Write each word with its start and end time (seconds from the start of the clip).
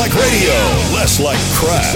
like 0.00 0.14
radio, 0.14 0.54
less 0.96 1.20
like 1.20 1.38
crap. 1.60 1.94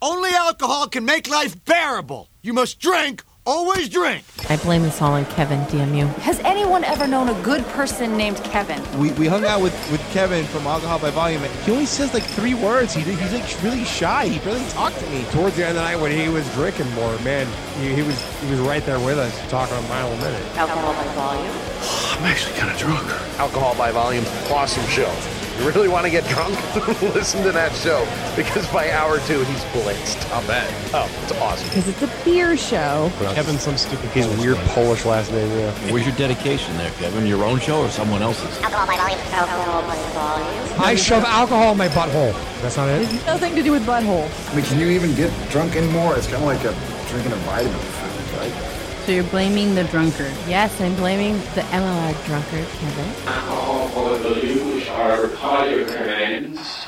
Only 0.00 0.30
alcohol 0.30 0.88
can 0.88 1.04
make 1.04 1.28
life 1.28 1.62
bearable. 1.66 2.30
You 2.40 2.54
must 2.54 2.80
drink, 2.80 3.22
always 3.44 3.90
drink. 3.90 4.24
I 4.48 4.56
blame 4.56 4.80
this 4.84 5.02
all 5.02 5.12
on 5.12 5.26
Kevin, 5.26 5.60
DMU. 5.66 6.06
Has 6.20 6.40
anyone 6.40 6.82
ever 6.84 7.06
known 7.06 7.28
a 7.28 7.42
good 7.42 7.62
person 7.76 8.16
named 8.16 8.38
Kevin? 8.42 8.80
We, 8.98 9.12
we 9.12 9.26
hung 9.26 9.44
out 9.44 9.60
with, 9.60 9.74
with 9.92 10.00
Kevin 10.12 10.46
from 10.46 10.66
Alcohol 10.66 10.98
by 10.98 11.10
Volume. 11.10 11.42
and 11.42 11.52
He 11.66 11.72
only 11.72 11.84
says 11.84 12.14
like 12.14 12.22
three 12.22 12.54
words. 12.54 12.94
He, 12.94 13.02
he's 13.02 13.34
like 13.34 13.62
really 13.62 13.84
shy. 13.84 14.28
He 14.28 14.38
barely 14.38 14.66
talked 14.70 14.98
to 15.00 15.10
me. 15.10 15.24
Towards 15.24 15.56
the 15.56 15.66
end 15.66 15.76
of 15.76 15.82
the 15.84 15.90
night 15.90 15.96
when 16.00 16.10
he 16.10 16.30
was 16.30 16.50
drinking 16.54 16.90
more, 16.92 17.18
man, 17.18 17.46
he, 17.82 17.94
he 17.94 18.00
was 18.00 18.18
he 18.40 18.50
was 18.50 18.60
right 18.60 18.84
there 18.86 18.98
with 18.98 19.18
us, 19.18 19.50
talking 19.50 19.76
a 19.76 19.82
mile 19.82 20.10
a 20.10 20.16
minute. 20.16 20.56
Alcohol 20.56 20.94
by 20.94 21.04
volume. 21.12 21.52
I'm 22.16 22.24
actually 22.24 22.54
kind 22.56 22.72
of 22.72 22.78
drunk. 22.78 23.06
Alcohol 23.38 23.76
by 23.76 23.92
Volume, 23.92 24.24
awesome 24.50 24.86
show. 24.86 25.12
You 25.58 25.66
really 25.66 25.88
want 25.88 26.04
to 26.06 26.10
get 26.10 26.24
drunk? 26.28 26.54
Listen 27.02 27.42
to 27.42 27.52
that 27.52 27.72
show 27.74 28.06
because 28.36 28.66
by 28.72 28.90
hour 28.92 29.18
two 29.20 29.42
he's 29.44 29.64
blitzed. 29.66 30.30
I'll 30.30 30.46
bet. 30.46 30.72
Oh, 30.94 31.10
it's 31.22 31.32
awesome. 31.32 31.68
Because 31.68 31.88
it's 31.88 32.02
a 32.02 32.24
beer 32.24 32.56
show. 32.56 33.10
Kevin's 33.34 33.62
some 33.62 33.76
stupid. 33.76 34.08
He's 34.10 34.28
weird 34.38 34.56
Polish 34.68 35.04
last 35.04 35.32
name. 35.32 35.50
Yeah. 35.50 35.92
Where's 35.92 36.06
your 36.06 36.14
dedication 36.16 36.76
there, 36.76 36.92
Kevin? 36.92 37.26
Your 37.26 37.44
own 37.44 37.58
show 37.58 37.80
or 37.80 37.90
someone 37.90 38.22
else's? 38.22 38.56
Alcohol 38.62 38.86
by 38.86 38.96
volume. 38.96 39.18
Alcohol 39.32 39.82
by 39.82 39.96
volume. 40.12 40.80
I 40.80 40.94
shove 40.94 41.24
alcohol 41.24 41.72
in 41.72 41.78
my 41.78 41.88
butthole. 41.88 42.32
That's 42.62 42.76
not 42.76 42.88
it. 42.88 43.12
Nothing 43.26 43.56
to 43.56 43.62
do 43.62 43.72
with 43.72 43.84
butthole. 43.84 44.30
I 44.50 44.54
mean, 44.54 44.64
can 44.64 44.78
you 44.78 44.88
even 44.90 45.14
get 45.16 45.32
drunk 45.50 45.74
anymore? 45.74 46.16
It's 46.16 46.26
kind 46.28 46.38
of 46.38 46.44
like 46.44 46.64
a, 46.64 46.74
drinking 47.10 47.32
a 47.32 47.36
vitamin 47.36 47.98
right? 48.38 48.67
So 49.08 49.14
you're 49.14 49.24
blaming 49.24 49.74
the 49.74 49.84
drunkard? 49.84 50.34
Yes, 50.46 50.78
I'm 50.82 50.94
blaming 50.96 51.38
the 51.54 51.62
MLR 51.72 52.26
drunkard, 52.26 52.66
Kevin. 52.66 53.06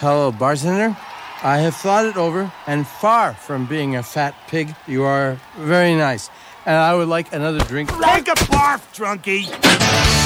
Hello, 0.01 0.30
bartender. 0.30 0.95
I 1.43 1.60
have 1.60 1.74
thought 1.74 2.05
it 2.05 2.19
over, 2.19 2.52
and 2.66 2.87
far 2.87 3.32
from 3.32 3.65
being 3.65 3.96
a 3.96 4.02
fat 4.02 4.35
pig, 4.48 4.76
you 4.87 5.02
are 5.04 5.41
very 5.57 5.95
nice. 5.95 6.29
And 6.66 6.76
I 6.76 6.95
would 6.95 7.09
like 7.09 7.32
another 7.32 7.60
drink. 7.60 7.88
Take 7.88 8.29
a 8.29 8.37
barf, 8.52 8.82
drunkie. 8.95 10.20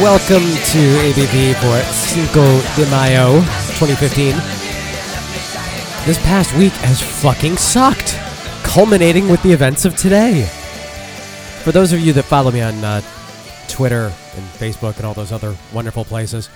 Welcome 0.00 0.44
to 0.44 0.78
ABV 1.04 1.54
for 1.56 1.92
Cinco 1.92 2.42
de 2.76 2.90
Mayo 2.90 3.34
2015. 3.78 4.34
This 6.06 6.18
past 6.24 6.56
week 6.56 6.72
has 6.72 7.02
fucking 7.20 7.58
sucked, 7.58 8.18
culminating 8.64 9.28
with 9.28 9.42
the 9.42 9.52
events 9.52 9.84
of 9.84 9.94
today. 9.94 10.44
For 11.62 11.72
those 11.72 11.92
of 11.92 12.00
you 12.00 12.14
that 12.14 12.22
follow 12.22 12.50
me 12.50 12.62
on 12.62 12.82
uh, 12.82 13.02
Twitter 13.68 14.04
and 14.06 14.44
Facebook 14.54 14.96
and 14.96 15.04
all 15.04 15.12
those 15.12 15.30
other 15.30 15.54
wonderful 15.74 16.06
places, 16.06 16.48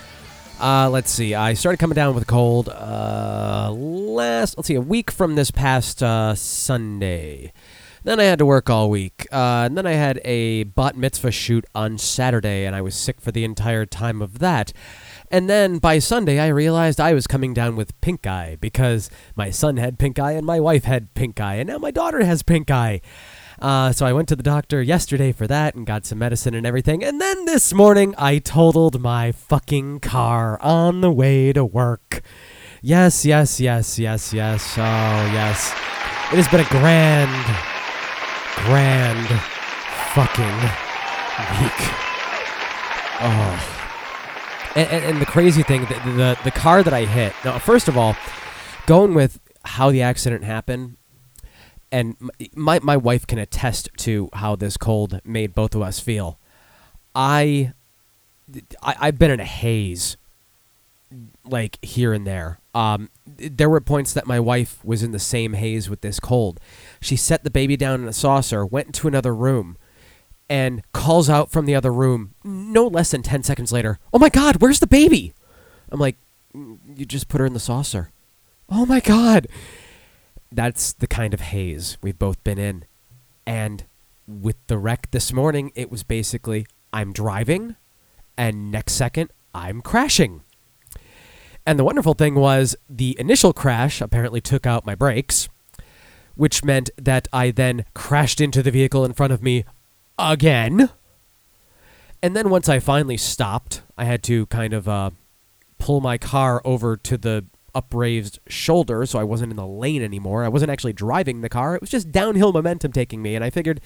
uh, 0.59 0.89
let's 0.89 1.11
see. 1.11 1.35
I 1.35 1.53
started 1.53 1.77
coming 1.77 1.95
down 1.95 2.15
with 2.15 2.23
a 2.23 2.27
cold 2.27 2.69
uh, 2.69 3.71
last, 3.71 4.57
let's 4.57 4.67
see, 4.67 4.75
a 4.75 4.81
week 4.81 5.11
from 5.11 5.35
this 5.35 5.51
past 5.51 6.01
uh, 6.01 6.33
Sunday. 6.33 7.53
Then 8.03 8.19
I 8.19 8.23
had 8.23 8.39
to 8.39 8.45
work 8.45 8.69
all 8.69 8.89
week. 8.89 9.27
Uh, 9.31 9.65
and 9.65 9.77
then 9.77 9.85
I 9.85 9.93
had 9.93 10.21
a 10.23 10.63
bat 10.63 10.95
mitzvah 10.95 11.31
shoot 11.31 11.65
on 11.75 11.97
Saturday, 11.97 12.65
and 12.65 12.75
I 12.75 12.81
was 12.81 12.95
sick 12.95 13.19
for 13.21 13.31
the 13.31 13.43
entire 13.43 13.85
time 13.85 14.21
of 14.21 14.39
that. 14.39 14.73
And 15.29 15.49
then 15.49 15.79
by 15.79 15.99
Sunday, 15.99 16.39
I 16.39 16.47
realized 16.47 17.01
I 17.01 17.13
was 17.13 17.27
coming 17.27 17.53
down 17.53 17.75
with 17.75 17.99
pink 17.99 18.25
eye 18.25 18.57
because 18.61 19.09
my 19.35 19.49
son 19.49 19.77
had 19.77 19.99
pink 19.99 20.19
eye 20.19 20.31
and 20.31 20.45
my 20.45 20.59
wife 20.59 20.85
had 20.85 21.13
pink 21.15 21.41
eye, 21.41 21.55
and 21.55 21.67
now 21.67 21.77
my 21.77 21.91
daughter 21.91 22.23
has 22.23 22.43
pink 22.43 22.71
eye. 22.71 23.01
Uh, 23.59 23.91
so 23.91 24.05
I 24.05 24.13
went 24.13 24.29
to 24.29 24.35
the 24.35 24.43
doctor 24.43 24.81
yesterday 24.81 25.31
for 25.31 25.47
that 25.47 25.73
and 25.75 25.85
got 25.85 26.05
some 26.05 26.19
medicine 26.19 26.53
and 26.53 26.65
everything. 26.65 27.03
And 27.03 27.19
then 27.19 27.45
this 27.45 27.73
morning, 27.73 28.13
I 28.17 28.37
totaled 28.37 29.01
my 29.01 29.31
fucking 29.31 29.99
car 29.99 30.61
on 30.61 31.01
the 31.01 31.11
way 31.11 31.51
to 31.53 31.65
work. 31.65 32.21
Yes, 32.81 33.25
yes, 33.25 33.59
yes, 33.59 33.97
yes, 33.97 34.31
yes. 34.31 34.77
Oh, 34.77 34.81
yes. 35.33 35.71
It 36.31 36.35
has 36.35 36.47
been 36.49 36.59
a 36.59 36.69
grand, 36.69 37.76
grand 38.65 39.27
fucking 40.13 40.57
week. 41.61 41.81
Oh. 43.19 43.73
And, 44.75 44.89
and, 44.89 45.05
and 45.05 45.21
the 45.21 45.25
crazy 45.25 45.63
thing, 45.63 45.81
the, 45.85 46.11
the 46.11 46.37
the 46.43 46.51
car 46.51 46.83
that 46.83 46.93
I 46.93 47.05
hit. 47.05 47.33
Now, 47.43 47.57
first 47.57 47.87
of 47.87 47.97
all, 47.97 48.15
going 48.85 49.13
with 49.13 49.39
how 49.65 49.89
the 49.91 50.01
accident 50.01 50.43
happened, 50.43 50.97
and 51.91 52.15
my 52.53 52.79
my 52.83 52.97
wife 52.97 53.25
can 53.25 53.39
attest 53.39 53.89
to 53.97 54.29
how 54.33 54.55
this 54.55 54.77
cold 54.77 55.19
made 55.23 55.55
both 55.55 55.73
of 55.73 55.81
us 55.81 55.99
feel. 55.99 56.37
I, 57.15 57.73
I 58.83 58.95
I've 58.99 59.17
been 59.17 59.31
in 59.31 59.39
a 59.39 59.45
haze, 59.45 60.17
like 61.43 61.83
here 61.83 62.13
and 62.13 62.27
there. 62.27 62.59
Um, 62.75 63.09
there 63.25 63.69
were 63.69 63.81
points 63.81 64.13
that 64.13 64.27
my 64.27 64.39
wife 64.39 64.83
was 64.85 65.01
in 65.01 65.11
the 65.11 65.19
same 65.19 65.53
haze 65.53 65.89
with 65.89 66.01
this 66.01 66.19
cold. 66.19 66.59
She 66.99 67.15
set 67.15 67.43
the 67.43 67.51
baby 67.51 67.77
down 67.77 68.01
in 68.01 68.07
a 68.07 68.13
saucer, 68.13 68.65
went 68.65 68.87
into 68.87 69.07
another 69.07 69.33
room, 69.35 69.77
and 70.49 70.81
calls 70.93 71.29
out 71.29 71.51
from 71.51 71.65
the 71.65 71.75
other 71.75 71.91
room 71.91 72.33
no 72.43 72.87
less 72.87 73.11
than 73.11 73.21
10 73.23 73.43
seconds 73.43 73.71
later, 73.71 73.99
Oh 74.13 74.19
my 74.19 74.29
God, 74.29 74.57
where's 74.61 74.79
the 74.79 74.87
baby? 74.87 75.33
I'm 75.89 75.99
like, 75.99 76.17
"Mm, 76.55 76.77
You 76.95 77.05
just 77.05 77.27
put 77.27 77.39
her 77.39 77.45
in 77.45 77.53
the 77.53 77.59
saucer. 77.59 78.11
Oh 78.69 78.85
my 78.85 78.99
God. 78.99 79.47
That's 80.51 80.93
the 80.93 81.07
kind 81.07 81.33
of 81.33 81.41
haze 81.41 81.97
we've 82.01 82.17
both 82.19 82.41
been 82.43 82.57
in. 82.57 82.85
And 83.45 83.85
with 84.27 84.55
the 84.67 84.77
wreck 84.77 85.09
this 85.11 85.31
morning, 85.33 85.71
it 85.75 85.89
was 85.91 86.03
basically 86.03 86.65
I'm 86.93 87.11
driving, 87.13 87.75
and 88.37 88.71
next 88.71 88.93
second, 88.93 89.31
I'm 89.53 89.81
crashing. 89.81 90.41
And 91.65 91.77
the 91.77 91.83
wonderful 91.83 92.13
thing 92.13 92.35
was 92.35 92.75
the 92.89 93.15
initial 93.19 93.51
crash 93.51 93.99
apparently 94.01 94.39
took 94.39 94.65
out 94.65 94.85
my 94.85 94.95
brakes, 94.95 95.49
which 96.37 96.63
meant 96.63 96.89
that 96.97 97.27
I 97.33 97.51
then 97.51 97.85
crashed 97.93 98.39
into 98.39 98.63
the 98.63 98.71
vehicle 98.71 99.03
in 99.03 99.13
front 99.13 99.33
of 99.33 99.43
me 99.43 99.65
again. 100.17 100.89
And 102.23 102.35
then 102.35 102.49
once 102.49 102.69
I 102.69 102.79
finally 102.79 103.17
stopped, 103.17 103.81
I 103.97 104.05
had 104.05 104.23
to 104.23 104.45
kind 104.47 104.73
of 104.73 104.87
uh, 104.87 105.11
pull 105.77 106.01
my 106.01 106.17
car 106.17 106.61
over 106.63 106.97
to 106.97 107.17
the 107.17 107.45
upraised 107.75 108.39
shoulder 108.47 109.05
so 109.05 109.19
I 109.19 109.23
wasn't 109.23 109.51
in 109.51 109.57
the 109.57 109.67
lane 109.67 110.01
anymore. 110.01 110.43
I 110.43 110.47
wasn't 110.47 110.71
actually 110.71 110.93
driving 110.93 111.41
the 111.41 111.49
car. 111.49 111.75
It 111.75 111.81
was 111.81 111.91
just 111.91 112.11
downhill 112.11 112.51
momentum 112.51 112.91
taking 112.91 113.21
me. 113.21 113.35
And 113.35 113.43
I 113.43 113.51
figured, 113.51 113.81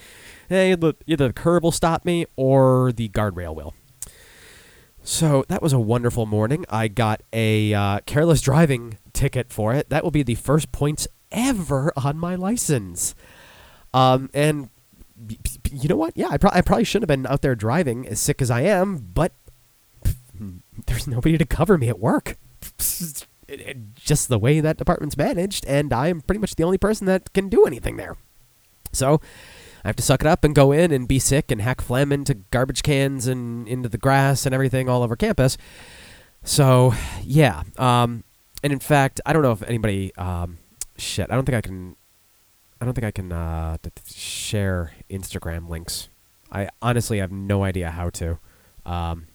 hey, 0.47 0.71
either 0.71 0.93
the 1.27 1.33
curb 1.33 1.63
will 1.63 1.73
stop 1.73 2.05
me 2.05 2.25
or 2.37 2.91
the 2.93 3.09
guardrail 3.09 3.53
will. 3.53 3.73
So 5.03 5.43
that 5.49 5.61
was 5.61 5.73
a 5.73 5.79
wonderful 5.79 6.25
morning. 6.25 6.65
I 6.69 6.87
got 6.87 7.21
a 7.33 7.73
uh, 7.73 7.99
careless 8.05 8.41
driving 8.41 8.97
ticket 9.13 9.51
for 9.51 9.73
it. 9.73 9.89
That 9.89 10.03
will 10.03 10.11
be 10.11 10.23
the 10.23 10.35
first 10.35 10.71
points 10.71 11.07
ever 11.31 11.91
on 11.95 12.17
my 12.17 12.35
license. 12.35 13.15
Um, 13.93 14.29
and 14.33 14.69
you 15.71 15.89
know 15.89 15.95
what? 15.95 16.15
Yeah, 16.15 16.29
I, 16.29 16.37
pro- 16.37 16.51
I 16.53 16.61
probably 16.61 16.83
shouldn't 16.83 17.09
have 17.09 17.17
been 17.19 17.31
out 17.31 17.41
there 17.41 17.55
driving 17.55 18.07
as 18.07 18.19
sick 18.19 18.41
as 18.41 18.49
I 18.49 18.61
am, 18.61 18.97
but 19.13 19.33
there's 20.87 21.07
nobody 21.07 21.37
to 21.37 21.45
cover 21.45 21.77
me 21.77 21.89
at 21.89 21.99
work. 21.99 22.37
Just 23.95 24.29
the 24.29 24.39
way 24.39 24.61
that 24.61 24.77
department's 24.77 25.17
managed, 25.17 25.65
and 25.65 25.91
I'm 25.91 26.21
pretty 26.21 26.39
much 26.39 26.55
the 26.55 26.63
only 26.63 26.77
person 26.77 27.05
that 27.07 27.33
can 27.33 27.49
do 27.49 27.65
anything 27.65 27.97
there. 27.97 28.15
So 28.93 29.19
I 29.83 29.89
have 29.89 29.95
to 29.97 30.03
suck 30.03 30.21
it 30.21 30.27
up 30.27 30.43
and 30.43 30.55
go 30.55 30.71
in 30.71 30.91
and 30.91 31.07
be 31.07 31.19
sick 31.19 31.51
and 31.51 31.61
hack 31.61 31.81
phlegm 31.81 32.11
into 32.11 32.35
garbage 32.35 32.83
cans 32.83 33.27
and 33.27 33.67
into 33.67 33.89
the 33.89 33.97
grass 33.97 34.45
and 34.45 34.53
everything 34.55 34.87
all 34.87 35.03
over 35.03 35.15
campus. 35.15 35.57
So 36.43 36.93
yeah, 37.23 37.63
um, 37.77 38.23
and 38.63 38.71
in 38.71 38.79
fact, 38.79 39.21
I 39.25 39.33
don't 39.33 39.41
know 39.41 39.51
if 39.51 39.63
anybody, 39.63 40.15
um, 40.15 40.57
shit, 41.01 41.31
I 41.31 41.35
don't 41.35 41.45
think 41.45 41.55
I 41.55 41.61
can, 41.61 41.95
I 42.79 42.85
don't 42.85 42.93
think 42.93 43.05
I 43.05 43.11
can 43.11 43.31
uh, 43.31 43.77
share 44.05 44.93
Instagram 45.09 45.69
links. 45.69 46.09
I 46.51 46.69
honestly 46.81 47.19
have 47.19 47.31
no 47.31 47.63
idea 47.63 47.91
how 47.91 48.09
to, 48.11 48.37
um, 48.85 49.27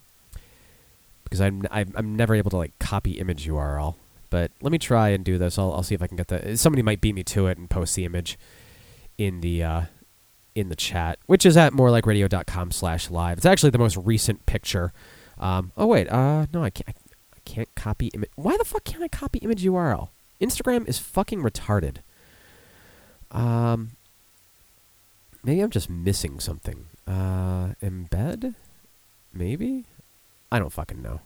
because 1.25 1.41
I'm, 1.41 1.67
I'm 1.71 2.15
never 2.15 2.35
able 2.35 2.51
to 2.51 2.57
like 2.57 2.79
copy 2.79 3.13
image 3.13 3.47
URL. 3.47 3.97
But 4.31 4.51
let 4.61 4.73
me 4.73 4.79
try 4.79 5.11
and 5.11 5.25
do 5.25 5.39
this. 5.39 5.59
I'll, 5.59 5.73
I'll 5.73 5.83
see 5.83 5.95
if 5.95 6.03
I 6.03 6.07
can 6.07 6.17
get 6.17 6.29
that. 6.29 6.59
Somebody 6.59 6.83
might 6.83 7.01
beat 7.01 7.15
me 7.15 7.23
to 7.25 7.47
it 7.47 7.59
and 7.59 7.71
post 7.71 7.95
the 7.95 8.05
image 8.05 8.39
in 9.19 9.41
the 9.41 9.63
uh, 9.63 9.83
in 10.55 10.69
the 10.69 10.77
chat, 10.77 11.19
which 11.27 11.47
is 11.47 11.57
at 11.57 11.73
morelikeradio.com 11.73 12.71
slash 12.73 13.11
live. 13.11 13.39
It's 13.39 13.47
actually 13.47 13.71
the 13.71 13.79
most 13.79 13.97
recent 13.97 14.45
picture. 14.47 14.93
Um, 15.39 15.73
oh 15.77 15.87
wait, 15.87 16.09
uh, 16.09 16.47
no, 16.53 16.65
I 16.65 16.71
can't. 16.71 16.97
I 17.35 17.39
can't 17.45 17.73
copy 17.77 18.09
image. 18.09 18.31
Why 18.35 18.57
the 18.57 18.65
fuck 18.65 18.85
can't 18.85 19.05
I 19.05 19.09
copy 19.09 19.39
image 19.39 19.63
URL? 19.63 20.09
Instagram 20.41 20.89
is 20.89 20.99
fucking 20.99 21.43
retarded. 21.43 21.99
Um, 23.31 23.93
maybe 25.43 25.61
I'm 25.61 25.71
just 25.71 25.91
missing 25.91 26.41
something. 26.41 26.87
Uh, 27.07 27.75
embed, 27.83 28.55
maybe. 29.33 29.85
I 30.51 30.59
don't 30.59 30.73
fucking 30.73 31.03
know. 31.03 31.21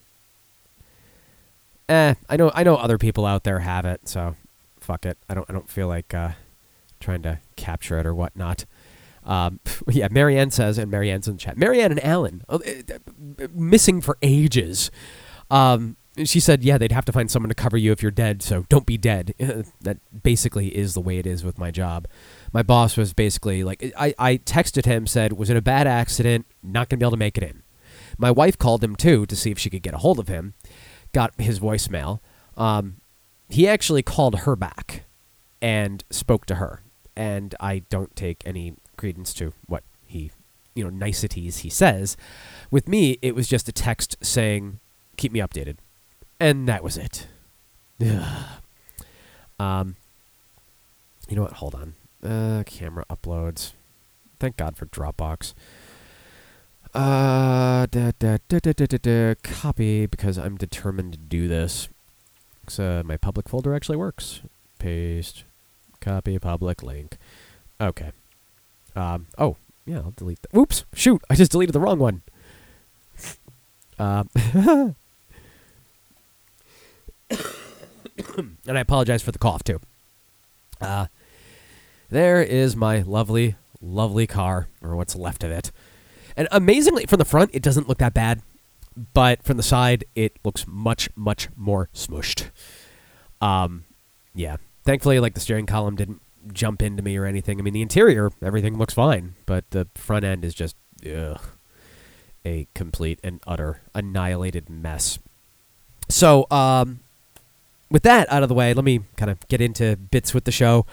Eh, 1.89 2.15
I 2.29 2.37
know 2.37 2.53
I 2.55 2.62
know 2.62 2.77
other 2.77 2.99
people 2.99 3.27
out 3.27 3.45
there 3.45 3.61
have 3.61 3.85
it, 3.85 4.09
so 4.09 4.37
fuck 4.79 5.05
it. 5.05 5.19
I 5.29 5.35
don't 5.35 5.49
I 5.51 5.53
don't 5.53 5.69
feel 5.69 5.89
like 5.89 6.15
uh, 6.15 6.31
trying 7.01 7.23
to 7.23 7.41
capture 7.57 7.99
it 7.99 8.07
or 8.07 8.15
whatnot. 8.15 8.65
Um, 9.25 9.61
yeah, 9.89 10.09
Marianne 10.11 10.51
says, 10.51 10.79
and 10.79 10.91
Marianne's 10.91 11.29
in 11.29 11.37
chat. 11.37 11.57
Marianne 11.57 11.91
and 11.91 12.05
Alan, 12.05 12.43
uh, 12.49 12.59
uh, 12.65 13.49
missing 13.53 14.01
for 14.01 14.17
ages. 14.23 14.91
Um, 15.51 15.97
she 16.25 16.41
said, 16.41 16.62
yeah, 16.62 16.77
they'd 16.77 16.93
have 16.93 17.05
to 17.05 17.12
find 17.12 17.31
someone 17.31 17.49
to 17.49 17.55
cover 17.55 17.77
you 17.77 17.93
if 17.93 18.03
you're 18.03 18.11
dead, 18.11 18.43
so 18.43 18.65
don't 18.69 18.87
be 18.87 18.99
dead. 18.99 19.35
that 19.81 19.99
basically 20.23 20.77
is 20.77 20.95
the 20.95 21.01
way 21.01 21.19
it 21.19 21.27
is 21.27 21.45
with 21.45 21.59
my 21.59 21.71
job. 21.71 22.09
My 22.53 22.62
boss 22.62 22.97
was 22.97 23.12
basically 23.12 23.62
like, 23.62 23.93
I, 23.97 24.15
I 24.19 24.37
texted 24.39 24.87
him, 24.87 25.07
said, 25.07 25.35
was 25.35 25.51
it 25.51 25.57
a 25.57 25.62
bad 25.62 25.87
accident? 25.87 26.47
Not 26.62 26.91
to 26.91 26.97
be 26.97 27.05
able 27.05 27.12
to 27.12 27.17
make 27.17 27.39
it 27.39 27.45
in. 27.45 27.62
My 28.19 28.31
wife 28.31 28.59
called 28.59 28.83
him 28.83 28.97
too 28.97 29.25
to 29.27 29.37
see 29.37 29.51
if 29.51 29.59
she 29.59 29.71
could 29.71 29.83
get 29.83 29.95
a 29.95 29.99
hold 29.99 30.19
of 30.19 30.29
him, 30.29 30.55
got 31.12 31.39
his 31.41 31.61
voicemail. 31.61 32.21
Um, 32.57 32.97
he 33.49 33.69
actually 33.69 34.03
called 34.03 34.41
her 34.41 34.57
back 34.57 35.05
and 35.62 36.05
spoke 36.11 36.45
to 36.47 36.57
her. 36.57 36.83
And 37.17 37.55
I 37.61 37.81
don't 37.89 38.15
take 38.17 38.43
any 38.45 38.75
credence 38.97 39.33
to 39.35 39.53
what 39.67 39.85
he, 40.07 40.33
you 40.75 40.85
know, 40.85 40.91
niceties 40.91 41.59
he 41.59 41.71
says. 41.71 42.17
With 42.71 42.89
me, 42.89 43.19
it 43.23 43.35
was 43.35 43.47
just 43.47 43.69
a 43.69 43.73
text 43.73 44.17
saying, 44.23 44.81
keep 45.17 45.33
me 45.33 45.41
updated. 45.41 45.77
And 46.40 46.66
that 46.66 46.82
was 46.82 46.96
it. 46.96 47.26
um, 49.60 49.96
you 51.28 51.37
know 51.37 51.42
what? 51.42 51.52
Hold 51.52 51.75
on. 51.75 51.94
Uh, 52.25 52.64
camera 52.64 53.04
uploads. 53.10 53.75
Thank 54.38 54.56
God 54.56 54.76
for 54.76 54.87
Dropbox. 54.87 55.52
Uh, 56.94 57.87
da, 57.87 58.10
da, 58.19 58.38
da, 58.48 58.58
da, 58.58 58.72
da, 58.72 58.87
da, 58.87 58.98
da, 58.98 59.34
copy 59.42 60.06
because 60.06 60.38
I'm 60.38 60.56
determined 60.56 61.12
to 61.12 61.19
do 61.19 61.46
this. 61.46 61.88
So 62.69 63.02
my 63.04 63.16
public 63.19 63.48
folder 63.48 63.75
actually 63.75 63.98
works. 63.98 64.40
Paste, 64.78 65.44
copy, 66.00 66.38
public 66.38 66.82
link. 66.82 67.19
Okay. 67.81 68.12
Um. 68.96 69.26
Oh, 69.38 69.56
yeah. 69.84 69.98
I'll 69.98 70.14
delete. 70.16 70.38
Whoops! 70.52 70.84
Shoot! 70.94 71.22
I 71.31 71.34
just 71.34 71.52
deleted 71.52 71.75
the 71.75 71.81
wrong 71.81 71.98
one. 71.98 72.22
Um. 73.98 74.31
and 78.38 78.79
I 78.79 78.81
apologize 78.81 79.23
for 79.23 79.32
the 79.32 79.38
cough 79.38 79.65
too. 79.65 79.81
Uh, 80.81 81.06
there 82.09 82.43
is 82.43 82.75
my 82.75 83.03
lovely, 83.03 83.56
lovely 83.81 84.27
car, 84.27 84.69
or 84.82 84.97
what's 84.97 85.15
left 85.15 85.44
of 85.44 85.50
it. 85.50 85.71
And 86.37 86.49
amazingly, 86.50 87.06
from 87.06 87.19
the 87.19 87.25
front, 87.25 87.50
it 87.53 87.62
doesn't 87.62 87.88
look 87.88 87.99
that 87.99 88.15
bad, 88.15 88.43
but 89.15 89.43
from 89.43 89.56
the 89.56 89.62
side, 89.62 90.05
it 90.15 90.38
looks 90.44 90.67
much, 90.67 91.09
much 91.17 91.49
more 91.56 91.88
smushed. 91.94 92.50
Um, 93.41 93.85
yeah. 94.35 94.56
Thankfully, 94.85 95.21
like 95.21 95.35
the 95.35 95.41
steering 95.41 95.67
column 95.67 95.97
didn't 95.97 96.21
jump 96.53 96.83
into 96.83 97.03
me 97.03 97.17
or 97.17 97.26
anything. 97.26 97.59
I 97.59 97.62
mean, 97.62 97.75
the 97.75 97.83
interior, 97.83 98.31
everything 98.43 98.79
looks 98.79 98.94
fine, 98.94 99.35
but 99.47 99.71
the 99.71 99.87
front 99.94 100.25
end 100.25 100.44
is 100.44 100.55
just 100.55 100.76
ugh, 101.05 101.41
a 102.44 102.67
complete 102.75 103.21
and 103.23 103.41
utter 103.47 103.83
annihilated 103.94 104.69
mess. 104.69 105.19
So, 106.09 106.47
um, 106.50 107.00
with 107.90 108.02
that 108.04 108.31
out 108.32 108.42
of 108.42 108.48
the 108.48 108.54
way, 108.54 108.72
let 108.75 108.84
me 108.84 109.00
kind 109.16 109.31
of 109.31 109.46
get 109.48 109.60
into 109.60 109.96
bits 109.96 110.32
with 110.32 110.44
the 110.44 110.52
show. 110.52 110.87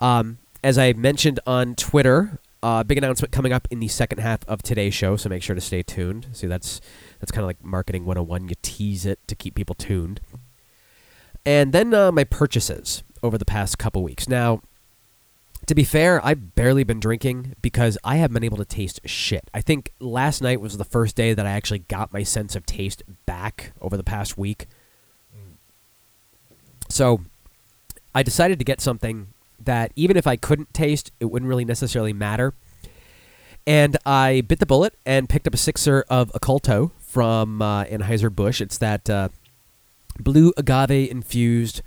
Um, 0.00 0.38
as 0.64 0.78
I 0.78 0.92
mentioned 0.92 1.40
on 1.46 1.74
Twitter, 1.74 2.38
uh, 2.62 2.84
big 2.84 2.98
announcement 2.98 3.32
coming 3.32 3.52
up 3.52 3.66
in 3.70 3.80
the 3.80 3.88
second 3.88 4.18
half 4.18 4.40
of 4.46 4.62
today's 4.62 4.94
show, 4.94 5.16
so 5.16 5.28
make 5.28 5.42
sure 5.42 5.54
to 5.54 5.60
stay 5.60 5.82
tuned. 5.82 6.28
See, 6.32 6.46
that's 6.46 6.80
that's 7.18 7.32
kind 7.32 7.42
of 7.42 7.46
like 7.46 7.64
marketing 7.64 8.04
101. 8.04 8.48
You 8.48 8.54
tease 8.62 9.06
it 9.06 9.18
to 9.28 9.34
keep 9.34 9.54
people 9.54 9.74
tuned. 9.74 10.20
And 11.46 11.72
then 11.72 11.94
uh, 11.94 12.12
my 12.12 12.24
purchases 12.24 13.02
over 13.22 13.38
the 13.38 13.46
past 13.46 13.78
couple 13.78 14.02
weeks. 14.02 14.28
Now, 14.28 14.60
to 15.66 15.74
be 15.74 15.84
fair, 15.84 16.24
I've 16.24 16.54
barely 16.54 16.84
been 16.84 17.00
drinking 17.00 17.54
because 17.62 17.96
I 18.04 18.16
haven't 18.16 18.34
been 18.34 18.44
able 18.44 18.56
to 18.58 18.64
taste 18.64 19.00
shit. 19.04 19.50
I 19.54 19.60
think 19.60 19.92
last 20.00 20.42
night 20.42 20.60
was 20.60 20.76
the 20.76 20.84
first 20.84 21.16
day 21.16 21.32
that 21.32 21.46
I 21.46 21.50
actually 21.50 21.80
got 21.80 22.12
my 22.12 22.22
sense 22.22 22.56
of 22.56 22.66
taste 22.66 23.02
back 23.26 23.72
over 23.80 23.96
the 23.96 24.02
past 24.02 24.36
week. 24.36 24.66
So 26.90 27.20
I 28.14 28.22
decided 28.22 28.58
to 28.58 28.64
get 28.64 28.80
something 28.80 29.28
that 29.64 29.92
even 29.96 30.16
if 30.16 30.26
I 30.26 30.36
couldn't 30.36 30.74
taste, 30.74 31.12
it 31.20 31.26
wouldn't 31.26 31.48
really 31.48 31.64
necessarily 31.64 32.12
matter. 32.12 32.54
And 33.66 33.96
I 34.04 34.42
bit 34.42 34.58
the 34.58 34.66
bullet 34.66 34.94
and 35.06 35.28
picked 35.28 35.46
up 35.46 35.54
a 35.54 35.58
sixer 35.58 36.04
of 36.08 36.32
Oculto 36.32 36.90
from 36.98 37.62
uh, 37.62 37.84
Anheuser-Busch. 37.84 38.60
It's 38.60 38.78
that 38.78 39.08
uh, 39.08 39.28
blue 40.18 40.52
agave 40.56 41.10
infused 41.10 41.82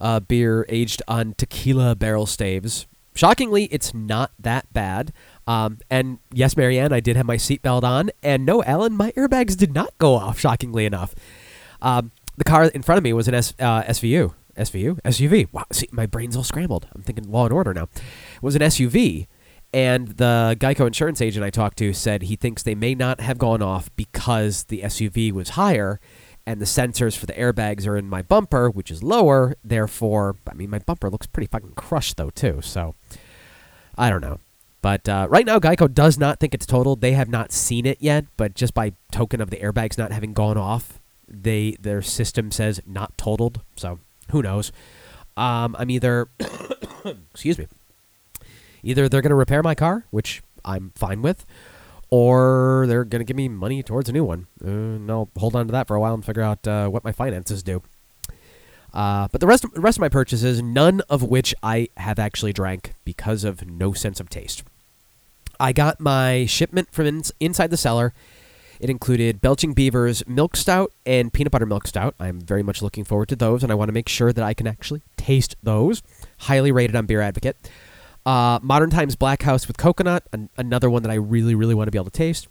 uh, 0.00 0.20
beer 0.20 0.64
aged 0.68 1.02
on 1.06 1.34
tequila 1.34 1.94
barrel 1.94 2.26
staves. 2.26 2.86
Shockingly, 3.14 3.64
it's 3.64 3.92
not 3.92 4.32
that 4.38 4.72
bad. 4.72 5.12
Um, 5.46 5.78
and 5.90 6.18
yes, 6.32 6.56
Marianne, 6.56 6.92
I 6.92 7.00
did 7.00 7.16
have 7.16 7.26
my 7.26 7.36
seatbelt 7.36 7.82
on. 7.82 8.10
And 8.22 8.46
no, 8.46 8.62
Alan, 8.64 8.96
my 8.96 9.12
airbags 9.12 9.56
did 9.56 9.74
not 9.74 9.96
go 9.98 10.14
off, 10.14 10.38
shockingly 10.38 10.86
enough. 10.86 11.14
Um, 11.82 12.12
the 12.36 12.44
car 12.44 12.64
in 12.64 12.82
front 12.82 12.96
of 12.96 13.04
me 13.04 13.12
was 13.12 13.28
an 13.28 13.34
S- 13.34 13.54
uh, 13.58 13.82
SVU. 13.82 14.32
SVU? 14.60 15.00
SUV. 15.02 15.52
Wow, 15.52 15.64
see, 15.72 15.88
my 15.92 16.06
brain's 16.06 16.36
all 16.36 16.44
scrambled. 16.44 16.88
I'm 16.94 17.02
thinking 17.02 17.30
Law 17.30 17.44
and 17.44 17.52
Order 17.52 17.74
now. 17.74 17.84
It 17.84 18.42
was 18.42 18.54
an 18.54 18.62
SUV. 18.62 19.26
And 19.72 20.08
the 20.08 20.56
Geico 20.58 20.86
insurance 20.86 21.20
agent 21.20 21.44
I 21.44 21.50
talked 21.50 21.78
to 21.78 21.92
said 21.92 22.22
he 22.22 22.36
thinks 22.36 22.62
they 22.62 22.74
may 22.74 22.94
not 22.94 23.20
have 23.20 23.38
gone 23.38 23.62
off 23.62 23.88
because 23.94 24.64
the 24.64 24.82
SUV 24.82 25.32
was 25.32 25.50
higher 25.50 26.00
and 26.46 26.60
the 26.60 26.66
sensors 26.66 27.16
for 27.16 27.26
the 27.26 27.32
airbags 27.34 27.86
are 27.86 27.96
in 27.96 28.08
my 28.08 28.22
bumper, 28.22 28.70
which 28.70 28.90
is 28.90 29.02
lower. 29.02 29.54
Therefore, 29.62 30.36
I 30.48 30.54
mean, 30.54 30.70
my 30.70 30.80
bumper 30.80 31.10
looks 31.10 31.26
pretty 31.26 31.46
fucking 31.46 31.74
crushed, 31.74 32.16
though, 32.16 32.30
too. 32.30 32.60
So, 32.62 32.96
I 33.96 34.10
don't 34.10 34.20
know. 34.20 34.38
But 34.82 35.08
uh, 35.08 35.26
right 35.30 35.44
now, 35.44 35.58
Geico 35.58 35.92
does 35.92 36.18
not 36.18 36.40
think 36.40 36.54
it's 36.54 36.66
totaled. 36.66 37.02
They 37.02 37.12
have 37.12 37.28
not 37.28 37.52
seen 37.52 37.86
it 37.86 37.98
yet, 38.00 38.24
but 38.36 38.54
just 38.54 38.74
by 38.74 38.94
token 39.12 39.40
of 39.40 39.50
the 39.50 39.58
airbags 39.58 39.98
not 39.98 40.10
having 40.10 40.32
gone 40.32 40.56
off, 40.56 41.00
they 41.28 41.76
their 41.78 42.02
system 42.02 42.50
says 42.50 42.80
not 42.86 43.16
totaled. 43.16 43.60
So, 43.76 44.00
who 44.30 44.42
knows? 44.42 44.72
Um, 45.36 45.76
I'm 45.78 45.90
either, 45.90 46.28
excuse 47.32 47.58
me, 47.58 47.66
either 48.82 49.08
they're 49.08 49.22
going 49.22 49.30
to 49.30 49.36
repair 49.36 49.62
my 49.62 49.74
car, 49.74 50.04
which 50.10 50.42
I'm 50.64 50.92
fine 50.94 51.22
with, 51.22 51.46
or 52.10 52.84
they're 52.88 53.04
going 53.04 53.20
to 53.20 53.24
give 53.24 53.36
me 53.36 53.48
money 53.48 53.82
towards 53.82 54.08
a 54.08 54.12
new 54.12 54.24
one. 54.24 54.48
Uh, 54.62 54.68
and 54.68 55.10
I'll 55.10 55.30
hold 55.36 55.54
on 55.56 55.66
to 55.66 55.72
that 55.72 55.86
for 55.86 55.96
a 55.96 56.00
while 56.00 56.14
and 56.14 56.24
figure 56.24 56.42
out 56.42 56.66
uh, 56.66 56.88
what 56.88 57.04
my 57.04 57.12
finances 57.12 57.62
do. 57.62 57.82
Uh, 58.92 59.28
but 59.30 59.40
the 59.40 59.46
rest, 59.46 59.64
of, 59.64 59.72
the 59.72 59.80
rest 59.80 59.98
of 59.98 60.00
my 60.00 60.08
purchases, 60.08 60.60
none 60.60 61.00
of 61.08 61.22
which 61.22 61.54
I 61.62 61.88
have 61.96 62.18
actually 62.18 62.52
drank 62.52 62.94
because 63.04 63.44
of 63.44 63.66
no 63.68 63.92
sense 63.92 64.18
of 64.18 64.28
taste. 64.28 64.64
I 65.60 65.72
got 65.72 66.00
my 66.00 66.46
shipment 66.46 66.88
from 66.90 67.06
ins- 67.06 67.32
inside 67.38 67.70
the 67.70 67.76
cellar. 67.76 68.12
It 68.80 68.88
included 68.88 69.42
Belching 69.42 69.74
Beaver's 69.74 70.26
Milk 70.26 70.56
Stout 70.56 70.92
and 71.04 71.30
Peanut 71.30 71.52
Butter 71.52 71.66
Milk 71.66 71.86
Stout. 71.86 72.14
I'm 72.18 72.40
very 72.40 72.62
much 72.62 72.80
looking 72.80 73.04
forward 73.04 73.28
to 73.28 73.36
those, 73.36 73.62
and 73.62 73.70
I 73.70 73.74
want 73.74 73.90
to 73.90 73.92
make 73.92 74.08
sure 74.08 74.32
that 74.32 74.42
I 74.42 74.54
can 74.54 74.66
actually 74.66 75.02
taste 75.18 75.54
those. 75.62 76.02
Highly 76.38 76.72
rated 76.72 76.96
on 76.96 77.04
Beer 77.04 77.20
Advocate. 77.20 77.70
Uh, 78.24 78.58
Modern 78.62 78.88
Times 78.88 79.16
Black 79.16 79.42
House 79.42 79.68
with 79.68 79.76
Coconut, 79.76 80.24
an- 80.32 80.48
another 80.56 80.88
one 80.88 81.02
that 81.02 81.10
I 81.10 81.16
really, 81.16 81.54
really 81.54 81.74
want 81.74 81.88
to 81.88 81.90
be 81.90 81.98
able 81.98 82.06
to 82.06 82.10
taste. 82.10 82.48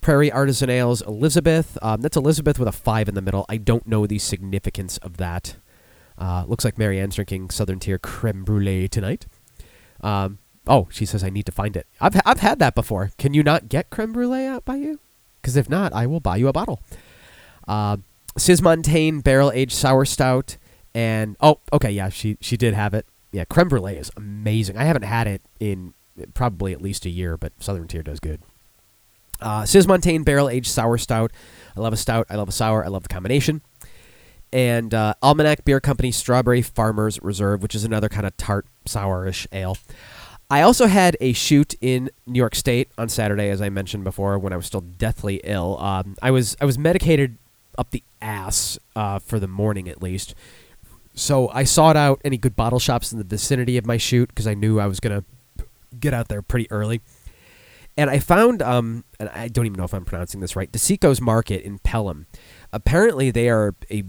Prairie 0.00 0.30
Artisan 0.30 0.70
Ales 0.70 1.02
Elizabeth. 1.02 1.78
Um, 1.80 2.00
that's 2.00 2.16
Elizabeth 2.16 2.58
with 2.58 2.68
a 2.68 2.72
five 2.72 3.08
in 3.08 3.14
the 3.14 3.22
middle. 3.22 3.46
I 3.48 3.56
don't 3.56 3.86
know 3.86 4.06
the 4.06 4.18
significance 4.18 4.98
of 4.98 5.18
that. 5.18 5.56
Uh, 6.18 6.44
looks 6.48 6.64
like 6.64 6.78
Marianne's 6.78 7.14
drinking 7.14 7.50
Southern 7.50 7.78
Tier 7.78 7.98
creme 7.98 8.44
brulee 8.44 8.88
tonight. 8.88 9.26
Um, 10.00 10.38
oh, 10.66 10.88
she 10.90 11.06
says 11.06 11.24
I 11.24 11.30
need 11.30 11.46
to 11.46 11.52
find 11.52 11.76
it. 11.76 11.86
I've 12.00 12.20
I've 12.26 12.40
had 12.40 12.58
that 12.58 12.74
before. 12.74 13.12
Can 13.18 13.34
you 13.34 13.42
not 13.42 13.68
get 13.68 13.90
creme 13.90 14.12
brulee 14.12 14.46
out 14.46 14.64
by 14.64 14.76
you? 14.76 15.00
Because 15.44 15.56
if 15.56 15.68
not, 15.68 15.92
I 15.92 16.06
will 16.06 16.20
buy 16.20 16.38
you 16.38 16.48
a 16.48 16.54
bottle. 16.54 16.80
Uh, 17.68 17.98
Cismontane 18.38 19.22
Barrel 19.22 19.52
Aged 19.52 19.76
Sour 19.76 20.06
Stout, 20.06 20.56
and 20.94 21.36
oh, 21.38 21.60
okay, 21.70 21.90
yeah, 21.90 22.08
she 22.08 22.38
she 22.40 22.56
did 22.56 22.72
have 22.72 22.94
it. 22.94 23.04
Yeah, 23.30 23.44
creme 23.44 23.68
brulee 23.68 23.96
is 23.96 24.10
amazing. 24.16 24.78
I 24.78 24.84
haven't 24.84 25.02
had 25.02 25.26
it 25.26 25.42
in 25.60 25.92
probably 26.32 26.72
at 26.72 26.80
least 26.80 27.04
a 27.04 27.10
year, 27.10 27.36
but 27.36 27.52
Southern 27.58 27.86
Tier 27.86 28.02
does 28.02 28.20
good. 28.20 28.40
Uh, 29.38 29.64
Cismontane 29.64 30.24
Barrel 30.24 30.48
Aged 30.48 30.70
Sour 30.70 30.96
Stout. 30.96 31.30
I 31.76 31.80
love 31.80 31.92
a 31.92 31.98
stout. 31.98 32.26
I 32.30 32.36
love 32.36 32.48
a 32.48 32.52
sour. 32.52 32.82
I 32.82 32.88
love 32.88 33.02
the 33.02 33.10
combination. 33.10 33.60
And 34.50 34.94
uh, 34.94 35.12
Almanac 35.22 35.66
Beer 35.66 35.80
Company 35.80 36.10
Strawberry 36.10 36.62
Farmers 36.62 37.20
Reserve, 37.20 37.60
which 37.60 37.74
is 37.74 37.84
another 37.84 38.08
kind 38.08 38.24
of 38.24 38.34
tart, 38.38 38.66
sourish 38.86 39.46
ale. 39.52 39.76
I 40.50 40.62
also 40.62 40.86
had 40.86 41.16
a 41.20 41.32
shoot 41.32 41.74
in 41.80 42.10
New 42.26 42.38
York 42.38 42.54
State 42.54 42.90
on 42.98 43.08
Saturday, 43.08 43.48
as 43.48 43.62
I 43.62 43.70
mentioned 43.70 44.04
before, 44.04 44.38
when 44.38 44.52
I 44.52 44.56
was 44.56 44.66
still 44.66 44.82
deathly 44.82 45.40
ill. 45.44 45.78
Um, 45.80 46.16
I 46.22 46.30
was 46.30 46.56
I 46.60 46.64
was 46.64 46.78
medicated 46.78 47.38
up 47.78 47.90
the 47.90 48.02
ass 48.20 48.78
uh, 48.94 49.18
for 49.18 49.40
the 49.40 49.48
morning 49.48 49.88
at 49.88 50.02
least. 50.02 50.34
So 51.14 51.48
I 51.50 51.64
sought 51.64 51.96
out 51.96 52.20
any 52.24 52.36
good 52.36 52.56
bottle 52.56 52.78
shops 52.78 53.12
in 53.12 53.18
the 53.18 53.24
vicinity 53.24 53.76
of 53.78 53.86
my 53.86 53.96
shoot 53.96 54.28
because 54.28 54.46
I 54.46 54.54
knew 54.54 54.80
I 54.80 54.86
was 54.86 55.00
gonna 55.00 55.24
get 55.98 56.12
out 56.12 56.28
there 56.28 56.42
pretty 56.42 56.70
early. 56.70 57.00
And 57.96 58.10
I 58.10 58.18
found, 58.18 58.60
um, 58.60 59.04
and 59.20 59.28
I 59.28 59.46
don't 59.46 59.66
even 59.66 59.78
know 59.78 59.84
if 59.84 59.94
I'm 59.94 60.04
pronouncing 60.04 60.40
this 60.40 60.56
right, 60.56 60.70
DeCicco's 60.70 61.20
Market 61.20 61.62
in 61.62 61.78
Pelham. 61.78 62.26
Apparently, 62.72 63.30
they 63.30 63.48
are 63.48 63.76
a 63.88 64.02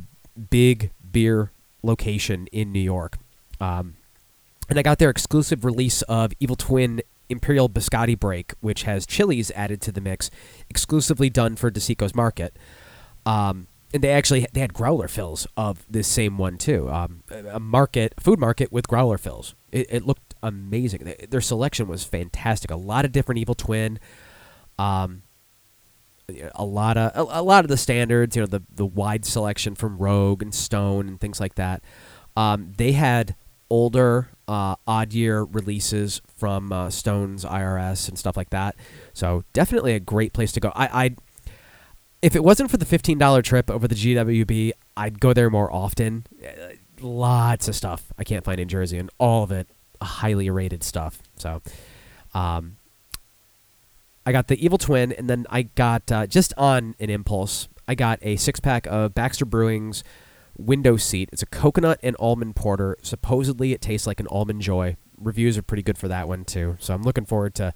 big 0.49 0.91
beer 1.11 1.51
location 1.83 2.47
in 2.47 2.71
New 2.71 2.79
York. 2.79 3.19
Um, 3.61 3.95
and 4.69 4.79
I 4.79 4.81
got 4.81 4.99
their 4.99 5.09
exclusive 5.09 5.65
release 5.65 6.01
of 6.03 6.31
Evil 6.39 6.55
Twin 6.55 7.01
Imperial 7.29 7.69
Biscotti 7.69 8.19
Break, 8.19 8.53
which 8.61 8.83
has 8.83 9.05
chilies 9.05 9.51
added 9.51 9.81
to 9.81 9.91
the 9.91 10.01
mix, 10.01 10.29
exclusively 10.69 11.29
done 11.29 11.55
for 11.55 11.71
DeCicco's 11.71 12.15
Market. 12.15 12.57
Um, 13.25 13.67
and 13.93 14.03
they 14.03 14.11
actually 14.11 14.45
they 14.51 14.59
had 14.59 14.73
growler 14.73 15.07
fills 15.07 15.47
of 15.55 15.85
this 15.89 16.07
same 16.07 16.37
one 16.37 16.57
too. 16.57 16.89
Um, 16.89 17.23
a 17.31 17.59
market, 17.59 18.13
food 18.19 18.39
market 18.39 18.71
with 18.71 18.87
growler 18.87 19.17
fills. 19.17 19.55
It, 19.71 19.87
it 19.89 20.05
looked 20.05 20.35
amazing. 20.43 21.13
Their 21.29 21.41
selection 21.41 21.87
was 21.87 22.03
fantastic. 22.03 22.71
A 22.71 22.75
lot 22.75 23.05
of 23.05 23.11
different 23.11 23.39
Evil 23.39 23.55
Twin. 23.55 23.99
Um, 24.77 25.23
a 26.55 26.65
lot 26.65 26.97
of 26.97 27.11
a, 27.15 27.39
a 27.39 27.43
lot 27.43 27.63
of 27.63 27.69
the 27.69 27.77
standards, 27.77 28.35
you 28.35 28.41
know, 28.41 28.47
the 28.47 28.63
the 28.73 28.85
wide 28.85 29.25
selection 29.25 29.75
from 29.75 29.97
Rogue 29.97 30.41
and 30.41 30.53
Stone 30.53 31.07
and 31.07 31.19
things 31.19 31.39
like 31.39 31.55
that. 31.55 31.81
Um, 32.35 32.73
they 32.77 32.91
had 32.91 33.35
older 33.69 34.29
uh, 34.47 34.75
odd 34.87 35.13
year 35.13 35.43
releases 35.43 36.21
from 36.37 36.71
uh, 36.71 36.89
Stone's 36.89 37.45
IRS 37.45 38.07
and 38.09 38.17
stuff 38.17 38.37
like 38.37 38.49
that. 38.51 38.75
So 39.13 39.43
definitely 39.53 39.93
a 39.93 39.99
great 39.99 40.33
place 40.33 40.51
to 40.53 40.59
go. 40.59 40.71
I, 40.75 41.05
I 41.05 41.15
if 42.21 42.35
it 42.35 42.43
wasn't 42.43 42.71
for 42.71 42.77
the 42.77 42.85
fifteen 42.85 43.17
dollar 43.17 43.41
trip 43.41 43.69
over 43.69 43.87
the 43.87 43.95
GWB, 43.95 44.71
I'd 44.97 45.19
go 45.19 45.33
there 45.33 45.49
more 45.49 45.71
often. 45.71 46.25
Uh, 46.43 46.75
Lots 47.01 47.67
of 47.67 47.75
stuff 47.75 48.13
I 48.17 48.23
can't 48.23 48.45
find 48.45 48.57
in 48.57 48.69
Jersey, 48.69 48.97
and 48.97 49.09
all 49.19 49.43
of 49.43 49.51
it 49.51 49.67
highly 50.01 50.49
rated 50.49 50.81
stuff. 50.81 51.21
So, 51.35 51.61
um, 52.33 52.77
I 54.25 54.31
got 54.31 54.47
the 54.47 54.63
Evil 54.63 54.77
Twin, 54.77 55.11
and 55.11 55.29
then 55.29 55.45
I 55.49 55.63
got 55.63 56.09
uh, 56.09 56.25
just 56.25 56.53
on 56.57 56.95
an 56.99 57.09
impulse. 57.09 57.67
I 57.85 57.95
got 57.95 58.19
a 58.21 58.37
six 58.37 58.61
pack 58.61 58.87
of 58.87 59.13
Baxter 59.13 59.45
Brewing's 59.45 60.05
Window 60.57 60.97
Seat. 60.97 61.29
It's 61.31 61.41
a 61.41 61.47
coconut 61.47 61.99
and 62.01 62.15
almond 62.19 62.55
porter. 62.55 62.97
Supposedly, 63.01 63.73
it 63.73 63.81
tastes 63.81 64.07
like 64.07 64.19
an 64.19 64.27
almond 64.29 64.61
joy. 64.61 64.97
Reviews 65.17 65.57
are 65.57 65.61
pretty 65.61 65.83
good 65.83 65.97
for 65.97 66.07
that 66.07 66.27
one 66.27 66.45
too. 66.45 66.77
So 66.79 66.93
I'm 66.93 67.03
looking 67.03 67.25
forward 67.25 67.55
to 67.55 67.73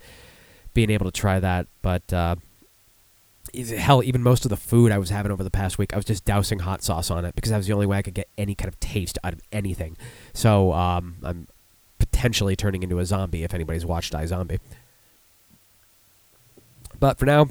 being 0.73 0.89
able 0.89 1.05
to 1.05 1.11
try 1.11 1.39
that. 1.39 1.67
But 1.81 2.11
uh, 2.13 2.35
hell, 3.77 4.03
even 4.03 4.21
most 4.23 4.45
of 4.45 4.49
the 4.49 4.57
food 4.57 4.91
I 4.91 4.97
was 4.97 5.09
having 5.09 5.31
over 5.31 5.43
the 5.43 5.51
past 5.51 5.77
week, 5.77 5.93
I 5.93 5.97
was 5.97 6.05
just 6.05 6.25
dousing 6.25 6.59
hot 6.59 6.83
sauce 6.83 7.09
on 7.09 7.25
it 7.25 7.35
because 7.35 7.51
that 7.51 7.57
was 7.57 7.67
the 7.67 7.73
only 7.73 7.85
way 7.85 7.97
I 7.97 8.01
could 8.01 8.13
get 8.13 8.29
any 8.37 8.55
kind 8.55 8.67
of 8.67 8.79
taste 8.79 9.17
out 9.23 9.33
of 9.33 9.41
anything. 9.51 9.97
So 10.33 10.73
um, 10.73 11.17
I'm 11.23 11.47
potentially 11.97 12.55
turning 12.55 12.83
into 12.83 12.99
a 12.99 13.05
zombie 13.05 13.43
if 13.43 13.53
anybody's 13.53 13.85
watched 13.85 14.13
iZombie. 14.13 14.59
But 16.99 17.17
for 17.17 17.25
now, 17.25 17.47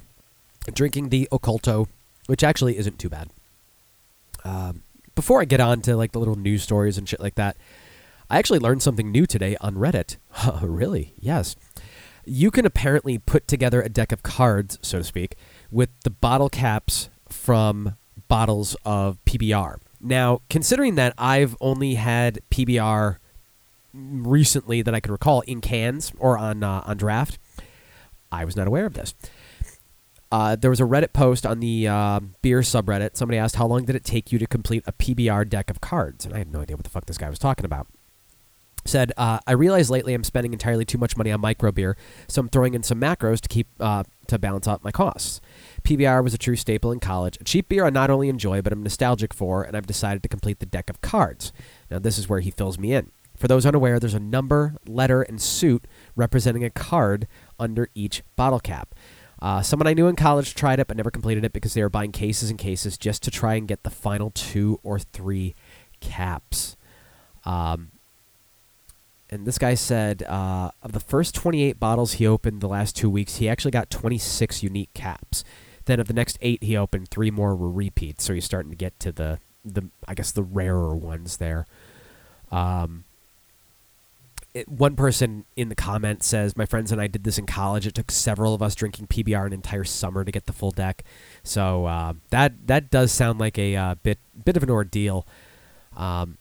drinking 0.73 1.09
the 1.09 1.29
Oculto, 1.33 1.89
which 2.27 2.45
actually 2.45 2.77
isn't 2.77 2.99
too 2.99 3.09
bad. 3.09 3.31
Um, 4.45 4.83
before 5.19 5.41
I 5.41 5.47
get 5.47 5.59
on 5.59 5.81
to 5.81 5.97
like 5.97 6.13
the 6.13 6.21
little 6.21 6.37
news 6.37 6.63
stories 6.63 6.97
and 6.97 7.09
shit 7.09 7.19
like 7.19 7.35
that, 7.35 7.57
I 8.31 8.39
actually 8.39 8.61
learned 8.61 8.85
something 8.85 9.11
new 9.11 9.27
today 9.27 9.57
on 9.61 9.75
Reddit. 9.75 10.17
really? 10.63 11.13
Yes. 11.19 11.57
You 12.25 12.53
can 12.53 12.65
apparently 12.65 13.19
put 13.19 13.49
together 13.49 13.83
a 13.83 13.89
deck 13.89 14.13
of 14.13 14.23
cards, 14.23 14.79
so 14.81 14.99
to 14.99 15.05
speak, 15.05 15.35
with 15.73 15.89
the 16.05 16.11
bottle 16.11 16.49
caps 16.49 17.11
from 17.29 17.97
bottles 18.29 18.77
of 18.85 19.19
PBR. 19.25 19.79
Now, 20.01 20.43
considering 20.49 20.95
that 20.95 21.15
I've 21.19 21.57
only 21.61 21.97
had 21.97 22.39
PBR 22.53 23.17
recently 23.93 24.83
that 24.83 24.95
I 24.95 25.01
could 25.01 25.11
recall 25.11 25.41
in 25.41 25.61
cans 25.61 26.13
or 26.21 26.39
on 26.39 26.63
uh, 26.63 26.85
on 26.87 26.97
draft, 26.97 27.41
I 28.31 28.45
was 28.45 28.55
not 28.55 28.69
aware 28.69 28.87
of 28.87 28.95
this. 28.95 29.17
Uh, 30.31 30.57
there 30.57 30.71
was 30.71 30.81
a 30.81 30.85
Reddit 30.85 31.13
post 31.13 31.47
on 31.47 31.61
the 31.61 31.89
uh, 31.89 32.21
beer 32.43 32.61
subreddit. 32.61 33.17
Somebody 33.17 33.39
asked, 33.39 33.57
"How 33.57 33.67
long 33.67 33.85
did 33.85 33.97
it 33.97 34.05
take 34.05 34.31
you 34.31 34.39
to 34.39 34.47
complete 34.47 34.85
a 34.87 34.93
PBR 34.93 35.49
deck 35.49 35.71
of 35.71 35.81
cards?" 35.81 36.25
And 36.27 36.35
I 36.35 36.39
had 36.39 36.53
no 36.53 36.61
idea 36.61 36.77
what 36.77 36.85
the 36.85 36.91
fuck 36.91 37.07
this 37.07 37.19
guy 37.19 37.31
was 37.31 37.39
talking 37.39 37.65
about. 37.65 37.87
Said, 38.85 39.13
uh, 39.17 39.39
"I 39.47 39.53
realize 39.53 39.91
lately 39.91 40.13
I'm 40.15 40.25
spending 40.25 40.53
entirely 40.53 40.85
too 40.85 40.99
much 40.99 41.17
money 41.17 41.33
on 41.33 41.41
micro 41.41 41.73
beer, 41.73 41.97
so 42.27 42.41
I'm 42.41 42.49
throwing 42.49 42.75
in 42.75 42.83
some 42.83 43.01
macros 43.01 43.41
to 43.41 43.49
keep 43.49 43.69
uh, 43.81 44.05
to 44.27 44.39
balance 44.39 44.69
out 44.69 44.85
my 44.85 44.91
costs. 44.91 45.41
PBR 45.83 46.23
was 46.23 46.35
a 46.35 46.39
true 46.39 46.57
staple 46.57 46.93
in 46.93 47.01
college. 47.01 47.39
A 47.41 47.45
cheap 47.45 47.69
beer 47.71 47.87
I 47.87 47.91
not 47.91 48.11
only 48.11 48.29
enjoy 48.29 48.61
but 48.61 48.73
I'm 48.73 48.83
nostalgic 48.83 49.33
for, 49.33 49.63
and 49.63 49.77
I've 49.77 49.87
decided 49.87 50.23
to 50.23 50.29
complete 50.29 50.59
the 50.59 50.67
deck 50.67 50.91
of 50.91 51.01
cards. 51.01 51.53
Now 51.91 51.99
this 51.99 52.19
is 52.19 52.29
where 52.29 52.41
he 52.41 52.51
fills 52.51 52.79
me 52.79 52.93
in. 52.93 53.13
For 53.35 53.49
those 53.49 53.65
unaware, 53.65 54.01
there's 54.01 54.15
a 54.15 54.21
number, 54.21 54.75
letter, 54.87 55.23
and 55.23 55.41
suit 55.41 55.87
representing 56.17 56.65
a 56.65 56.71
card 56.71 57.27
under 57.59 57.89
each 57.95 58.23
bottle 58.37 58.61
cap." 58.61 58.95
Uh, 59.41 59.63
someone 59.63 59.87
I 59.87 59.95
knew 59.95 60.09
in 60.09 60.17
college 60.17 60.55
tried 60.55 60.81
it 60.81 60.89
but 60.89 60.97
never 60.97 61.11
completed 61.11 61.45
it 61.45 61.53
because 61.53 61.75
they 61.75 61.83
were 61.83 61.89
buying 61.89 62.13
cases 62.13 62.51
and 62.51 62.59
cases 62.59 62.99
just 62.99 63.23
to 63.23 63.31
try 63.31 63.55
and 63.55 63.69
get 63.69 63.85
the 63.85 63.91
final 63.91 64.31
two 64.31 64.81
or 64.83 64.99
three 64.99 65.55
caps. 66.01 66.77
Um, 67.45 67.93
and 69.31 69.47
this 69.47 69.59
guy 69.59 69.75
said 69.75 70.23
uh, 70.25 70.71
of 70.83 70.93
the 70.93 71.01
first 71.01 71.35
28 71.35 71.79
bottles 71.79 72.15
he 72.15 72.27
opened 72.27 72.61
the 72.61 72.69
last 72.69 72.97
two 72.97 73.11
weeks, 73.11 73.37
he 73.37 73.49
actually 73.49 73.71
got 73.71 73.91
26 73.91 74.63
unique 74.63 74.93
caps. 74.95 75.45
Then 75.85 76.01
of 76.01 76.09
the 76.09 76.15
next 76.15 76.39
eight 76.41 76.63
he 76.63 76.77
opened, 76.77 77.09
three 77.09 77.31
more 77.31 77.55
were 77.55 77.71
repeats. 77.71 78.25
So 78.25 78.35
he's 78.35 78.45
starting 78.45 78.71
to 78.71 78.77
get 78.77 78.99
to 79.01 79.13
the 79.13 79.39
the 79.65 79.91
I 80.07 80.15
guess 80.15 80.33
the 80.33 80.43
rarer 80.43 80.97
ones 80.97 81.37
there. 81.37 81.67
Um, 82.51 83.05
one 84.67 84.97
person 84.97 85.45
in 85.57 85.69
the 85.69 85.75
comments 85.75 86.27
says, 86.27 86.57
"My 86.57 86.67
friends 86.67 86.91
and 86.93 87.01
I 87.01 87.07
did 87.07 87.25
this 87.25 87.39
in 87.39 87.47
college. 87.47 87.87
It 87.87 87.95
took 87.95 88.11
several 88.11 88.55
of 88.55 88.63
us 88.63 88.75
drinking 88.75 89.07
PBR 89.09 89.47
an 89.47 89.53
entire 89.53 89.85
summer 89.85 90.25
to 90.25 90.33
get 90.33 90.47
the 90.47 90.53
full 90.53 90.71
deck." 90.71 91.05
So 91.43 91.87
uh, 91.87 92.15
that 92.31 92.67
that 92.67 92.91
does 92.91 93.13
sound 93.13 93.39
like 93.39 93.59
a 93.59 93.77
uh, 93.77 93.95
bit 94.03 94.19
bit 94.45 94.57
of 94.57 94.63
an 94.63 94.71
ordeal. 94.71 95.27
Um, 95.97 96.39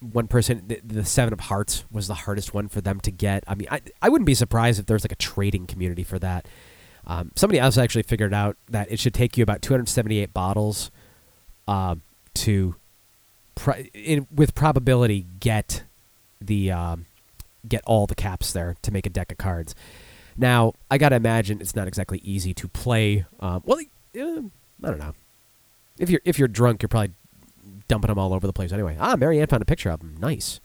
one 0.00 0.28
person, 0.28 0.64
the, 0.66 0.80
the 0.84 1.04
Seven 1.04 1.32
of 1.32 1.40
Hearts 1.40 1.84
was 1.90 2.08
the 2.08 2.14
hardest 2.14 2.52
one 2.52 2.68
for 2.68 2.80
them 2.80 3.00
to 3.00 3.10
get. 3.10 3.44
I 3.46 3.54
mean, 3.54 3.68
I 3.70 3.80
I 4.02 4.08
wouldn't 4.08 4.26
be 4.26 4.34
surprised 4.34 4.78
if 4.78 4.86
there's 4.86 5.04
like 5.04 5.12
a 5.12 5.16
trading 5.16 5.66
community 5.66 6.04
for 6.04 6.18
that. 6.18 6.46
Um, 7.06 7.32
somebody 7.36 7.58
else 7.58 7.76
actually 7.76 8.04
figured 8.04 8.32
out 8.32 8.56
that 8.68 8.90
it 8.90 8.98
should 8.98 9.14
take 9.14 9.36
you 9.36 9.42
about 9.42 9.62
278 9.62 10.32
bottles 10.32 10.90
um, 11.68 12.02
to, 12.34 12.76
in, 13.92 14.26
with 14.34 14.54
probability, 14.54 15.26
get 15.38 15.84
the 16.40 16.70
um, 16.70 17.06
get 17.66 17.82
all 17.86 18.06
the 18.06 18.14
caps 18.14 18.52
there 18.52 18.76
to 18.82 18.90
make 18.90 19.06
a 19.06 19.10
deck 19.10 19.32
of 19.32 19.38
cards. 19.38 19.74
Now, 20.36 20.72
I 20.90 20.98
gotta 20.98 21.16
imagine 21.16 21.60
it's 21.60 21.76
not 21.76 21.88
exactly 21.88 22.20
easy 22.24 22.54
to 22.54 22.68
play. 22.68 23.24
Um, 23.40 23.62
well, 23.64 23.78
eh, 24.14 24.40
I 24.82 24.88
don't 24.88 24.98
know. 24.98 25.14
If 25.98 26.10
you're 26.10 26.20
if 26.24 26.38
you're 26.38 26.48
drunk, 26.48 26.82
you're 26.82 26.88
probably 26.88 27.14
dumping 27.88 28.08
them 28.08 28.18
all 28.18 28.34
over 28.34 28.46
the 28.46 28.52
place 28.52 28.72
anyway. 28.72 28.96
Ah, 28.98 29.16
Marianne 29.16 29.46
found 29.46 29.62
a 29.62 29.66
picture 29.66 29.90
of 29.90 30.00
them. 30.00 30.16
Nice. 30.18 30.60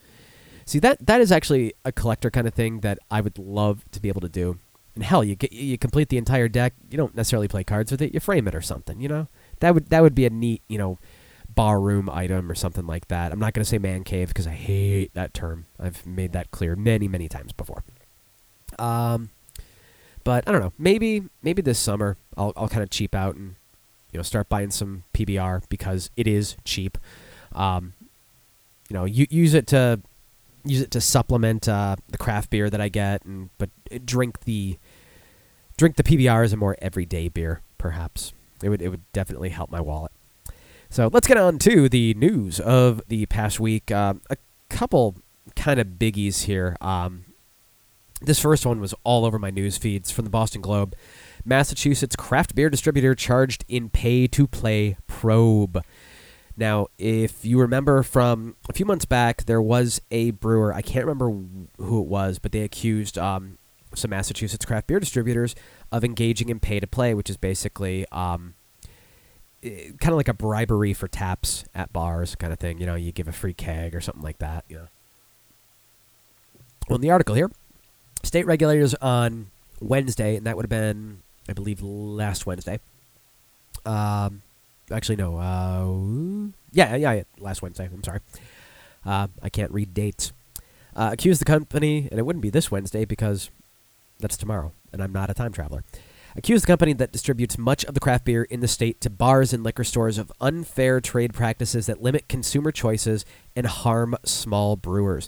See 0.66 0.80
that 0.80 1.06
that 1.06 1.22
is 1.22 1.32
actually 1.32 1.74
a 1.86 1.92
collector 1.92 2.30
kind 2.32 2.48
of 2.48 2.54
thing 2.54 2.80
that 2.82 3.00
I 3.10 3.22
would 3.22 3.38
love 3.38 3.86
to 3.92 4.02
be 4.02 4.10
able 4.10 4.22
to 4.22 4.30
do. 4.30 4.60
And 4.96 5.04
hell, 5.04 5.24
you 5.24 5.38
you 5.52 5.78
complete 5.78 6.10
the 6.10 6.18
entire 6.18 6.48
deck. 6.48 6.74
You 6.90 6.98
don't 6.98 7.16
necessarily 7.16 7.48
play 7.48 7.64
cards 7.64 7.92
with 7.92 8.02
it. 8.02 8.14
You 8.14 8.20
frame 8.20 8.48
it 8.48 8.56
or 8.56 8.62
something. 8.62 9.00
You 9.00 9.08
know 9.08 9.28
that 9.60 9.74
would 9.74 9.90
that 9.90 10.02
would 10.02 10.16
be 10.16 10.26
a 10.26 10.30
neat 10.30 10.62
you 10.68 10.78
know 10.78 10.98
bar 11.60 11.82
room 11.82 12.10
item 12.10 12.50
or 12.50 12.56
something 12.56 12.88
like 12.88 13.10
that. 13.10 13.34
I'm 13.34 13.40
not 13.40 13.54
going 13.54 13.66
to 13.66 13.70
say 13.70 13.78
man 13.78 14.06
cave 14.06 14.30
because 14.30 14.48
I 14.48 14.52
hate 14.52 15.14
that 15.14 15.34
term. 15.34 15.66
I've 15.78 16.06
made 16.06 16.32
that 16.32 16.52
clear 16.52 16.74
many 16.78 17.10
many 17.10 17.28
times 17.28 17.52
before. 17.52 17.84
Um, 18.80 19.32
but 20.24 20.48
I 20.48 20.54
don't 20.54 20.62
know. 20.62 20.72
Maybe 20.78 21.24
maybe 21.44 21.62
this 21.62 21.78
summer 21.78 22.16
I'll 22.38 22.54
I'll 22.56 22.70
kind 22.70 22.82
of 22.82 22.90
cheap 22.90 23.14
out 23.14 23.36
and 23.36 23.56
you 24.14 24.20
know 24.20 24.24
start 24.24 24.48
buying 24.48 24.72
some 24.72 25.04
PBR 25.14 25.64
because 25.68 26.12
it 26.16 26.28
is 26.28 26.56
cheap. 26.64 26.98
Um, 27.52 27.92
you 28.90 28.94
know, 28.94 29.04
you 29.04 29.28
use 29.30 29.54
it 29.54 29.68
to 29.68 30.00
use 30.64 30.80
it 30.80 30.92
to 30.92 31.02
supplement 31.02 31.68
uh, 31.68 31.98
the 32.08 32.18
craft 32.18 32.52
beer 32.52 32.70
that 32.70 32.80
I 32.80 32.88
get, 32.88 33.26
and 33.26 33.50
but 33.58 33.70
drink 34.06 34.46
the 34.46 34.78
drink 35.76 35.98
the 35.98 36.04
PBR 36.04 36.46
as 36.46 36.54
a 36.54 36.58
more 36.58 36.78
everyday 36.82 37.28
beer. 37.28 37.60
Perhaps 37.78 38.32
it 38.64 38.70
would 38.70 38.82
it 38.82 38.88
would 38.88 39.04
definitely 39.12 39.50
help 39.50 39.70
my 39.70 39.82
wallet. 39.82 40.14
So 40.92 41.08
let's 41.14 41.28
get 41.28 41.38
on 41.38 41.60
to 41.60 41.88
the 41.88 42.16
news 42.16 42.60
of 42.60 43.02
the 43.08 43.28
past 43.28 43.60
week. 43.60 43.92
Um, 43.92 44.22
a 44.32 44.38
couple 44.70 45.18
kind 45.56 45.80
of 45.80 45.86
biggies 46.00 46.46
here. 46.46 46.76
Um, 46.82 47.26
this 48.22 48.40
first 48.40 48.66
one 48.66 48.82
was 48.82 48.96
all 49.04 49.24
over 49.24 49.38
my 49.38 49.52
news 49.52 49.78
feeds 49.78 50.10
from 50.10 50.26
the 50.26 50.32
Boston 50.32 50.62
Globe. 50.62 50.96
Massachusetts 51.46 52.16
craft 52.16 52.56
beer 52.56 52.72
distributor 52.72 53.14
charged 53.14 53.64
in 53.68 53.90
pay 53.90 54.26
to 54.28 54.48
play 54.48 54.98
probe. 55.06 55.84
Now, 56.58 56.88
if 56.98 57.46
you 57.46 57.60
remember 57.60 58.02
from 58.02 58.56
a 58.68 58.74
few 58.74 58.86
months 58.86 59.06
back, 59.06 59.46
there 59.46 59.62
was 59.62 60.02
a 60.10 60.32
brewer. 60.32 60.74
I 60.74 60.82
can't 60.82 61.06
remember 61.06 61.30
who 61.78 62.02
it 62.02 62.08
was, 62.08 62.40
but 62.40 62.52
they 62.52 62.62
accused 62.62 63.18
um, 63.18 63.60
some 63.94 64.10
Massachusetts 64.10 64.66
craft 64.66 64.88
beer 64.88 65.00
distributors 65.00 65.56
of 65.92 66.04
engaging 66.04 66.50
in 66.50 66.60
pay 66.60 66.80
to 66.80 66.88
play, 66.88 67.14
which 67.14 67.30
is 67.30 67.38
basically 67.38 68.06
um, 68.12 68.56
kind 69.62 70.10
of 70.10 70.16
like 70.16 70.28
a 70.28 70.34
bribery 70.34 70.94
for 70.94 71.08
taps 71.08 71.66
at 71.76 71.92
bars, 71.92 72.36
kind 72.36 72.54
of 72.54 72.60
thing. 72.60 72.80
You 72.80 72.86
know, 72.86 72.96
you 72.96 73.12
give 73.12 73.28
a 73.28 73.34
free 73.34 73.54
keg 73.54 73.96
or 73.96 74.02
something 74.02 74.24
like 74.24 74.40
that. 74.40 74.66
You 74.70 74.78
know. 74.78 74.88
Well, 76.88 76.96
in 76.96 77.02
the 77.02 77.12
article 77.12 77.36
here, 77.36 77.52
state 78.24 78.46
regulators 78.46 78.96
on 78.96 79.48
Wednesday, 79.80 80.36
and 80.36 80.46
that 80.46 80.56
would 80.56 80.64
have 80.64 80.70
been, 80.70 81.22
I 81.48 81.54
believe, 81.54 81.82
last 81.82 82.46
Wednesday. 82.46 82.80
Um, 83.86 84.42
actually, 84.92 85.18
no. 85.18 85.38
Uh, 85.38 86.52
yeah, 86.72 86.96
yeah, 86.96 87.14
yeah, 87.14 87.24
last 87.40 87.62
Wednesday. 87.62 87.90
I'm 87.92 88.04
sorry. 88.04 88.20
Uh, 89.06 89.28
I 89.42 89.50
can't 89.50 89.72
read 89.72 89.94
dates. 89.94 90.32
Uh, 90.96 91.10
accused 91.14 91.40
the 91.40 91.46
company, 91.46 92.08
and 92.10 92.20
it 92.20 92.26
wouldn't 92.26 92.42
be 92.42 92.50
this 92.50 92.72
Wednesday 92.72 93.06
because 93.06 93.50
that's 94.20 94.36
tomorrow, 94.36 94.74
and 94.92 95.02
I'm 95.02 95.14
not 95.14 95.30
a 95.30 95.34
time 95.34 95.52
traveler. 95.52 95.84
Accused 96.36 96.64
the 96.64 96.68
company 96.68 96.94
that 96.94 97.12
distributes 97.12 97.58
much 97.58 97.84
of 97.86 97.96
the 97.96 98.00
craft 98.00 98.26
beer 98.26 98.44
in 98.44 98.60
the 98.60 98.68
state 98.68 99.02
to 99.02 99.10
bars 99.10 99.52
and 99.52 99.64
liquor 99.64 99.84
stores 99.84 100.18
of 100.18 100.32
unfair 100.40 101.02
trade 101.02 101.34
practices 101.34 101.88
that 101.88 102.02
limit 102.02 102.30
consumer 102.30 102.72
choices 102.72 103.26
and 103.56 103.66
harm 103.66 104.16
small 104.24 104.76
brewers. 104.76 105.28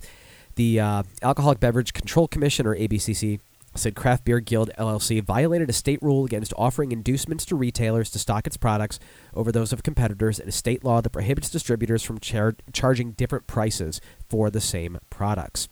The 0.56 0.80
uh, 0.80 1.04
Alcoholic 1.24 1.60
Beverage 1.60 1.94
Control 1.94 2.28
Commission, 2.28 2.68
or 2.68 2.76
ABCC, 2.76 3.40
said 3.74 3.96
Craft 3.96 4.26
Beer 4.26 4.40
Guild 4.40 4.70
LLC 4.78 5.24
violated 5.24 5.70
a 5.70 5.74
state 5.74 6.00
rule 6.02 6.26
against 6.26 6.54
offering 6.58 6.92
inducements 6.92 7.46
to 7.46 7.56
retailers 7.56 8.12
to 8.12 8.20
stock 8.20 8.46
its 8.46 8.58
products 8.58 9.00
over 9.34 9.52
those 9.52 9.72
of 9.72 9.82
competitors 9.82 10.40
and 10.40 10.50
a 10.50 10.52
state 10.52 10.84
law 10.84 11.02
that 11.02 11.10
prohibits 11.12 11.50
distributors 11.50 12.04
from 12.04 12.20
char- 12.20 12.58
charging 12.74 13.14
different 13.14 13.48
prices 13.48 14.02
for 14.30 14.50
the 14.50 14.62
same 14.62 15.00
products. 15.10 15.70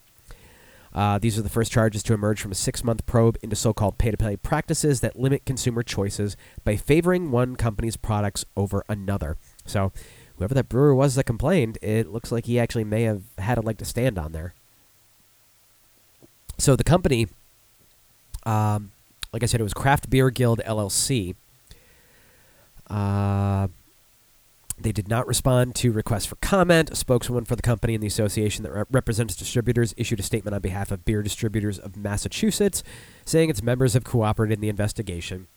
Uh, 0.93 1.19
these 1.19 1.37
are 1.37 1.41
the 1.41 1.49
first 1.49 1.71
charges 1.71 2.01
to 2.03 2.13
emerge 2.13 2.41
from 2.41 2.51
a 2.51 2.55
six 2.55 2.83
month 2.83 3.05
probe 3.05 3.37
into 3.41 3.55
so 3.55 3.73
called 3.73 3.97
pay 3.97 4.11
to 4.11 4.17
play 4.17 4.35
practices 4.35 5.01
that 5.01 5.19
limit 5.19 5.45
consumer 5.45 5.83
choices 5.83 6.35
by 6.63 6.75
favoring 6.75 7.31
one 7.31 7.55
company's 7.55 7.97
products 7.97 8.45
over 8.57 8.83
another. 8.89 9.37
So, 9.65 9.91
whoever 10.37 10.53
that 10.55 10.69
brewer 10.69 10.95
was 10.95 11.15
that 11.15 11.25
complained, 11.25 11.77
it 11.81 12.07
looks 12.07 12.31
like 12.31 12.45
he 12.45 12.59
actually 12.59 12.85
may 12.85 13.03
have 13.03 13.23
had 13.37 13.57
a 13.57 13.61
leg 13.61 13.77
to 13.79 13.85
stand 13.85 14.17
on 14.17 14.31
there. 14.31 14.53
So, 16.57 16.75
the 16.75 16.83
company 16.83 17.27
um, 18.45 18.91
like 19.31 19.43
I 19.43 19.45
said, 19.45 19.59
it 19.59 19.63
was 19.63 19.73
Craft 19.73 20.09
Beer 20.09 20.29
Guild 20.29 20.61
LLC. 20.65 21.35
Uh, 22.89 23.67
they 24.81 24.91
did 24.91 25.07
not 25.07 25.27
respond 25.27 25.75
to 25.75 25.91
requests 25.91 26.25
for 26.25 26.35
comment. 26.35 26.89
A 26.91 26.95
spokeswoman 26.95 27.45
for 27.45 27.55
the 27.55 27.61
company 27.61 27.95
and 27.95 28.03
the 28.03 28.07
association 28.07 28.63
that 28.63 28.71
re- 28.71 28.83
represents 28.89 29.35
distributors 29.35 29.93
issued 29.97 30.19
a 30.19 30.23
statement 30.23 30.55
on 30.55 30.61
behalf 30.61 30.91
of 30.91 31.05
Beer 31.05 31.21
Distributors 31.21 31.77
of 31.77 31.97
Massachusetts, 31.97 32.83
saying 33.25 33.49
its 33.49 33.61
members 33.61 33.93
have 33.93 34.03
cooperated 34.03 34.57
in 34.57 34.61
the 34.61 34.69
investigation. 34.69 35.47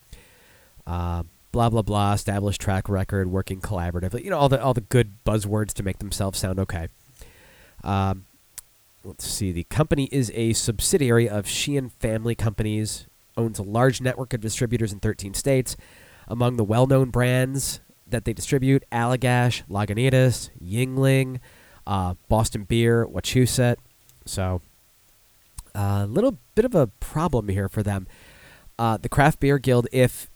Uh, 0.86 1.22
blah 1.52 1.68
blah 1.68 1.82
blah. 1.82 2.12
Established 2.14 2.60
track 2.60 2.88
record, 2.88 3.30
working 3.30 3.60
collaboratively. 3.60 4.24
You 4.24 4.30
know 4.30 4.38
all 4.38 4.48
the 4.48 4.62
all 4.62 4.74
the 4.74 4.80
good 4.80 5.12
buzzwords 5.24 5.72
to 5.74 5.82
make 5.82 5.98
themselves 5.98 6.38
sound 6.38 6.58
okay. 6.58 6.88
Um, 7.84 8.26
let's 9.04 9.26
see. 9.26 9.52
The 9.52 9.64
company 9.64 10.08
is 10.10 10.32
a 10.34 10.52
subsidiary 10.52 11.28
of 11.28 11.46
Sheehan 11.46 11.90
Family 11.90 12.34
Companies, 12.34 13.06
owns 13.36 13.58
a 13.58 13.62
large 13.62 14.00
network 14.00 14.32
of 14.34 14.40
distributors 14.40 14.92
in 14.92 14.98
13 15.00 15.34
states. 15.34 15.76
Among 16.28 16.56
the 16.56 16.64
well 16.64 16.86
known 16.86 17.10
brands 17.10 17.80
that 18.12 18.24
they 18.24 18.32
distribute 18.32 18.84
Allagash, 18.92 19.62
Lagunitas, 19.68 20.50
Yuengling, 20.62 21.40
uh, 21.86 22.14
Boston 22.28 22.64
Beer, 22.64 23.06
Wachusett. 23.06 23.76
So, 24.24 24.62
a 25.74 25.80
uh, 25.80 26.04
little 26.06 26.38
bit 26.54 26.64
of 26.64 26.74
a 26.74 26.86
problem 26.86 27.48
here 27.48 27.68
for 27.68 27.82
them. 27.82 28.06
Uh, 28.78 28.96
the 28.96 29.08
Craft 29.08 29.40
Beer 29.40 29.58
Guild, 29.58 29.88
if 29.92 30.30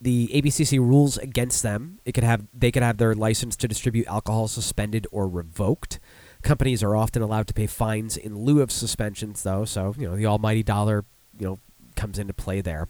the 0.00 0.28
ABCC 0.28 0.78
rules 0.78 1.16
against 1.18 1.62
them, 1.62 1.98
it 2.04 2.12
could 2.12 2.24
have 2.24 2.46
they 2.52 2.70
could 2.70 2.82
have 2.82 2.98
their 2.98 3.14
license 3.14 3.56
to 3.56 3.68
distribute 3.68 4.06
alcohol 4.06 4.48
suspended 4.48 5.06
or 5.10 5.28
revoked. 5.28 5.98
Companies 6.42 6.82
are 6.82 6.94
often 6.94 7.22
allowed 7.22 7.46
to 7.48 7.54
pay 7.54 7.66
fines 7.66 8.16
in 8.16 8.38
lieu 8.38 8.60
of 8.60 8.70
suspensions, 8.70 9.42
though. 9.42 9.64
So 9.64 9.94
you 9.98 10.08
know 10.08 10.16
the 10.16 10.26
almighty 10.26 10.62
dollar, 10.62 11.04
you 11.38 11.46
know, 11.46 11.58
comes 11.96 12.18
into 12.18 12.34
play 12.34 12.60
there. 12.60 12.88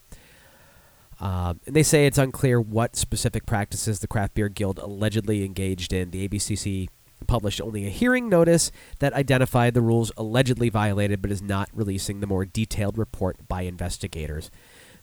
Um, 1.19 1.61
and 1.67 1.75
they 1.75 1.83
say 1.83 2.07
it's 2.07 2.19
unclear 2.19 2.61
what 2.61 2.95
specific 2.95 3.47
practices 3.47 4.01
the 4.01 4.07
Craft 4.07 4.35
Beer 4.35 4.49
Guild 4.49 4.79
allegedly 4.79 5.45
engaged 5.45 5.93
in. 5.93 6.11
The 6.11 6.29
ABCC 6.29 6.89
published 7.27 7.61
only 7.61 7.87
a 7.87 7.91
hearing 7.91 8.29
notice 8.29 8.71
that 8.99 9.15
identified 9.15 9.75
the 9.75 9.81
rules 9.81 10.13
allegedly 10.17 10.69
violated, 10.69 11.23
but 11.23 11.31
is 11.31 11.43
not 11.43 11.71
releasing 11.73 12.21
the 12.21 12.27
more 12.27 12.45
detailed 12.45 12.99
report 12.99 13.49
by 13.49 13.63
investigators. 13.63 14.51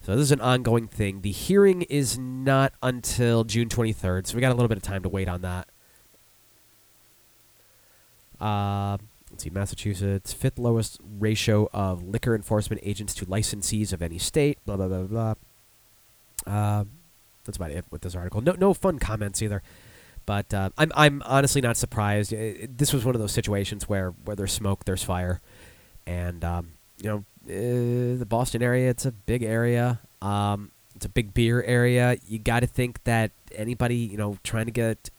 So 0.01 0.15
this 0.15 0.23
is 0.23 0.31
an 0.31 0.41
ongoing 0.41 0.87
thing. 0.87 1.21
The 1.21 1.31
hearing 1.31 1.83
is 1.83 2.17
not 2.17 2.73
until 2.83 3.43
June 3.45 3.69
23rd, 3.69 4.27
so 4.27 4.35
we 4.35 4.41
got 4.41 4.51
a 4.51 4.55
little 4.55 4.67
bit 4.67 4.77
of 4.77 4.83
time 4.83 5.01
to 5.03 5.09
wait 5.09 5.27
on 5.29 5.41
that. 5.41 5.67
Uh, 8.39 8.97
let's 9.31 9.43
see, 9.43 9.49
Massachusetts, 9.49 10.33
fifth 10.33 10.59
lowest 10.59 10.99
ratio 11.19 11.69
of 11.71 12.03
liquor 12.03 12.35
enforcement 12.35 12.81
agents 12.83 13.15
to 13.15 13.25
licensees 13.25 13.93
of 13.93 14.01
any 14.01 14.17
state. 14.17 14.59
Blah 14.65 14.75
blah 14.75 14.89
blah 14.89 15.03
blah. 15.03 15.33
Uh, 16.45 16.85
that's 17.45 17.57
about 17.57 17.71
it 17.71 17.85
with 17.91 18.01
this 18.01 18.15
article. 18.15 18.41
No, 18.41 18.53
no 18.53 18.73
fun 18.73 18.99
comments 18.99 19.41
either. 19.41 19.61
But 20.25 20.53
uh, 20.53 20.69
I'm, 20.77 20.91
I'm 20.95 21.21
honestly 21.25 21.61
not 21.61 21.75
surprised. 21.75 22.31
It, 22.31 22.77
this 22.77 22.93
was 22.93 23.03
one 23.03 23.15
of 23.15 23.21
those 23.21 23.33
situations 23.33 23.89
where, 23.89 24.11
where 24.11 24.35
there's 24.35 24.53
smoke, 24.53 24.85
there's 24.85 25.03
fire, 25.03 25.41
and 26.07 26.43
um, 26.45 26.73
you 27.01 27.09
know, 27.09 27.17
uh, 27.45 28.17
the 28.17 28.25
Boston 28.27 28.63
area. 28.63 28.89
It's 28.89 29.05
a 29.05 29.11
big 29.11 29.43
area. 29.43 29.99
Um, 30.21 30.71
it's 30.95 31.05
a 31.05 31.09
big 31.09 31.33
beer 31.33 31.61
area. 31.63 32.17
You 32.25 32.39
got 32.39 32.61
to 32.61 32.67
think 32.67 33.03
that 33.03 33.31
anybody, 33.53 33.97
you 33.97 34.17
know, 34.17 34.37
trying 34.43 34.65
to 34.65 34.71
get 34.71 35.09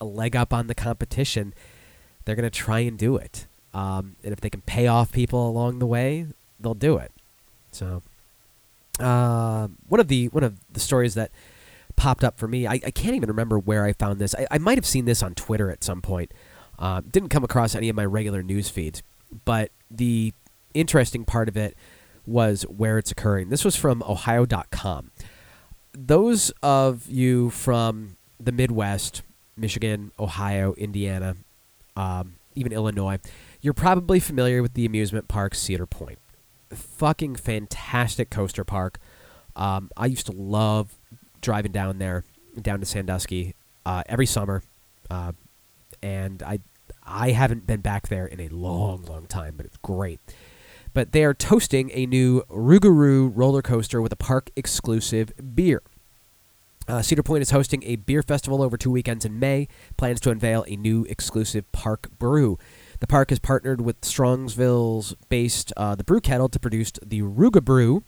a 0.00 0.04
leg 0.04 0.36
up 0.36 0.52
on 0.52 0.66
the 0.66 0.74
competition, 0.74 1.54
they're 2.24 2.36
going 2.36 2.44
to 2.44 2.50
try 2.50 2.80
and 2.80 2.98
do 2.98 3.16
it. 3.16 3.46
Um, 3.72 4.16
and 4.22 4.32
if 4.32 4.40
they 4.40 4.50
can 4.50 4.60
pay 4.60 4.86
off 4.86 5.10
people 5.10 5.48
along 5.48 5.78
the 5.78 5.86
way, 5.86 6.26
they'll 6.60 6.74
do 6.74 6.98
it. 6.98 7.12
So 7.72 8.02
uh, 9.00 9.68
one 9.88 10.00
of 10.00 10.08
the 10.08 10.28
one 10.28 10.44
of 10.44 10.58
the 10.72 10.80
stories 10.80 11.14
that 11.14 11.30
popped 11.96 12.24
up 12.24 12.38
for 12.38 12.48
me, 12.48 12.66
I, 12.66 12.74
I 12.74 12.90
can't 12.90 13.14
even 13.14 13.28
remember 13.28 13.58
where 13.58 13.84
I 13.84 13.92
found 13.92 14.18
this. 14.18 14.34
I, 14.34 14.46
I 14.50 14.58
might 14.58 14.78
have 14.78 14.86
seen 14.86 15.04
this 15.04 15.22
on 15.22 15.34
Twitter 15.34 15.70
at 15.70 15.84
some 15.84 16.02
point. 16.02 16.32
Uh, 16.78 17.02
didn't 17.08 17.28
come 17.28 17.44
across 17.44 17.74
any 17.74 17.88
of 17.88 17.96
my 17.96 18.04
regular 18.04 18.42
news 18.42 18.68
feeds, 18.68 19.02
but 19.44 19.70
the 19.90 20.34
interesting 20.74 21.24
part 21.24 21.48
of 21.48 21.56
it 21.56 21.76
was 22.26 22.62
where 22.62 22.98
it's 22.98 23.10
occurring. 23.10 23.48
This 23.48 23.64
was 23.64 23.76
from 23.76 24.02
Ohio.com. 24.02 25.10
Those 25.92 26.50
of 26.62 27.08
you 27.08 27.50
from 27.50 28.16
the 28.40 28.50
Midwest, 28.50 29.22
Michigan, 29.56 30.10
Ohio, 30.18 30.74
Indiana, 30.74 31.36
um, 31.96 32.34
even 32.56 32.72
Illinois, 32.72 33.18
you're 33.60 33.74
probably 33.74 34.18
familiar 34.18 34.62
with 34.62 34.74
the 34.74 34.84
amusement 34.84 35.28
park 35.28 35.54
Cedar 35.54 35.86
Point 35.86 36.18
fucking 36.74 37.36
fantastic 37.36 38.30
coaster 38.30 38.64
park. 38.64 38.98
Um, 39.56 39.90
I 39.96 40.06
used 40.06 40.26
to 40.26 40.32
love 40.32 40.94
driving 41.40 41.72
down 41.72 41.98
there, 41.98 42.24
down 42.60 42.80
to 42.80 42.86
Sandusky, 42.86 43.54
uh, 43.86 44.02
every 44.06 44.26
summer, 44.26 44.62
uh, 45.10 45.32
and 46.02 46.42
I 46.42 46.60
I 47.06 47.30
haven't 47.30 47.66
been 47.66 47.80
back 47.80 48.08
there 48.08 48.26
in 48.26 48.40
a 48.40 48.48
long, 48.48 49.04
long 49.04 49.26
time, 49.26 49.54
but 49.56 49.66
it's 49.66 49.76
great. 49.78 50.20
But 50.94 51.12
they 51.12 51.24
are 51.24 51.34
toasting 51.34 51.90
a 51.92 52.06
new 52.06 52.42
Rougarou 52.48 53.30
roller 53.34 53.62
coaster 53.62 54.00
with 54.00 54.12
a 54.12 54.16
park 54.16 54.50
exclusive 54.56 55.32
beer. 55.54 55.82
Uh, 56.86 57.02
Cedar 57.02 57.22
Point 57.22 57.42
is 57.42 57.50
hosting 57.50 57.82
a 57.84 57.96
beer 57.96 58.22
festival 58.22 58.62
over 58.62 58.76
two 58.76 58.90
weekends 58.90 59.24
in 59.24 59.38
May. 59.38 59.68
Plans 59.96 60.20
to 60.20 60.30
unveil 60.30 60.64
a 60.68 60.76
new 60.76 61.04
exclusive 61.08 61.70
park 61.72 62.08
brew. 62.18 62.58
The 63.00 63.06
park 63.06 63.30
has 63.30 63.38
partnered 63.38 63.80
with 63.80 64.00
Strongsville's 64.00 65.14
based 65.28 65.72
uh, 65.76 65.94
the 65.94 66.04
Brew 66.04 66.20
Kettle 66.20 66.48
to 66.48 66.58
produce 66.58 66.92
the 67.04 67.22
Ruga 67.22 67.62
Brew 67.62 68.04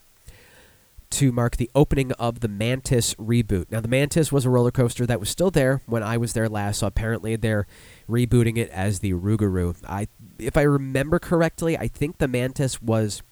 to 1.11 1.33
mark 1.33 1.57
the 1.57 1.70
opening 1.75 2.12
of 2.12 2.40
the 2.40 2.49
Mantis 2.49 3.14
reboot. 3.14 3.70
Now, 3.70 3.81
the 3.81 3.88
Mantis 3.88 4.33
was 4.33 4.44
a 4.44 4.51
roller 4.51 4.70
coaster 4.70 5.07
that 5.07 5.20
was 5.20 5.29
still 5.29 5.51
there 5.51 5.81
when 5.87 6.03
I 6.03 6.16
was 6.16 6.33
there 6.33 6.49
last, 6.49 6.81
so 6.81 6.87
apparently 6.87 7.37
they're 7.37 7.66
rebooting 8.09 8.59
it 8.59 8.70
as 8.70 9.01
the 9.01 9.12
Rougarou. 9.12 9.77
I, 9.87 10.09
if 10.38 10.57
I 10.57 10.62
remember 10.62 11.18
correctly, 11.18 11.79
I 11.79 11.88
think 11.88 12.18
the 12.18 12.29
Mantis 12.29 12.83
was 12.83 13.22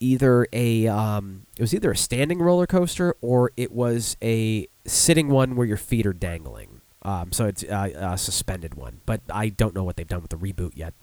either 0.00 0.46
a 0.52 0.86
um, 0.86 1.46
it 1.56 1.62
was 1.62 1.74
either 1.74 1.92
a 1.92 1.96
standing 1.96 2.40
roller 2.40 2.66
coaster 2.66 3.16
or 3.20 3.52
it 3.56 3.72
was 3.72 4.16
a 4.22 4.66
sitting 4.86 5.28
one 5.28 5.56
where 5.56 5.66
your 5.66 5.76
feet 5.76 6.06
are 6.06 6.12
dangling. 6.12 6.73
Um, 7.04 7.32
so 7.32 7.46
it's 7.46 7.62
uh, 7.62 7.90
a 7.94 8.18
suspended 8.18 8.74
one, 8.74 9.00
but 9.04 9.20
I 9.30 9.50
don't 9.50 9.74
know 9.74 9.84
what 9.84 9.96
they've 9.96 10.08
done 10.08 10.22
with 10.22 10.30
the 10.30 10.38
reboot 10.38 10.72
yet. 10.74 10.94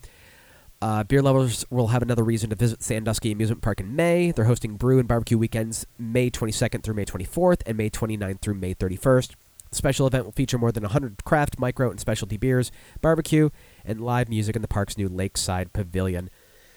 Uh, 0.81 1.03
beer 1.03 1.21
lovers 1.21 1.63
will 1.69 1.89
have 1.89 2.01
another 2.01 2.23
reason 2.23 2.49
to 2.49 2.55
visit 2.55 2.81
Sandusky 2.81 3.31
Amusement 3.31 3.61
Park 3.61 3.79
in 3.79 3.95
May. 3.95 4.31
They're 4.31 4.45
hosting 4.45 4.77
brew 4.77 4.97
and 4.97 5.07
barbecue 5.07 5.37
weekends 5.37 5.85
May 5.99 6.31
22nd 6.31 6.81
through 6.81 6.95
May 6.95 7.05
24th 7.05 7.61
and 7.67 7.77
May 7.77 7.91
29th 7.91 8.41
through 8.41 8.55
May 8.55 8.73
31st. 8.73 9.35
The 9.69 9.75
special 9.75 10.07
event 10.07 10.25
will 10.25 10.31
feature 10.31 10.57
more 10.57 10.71
than 10.71 10.81
100 10.83 11.23
craft, 11.23 11.59
micro, 11.59 11.91
and 11.91 11.99
specialty 11.99 12.35
beers, 12.35 12.71
barbecue, 12.99 13.51
and 13.85 14.01
live 14.01 14.27
music 14.27 14.55
in 14.55 14.63
the 14.63 14.67
park's 14.67 14.97
new 14.97 15.07
Lakeside 15.07 15.71
Pavilion. 15.71 16.31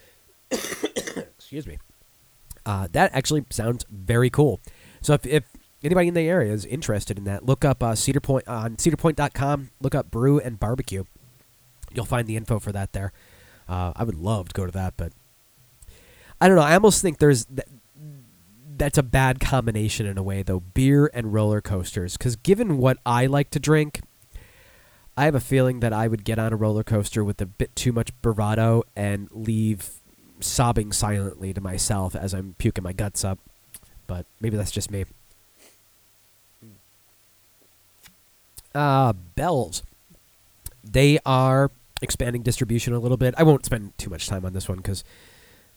Excuse 0.50 1.66
me. 1.66 1.78
Uh, 2.66 2.88
that 2.92 3.10
actually 3.14 3.44
sounds 3.50 3.86
very 3.90 4.28
cool. 4.28 4.60
So 5.00 5.14
if, 5.14 5.26
if 5.26 5.44
anybody 5.84 6.08
in 6.08 6.14
the 6.14 6.28
area 6.28 6.52
is 6.52 6.64
interested 6.64 7.18
in 7.18 7.24
that, 7.24 7.44
look 7.44 7.64
up 7.64 7.82
uh, 7.82 7.94
Cedar 7.94 8.20
Point 8.20 8.48
on 8.48 8.76
cedarpoint.com. 8.76 9.70
Look 9.80 9.94
up 9.94 10.10
brew 10.10 10.38
and 10.38 10.58
barbecue. 10.58 11.04
You'll 11.92 12.04
find 12.04 12.26
the 12.26 12.36
info 12.36 12.58
for 12.58 12.72
that 12.72 12.92
there. 12.92 13.12
Uh, 13.68 13.92
I 13.94 14.04
would 14.04 14.16
love 14.16 14.48
to 14.48 14.52
go 14.54 14.66
to 14.66 14.72
that, 14.72 14.94
but 14.96 15.12
I 16.40 16.48
don't 16.48 16.56
know. 16.56 16.62
I 16.62 16.74
almost 16.74 17.00
think 17.00 17.18
there's 17.18 17.44
th- 17.46 17.68
that's 18.76 18.98
a 18.98 19.02
bad 19.02 19.40
combination 19.40 20.06
in 20.06 20.18
a 20.18 20.22
way, 20.22 20.42
though. 20.42 20.60
Beer 20.60 21.10
and 21.14 21.32
roller 21.32 21.60
coasters, 21.60 22.16
because 22.16 22.36
given 22.36 22.78
what 22.78 22.98
I 23.06 23.26
like 23.26 23.50
to 23.50 23.60
drink, 23.60 24.00
I 25.16 25.24
have 25.26 25.34
a 25.34 25.40
feeling 25.40 25.80
that 25.80 25.92
I 25.92 26.08
would 26.08 26.24
get 26.24 26.38
on 26.38 26.52
a 26.52 26.56
roller 26.56 26.82
coaster 26.82 27.22
with 27.22 27.40
a 27.40 27.46
bit 27.46 27.74
too 27.76 27.92
much 27.92 28.10
bravado 28.20 28.82
and 28.96 29.28
leave 29.30 29.90
sobbing 30.40 30.92
silently 30.92 31.54
to 31.54 31.60
myself 31.60 32.16
as 32.16 32.34
I'm 32.34 32.56
puking 32.58 32.82
my 32.82 32.92
guts 32.92 33.24
up. 33.24 33.38
But 34.06 34.26
maybe 34.40 34.56
that's 34.56 34.72
just 34.72 34.90
me. 34.90 35.04
Uh, 38.74 39.12
Bells. 39.12 39.82
They 40.82 41.18
are 41.24 41.70
expanding 42.02 42.42
distribution 42.42 42.92
a 42.92 42.98
little 42.98 43.16
bit. 43.16 43.34
I 43.36 43.42
won't 43.42 43.64
spend 43.64 43.96
too 43.98 44.10
much 44.10 44.26
time 44.26 44.44
on 44.44 44.52
this 44.52 44.68
one 44.68 44.78
because, 44.78 45.04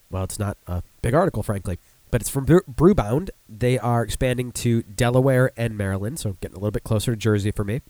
well, 0.09 0.23
it's 0.23 0.39
not 0.39 0.57
a 0.67 0.83
big 1.01 1.13
article, 1.13 1.43
frankly. 1.43 1.79
But 2.09 2.21
it's 2.21 2.29
from 2.29 2.45
Brewbound. 2.45 3.29
They 3.49 3.77
are 3.77 4.01
expanding 4.03 4.51
to 4.53 4.81
Delaware 4.83 5.51
and 5.57 5.77
Maryland, 5.77 6.19
so 6.19 6.37
getting 6.39 6.55
a 6.55 6.59
little 6.59 6.71
bit 6.71 6.83
closer 6.83 7.11
to 7.11 7.17
Jersey 7.17 7.51
for 7.51 7.63
me. 7.63 7.81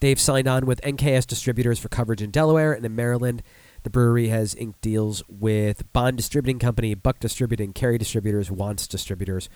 They've 0.00 0.20
signed 0.20 0.48
on 0.48 0.66
with 0.66 0.80
NKS 0.82 1.26
distributors 1.26 1.78
for 1.78 1.88
coverage 1.88 2.22
in 2.22 2.30
Delaware 2.30 2.72
and 2.72 2.84
in 2.84 2.96
Maryland. 2.96 3.42
The 3.82 3.90
brewery 3.90 4.28
has 4.28 4.54
inked 4.54 4.80
deals 4.80 5.22
with 5.28 5.90
Bond 5.92 6.16
Distributing 6.16 6.58
Company, 6.58 6.94
Buck 6.94 7.20
Distributing, 7.20 7.72
Carey 7.72 7.98
Distributors, 7.98 8.50
Wants 8.50 8.86
Distributors. 8.86 9.48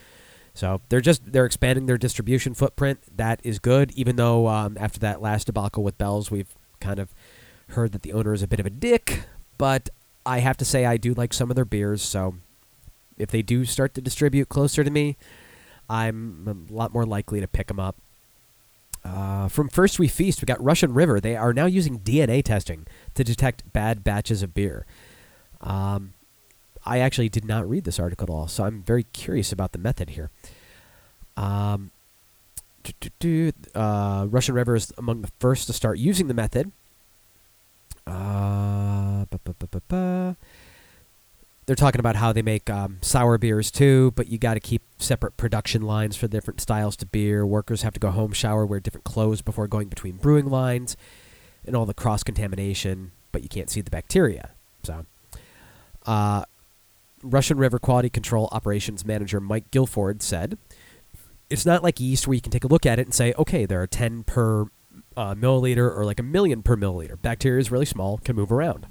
So 0.55 0.81
they're 0.89 1.01
just 1.01 1.33
they're 1.33 1.47
expanding 1.47 1.87
their 1.87 1.99
distribution 1.99 2.55
footprint. 2.55 3.01
That 3.17 3.41
is 3.43 3.59
good. 3.59 3.91
Even 3.93 4.17
though 4.17 4.47
um, 4.47 4.77
after 4.81 5.01
that 5.01 5.21
last 5.21 5.47
debacle 5.47 5.83
with 5.83 5.99
Bell's, 5.99 6.31
we've 6.31 6.55
kind 6.81 7.01
of 7.01 7.13
heard 7.71 7.93
that 7.93 8.03
the 8.03 8.13
owner 8.13 8.33
is 8.33 8.43
a 8.43 8.49
bit 8.49 8.61
of 8.61 8.67
a 8.67 8.71
dick. 8.71 9.25
But 9.59 9.91
I 10.25 10.39
have 10.39 10.57
to 10.59 10.65
say 10.65 10.87
I 10.87 10.97
do 10.97 11.13
like 11.13 11.33
some 11.33 11.51
of 11.51 11.57
their 11.57 11.65
beers. 11.65 12.03
So 12.03 12.37
if 13.19 13.31
they 13.31 13.43
do 13.43 13.65
start 13.65 13.95
to 13.95 14.01
distribute 14.01 14.49
closer 14.49 14.85
to 14.85 14.91
me, 14.91 15.17
I'm 15.89 16.67
a 16.71 16.73
lot 16.73 16.95
more 16.95 17.05
likely 17.05 17.41
to 17.41 17.49
pick 17.49 17.67
them 17.67 17.81
up. 17.81 17.97
Uh, 19.05 19.49
from 19.49 19.69
First 19.69 19.99
We 19.99 20.09
Feast, 20.09 20.41
we 20.41 20.47
got 20.47 20.63
Russian 20.63 20.95
River. 20.95 21.21
They 21.21 21.37
are 21.37 21.53
now 21.53 21.67
using 21.67 21.99
DNA 21.99 22.43
testing 22.43 22.87
to 23.15 23.23
detect 23.23 23.71
bad 23.73 24.03
batches 24.03 24.43
of 24.43 24.55
beer. 24.55 24.87
Um, 25.61 26.15
I 26.85 26.99
actually 26.99 27.29
did 27.29 27.45
not 27.45 27.69
read 27.69 27.85
this 27.85 27.99
article 27.99 28.25
at 28.25 28.31
all, 28.31 28.49
so 28.49 28.65
I'm 28.65 28.83
very 28.83 29.05
curious 29.05 29.53
about 29.53 29.73
the 29.73 29.79
method 29.79 30.11
here. 30.11 30.31
Um, 31.37 31.91
uh, 33.75 34.27
Russian 34.29 34.55
River 34.55 34.77
is 34.77 34.93
among 34.99 35.23
the 35.23 35.31
first 35.39 35.67
to 35.67 35.73
start 35.73 35.99
using 35.99 36.29
the 36.29 36.35
method. 36.35 36.71
Uh, 38.07 39.25
they're 41.67 41.77
talking 41.77 41.99
about 41.99 42.17
how 42.17 42.33
they 42.33 42.43
make 42.43 42.69
um, 42.69 42.99
sour 43.01 43.39
beers 43.39 43.71
too, 43.71 44.13
but 44.17 44.29
you 44.29 44.37
got 44.37 44.55
to 44.55 44.61
keep 44.61 44.83
separate 44.99 45.37
production 45.37 45.83
lines 45.83 46.15
for 46.17 46.29
different 46.29 46.61
styles 46.61 46.97
to 46.97 47.07
beer. 47.07 47.47
Workers 47.47 47.83
have 47.83 47.95
to 47.95 48.01
go 48.01 48.11
home, 48.11 48.33
shower, 48.33 48.67
wear 48.67 48.81
different 48.81 49.05
clothes 49.05 49.41
before 49.41 49.67
going 49.67 49.89
between 49.89 50.17
brewing 50.17 50.51
lines, 50.51 50.97
and 51.67 51.75
all 51.75 51.87
the 51.87 51.95
cross 51.95 52.23
contamination. 52.23 53.13
But 53.33 53.43
you 53.43 53.49
can't 53.49 53.71
see 53.71 53.81
the 53.81 53.91
bacteria. 53.91 54.51
So, 54.83 55.07
uh, 56.05 56.45
Russian 57.25 57.59
River 57.59 57.79
Quality 57.79 58.11
Control 58.11 58.49
Operations 58.53 59.05
Manager 59.05 59.41
Mike 59.41 59.71
Guilford 59.71 60.23
said, 60.23 60.59
"It's 61.51 61.67
not 61.67 61.83
like 61.83 62.01
yeast 62.01 62.27
where 62.27 62.35
you 62.35 62.41
can 62.41 62.53
take 62.53 62.65
a 62.65 62.69
look 62.69 62.87
at 62.87 62.99
it 62.99 63.07
and 63.07 63.15
say, 63.15 63.35
okay, 63.39 63.67
there 63.67 63.83
are 63.83 63.87
ten 63.87 64.23
per 64.23 64.67
uh, 65.17 65.35
milliliter 65.35 65.97
or 65.97 66.05
like 66.05 66.21
a 66.21 66.25
million 66.25 66.63
per 66.63 66.77
milliliter. 66.77 67.21
Bacteria 67.21 67.61
is 67.61 67.71
really 67.71 67.87
small, 67.87 68.19
can 68.19 68.37
move 68.37 68.53
around." 68.53 68.87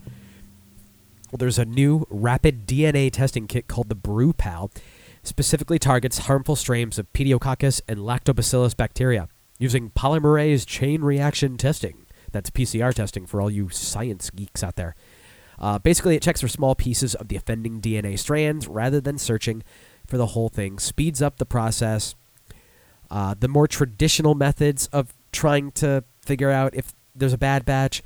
Well, 1.32 1.40
there's 1.40 1.58
a 1.58 1.66
new 1.66 2.06
rapid 2.12 2.68
DNA 2.68 3.12
testing 3.12 3.48
kit 3.48 3.68
called 3.68 3.90
the 3.90 3.96
BrewPal. 3.96 4.72
Specifically 5.24 5.80
targets 5.80 6.20
harmful 6.20 6.56
strains 6.56 7.00
of 7.00 7.12
Pediococcus 7.14 7.82
and 7.88 8.02
Lactobacillus 8.02 8.78
bacteria 8.78 9.30
using 9.58 9.90
polymerase 9.90 10.68
chain 10.68 11.02
reaction 11.02 11.58
testing. 11.58 12.06
That's 12.32 12.50
PCR 12.50 12.94
testing 12.94 13.26
for 13.26 13.42
all 13.42 13.50
you 13.50 13.70
science 13.70 14.30
geeks 14.30 14.64
out 14.64 14.76
there. 14.76 14.96
Uh, 15.60 15.80
basically, 15.80 16.16
it 16.16 16.22
checks 16.22 16.42
for 16.42 16.48
small 16.48 16.76
pieces 16.76 17.16
of 17.16 17.28
the 17.28 17.36
offending 17.36 17.80
DNA 17.82 18.18
strands 18.18 18.68
rather 18.68 19.00
than 19.00 19.18
searching 19.18 19.64
for 20.08 20.18
the 20.18 20.28
whole 20.28 20.50
thing. 20.50 20.80
Speeds 20.80 21.22
up 21.22 21.38
the 21.38 21.46
process. 21.46 22.16
Uh, 23.10 23.36
the 23.40 23.48
more 23.48 23.68
traditional 23.68 24.36
methods 24.36 24.88
of 24.88 25.14
trying 25.32 25.72
to 25.72 26.04
figure 26.26 26.50
out 26.50 26.74
if 26.76 26.94
there's 27.16 27.34
a 27.34 27.38
bad 27.38 27.66
batch, 27.66 28.02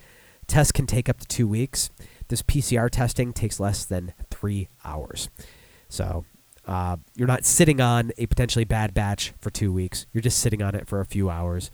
tests 0.47 0.71
can 0.71 0.85
take 0.85 1.07
up 1.07 1.19
to 1.19 1.27
two 1.27 1.47
weeks. 1.47 1.89
This 2.27 2.41
PCR 2.41 2.89
testing 2.89 3.31
takes 3.31 3.59
less 3.59 3.85
than 3.85 4.13
three 4.29 4.67
hours. 4.83 5.29
So 5.87 6.25
uh, 6.67 6.97
you're 7.15 7.27
not 7.27 7.45
sitting 7.45 7.79
on 7.79 8.11
a 8.17 8.25
potentially 8.25 8.65
bad 8.65 8.93
batch 8.93 9.33
for 9.39 9.49
two 9.49 9.71
weeks. 9.71 10.05
You're 10.11 10.21
just 10.21 10.39
sitting 10.39 10.61
on 10.61 10.75
it 10.75 10.87
for 10.87 10.99
a 10.99 11.05
few 11.05 11.29
hours. 11.29 11.71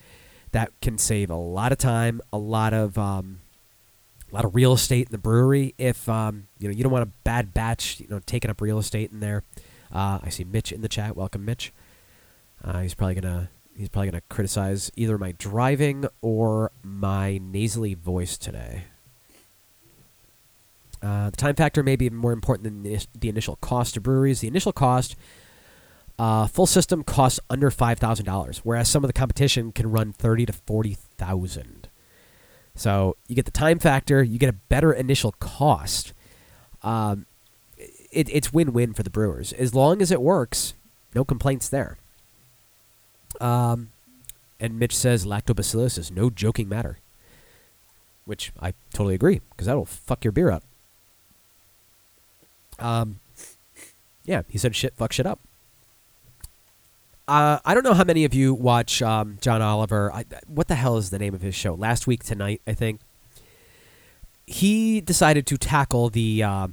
That 0.52 0.72
can 0.82 1.00
save 1.00 1.32
a 1.32 1.36
lot 1.36 1.72
of 1.72 1.80
time, 1.80 2.22
a 2.32 2.38
lot 2.38 2.74
of 2.74 2.98
um, 2.98 3.40
a 4.34 4.36
lot 4.36 4.46
of 4.46 4.56
real 4.56 4.74
estate 4.74 5.08
in 5.08 5.12
the 5.12 5.20
brewery. 5.20 5.76
If 5.78 6.10
um, 6.10 6.48
you 6.58 6.68
know 6.68 6.74
you 6.74 6.84
don't 6.84 6.92
want 6.92 7.04
a 7.04 7.12
bad 7.24 7.54
batch, 7.54 8.00
you 8.00 8.08
know, 8.10 8.20
taking 8.26 8.50
up 8.50 8.62
real 8.62 8.80
estate 8.80 9.12
in 9.12 9.20
there. 9.20 9.44
Uh, 9.92 10.20
I 10.24 10.30
see 10.30 10.44
Mitch 10.44 10.72
in 10.72 10.82
the 10.82 10.90
chat. 10.90 11.16
Welcome, 11.16 11.46
Mitch. 11.46 11.72
Uh, 12.64 12.80
he's 12.82 12.96
probably 12.96 13.16
gonna 13.16 13.50
he's 13.78 13.90
probably 13.90 14.10
gonna 14.10 14.24
criticize 14.30 14.92
either 14.96 15.20
my 15.20 15.34
driving 15.34 16.06
or 16.22 16.72
my 16.82 17.40
nasally 17.44 17.94
voice 17.94 18.36
today. 18.38 18.86
Uh, 21.04 21.30
the 21.30 21.38
time 21.38 21.54
factor 21.54 21.84
may 21.84 21.96
be 21.96 22.10
more 22.10 22.32
important 22.32 22.64
than 22.64 22.82
the, 22.82 23.06
the 23.14 23.30
initial 23.30 23.58
cost 23.58 23.94
to 23.94 24.02
breweries. 24.02 24.40
The 24.40 24.48
initial 24.48 24.72
cost, 24.72 25.16
uh, 26.18 26.48
full 26.48 26.66
system 26.66 27.04
costs 27.04 27.40
under 27.52 27.70
five 27.70 28.00
thousand 28.00 28.26
dollars, 28.26 28.62
whereas 28.64 28.90
some 28.90 29.04
of 29.04 29.10
the 29.10 29.14
competition 29.14 29.72
can 29.72 29.92
run 29.92 30.12
thirty 30.12 30.48
to 30.48 30.54
forty 30.54 30.96
thousand. 30.96 31.83
So 32.76 33.16
you 33.28 33.36
get 33.36 33.46
the 33.46 33.52
time 33.52 33.80
factor, 33.80 34.24
you 34.24 34.40
get 34.40 34.50
a 34.50 34.54
better 34.54 34.92
initial 34.92 35.34
cost. 35.40 36.14
Um, 36.82 37.26
it, 37.78 38.28
it's 38.30 38.52
win-win 38.52 38.94
for 38.94 39.04
the 39.04 39.10
brewers 39.10 39.54
as 39.54 39.74
long 39.74 40.02
as 40.02 40.12
it 40.12 40.22
works. 40.22 40.74
No 41.16 41.24
complaints 41.24 41.70
there. 41.70 41.98
Um, 43.40 43.90
and 44.60 44.80
Mitch 44.80 44.96
says 44.96 45.26
lactobacillus 45.26 45.98
is 45.98 46.12
no 46.12 46.30
joking 46.30 46.70
matter, 46.70 47.00
which 48.26 48.52
I 48.60 48.74
totally 48.94 49.16
agree 49.16 49.42
because 49.52 49.68
that'll 49.68 49.86
fuck 49.86 50.24
your 50.24 50.32
beer 50.32 50.52
up. 50.52 50.64
Um, 52.80 53.20
yeah, 54.26 54.44
he 54.50 54.58
said 54.58 54.76
shit, 54.76 54.94
fuck 54.96 55.14
shit 55.14 55.26
up. 55.26 55.40
Uh, 57.28 57.60
I 57.64 57.74
don't 57.74 57.84
know 57.84 57.94
how 57.94 58.04
many 58.04 58.26
of 58.26 58.34
you 58.34 58.54
watch 58.54 59.02
um, 59.02 59.38
John 59.40 59.62
Oliver. 59.62 60.12
I, 60.12 60.26
what 60.48 60.68
the 60.68 60.76
hell 60.76 60.98
is 60.98 61.10
the 61.10 61.20
name 61.20 61.34
of 61.34 61.42
his 61.42 61.56
show? 61.56 61.74
Last 61.74 62.06
week 62.06 62.24
tonight, 62.24 62.62
I 62.68 62.74
think. 62.74 63.00
He 64.46 65.00
decided 65.00 65.48
to 65.48 65.58
tackle 65.58 66.10
the 66.10 66.44
uh, 66.44 66.68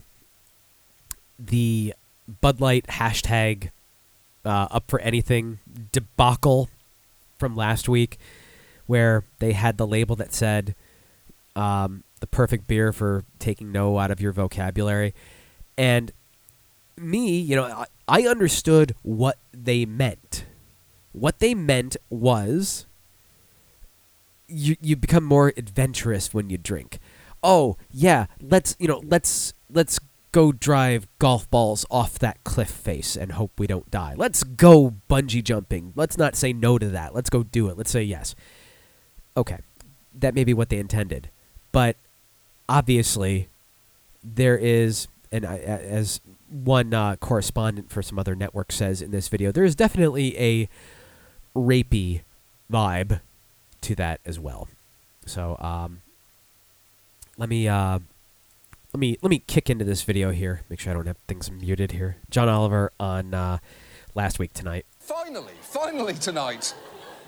the 1.38 1.94
Bud 2.40 2.60
Light 2.60 2.86
hashtag 2.88 3.70
uh, 4.44 4.66
up 4.70 4.84
for 4.88 4.98
anything 5.00 5.60
debacle 5.92 6.68
from 7.38 7.54
last 7.54 7.88
week, 7.88 8.18
where 8.86 9.22
they 9.38 9.52
had 9.52 9.78
the 9.78 9.86
label 9.86 10.16
that 10.16 10.34
said 10.34 10.74
um, 11.54 12.02
the 12.18 12.26
perfect 12.26 12.66
beer 12.66 12.92
for 12.92 13.24
taking 13.38 13.70
no 13.70 13.98
out 13.98 14.10
of 14.10 14.20
your 14.20 14.32
vocabulary. 14.32 15.14
And 15.78 16.10
me, 17.00 17.38
you 17.38 17.56
know, 17.56 17.84
I, 18.06 18.22
understood 18.22 18.94
what 19.02 19.38
they 19.52 19.84
meant. 19.84 20.44
What 21.12 21.38
they 21.38 21.54
meant 21.54 21.96
was 22.08 22.86
you 24.46 24.76
you 24.80 24.96
become 24.96 25.24
more 25.24 25.52
adventurous 25.56 26.32
when 26.34 26.50
you 26.50 26.58
drink. 26.58 26.98
Oh, 27.42 27.76
yeah, 27.90 28.26
let's, 28.40 28.76
you 28.78 28.86
know, 28.86 29.02
let's 29.04 29.54
let's 29.72 29.98
go 30.32 30.52
drive 30.52 31.08
golf 31.18 31.50
balls 31.50 31.84
off 31.90 32.18
that 32.18 32.42
cliff 32.44 32.70
face 32.70 33.16
and 33.16 33.32
hope 33.32 33.58
we 33.58 33.66
don't 33.66 33.90
die. 33.90 34.14
Let's 34.16 34.44
go 34.44 34.94
bungee 35.08 35.42
jumping. 35.42 35.92
Let's 35.96 36.16
not 36.16 36.36
say 36.36 36.52
no 36.52 36.78
to 36.78 36.88
that. 36.88 37.14
Let's 37.14 37.30
go 37.30 37.42
do 37.42 37.68
it. 37.68 37.76
Let's 37.76 37.90
say 37.90 38.02
yes. 38.02 38.34
Okay. 39.36 39.58
That 40.14 40.34
may 40.34 40.44
be 40.44 40.54
what 40.54 40.68
they 40.68 40.78
intended. 40.78 41.30
But 41.72 41.96
obviously 42.68 43.48
there 44.22 44.56
is 44.56 45.08
and 45.32 45.44
I, 45.44 45.58
as 45.58 46.20
one 46.50 46.92
uh, 46.92 47.16
correspondent 47.16 47.90
for 47.90 48.02
some 48.02 48.18
other 48.18 48.34
network 48.34 48.72
says 48.72 49.00
in 49.00 49.10
this 49.10 49.28
video, 49.28 49.52
there 49.52 49.64
is 49.64 49.74
definitely 49.74 50.36
a 50.38 50.68
rapey 51.56 52.22
vibe 52.70 53.20
to 53.80 53.94
that 53.94 54.20
as 54.24 54.38
well. 54.38 54.68
So 55.26 55.56
um, 55.60 56.02
let 57.38 57.48
me 57.48 57.68
uh, 57.68 58.00
let 58.92 59.00
me 59.00 59.16
let 59.22 59.30
me 59.30 59.42
kick 59.46 59.70
into 59.70 59.84
this 59.84 60.02
video 60.02 60.30
here. 60.30 60.62
Make 60.68 60.80
sure 60.80 60.92
I 60.92 60.94
don't 60.94 61.06
have 61.06 61.18
things 61.28 61.50
muted 61.50 61.92
here. 61.92 62.16
John 62.30 62.48
Oliver 62.48 62.92
on 62.98 63.32
uh, 63.34 63.58
last 64.14 64.38
week 64.38 64.52
tonight. 64.52 64.86
Finally, 64.98 65.54
finally 65.60 66.14
tonight, 66.14 66.74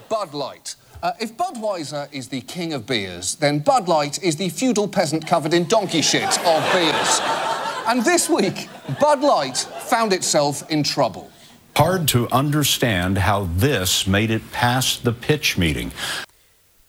Bud 0.08 0.34
Light. 0.34 0.74
Uh, 1.02 1.12
if 1.18 1.36
Budweiser 1.36 2.12
is 2.12 2.28
the 2.28 2.40
king 2.42 2.72
of 2.72 2.86
beers, 2.86 3.34
then 3.36 3.58
Bud 3.58 3.88
Light 3.88 4.22
is 4.22 4.36
the 4.36 4.48
feudal 4.48 4.86
peasant 4.86 5.26
covered 5.26 5.52
in 5.52 5.66
donkey 5.66 6.00
shit 6.00 6.38
of 6.46 6.72
beers. 6.72 7.51
And 7.86 8.04
this 8.04 8.28
week, 8.28 8.68
Bud 9.00 9.20
Light 9.20 9.56
found 9.56 10.12
itself 10.12 10.68
in 10.70 10.82
trouble. 10.82 11.30
Hard 11.76 12.06
to 12.08 12.28
understand 12.30 13.18
how 13.18 13.48
this 13.56 14.06
made 14.06 14.30
it 14.30 14.52
past 14.52 15.04
the 15.04 15.12
pitch 15.12 15.58
meeting. 15.58 15.90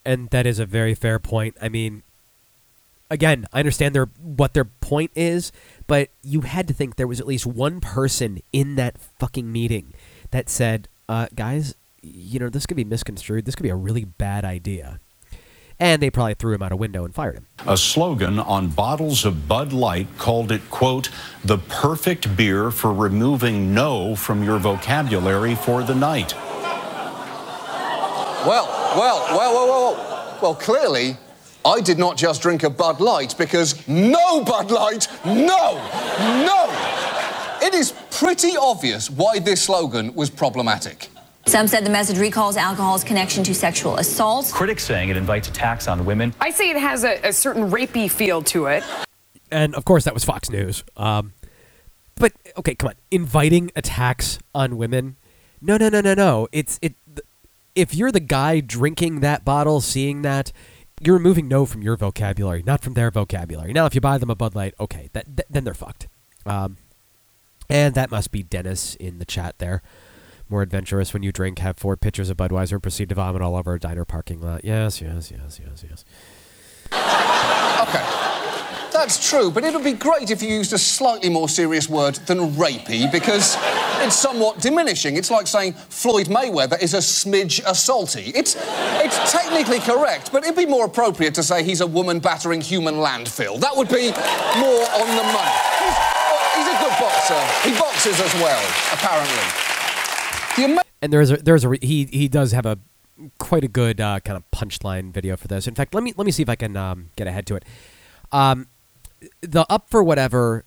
And 0.05 0.29
that 0.29 0.45
is 0.45 0.59
a 0.59 0.65
very 0.65 0.93
fair 0.93 1.17
point. 1.17 1.55
I 1.61 1.69
mean, 1.69 2.03
again, 3.09 3.47
I 3.51 3.59
understand 3.59 3.95
their 3.95 4.05
what 4.21 4.53
their 4.53 4.65
point 4.65 5.11
is, 5.15 5.51
but 5.87 6.09
you 6.21 6.41
had 6.41 6.67
to 6.67 6.73
think 6.73 6.95
there 6.95 7.07
was 7.07 7.19
at 7.19 7.27
least 7.27 7.45
one 7.45 7.79
person 7.79 8.39
in 8.51 8.75
that 8.75 8.97
fucking 8.97 9.51
meeting 9.51 9.93
that 10.31 10.49
said, 10.49 10.89
uh, 11.07 11.27
"Guys, 11.33 11.75
you 12.01 12.39
know 12.39 12.49
this 12.49 12.65
could 12.65 12.77
be 12.77 12.83
misconstrued. 12.83 13.45
This 13.45 13.55
could 13.55 13.63
be 13.63 13.69
a 13.69 13.75
really 13.75 14.05
bad 14.05 14.43
idea." 14.45 14.99
And 15.79 16.01
they 16.01 16.09
probably 16.09 16.35
threw 16.35 16.53
him 16.53 16.61
out 16.61 16.71
a 16.71 16.75
window 16.75 17.03
and 17.05 17.13
fired 17.13 17.35
him. 17.35 17.47
A 17.67 17.77
slogan 17.77 18.39
on 18.39 18.69
bottles 18.69 19.25
of 19.25 19.47
Bud 19.47 19.73
Light 19.73 20.07
called 20.17 20.51
it, 20.51 20.69
quote, 20.69 21.09
the 21.43 21.57
perfect 21.57 22.35
beer 22.37 22.71
for 22.71 22.93
removing 22.93 23.73
no 23.73 24.15
from 24.15 24.43
your 24.43 24.59
vocabulary 24.59 25.55
for 25.55 25.83
the 25.83 25.95
night. 25.95 26.33
Well, 28.45 28.67
well, 28.97 29.19
well, 29.31 29.37
well, 29.37 29.67
well, 29.67 29.67
well. 29.67 30.39
Well, 30.41 30.55
clearly, 30.55 31.17
I 31.63 31.79
did 31.79 31.97
not 31.97 32.17
just 32.17 32.41
drink 32.41 32.63
a 32.63 32.69
Bud 32.69 32.99
Light 32.99 33.35
because 33.37 33.87
no 33.87 34.43
Bud 34.43 34.69
Light, 34.71 35.07
no, 35.25 35.79
no. 36.45 37.59
It 37.61 37.73
is 37.73 37.93
pretty 38.11 38.57
obvious 38.57 39.09
why 39.09 39.39
this 39.39 39.63
slogan 39.63 40.13
was 40.13 40.29
problematic. 40.29 41.07
Some 41.45 41.67
said 41.67 41.85
the 41.85 41.89
message 41.89 42.17
recalls 42.17 42.57
alcohol's 42.57 43.03
connection 43.03 43.43
to 43.43 43.53
sexual 43.53 43.97
assault. 43.97 44.49
Critics 44.53 44.83
saying 44.83 45.09
it 45.09 45.17
invites 45.17 45.49
attacks 45.49 45.87
on 45.87 46.05
women. 46.05 46.33
I 46.39 46.51
say 46.51 46.69
it 46.69 46.77
has 46.77 47.03
a, 47.03 47.19
a 47.27 47.33
certain 47.33 47.69
rapey 47.69 48.09
feel 48.09 48.41
to 48.43 48.67
it. 48.67 48.83
And 49.51 49.75
of 49.75 49.85
course, 49.85 50.05
that 50.05 50.13
was 50.13 50.23
Fox 50.23 50.49
News. 50.49 50.83
Um, 50.95 51.33
but 52.15 52.33
okay, 52.57 52.75
come 52.75 52.89
on, 52.89 52.95
inviting 53.11 53.71
attacks 53.75 54.39
on 54.55 54.77
women? 54.77 55.17
No, 55.61 55.77
no, 55.77 55.89
no, 55.89 56.01
no, 56.01 56.13
no. 56.13 56.47
It's 56.51 56.79
it. 56.81 56.95
If 57.75 57.93
you're 57.93 58.11
the 58.11 58.19
guy 58.19 58.59
drinking 58.59 59.19
that 59.21 59.43
bottle, 59.43 59.81
seeing 59.81 60.21
that, 60.21 60.51
you're 61.01 61.17
removing 61.17 61.47
no 61.47 61.65
from 61.65 61.81
your 61.81 61.97
vocabulary, 61.97 62.63
not 62.63 62.81
from 62.81 62.93
their 62.93 63.11
vocabulary. 63.11 63.73
Now, 63.73 63.85
if 63.85 63.95
you 63.95 64.01
buy 64.01 64.17
them 64.17 64.29
a 64.29 64.35
Bud 64.35 64.55
Light, 64.55 64.73
okay, 64.79 65.09
that, 65.13 65.25
th- 65.25 65.47
then 65.49 65.63
they're 65.63 65.73
fucked. 65.73 66.07
Um, 66.45 66.77
and 67.69 67.95
that 67.95 68.11
must 68.11 68.31
be 68.31 68.43
Dennis 68.43 68.95
in 68.95 69.19
the 69.19 69.25
chat 69.25 69.57
there. 69.57 69.81
More 70.53 70.61
adventurous 70.61 71.13
when 71.15 71.23
you 71.23 71.31
drink, 71.31 71.57
have 71.57 71.77
four 71.77 71.97
pitchers 71.97 72.29
of 72.29 72.37
Budweiser, 72.37 72.73
and 72.73 72.83
proceed 72.83 73.09
to 73.09 73.15
vomit 73.15 73.41
all 73.41 73.55
over 73.55 73.73
a 73.73 73.79
diner 73.79 74.05
parking 74.05 74.39
lot. 74.39 74.63
Yes, 74.63 75.01
yes, 75.01 75.31
yes, 75.31 75.59
yes, 75.59 75.83
yes. 75.83 76.05
Okay. 77.81 78.03
That's 78.93 79.27
true, 79.27 79.49
but 79.49 79.63
it 79.63 79.73
would 79.73 79.83
be 79.83 79.93
great 79.93 80.29
if 80.29 80.43
you 80.43 80.49
used 80.49 80.71
a 80.71 80.77
slightly 80.77 81.27
more 81.31 81.49
serious 81.49 81.89
word 81.89 82.17
than 82.27 82.51
rapey 82.51 83.11
because 83.11 83.57
it's 84.05 84.15
somewhat 84.15 84.59
diminishing. 84.59 85.17
It's 85.17 85.31
like 85.31 85.47
saying 85.47 85.73
Floyd 85.73 86.27
Mayweather 86.27 86.79
is 86.79 86.93
a 86.93 86.97
smidge 86.97 87.63
assaulty. 87.63 88.31
It's, 88.35 88.55
it's 88.55 89.31
technically 89.31 89.79
correct, 89.79 90.31
but 90.31 90.43
it'd 90.43 90.55
be 90.55 90.67
more 90.67 90.85
appropriate 90.85 91.33
to 91.33 91.41
say 91.41 91.63
he's 91.63 91.81
a 91.81 91.87
woman 91.87 92.19
battering 92.19 92.61
human 92.61 92.97
landfill. 92.97 93.59
That 93.59 93.75
would 93.75 93.89
be 93.89 94.11
more 94.61 94.85
on 95.01 95.07
the 95.17 95.25
money. 95.33 95.57
He's, 95.81 95.97
he's 96.57 96.67
a 96.67 96.77
good 96.77 96.93
boxer. 97.01 97.41
He 97.67 97.75
boxes 97.75 98.21
as 98.21 98.33
well, 98.35 98.63
apparently. 98.93 99.62
And 101.01 101.11
there's 101.11 101.31
a 101.31 101.37
there's 101.37 101.65
a 101.65 101.73
he 101.81 102.05
he 102.05 102.27
does 102.27 102.51
have 102.51 102.65
a 102.65 102.77
quite 103.37 103.63
a 103.63 103.67
good 103.67 103.99
uh, 103.99 104.19
kind 104.19 104.37
of 104.37 104.43
punchline 104.51 105.11
video 105.11 105.35
for 105.37 105.47
this. 105.47 105.67
In 105.67 105.75
fact, 105.75 105.93
let 105.93 106.03
me 106.03 106.13
let 106.15 106.25
me 106.25 106.31
see 106.31 106.43
if 106.43 106.49
I 106.49 106.55
can 106.55 106.75
um, 106.77 107.09
get 107.15 107.27
ahead 107.27 107.45
to 107.47 107.55
it. 107.55 107.65
Um, 108.31 108.67
the 109.41 109.65
up 109.69 109.89
for 109.89 110.03
whatever 110.03 110.65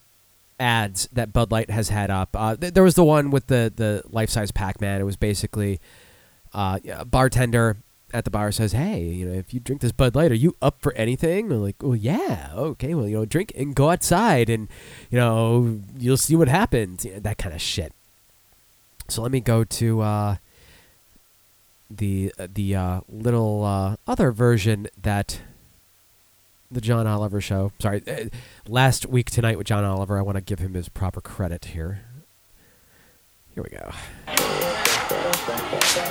ads 0.59 1.09
that 1.13 1.33
Bud 1.33 1.51
Light 1.51 1.71
has 1.71 1.89
had 1.89 2.11
up. 2.11 2.31
Uh, 2.35 2.57
th- 2.57 2.75
there 2.75 2.83
was 2.83 2.95
the 2.95 3.05
one 3.05 3.31
with 3.31 3.47
the 3.49 3.73
the 3.75 4.03
life 4.11 4.31
size 4.31 4.51
Pac 4.51 4.81
Man. 4.81 5.01
It 5.01 5.05
was 5.05 5.17
basically 5.17 5.81
uh, 6.53 6.79
a 6.91 7.05
bartender 7.05 7.79
at 8.13 8.25
the 8.25 8.31
bar 8.31 8.53
says, 8.53 8.73
"Hey, 8.73 9.03
you 9.03 9.27
know, 9.27 9.35
if 9.35 9.53
you 9.53 9.61
drink 9.61 9.83
this 9.83 9.93
Bud 9.93 10.15
Light, 10.15 10.31
are 10.31 10.35
you 10.35 10.55
up 10.63 10.81
for 10.81 10.93
anything?" 10.95 11.51
And 11.51 11.63
like, 11.63 11.77
"Well, 11.83 11.97
yeah, 11.97 12.51
okay, 12.55 12.95
well, 12.95 13.09
you 13.09 13.17
know, 13.17 13.25
drink 13.25 13.53
and 13.57 13.75
go 13.75 13.91
outside, 13.91 14.49
and 14.49 14.69
you 15.11 15.19
know, 15.19 15.81
you'll 15.99 16.17
see 16.17 16.37
what 16.37 16.49
happens." 16.49 17.05
You 17.05 17.15
know, 17.15 17.21
that 17.21 17.39
kind 17.39 17.55
of 17.55 17.61
shit. 17.61 17.93
So 19.09 19.23
let 19.23 19.31
me 19.31 19.41
go 19.41 19.65
to 19.65 20.01
uh, 20.01 20.37
the 21.91 22.33
the 22.39 22.75
uh, 22.75 23.01
little 23.09 23.65
uh, 23.65 23.97
other 24.07 24.33
version 24.33 24.89
that 25.01 25.41
the 26.71 26.81
John 26.81 27.07
Oliver 27.07 27.41
show. 27.41 27.73
Sorry, 27.79 28.03
uh, 28.09 28.25
last 28.67 29.07
week 29.07 29.31
tonight 29.31 29.59
with 29.59 29.67
John 29.67 29.85
Oliver. 29.85 30.19
I 30.19 30.23
want 30.23 30.37
to 30.37 30.43
give 30.43 30.59
him 30.59 30.75
his 30.75 30.89
proper 30.89 31.21
credit 31.21 31.67
here. 31.67 32.01
Here 33.55 33.63
we 33.63 33.71
go. 33.71 33.91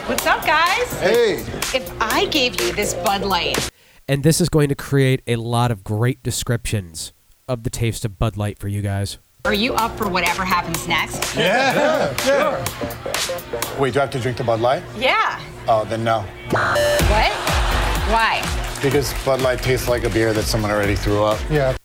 What's 0.08 0.26
up, 0.26 0.46
guys? 0.46 1.00
Hey. 1.00 1.34
If 1.74 1.92
I 2.02 2.26
gave 2.28 2.60
you 2.62 2.72
this 2.74 2.94
Bud 2.94 3.24
Light, 3.24 3.70
And 4.08 4.24
this 4.24 4.40
is 4.40 4.50
going 4.50 4.70
to 4.70 4.76
create 4.76 5.22
a 5.28 5.36
lot 5.36 5.72
of 5.72 5.84
great 5.84 6.24
descriptions 6.24 7.12
of 7.48 7.64
the 7.64 7.70
taste 7.70 8.06
of 8.06 8.18
Bud 8.18 8.38
Light 8.38 8.58
for 8.58 8.68
you 8.68 8.82
guys. 8.82 9.18
Are 9.46 9.54
you 9.54 9.74
up 9.76 9.96
for 9.98 10.10
whatever 10.10 10.44
happens 10.44 10.88
next? 10.88 11.36
Yeah, 11.36 12.16
sure. 12.18 13.80
Wait, 13.80 13.94
do 13.94 14.00
I 14.00 14.04
have 14.04 14.12
to 14.12 14.20
drink 14.20 14.38
the 14.38 14.44
Bud 14.44 14.60
Light? 14.60 14.84
Yeah. 14.98 15.40
Oh, 15.68 15.86
then 15.86 16.04
no. 16.04 16.22
What? 16.50 17.32
Why? 18.10 18.42
Because 18.82 19.14
Bud 19.24 19.42
Light 19.42 19.60
tastes 19.62 19.88
like 19.88 20.04
a 20.04 20.10
beer 20.10 20.34
that 20.34 20.44
someone 20.44 20.72
already 20.72 20.96
threw 20.96 21.24
up. 21.24 21.40
Yeah. 21.50 21.76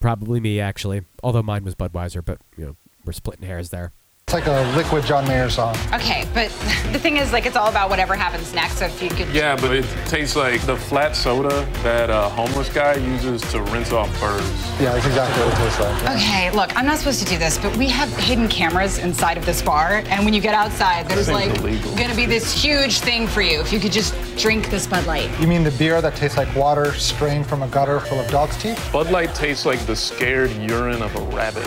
Probably 0.00 0.40
me, 0.40 0.58
actually. 0.60 1.02
Although 1.22 1.42
mine 1.42 1.64
was 1.64 1.74
Budweiser, 1.74 2.24
but 2.24 2.38
you 2.56 2.64
know 2.64 2.76
we're 3.04 3.12
splitting 3.12 3.46
hairs 3.46 3.70
there. 3.70 3.92
It's 4.30 4.46
like 4.46 4.46
a 4.46 4.76
liquid 4.76 5.04
John 5.04 5.26
Mayer 5.26 5.50
song. 5.50 5.74
Okay, 5.92 6.24
but 6.32 6.50
the 6.92 7.00
thing 7.00 7.16
is, 7.16 7.32
like, 7.32 7.46
it's 7.46 7.56
all 7.56 7.68
about 7.68 7.90
whatever 7.90 8.14
happens 8.14 8.54
next. 8.54 8.78
So 8.78 8.84
if 8.84 9.02
you 9.02 9.08
could. 9.08 9.28
Yeah, 9.30 9.56
but 9.56 9.74
it 9.74 9.84
tastes 10.06 10.36
like 10.36 10.64
the 10.66 10.76
flat 10.76 11.16
soda 11.16 11.68
that 11.82 12.10
a 12.10 12.28
homeless 12.28 12.68
guy 12.68 12.94
uses 12.94 13.42
to 13.50 13.60
rinse 13.60 13.90
off 13.90 14.08
birds. 14.20 14.48
Yeah, 14.80 14.92
that's 14.92 15.04
exactly 15.04 15.44
what 15.44 15.52
it 15.52 15.56
tastes 15.56 15.80
like. 15.80 16.16
Okay, 16.16 16.50
look, 16.52 16.76
I'm 16.76 16.86
not 16.86 16.98
supposed 16.98 17.18
to 17.18 17.24
do 17.24 17.38
this, 17.38 17.58
but 17.58 17.76
we 17.76 17.88
have 17.88 18.08
hidden 18.18 18.46
cameras 18.46 18.98
inside 18.98 19.36
of 19.36 19.44
this 19.46 19.62
bar, 19.62 20.04
and 20.06 20.24
when 20.24 20.32
you 20.32 20.40
get 20.40 20.54
outside, 20.54 21.08
there's 21.08 21.28
like 21.28 21.50
illegal. 21.58 21.96
gonna 21.96 22.14
be 22.14 22.24
this 22.24 22.52
huge 22.52 23.00
thing 23.00 23.26
for 23.26 23.42
you 23.42 23.60
if 23.60 23.72
you 23.72 23.80
could 23.80 23.90
just 23.90 24.14
drink 24.36 24.70
this 24.70 24.86
Bud 24.86 25.06
Light. 25.06 25.28
You 25.40 25.48
mean 25.48 25.64
the 25.64 25.72
beer 25.72 26.00
that 26.00 26.14
tastes 26.14 26.36
like 26.36 26.54
water 26.54 26.92
strained 26.92 27.48
from 27.48 27.62
a 27.62 27.68
gutter 27.68 27.98
full 27.98 28.20
of 28.20 28.30
dog's 28.30 28.56
teeth? 28.62 28.90
Bud 28.92 29.10
Light 29.10 29.34
tastes 29.34 29.66
like 29.66 29.80
the 29.86 29.96
scared 29.96 30.52
urine 30.52 31.02
of 31.02 31.16
a 31.16 31.36
rabbit. 31.36 31.66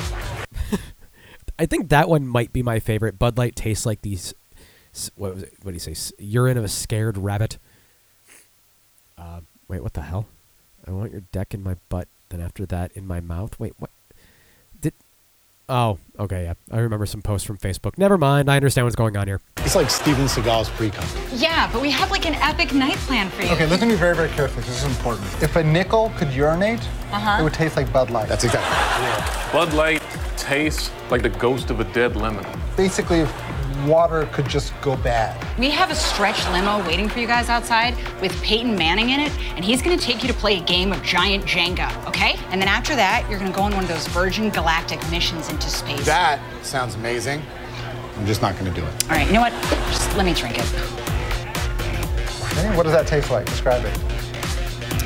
I 1.64 1.66
think 1.66 1.88
that 1.90 2.10
one 2.10 2.28
might 2.28 2.52
be 2.52 2.62
my 2.62 2.80
favorite. 2.82 3.18
Bud 3.18 3.38
Light 3.38 3.56
tastes 3.56 3.86
like 3.86 4.02
these. 4.02 4.34
What 5.16 5.34
was 5.36 5.44
it? 5.44 5.54
What 5.62 5.72
do 5.72 5.76
you 5.76 5.80
say? 5.96 5.96
Urine 6.20 6.58
of 6.58 6.66
a 6.66 6.68
scared 6.68 7.18
rabbit. 7.18 7.58
Uh, 9.18 9.40
wait, 9.70 9.82
what 9.82 9.94
the 9.94 10.02
hell? 10.02 10.26
I 10.86 10.92
want 10.92 11.14
your 11.14 11.22
deck 11.32 11.54
in 11.54 11.64
my 11.64 11.78
butt. 11.88 12.10
Then 12.28 12.42
after 12.42 12.66
that, 12.66 12.92
in 12.96 13.08
my 13.08 13.22
mouth. 13.22 13.58
Wait, 13.62 13.74
what? 13.80 13.92
Did? 14.82 14.92
Oh, 15.70 16.00
okay. 16.20 16.44
Yeah, 16.44 16.56
I 16.70 16.80
remember 16.80 17.06
some 17.06 17.22
posts 17.22 17.48
from 17.48 17.58
Facebook. 17.58 17.98
Never 17.98 18.18
mind. 18.18 18.52
I 18.52 18.58
understand 18.58 18.86
what's 18.86 18.98
going 18.98 19.16
on 19.16 19.28
here. 19.28 19.40
It's 19.60 19.76
like 19.76 19.90
Steven 19.90 20.28
Seagal's 20.28 20.70
pre-cum. 20.72 21.08
Yeah, 21.34 21.70
but 21.72 21.82
we 21.82 21.92
have 21.92 22.12
like 22.12 22.26
an 22.26 22.36
epic 22.36 22.74
night 22.74 22.98
plan 22.98 23.30
for 23.30 23.44
you. 23.44 23.52
Okay, 23.52 23.68
listen 23.68 23.88
to 23.88 23.94
me 23.94 23.98
very, 23.98 24.18
very 24.18 24.30
carefully. 24.30 24.66
This 24.66 24.84
is 24.84 24.98
important. 24.98 25.26
If 25.42 25.56
a 25.56 25.64
nickel 25.64 26.12
could 26.18 26.34
urinate, 26.34 26.82
Uh-huh. 27.14 27.38
it 27.40 27.44
would 27.44 27.54
taste 27.54 27.78
like 27.78 27.92
Bud 27.94 28.10
Light. 28.10 28.28
That's 28.28 28.44
exactly. 28.44 29.54
Bud 29.58 29.74
Light 29.74 30.02
tastes 30.38 30.92
like 31.10 31.22
the 31.22 31.30
ghost 31.30 31.70
of 31.70 31.80
a 31.80 31.84
dead 31.94 32.16
lemon. 32.16 32.46
Basically, 32.76 33.20
if 33.20 33.88
water 33.88 34.28
could 34.32 34.48
just 34.48 34.74
go 34.82 34.96
bad. 34.98 35.36
We 35.60 35.70
have 35.72 35.92
a 35.92 35.96
stretch 35.96 36.48
limo 36.52 36.86
waiting 36.88 37.10
for 37.10 37.20
you 37.20 37.28
guys 37.28 37.50
outside 37.50 37.96
with 38.22 38.32
Peyton 38.42 38.76
Manning 38.78 39.10
in 39.10 39.20
it, 39.20 39.32
and 39.56 39.66
he's 39.66 39.82
gonna 39.82 39.98
take 39.98 40.22
you 40.22 40.28
to 40.28 40.34
play 40.34 40.58
a 40.58 40.64
game 40.64 40.92
of 40.92 41.04
giant 41.04 41.46
Jenga, 41.46 42.08
okay? 42.08 42.40
And 42.50 42.62
then 42.62 42.70
after 42.70 42.96
that, 42.96 43.26
you're 43.30 43.40
gonna 43.40 43.52
go 43.52 43.62
on 43.62 43.74
one 43.74 43.84
of 43.84 43.90
those 43.90 44.08
Virgin 44.08 44.50
Galactic 44.50 45.00
missions 45.12 45.50
into 45.50 45.68
space. 45.70 46.06
That 46.06 46.40
sounds 46.64 46.96
amazing. 46.96 47.42
I'm 48.18 48.26
just 48.26 48.42
not 48.42 48.54
going 48.58 48.72
to 48.72 48.80
do 48.80 48.86
it. 48.86 49.04
All 49.06 49.18
right, 49.18 49.26
you 49.26 49.34
know 49.34 49.42
what? 49.42 49.52
Just 49.88 50.16
let 50.16 50.26
me 50.26 50.34
drink 50.34 50.58
it. 50.58 50.66
Okay, 52.52 52.76
what 52.78 52.84
does 52.84 52.94
that 52.94 53.08
taste 53.08 53.32
like? 53.32 53.46
Describe 53.46 53.84
it. 53.84 54.23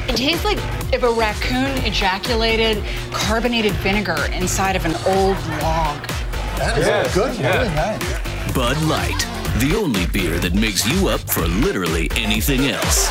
It 0.09 0.15
tastes 0.15 0.45
like 0.45 0.57
if 0.93 1.03
a 1.03 1.11
raccoon 1.11 1.71
ejaculated 1.85 2.83
carbonated 3.11 3.73
vinegar 3.73 4.17
inside 4.31 4.75
of 4.75 4.85
an 4.85 4.95
old 5.05 5.35
log. 5.61 6.07
That 6.57 6.77
is 6.77 7.13
good. 7.13 7.37
Really 7.37 7.69
nice. 7.75 8.53
Bud 8.53 8.81
Light, 8.83 9.19
the 9.59 9.75
only 9.77 10.07
beer 10.07 10.39
that 10.39 10.53
makes 10.53 10.87
you 10.87 11.09
up 11.09 11.19
for 11.19 11.41
literally 11.41 12.09
anything 12.15 12.67
else. 12.67 13.09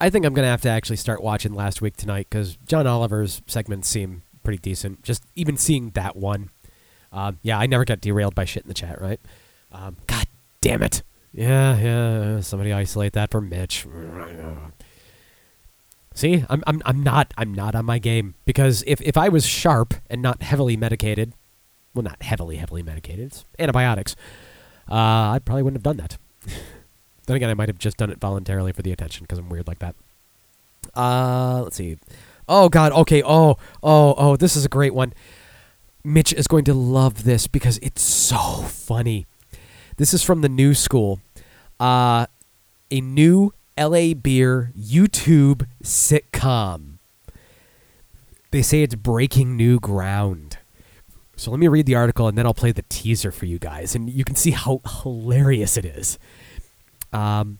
I 0.00 0.08
think 0.08 0.24
I'm 0.24 0.32
gonna 0.32 0.46
have 0.46 0.62
to 0.62 0.70
actually 0.70 0.96
start 0.96 1.22
watching 1.22 1.52
last 1.52 1.82
week 1.82 1.96
tonight 1.96 2.28
because 2.30 2.56
John 2.66 2.86
Oliver's 2.86 3.42
segments 3.46 3.88
seem 3.88 4.22
pretty 4.42 4.58
decent. 4.58 5.02
Just 5.02 5.24
even 5.34 5.56
seeing 5.56 5.90
that 5.90 6.16
one. 6.16 6.50
Um, 7.12 7.38
yeah, 7.42 7.58
I 7.58 7.66
never 7.66 7.84
got 7.84 8.00
derailed 8.00 8.34
by 8.34 8.44
shit 8.44 8.62
in 8.62 8.68
the 8.68 8.74
chat, 8.74 9.00
right? 9.00 9.20
Um, 9.72 9.96
God 10.06 10.26
damn 10.60 10.82
it. 10.82 11.02
Yeah, 11.32 11.78
yeah. 11.78 12.40
Somebody 12.40 12.72
isolate 12.72 13.12
that 13.12 13.30
for 13.30 13.40
Mitch. 13.40 13.86
See, 16.14 16.44
I'm, 16.48 16.62
I'm 16.66 16.82
I'm 16.84 17.02
not 17.02 17.32
I'm 17.38 17.54
not 17.54 17.74
on 17.74 17.84
my 17.84 17.98
game 17.98 18.34
because 18.44 18.82
if 18.86 19.00
if 19.00 19.16
I 19.16 19.28
was 19.28 19.46
sharp 19.46 19.94
and 20.10 20.20
not 20.20 20.42
heavily 20.42 20.76
medicated, 20.76 21.32
well, 21.94 22.02
not 22.02 22.22
heavily 22.22 22.56
heavily 22.56 22.82
medicated, 22.82 23.26
it's 23.26 23.44
antibiotics, 23.58 24.16
uh, 24.90 24.94
I 25.34 25.40
probably 25.44 25.62
wouldn't 25.62 25.78
have 25.78 25.96
done 25.96 25.98
that. 25.98 26.18
then 27.26 27.36
again, 27.36 27.48
I 27.48 27.54
might 27.54 27.68
have 27.68 27.78
just 27.78 27.96
done 27.96 28.10
it 28.10 28.18
voluntarily 28.18 28.72
for 28.72 28.82
the 28.82 28.90
attention 28.90 29.24
because 29.24 29.38
I'm 29.38 29.48
weird 29.48 29.68
like 29.68 29.78
that. 29.78 29.94
Uh, 30.94 31.62
let's 31.62 31.76
see. 31.76 31.96
Oh 32.48 32.68
God. 32.68 32.92
Okay. 32.92 33.22
Oh 33.22 33.56
oh 33.82 34.14
oh. 34.18 34.36
This 34.36 34.56
is 34.56 34.64
a 34.64 34.68
great 34.68 34.94
one. 34.94 35.14
Mitch 36.02 36.32
is 36.32 36.48
going 36.48 36.64
to 36.64 36.74
love 36.74 37.24
this 37.24 37.46
because 37.46 37.78
it's 37.82 38.02
so 38.02 38.36
funny. 38.36 39.26
This 40.00 40.14
is 40.14 40.22
from 40.22 40.40
the 40.40 40.48
new 40.48 40.72
school. 40.72 41.20
Uh, 41.78 42.24
a 42.90 43.02
new 43.02 43.52
LA 43.78 44.14
Beer 44.14 44.72
YouTube 44.74 45.66
sitcom. 45.84 47.00
They 48.50 48.62
say 48.62 48.82
it's 48.82 48.94
breaking 48.94 49.58
new 49.58 49.78
ground. 49.78 50.56
So 51.36 51.50
let 51.50 51.60
me 51.60 51.68
read 51.68 51.84
the 51.84 51.96
article 51.96 52.28
and 52.28 52.38
then 52.38 52.46
I'll 52.46 52.54
play 52.54 52.72
the 52.72 52.84
teaser 52.88 53.30
for 53.30 53.44
you 53.44 53.58
guys, 53.58 53.94
and 53.94 54.08
you 54.08 54.24
can 54.24 54.36
see 54.36 54.52
how 54.52 54.80
hilarious 55.02 55.76
it 55.76 55.84
is. 55.84 56.18
Um, 57.12 57.58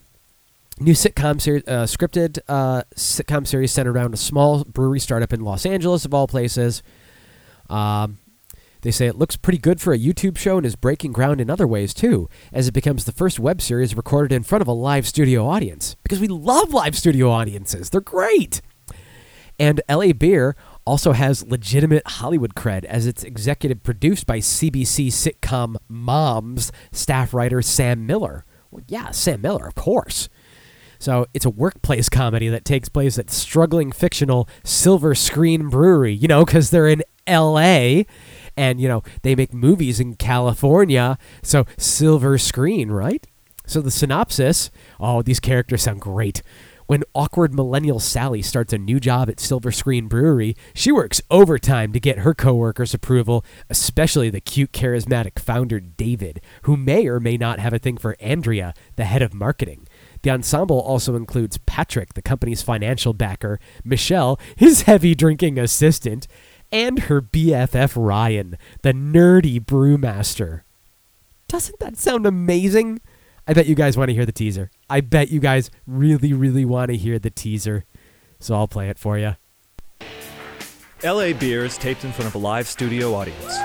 new 0.78 0.94
sitcom 0.94 1.42
series, 1.42 1.64
uh, 1.68 1.84
scripted 1.84 2.38
uh, 2.48 2.84
sitcom 2.96 3.46
series 3.46 3.70
centered 3.70 3.94
around 3.94 4.14
a 4.14 4.16
small 4.16 4.64
brewery 4.64 5.00
startup 5.00 5.34
in 5.34 5.42
Los 5.42 5.66
Angeles, 5.66 6.06
of 6.06 6.14
all 6.14 6.26
places. 6.26 6.82
Um, 7.68 8.16
they 8.82 8.90
say 8.90 9.06
it 9.06 9.16
looks 9.18 9.36
pretty 9.36 9.58
good 9.58 9.80
for 9.80 9.92
a 9.92 9.98
YouTube 9.98 10.38
show 10.38 10.56
and 10.56 10.66
is 10.66 10.76
breaking 10.76 11.12
ground 11.12 11.40
in 11.40 11.50
other 11.50 11.66
ways 11.66 11.92
too, 11.92 12.28
as 12.52 12.68
it 12.68 12.72
becomes 12.72 13.04
the 13.04 13.12
first 13.12 13.38
web 13.38 13.60
series 13.60 13.96
recorded 13.96 14.34
in 14.34 14.42
front 14.42 14.62
of 14.62 14.68
a 14.68 14.72
live 14.72 15.06
studio 15.06 15.46
audience. 15.46 15.96
Because 16.02 16.20
we 16.20 16.28
love 16.28 16.72
live 16.72 16.96
studio 16.96 17.30
audiences, 17.30 17.90
they're 17.90 18.00
great. 18.00 18.60
And 19.58 19.82
LA 19.90 20.12
Beer 20.12 20.56
also 20.86 21.12
has 21.12 21.46
legitimate 21.46 22.06
Hollywood 22.06 22.54
cred 22.54 22.84
as 22.84 23.06
it's 23.06 23.22
executive 23.22 23.82
produced 23.82 24.26
by 24.26 24.38
CBS 24.38 25.08
sitcom 25.08 25.76
Moms 25.86 26.72
staff 26.92 27.34
writer 27.34 27.60
Sam 27.60 28.06
Miller. 28.06 28.46
Well, 28.70 28.84
yeah, 28.88 29.10
Sam 29.10 29.42
Miller, 29.42 29.66
of 29.66 29.74
course. 29.74 30.30
So 30.98 31.26
it's 31.32 31.44
a 31.44 31.50
workplace 31.50 32.08
comedy 32.08 32.48
that 32.48 32.64
takes 32.64 32.88
place 32.88 33.18
at 33.18 33.30
struggling 33.30 33.92
fictional 33.92 34.48
Silver 34.64 35.14
Screen 35.14 35.68
Brewery, 35.68 36.12
you 36.12 36.28
know, 36.28 36.44
because 36.44 36.70
they're 36.70 36.88
in 36.88 37.02
LA 37.28 38.02
and, 38.60 38.78
you 38.78 38.88
know, 38.88 39.02
they 39.22 39.34
make 39.34 39.54
movies 39.54 40.00
in 40.00 40.16
California. 40.16 41.16
So 41.42 41.64
Silver 41.78 42.36
Screen, 42.36 42.90
right? 42.90 43.26
So 43.66 43.80
the 43.80 43.90
synopsis 43.90 44.70
oh, 45.00 45.22
these 45.22 45.40
characters 45.40 45.82
sound 45.82 46.02
great. 46.02 46.42
When 46.86 47.04
awkward 47.14 47.54
millennial 47.54 48.00
Sally 48.00 48.42
starts 48.42 48.72
a 48.72 48.78
new 48.78 49.00
job 49.00 49.30
at 49.30 49.40
Silver 49.40 49.70
Screen 49.70 50.08
Brewery, 50.08 50.56
she 50.74 50.92
works 50.92 51.22
overtime 51.30 51.92
to 51.92 52.00
get 52.00 52.18
her 52.18 52.34
coworkers' 52.34 52.92
approval, 52.92 53.44
especially 53.70 54.28
the 54.28 54.40
cute, 54.40 54.72
charismatic 54.72 55.38
founder 55.38 55.78
David, 55.80 56.42
who 56.62 56.76
may 56.76 57.06
or 57.06 57.20
may 57.20 57.36
not 57.36 57.60
have 57.60 57.72
a 57.72 57.78
thing 57.78 57.96
for 57.96 58.16
Andrea, 58.20 58.74
the 58.96 59.04
head 59.04 59.22
of 59.22 59.32
marketing. 59.32 59.86
The 60.22 60.30
ensemble 60.30 60.80
also 60.80 61.14
includes 61.14 61.58
Patrick, 61.58 62.14
the 62.14 62.22
company's 62.22 62.60
financial 62.60 63.14
backer, 63.14 63.58
Michelle, 63.84 64.38
his 64.56 64.82
heavy 64.90 65.14
drinking 65.14 65.58
assistant, 65.58 66.26
and 66.72 67.00
her 67.00 67.20
BFF 67.20 67.94
Ryan, 67.96 68.56
the 68.82 68.92
nerdy 68.92 69.64
brewmaster. 69.64 70.62
Doesn't 71.48 71.78
that 71.80 71.96
sound 71.96 72.26
amazing? 72.26 73.00
I 73.46 73.52
bet 73.52 73.66
you 73.66 73.74
guys 73.74 73.96
want 73.96 74.10
to 74.10 74.14
hear 74.14 74.26
the 74.26 74.32
teaser. 74.32 74.70
I 74.88 75.00
bet 75.00 75.30
you 75.30 75.40
guys 75.40 75.70
really, 75.86 76.32
really 76.32 76.64
want 76.64 76.90
to 76.90 76.96
hear 76.96 77.18
the 77.18 77.30
teaser. 77.30 77.84
So 78.38 78.54
I'll 78.54 78.68
play 78.68 78.88
it 78.88 78.98
for 78.98 79.18
you. 79.18 79.36
LA 81.02 81.32
Beer 81.32 81.64
is 81.64 81.76
taped 81.78 82.04
in 82.04 82.12
front 82.12 82.28
of 82.28 82.34
a 82.34 82.38
live 82.38 82.68
studio 82.68 83.14
audience. 83.14 83.58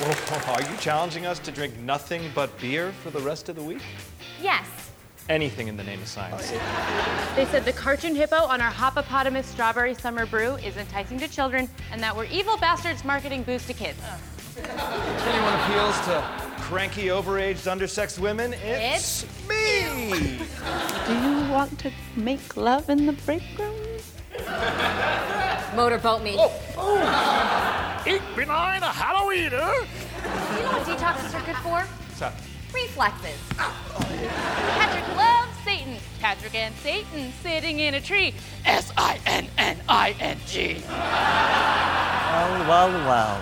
Whoa, 0.00 0.52
are 0.52 0.62
you 0.62 0.76
challenging 0.78 1.26
us 1.26 1.38
to 1.40 1.50
drink 1.50 1.76
nothing 1.78 2.22
but 2.34 2.58
beer 2.60 2.92
for 2.92 3.10
the 3.10 3.20
rest 3.20 3.48
of 3.48 3.56
the 3.56 3.62
week? 3.62 3.82
Yes. 4.40 4.87
Anything 5.28 5.68
in 5.68 5.76
the 5.76 5.84
name 5.84 6.00
of 6.00 6.08
science. 6.08 6.50
They 7.36 7.44
said 7.46 7.66
the 7.66 7.72
cartoon 7.72 8.14
hippo 8.14 8.36
on 8.36 8.62
our 8.62 8.70
Hoppopotamus 8.70 9.44
strawberry 9.44 9.94
summer 9.94 10.24
brew 10.24 10.54
is 10.56 10.78
enticing 10.78 11.18
to 11.18 11.28
children 11.28 11.68
and 11.92 12.02
that 12.02 12.16
we're 12.16 12.24
evil 12.24 12.56
bastards 12.56 13.04
marketing 13.04 13.42
booze 13.42 13.66
to 13.66 13.74
kids. 13.74 13.98
If 14.56 15.26
anyone 15.26 15.54
appeals 15.60 16.00
to 16.06 16.22
cranky, 16.62 17.08
overaged, 17.08 17.66
undersexed 17.66 18.18
women, 18.18 18.54
it's, 18.54 19.26
me! 19.46 20.38
Do 21.06 21.14
you 21.14 21.50
want 21.50 21.78
to 21.80 21.92
make 22.16 22.56
love 22.56 22.88
in 22.88 23.04
the 23.04 23.12
break 23.12 23.42
room? 23.58 23.74
Motorboat 25.76 26.22
me. 26.22 26.36
Oh, 26.38 26.52
oh. 26.78 28.02
Ich 28.06 28.22
bin 28.34 28.48
ein 28.48 28.80
Halloweeder! 28.80 29.50
You 29.50 30.62
know 30.62 30.72
what 30.72 30.86
detoxes 30.86 31.34
are 31.34 31.44
good 31.44 31.56
for? 31.56 31.80
What's 31.80 32.20
that? 32.20 32.32
Reflexes. 32.74 33.38
Patrick 33.56 35.16
loves 35.16 35.50
Satan. 35.64 35.96
Patrick 36.20 36.54
and 36.54 36.74
Satan 36.76 37.32
sitting 37.42 37.80
in 37.80 37.94
a 37.94 38.00
tree. 38.00 38.34
S 38.64 38.92
I 38.96 39.18
N 39.26 39.48
N 39.58 39.78
I 39.88 40.14
N 40.20 40.38
G. 40.46 40.82
Well, 40.88 42.68
well, 42.68 42.92
well. 43.06 43.40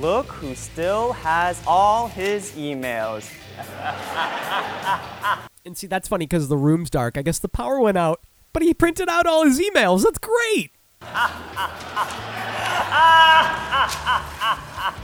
Look 0.00 0.26
who 0.26 0.54
still 0.54 1.12
has 1.12 1.62
all 1.66 2.08
his 2.08 2.52
emails. 2.52 3.30
And 5.64 5.78
see, 5.78 5.86
that's 5.86 6.08
funny 6.08 6.26
because 6.26 6.48
the 6.48 6.56
room's 6.56 6.90
dark. 6.90 7.16
I 7.16 7.22
guess 7.22 7.38
the 7.38 7.48
power 7.48 7.78
went 7.78 7.96
out, 7.96 8.18
but 8.52 8.64
he 8.64 8.74
printed 8.74 9.08
out 9.08 9.26
all 9.26 9.44
his 9.44 9.60
emails. 9.60 10.02
That's 10.02 10.18
great. 10.18 10.72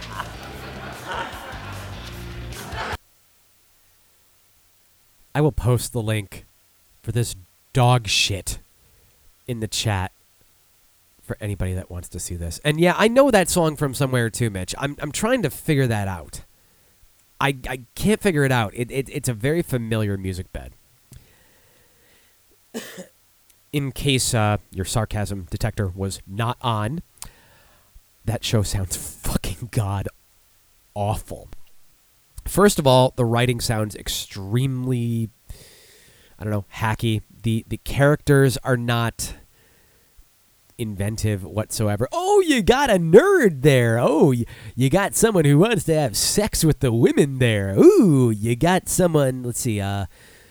I 5.38 5.40
will 5.40 5.53
post 5.53 5.92
the 5.92 6.03
link 6.03 6.46
for 7.01 7.12
this 7.12 7.37
dog 7.72 8.09
shit 8.09 8.59
in 9.46 9.61
the 9.61 9.68
chat 9.68 10.11
for 11.22 11.37
anybody 11.40 11.74
that 11.74 11.88
wants 11.88 12.09
to 12.09 12.18
see 12.18 12.35
this. 12.35 12.61
And 12.64 12.81
yeah, 12.81 12.96
I 12.98 13.07
know 13.07 13.31
that 13.31 13.48
song 13.48 13.77
from 13.77 13.94
somewhere 13.94 14.31
too, 14.31 14.51
Mitch. 14.51 14.74
I'm 14.79 14.96
I'm 15.01 15.12
trying 15.12 15.42
to 15.42 15.51
figure 15.51 15.87
that 15.87 16.09
out. 16.09 16.40
I 17.40 17.57
I 17.68 17.83
can't 17.94 18.20
figure 18.20 18.42
it 18.42 18.51
out. 18.51 18.72
It, 18.74 18.90
it 18.90 19.09
it's 19.11 19.29
a 19.29 19.33
very 19.33 19.62
familiar 19.62 20.16
music 20.16 20.53
bed. 20.53 20.72
in 23.72 23.92
case 23.92 24.35
uh, 24.35 24.57
your 24.72 24.85
sarcasm 24.85 25.46
detector 25.53 25.87
was 25.87 26.20
not 26.27 26.59
on, 26.62 27.01
that 28.24 28.42
show 28.42 28.64
sounds 28.64 28.96
fucking 29.22 29.68
god 29.70 30.09
awful. 30.96 31.46
First 32.48 32.78
of 32.78 32.87
all, 32.87 33.12
the 33.16 33.24
writing 33.24 33.61
sounds 33.61 33.94
extremely 33.94 35.30
I 36.38 36.44
don't 36.44 36.52
know, 36.52 36.64
hacky. 36.74 37.22
The 37.42 37.64
the 37.68 37.78
characters 37.78 38.56
are 38.58 38.76
not 38.76 39.34
inventive 40.78 41.42
whatsoever. 41.42 42.08
Oh, 42.12 42.40
you 42.40 42.62
got 42.62 42.88
a 42.88 42.94
nerd 42.94 43.62
there. 43.62 43.98
Oh, 43.98 44.30
you, 44.30 44.44
you 44.76 44.88
got 44.88 45.16
someone 45.16 45.44
who 45.44 45.58
wants 45.58 45.82
to 45.84 45.94
have 45.94 46.16
sex 46.16 46.64
with 46.64 46.78
the 46.78 46.92
women 46.92 47.38
there. 47.38 47.74
Ooh, 47.76 48.30
you 48.30 48.54
got 48.54 48.88
someone, 48.88 49.42
let's 49.42 49.61
see, 49.61 49.80
uh 49.80 50.06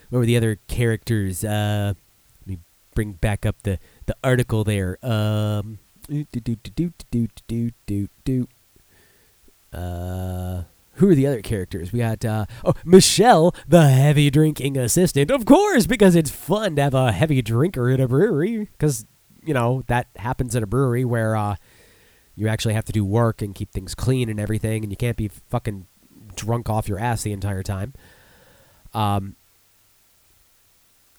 what 0.10 0.20
were 0.20 0.26
the 0.26 0.38
other 0.38 0.58
characters? 0.68 1.44
Uh 1.46 1.94
let 2.42 2.48
me 2.48 2.58
bring 2.94 3.14
back 3.14 3.46
up 3.46 3.64
the 3.64 3.80
the 4.06 4.16
article 4.24 4.66
there. 4.66 4.98
Um 5.02 5.80
do 6.10 6.26
do 6.26 6.42
do 6.42 6.56
do 6.56 6.92
do 7.12 7.28
do 7.48 7.72
do 7.86 8.08
do 8.26 8.48
uh 9.72 10.64
who 10.98 11.10
are 11.10 11.16
the 11.16 11.28
other 11.28 11.42
characters? 11.42 11.92
We 11.92 12.00
got 12.00 12.24
uh, 12.26 12.46
oh 12.66 12.74
Michelle, 12.84 13.56
the 13.68 13.88
heavy 13.88 14.30
drinking 14.30 14.78
assistant, 14.78 15.32
of 15.32 15.46
course, 15.46 15.88
because 15.88 16.16
it's 16.16 16.32
fun 16.32 16.76
to 16.76 16.82
have 16.84 16.94
a 16.94 17.12
heavy 17.12 17.42
drinker 17.42 17.90
at 17.90 18.00
a 18.00 18.08
brewery. 18.08 18.70
Because 18.72 19.06
you 19.44 19.54
know 19.54 19.84
that 19.88 20.08
happens 20.16 20.56
at 20.56 20.64
a 20.64 20.68
brewery 20.68 21.06
where 21.06 21.36
uh, 21.36 21.56
you 22.36 22.48
actually 22.48 22.74
have 22.74 22.86
to 22.86 22.92
do 22.92 23.06
work 23.06 23.42
and 23.42 23.54
keep 23.54 23.72
things 23.72 23.96
clean 23.96 24.30
and 24.30 24.40
everything, 24.40 24.84
and 24.84 24.92
you 24.92 24.98
can't 24.98 25.18
be 25.18 25.28
fucking 25.28 25.86
drunk 26.36 26.70
off 26.70 26.88
your 26.88 27.00
ass 27.00 27.24
the 27.24 27.32
entire 27.32 27.64
time. 27.64 27.94
Um. 28.94 29.36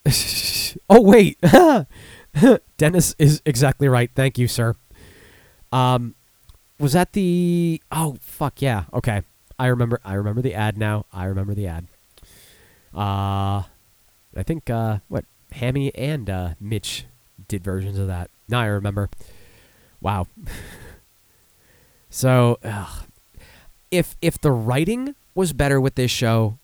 oh 0.91 1.01
wait, 1.01 1.39
Dennis 2.77 3.15
is 3.19 3.43
exactly 3.45 3.89
right. 3.89 4.11
Thank 4.15 4.39
you, 4.39 4.49
sir. 4.49 4.75
Um, 5.71 6.15
was 6.81 6.95
that 6.95 7.13
the? 7.13 7.81
Oh 7.93 8.17
fuck 8.21 8.61
yeah. 8.61 8.85
Okay. 8.93 9.23
I 9.59 9.67
remember 9.67 10.01
I 10.05 10.15
remember 10.15 10.43
the 10.43 10.55
ad 10.55 10.79
now. 10.79 11.07
I 11.13 11.25
remember 11.25 11.55
the 11.55 11.67
ad. 11.67 11.87
Uh 12.95 13.63
I 14.37 14.43
think 14.45 14.71
uh 14.71 14.99
what 15.09 15.25
Hammy 15.53 15.95
and 15.95 16.31
uh 16.31 16.51
Mitch 16.61 17.07
did 17.49 17.65
versions 17.65 17.99
of 17.99 18.07
that. 18.07 18.31
Now 18.49 18.61
I 18.61 18.67
remember. 18.67 19.11
Wow. 20.01 20.27
so 22.11 22.59
ugh. 22.63 23.05
if 23.91 24.17
if 24.23 24.41
the 24.41 24.53
writing 24.53 25.15
was 25.35 25.53
better 25.53 25.81
with 25.81 25.95
this 25.97 26.11
show, 26.11 26.59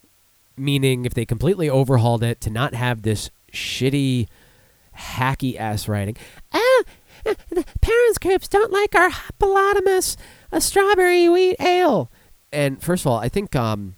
meaning 0.56 1.04
if 1.04 1.14
they 1.14 1.24
completely 1.24 1.68
overhauled 1.68 2.22
it 2.22 2.40
to 2.42 2.50
not 2.50 2.74
have 2.74 3.02
this 3.02 3.30
shitty 3.52 4.28
hacky 4.96 5.58
ass 5.58 5.88
writing. 5.88 6.16
Ah, 6.52 6.82
uh, 7.26 7.34
the 7.50 7.64
parents 7.80 8.18
groups 8.18 8.48
don't 8.48 8.72
like 8.72 8.94
our 8.94 9.10
hippopotamus, 9.10 10.16
a 10.52 10.60
strawberry 10.60 11.28
wheat 11.28 11.56
ale. 11.60 12.10
And 12.54 12.80
first 12.82 13.04
of 13.04 13.08
all, 13.08 13.18
I 13.18 13.28
think 13.28 13.56
um, 13.56 13.96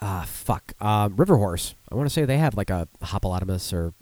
ah 0.00 0.24
fuck, 0.26 0.72
uh, 0.80 1.08
River 1.12 1.36
Horse. 1.36 1.74
I 1.90 1.96
want 1.96 2.08
to 2.08 2.12
say 2.12 2.24
they 2.24 2.38
have 2.38 2.56
like 2.56 2.70
a 2.70 2.86
hippopotamus 3.02 3.72
or 3.72 3.92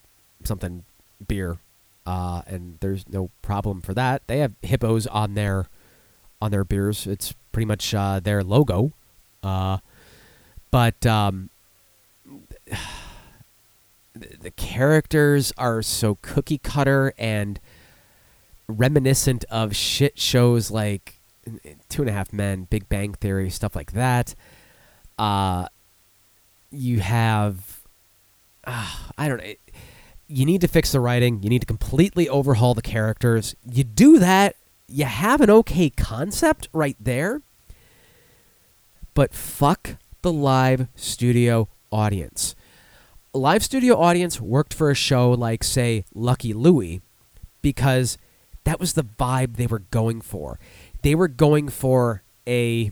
something 0.44 0.84
beer, 1.26 1.58
uh, 2.04 2.42
and 2.46 2.76
there's 2.80 3.08
no 3.08 3.30
problem 3.40 3.80
for 3.80 3.94
that. 3.94 4.22
They 4.26 4.38
have 4.38 4.52
hippos 4.62 5.06
on 5.06 5.34
their 5.34 5.68
on 6.40 6.50
their 6.50 6.64
beers. 6.64 7.06
It's 7.06 7.34
pretty 7.52 7.66
much 7.66 7.94
uh, 7.94 8.20
their 8.20 8.44
logo. 8.44 8.92
Uh, 9.42 9.78
but 10.70 11.06
um, 11.06 11.48
the 14.14 14.50
characters 14.56 15.52
are 15.56 15.80
so 15.80 16.18
cookie 16.20 16.58
cutter 16.58 17.14
and 17.16 17.58
reminiscent 18.68 19.44
of 19.50 19.74
shit 19.74 20.18
shows 20.18 20.70
like 20.70 21.15
Two 21.88 22.02
and 22.02 22.08
a 22.08 22.12
Half 22.12 22.32
Men, 22.32 22.64
Big 22.64 22.88
Bang 22.88 23.14
Theory, 23.14 23.50
stuff 23.50 23.76
like 23.76 23.92
that. 23.92 24.34
Uh, 25.18 25.66
you 26.70 27.00
have, 27.00 27.80
uh, 28.64 28.94
I 29.16 29.28
don't 29.28 29.38
know. 29.38 29.54
You 30.28 30.44
need 30.44 30.60
to 30.62 30.68
fix 30.68 30.90
the 30.92 31.00
writing. 31.00 31.42
You 31.42 31.48
need 31.48 31.60
to 31.60 31.66
completely 31.66 32.28
overhaul 32.28 32.74
the 32.74 32.82
characters. 32.82 33.54
You 33.64 33.84
do 33.84 34.18
that, 34.18 34.56
you 34.88 35.04
have 35.04 35.40
an 35.40 35.50
okay 35.50 35.90
concept 35.90 36.68
right 36.72 36.96
there. 36.98 37.42
But 39.14 39.32
fuck 39.32 39.96
the 40.22 40.32
live 40.32 40.88
studio 40.94 41.68
audience. 41.90 42.54
Live 43.32 43.62
studio 43.62 43.98
audience 43.98 44.40
worked 44.40 44.74
for 44.74 44.90
a 44.90 44.94
show 44.94 45.30
like, 45.30 45.62
say, 45.62 46.04
Lucky 46.14 46.52
Louie 46.52 47.00
because 47.62 48.18
that 48.64 48.80
was 48.80 48.94
the 48.94 49.04
vibe 49.04 49.56
they 49.56 49.66
were 49.66 49.78
going 49.78 50.20
for. 50.20 50.58
They 51.06 51.14
were 51.14 51.28
going 51.28 51.68
for 51.68 52.24
a. 52.48 52.90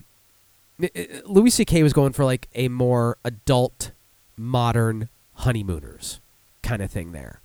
Eh, 0.80 0.88
eh, 0.94 1.06
Louis 1.24 1.50
C.K. 1.50 1.82
was 1.82 1.92
going 1.92 2.12
for 2.12 2.24
like 2.24 2.46
a 2.54 2.68
more 2.68 3.18
adult, 3.24 3.90
modern 4.36 5.08
honeymooners 5.38 6.20
kind 6.62 6.80
of 6.80 6.92
thing 6.92 7.10
there. 7.10 7.40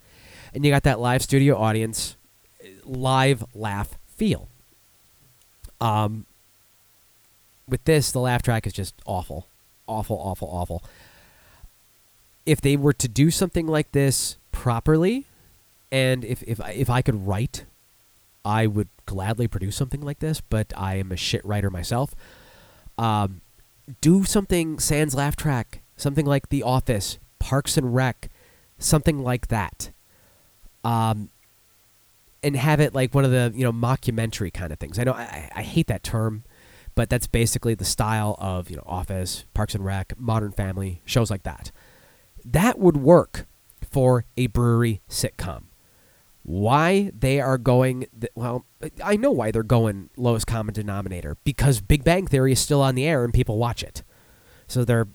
And 0.54 0.64
you 0.64 0.70
got 0.70 0.84
that 0.84 1.00
live 1.00 1.22
studio 1.22 1.56
audience, 1.56 2.14
eh, 2.64 2.68
live 2.84 3.44
laugh 3.52 3.98
feel. 4.14 4.46
Um, 5.80 6.24
with 7.68 7.82
this, 7.82 8.12
the 8.12 8.20
laugh 8.20 8.42
track 8.42 8.64
is 8.64 8.72
just 8.72 8.94
awful, 9.04 9.48
awful, 9.88 10.18
awful, 10.18 10.46
awful. 10.52 10.84
If 12.46 12.60
they 12.60 12.76
were 12.76 12.92
to 12.92 13.08
do 13.08 13.32
something 13.32 13.66
like 13.66 13.90
this 13.90 14.36
properly, 14.52 15.26
and 15.90 16.24
if 16.24 16.44
if 16.44 16.60
if 16.72 16.88
I 16.88 17.02
could 17.02 17.26
write, 17.26 17.64
I 18.44 18.68
would 18.68 18.86
gladly 19.10 19.48
produce 19.48 19.74
something 19.74 20.00
like 20.00 20.20
this. 20.20 20.40
But 20.40 20.72
I 20.76 20.94
am 20.94 21.10
a 21.10 21.16
shit 21.16 21.44
writer 21.44 21.68
myself. 21.68 22.14
Um, 22.96 23.40
do 24.00 24.24
something 24.24 24.78
sans 24.78 25.16
laugh 25.16 25.34
track, 25.34 25.82
something 25.96 26.24
like 26.24 26.48
The 26.48 26.62
Office, 26.62 27.18
Parks 27.40 27.76
and 27.76 27.92
Rec, 27.92 28.28
something 28.78 29.18
like 29.18 29.48
that. 29.48 29.90
Um, 30.84 31.30
and 32.42 32.54
have 32.56 32.78
it 32.78 32.94
like 32.94 33.14
one 33.14 33.24
of 33.24 33.32
the 33.32 33.52
you 33.54 33.64
know 33.64 33.72
mockumentary 33.72 34.52
kind 34.52 34.72
of 34.72 34.78
things. 34.78 34.98
I 34.98 35.04
know 35.04 35.12
I, 35.12 35.50
I 35.54 35.62
hate 35.62 35.88
that 35.88 36.04
term, 36.04 36.44
but 36.94 37.10
that's 37.10 37.26
basically 37.26 37.74
the 37.74 37.84
style 37.84 38.36
of 38.38 38.70
you 38.70 38.76
know 38.76 38.84
Office, 38.86 39.44
Parks 39.54 39.74
and 39.74 39.84
Rec, 39.84 40.14
Modern 40.18 40.52
Family, 40.52 41.02
shows 41.04 41.30
like 41.30 41.42
that. 41.42 41.72
That 42.44 42.78
would 42.78 42.96
work 42.96 43.46
for 43.90 44.24
a 44.36 44.46
brewery 44.46 45.02
sitcom. 45.08 45.64
Why 46.50 47.12
they 47.16 47.40
are 47.40 47.58
going? 47.58 48.06
Th- 48.18 48.32
well, 48.34 48.64
I 49.04 49.16
know 49.16 49.30
why 49.30 49.52
they're 49.52 49.62
going 49.62 50.10
lowest 50.16 50.48
common 50.48 50.74
denominator 50.74 51.36
because 51.44 51.80
Big 51.80 52.02
Bang 52.02 52.26
Theory 52.26 52.50
is 52.52 52.58
still 52.58 52.82
on 52.82 52.96
the 52.96 53.06
air 53.06 53.22
and 53.22 53.32
people 53.32 53.56
watch 53.56 53.84
it, 53.84 54.02
so 54.66 54.84
they're 54.84 55.06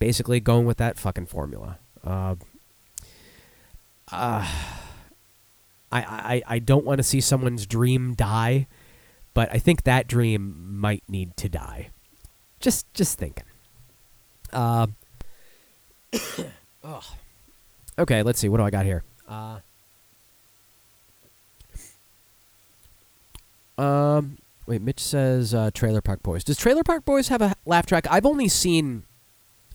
basically 0.00 0.40
going 0.40 0.66
with 0.66 0.78
that 0.78 0.98
fucking 0.98 1.26
formula. 1.26 1.78
Uh, 2.02 2.34
uh, 4.10 4.48
I, 5.92 6.02
I, 6.02 6.42
I 6.46 6.58
don't 6.58 6.84
want 6.84 6.98
to 6.98 7.04
see 7.04 7.20
someone's 7.20 7.66
dream 7.66 8.14
die, 8.14 8.66
but 9.32 9.48
I 9.52 9.58
think 9.58 9.84
that 9.84 10.08
dream 10.08 10.76
might 10.80 11.04
need 11.08 11.36
to 11.36 11.48
die. 11.48 11.90
Just 12.58 12.92
just 12.94 13.16
thinking. 13.16 13.44
Uh. 14.52 14.88
Okay, 18.00 18.22
let's 18.22 18.40
see. 18.40 18.48
What 18.48 18.56
do 18.56 18.64
I 18.64 18.70
got 18.70 18.86
here? 18.86 19.04
Uh, 19.28 19.58
um, 23.80 24.38
wait. 24.66 24.82
Mitch 24.82 25.00
says 25.00 25.54
uh, 25.54 25.70
Trailer 25.72 26.00
Park 26.00 26.22
Boys. 26.22 26.44
Does 26.44 26.56
Trailer 26.56 26.82
Park 26.82 27.04
Boys 27.04 27.28
have 27.28 27.42
a 27.42 27.54
laugh 27.64 27.86
track? 27.86 28.06
I've 28.10 28.26
only 28.26 28.48
seen 28.48 29.04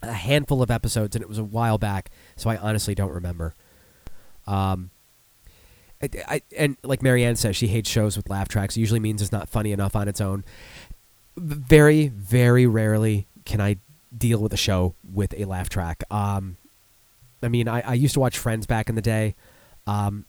a 0.02 0.14
handful 0.14 0.62
of 0.62 0.70
episodes, 0.70 1.16
and 1.16 1.24
it 1.24 1.30
was 1.30 1.38
a 1.38 1.44
while 1.44 1.78
back, 1.78 2.12
so 2.36 2.50
I 2.50 2.58
honestly 2.58 2.96
don't 2.96 3.12
remember. 3.12 3.54
Um, 4.48 4.92
I, 6.02 6.10
I, 6.28 6.42
and 6.58 6.78
like 6.84 7.02
Marianne 7.02 7.36
says, 7.36 7.56
she 7.56 7.68
hates 7.68 7.90
shows 7.90 8.18
with 8.18 8.30
laugh 8.30 8.48
tracks. 8.48 8.78
It 8.78 8.82
usually 8.82 9.00
means 9.00 9.22
it's 9.22 9.32
not 9.32 9.50
funny 9.50 9.72
enough 9.72 9.96
on 9.96 10.08
its 10.08 10.22
own. 10.22 10.44
Very, 11.38 12.08
very 12.10 12.68
rarely 12.68 13.28
can 13.46 13.62
I 13.62 13.78
deal 14.16 14.40
with 14.40 14.54
a 14.54 14.58
show 14.58 14.96
with 15.04 15.34
a 15.38 15.46
laugh 15.46 15.70
track. 15.70 16.04
Um, 16.12 16.58
I 17.42 17.48
mean, 17.48 17.68
I, 17.68 17.82
I 17.82 17.94
used 17.94 18.14
to 18.14 18.20
watch 18.20 18.38
Friends 18.38 18.66
back 18.66 18.90
in 18.90 18.96
the 18.96 19.02
day. 19.02 19.36
Um, 19.88 20.26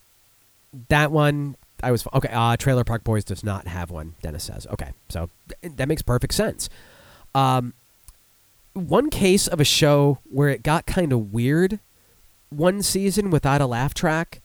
that 0.88 1.10
one, 1.10 1.56
I 1.82 1.90
was 1.90 2.06
okay. 2.14 2.30
Uh, 2.32 2.56
Trailer 2.56 2.84
Park 2.84 3.04
Boys 3.04 3.24
does 3.24 3.44
not 3.44 3.66
have 3.66 3.90
one. 3.90 4.14
Dennis 4.22 4.44
says, 4.44 4.66
okay, 4.68 4.92
so 5.08 5.28
th- 5.62 5.74
that 5.76 5.88
makes 5.88 6.02
perfect 6.02 6.34
sense. 6.34 6.68
Um, 7.34 7.74
one 8.72 9.10
case 9.10 9.46
of 9.46 9.60
a 9.60 9.64
show 9.64 10.18
where 10.30 10.48
it 10.48 10.62
got 10.62 10.86
kind 10.86 11.12
of 11.12 11.32
weird, 11.32 11.80
one 12.50 12.82
season 12.82 13.30
without 13.30 13.60
a 13.60 13.66
laugh 13.66 13.94
track 13.94 14.40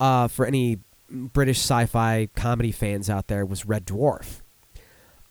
uh, 0.00 0.28
for 0.28 0.46
any 0.46 0.78
British 1.10 1.58
sci-fi 1.58 2.28
comedy 2.36 2.72
fans 2.72 3.08
out 3.08 3.28
there 3.28 3.46
was 3.46 3.66
Red 3.66 3.86
Dwarf. 3.86 4.40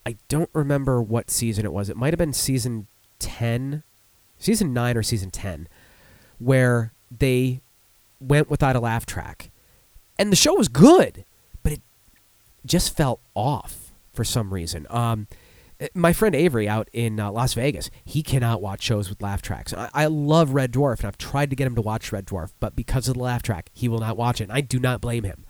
I 0.06 0.16
don't 0.28 0.50
remember 0.54 1.02
what 1.02 1.30
season 1.30 1.66
it 1.66 1.74
was. 1.74 1.90
It 1.90 1.98
might 1.98 2.14
have 2.14 2.18
been 2.18 2.34
season 2.34 2.88
10, 3.20 3.84
season 4.40 4.74
9 4.74 4.98
or 4.98 5.04
season 5.04 5.32
10 5.32 5.68
where 6.40 6.94
they 7.16 7.62
went 8.20 8.50
without 8.50 8.76
a 8.76 8.80
laugh 8.80 9.06
track. 9.06 9.52
And 10.20 10.32
the 10.32 10.36
show 10.36 10.56
was 10.56 10.68
good, 10.68 11.26
just 12.68 12.96
felt 12.96 13.22
off 13.34 13.94
for 14.14 14.24
some 14.24 14.54
reason. 14.54 14.88
Um, 14.90 15.28
my 15.94 16.12
friend 16.12 16.36
Avery 16.36 16.68
out 16.68 16.90
in 16.92 17.20
uh, 17.20 17.32
Las 17.32 17.54
Vegas, 17.54 17.90
he 18.04 18.24
cannot 18.24 18.62
watch 18.62 18.82
shows 18.82 19.10
with 19.10 19.22
laugh 19.22 19.42
tracks. 19.42 19.74
I, 19.74 19.90
I, 19.94 20.06
love 20.08 20.54
Red 20.54 20.72
Dwarf, 20.72 21.00
and 21.00 21.06
I've 21.08 21.18
tried 21.18 21.52
to 21.52 21.56
get 21.56 21.68
him 21.68 21.76
to 21.76 21.82
watch 21.82 22.12
Red 22.12 22.26
Dwarf, 22.26 22.52
but 22.60 22.76
because 22.76 23.08
of 23.08 23.14
the 23.14 23.22
laugh 23.22 23.44
track, 23.44 23.70
he 23.74 23.88
will 23.88 24.00
not 24.00 24.18
watch 24.18 24.42
it. 24.42 24.46
And 24.46 24.54
I 24.54 24.62
do 24.62 24.80
not 24.80 25.02
blame 25.02 25.24
him. 25.24 25.46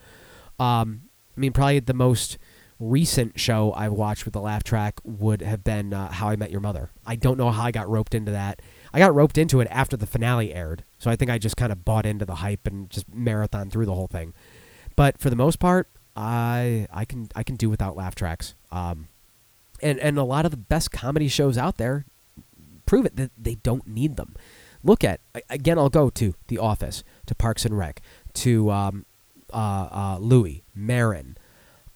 Um, 0.59 1.03
I 1.35 1.39
mean, 1.39 1.53
probably 1.53 1.79
the 1.79 1.93
most 1.93 2.37
recent 2.79 3.39
show 3.39 3.71
I 3.71 3.89
watched 3.89 4.25
with 4.25 4.33
the 4.33 4.41
laugh 4.41 4.63
track 4.63 4.99
would 5.03 5.41
have 5.41 5.63
been 5.63 5.93
uh, 5.93 6.11
How 6.11 6.29
I 6.29 6.35
Met 6.35 6.51
Your 6.51 6.61
Mother. 6.61 6.91
I 7.05 7.15
don't 7.15 7.37
know 7.37 7.49
how 7.49 7.63
I 7.63 7.71
got 7.71 7.89
roped 7.89 8.13
into 8.13 8.31
that. 8.31 8.61
I 8.93 8.99
got 8.99 9.15
roped 9.15 9.37
into 9.37 9.61
it 9.61 9.67
after 9.71 9.97
the 9.97 10.05
finale 10.05 10.53
aired, 10.53 10.83
so 10.99 11.09
I 11.09 11.15
think 11.15 11.31
I 11.31 11.37
just 11.37 11.57
kind 11.57 11.71
of 11.71 11.85
bought 11.85 12.05
into 12.05 12.25
the 12.25 12.35
hype 12.35 12.67
and 12.67 12.89
just 12.89 13.11
marathon 13.13 13.69
through 13.69 13.85
the 13.85 13.95
whole 13.95 14.07
thing. 14.07 14.33
But 14.95 15.19
for 15.19 15.29
the 15.29 15.35
most 15.35 15.59
part, 15.59 15.89
I 16.17 16.87
I 16.91 17.05
can 17.05 17.29
I 17.35 17.43
can 17.43 17.55
do 17.55 17.69
without 17.69 17.95
laugh 17.95 18.15
tracks. 18.15 18.55
Um, 18.71 19.07
and 19.81 19.99
and 19.99 20.17
a 20.17 20.23
lot 20.23 20.43
of 20.45 20.51
the 20.51 20.57
best 20.57 20.91
comedy 20.91 21.27
shows 21.27 21.57
out 21.57 21.77
there 21.77 22.05
prove 22.87 23.05
it 23.05 23.15
that 23.17 23.31
they 23.37 23.55
don't 23.55 23.85
need 23.85 24.17
them. 24.17 24.35
Look 24.83 25.03
at 25.03 25.19
again. 25.49 25.77
I'll 25.77 25.89
go 25.89 26.09
to 26.09 26.33
The 26.47 26.57
Office, 26.57 27.03
to 27.27 27.35
Parks 27.35 27.65
and 27.65 27.77
Rec, 27.77 28.01
to 28.33 28.71
um, 28.71 29.05
uh, 29.53 29.89
uh, 29.91 30.17
Louie, 30.19 30.63
Maron. 30.73 31.37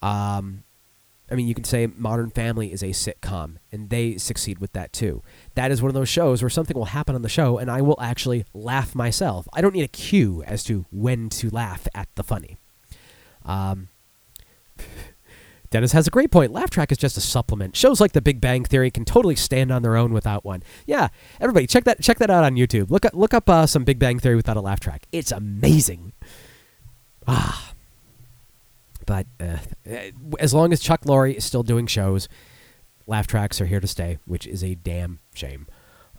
Um, 0.02 0.64
I 1.32 1.36
mean, 1.36 1.48
you 1.48 1.56
can 1.56 1.64
say 1.64 1.88
Modern 1.88 2.30
Family 2.30 2.74
is 2.74 2.84
a 2.84 2.88
sitcom, 2.88 3.56
and 3.72 3.90
they 3.90 4.18
succeed 4.18 4.60
with 4.60 4.74
that 4.74 4.92
too. 4.92 5.24
That 5.56 5.72
is 5.72 5.82
one 5.82 5.90
of 5.90 5.94
those 5.94 6.10
shows 6.10 6.44
where 6.44 6.50
something 6.50 6.76
will 6.76 6.86
happen 6.86 7.16
on 7.16 7.22
the 7.22 7.30
show, 7.30 7.58
and 7.58 7.72
I 7.72 7.82
will 7.82 8.00
actually 8.02 8.44
laugh 8.54 8.94
myself. 8.94 9.48
I 9.54 9.62
don't 9.62 9.74
need 9.74 9.84
a 9.86 9.88
cue 9.88 10.44
as 10.46 10.64
to 10.66 10.86
when 10.92 11.30
to 11.30 11.50
laugh 11.50 11.88
at 11.96 12.10
the 12.16 12.24
funny. 12.24 12.58
Um, 13.46 13.88
Dennis 15.72 15.94
has 15.94 16.06
a 16.06 16.12
great 16.12 16.32
point. 16.32 16.52
Laugh 16.52 16.70
track 16.70 16.92
is 16.92 16.98
just 16.98 17.16
a 17.16 17.22
supplement. 17.22 17.78
Shows 17.78 18.02
like 18.02 18.12
The 18.12 18.22
Big 18.22 18.42
Bang 18.42 18.66
Theory 18.66 18.92
can 18.92 19.06
totally 19.06 19.38
stand 19.38 19.72
on 19.72 19.82
their 19.82 19.96
own 19.96 20.12
without 20.12 20.44
one. 20.44 20.64
Yeah, 20.86 21.08
everybody 21.40 21.66
check 21.66 21.86
that 21.86 22.02
check 22.02 22.20
that 22.20 22.30
out 22.30 22.44
on 22.44 22.56
YouTube. 22.56 22.92
Look 22.92 23.06
up 23.06 23.14
look 23.14 23.34
up 23.34 23.50
uh, 23.50 23.66
some 23.66 23.86
Big 23.86 23.98
Bang 23.98 24.20
Theory 24.20 24.36
without 24.36 24.58
a 24.58 24.62
laugh 24.62 24.82
track. 24.82 25.08
It's 25.14 25.32
amazing. 25.32 26.12
Ah, 27.26 27.74
but 29.06 29.28
uh, 29.40 29.58
as 30.40 30.54
long 30.54 30.74
as 30.74 30.82
Chuck 30.82 31.04
Lorre 31.04 31.34
is 31.34 31.46
still 31.46 31.64
doing 31.64 31.88
shows, 31.88 32.28
laugh 33.08 33.28
tracks 33.28 33.62
are 33.62 33.66
here 33.66 33.80
to 33.80 33.88
stay, 33.88 34.18
which 34.26 34.46
is 34.46 34.64
a 34.66 34.76
damn 34.76 35.20
shame. 35.34 35.68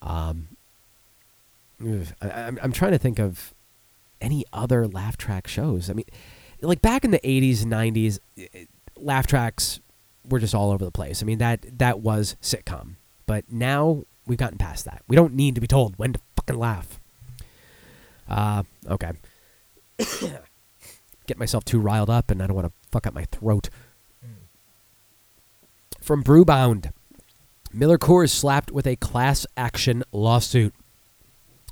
Um, 0.01 0.57
I, 2.23 2.31
I'm 2.31 2.59
I'm 2.63 2.73
trying 2.73 2.93
to 2.93 2.99
think 2.99 3.19
of 3.19 3.53
any 4.23 4.47
other 4.51 4.87
laugh 4.87 5.19
track 5.19 5.47
shows. 5.47 5.91
I 5.91 5.93
mean, 5.93 6.07
like 6.63 6.81
back 6.81 7.05
in 7.05 7.11
the 7.11 7.21
80s 7.21 7.63
and 7.63 7.73
90s, 7.73 8.19
eh, 8.39 8.65
laugh 8.97 9.27
tracks 9.27 9.81
were 10.29 10.39
just 10.39 10.55
all 10.55 10.71
over 10.71 10.85
the 10.85 10.93
place. 10.93 11.23
I 11.23 11.27
mean, 11.27 11.39
that 11.39 11.79
that 11.79 12.01
was 12.01 12.37
sitcom. 12.41 12.97
But 13.27 13.51
now 13.51 14.05
we've 14.27 14.39
gotten 14.39 14.59
past 14.59 14.85
that. 14.85 15.03
We 15.09 15.17
don't 15.17 15.35
need 15.35 15.55
to 15.55 15.61
be 15.61 15.67
told 15.67 15.97
when 15.99 16.15
to 16.15 16.21
fucking 16.37 16.59
laugh. 16.59 17.01
Uh, 18.29 18.63
okay. 18.89 19.13
Get 21.27 21.39
myself 21.39 21.65
too 21.65 21.81
riled 21.81 22.11
up 22.11 22.31
and 22.31 22.43
I 22.43 22.47
don't 22.47 22.57
want 22.57 22.69
to 22.69 22.73
fuck 22.91 23.07
up 23.07 23.15
my 23.15 23.25
throat. 23.27 23.69
From 26.01 26.25
Brewbound. 26.25 26.93
Miller 27.73 27.97
Coors 27.97 28.31
slapped 28.31 28.71
with 28.71 28.87
a 28.87 28.97
class 28.97 29.47
action 29.57 30.03
lawsuit. 30.13 30.75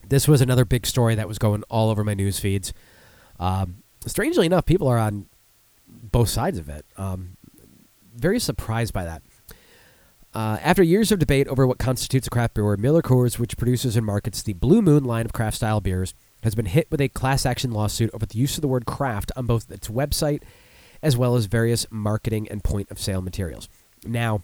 This 0.09 0.27
was 0.27 0.41
another 0.41 0.65
big 0.65 0.87
story 0.87 1.15
that 1.15 1.29
was 1.29 1.39
going 1.39 1.63
all 1.65 1.91
over 1.91 2.03
my 2.05 2.15
news 2.15 2.39
feeds. 2.39 2.73
Um, 3.39 3.83
strangely 4.07 4.47
enough, 4.47 4.67
people 4.67 4.89
are 4.89 4.99
on 4.99 5.27
both 5.89 6.29
sides 6.29 6.59
of 6.59 6.69
it. 6.69 6.85
Um, 6.97 7.37
very 8.15 8.39
surprised 8.39 8.93
by 8.93 9.05
that. 9.05 9.23
Uh, 10.33 10.59
after 10.63 10.83
years 10.83 11.11
of 11.11 11.19
debate 11.19 11.49
over 11.49 11.67
what 11.67 11.79
constitutes 11.79 12.27
a 12.27 12.31
craft 12.31 12.55
brewer, 12.55 12.77
Miller 12.77 13.03
Coors, 13.03 13.39
which 13.39 13.57
produces 13.57 13.97
and 13.97 14.07
markets 14.07 14.43
the 14.43 14.53
Blue 14.53 14.81
Moon 14.81 15.03
line 15.05 15.25
of 15.25 15.33
craft 15.33 15.57
style 15.57 15.81
beers, 15.81 16.15
has 16.43 16.55
been 16.55 16.67
hit 16.67 16.89
with 16.91 17.01
a 17.01 17.09
class 17.09 17.45
action 17.45 17.73
lawsuit 17.73 18.11
over 18.15 18.27
the 18.27 18.39
use 18.39 18.57
of 18.57 18.63
the 18.63 18.69
word 18.69 18.87
craft 18.87 19.33
on 19.37 19.47
both 19.47 19.71
its 19.71 19.89
website 19.89 20.43
as 21.03 21.17
well 21.17 21.35
as 21.35 21.47
various 21.47 21.87
marketing 21.91 22.49
and 22.49 22.63
point 22.63 22.91
of 22.91 22.99
sale 22.99 23.23
materials. 23.23 23.69
Now, 24.05 24.43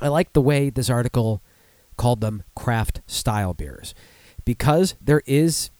I 0.00 0.08
like 0.08 0.32
the 0.32 0.40
way 0.40 0.70
this 0.70 0.90
article 0.90 1.42
called 1.96 2.20
them 2.20 2.42
craft 2.54 3.02
style 3.06 3.54
beers 3.54 3.94
because 4.44 4.94
there 5.00 5.22
is, 5.26 5.70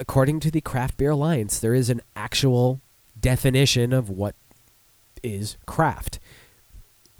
according 0.00 0.40
to 0.40 0.50
the 0.50 0.62
Craft 0.62 0.96
Beer 0.96 1.10
Alliance, 1.10 1.60
there 1.60 1.74
is 1.74 1.90
an 1.90 2.00
actual 2.16 2.80
definition 3.20 3.92
of 3.92 4.08
what 4.08 4.34
is 5.22 5.58
craft. 5.66 6.18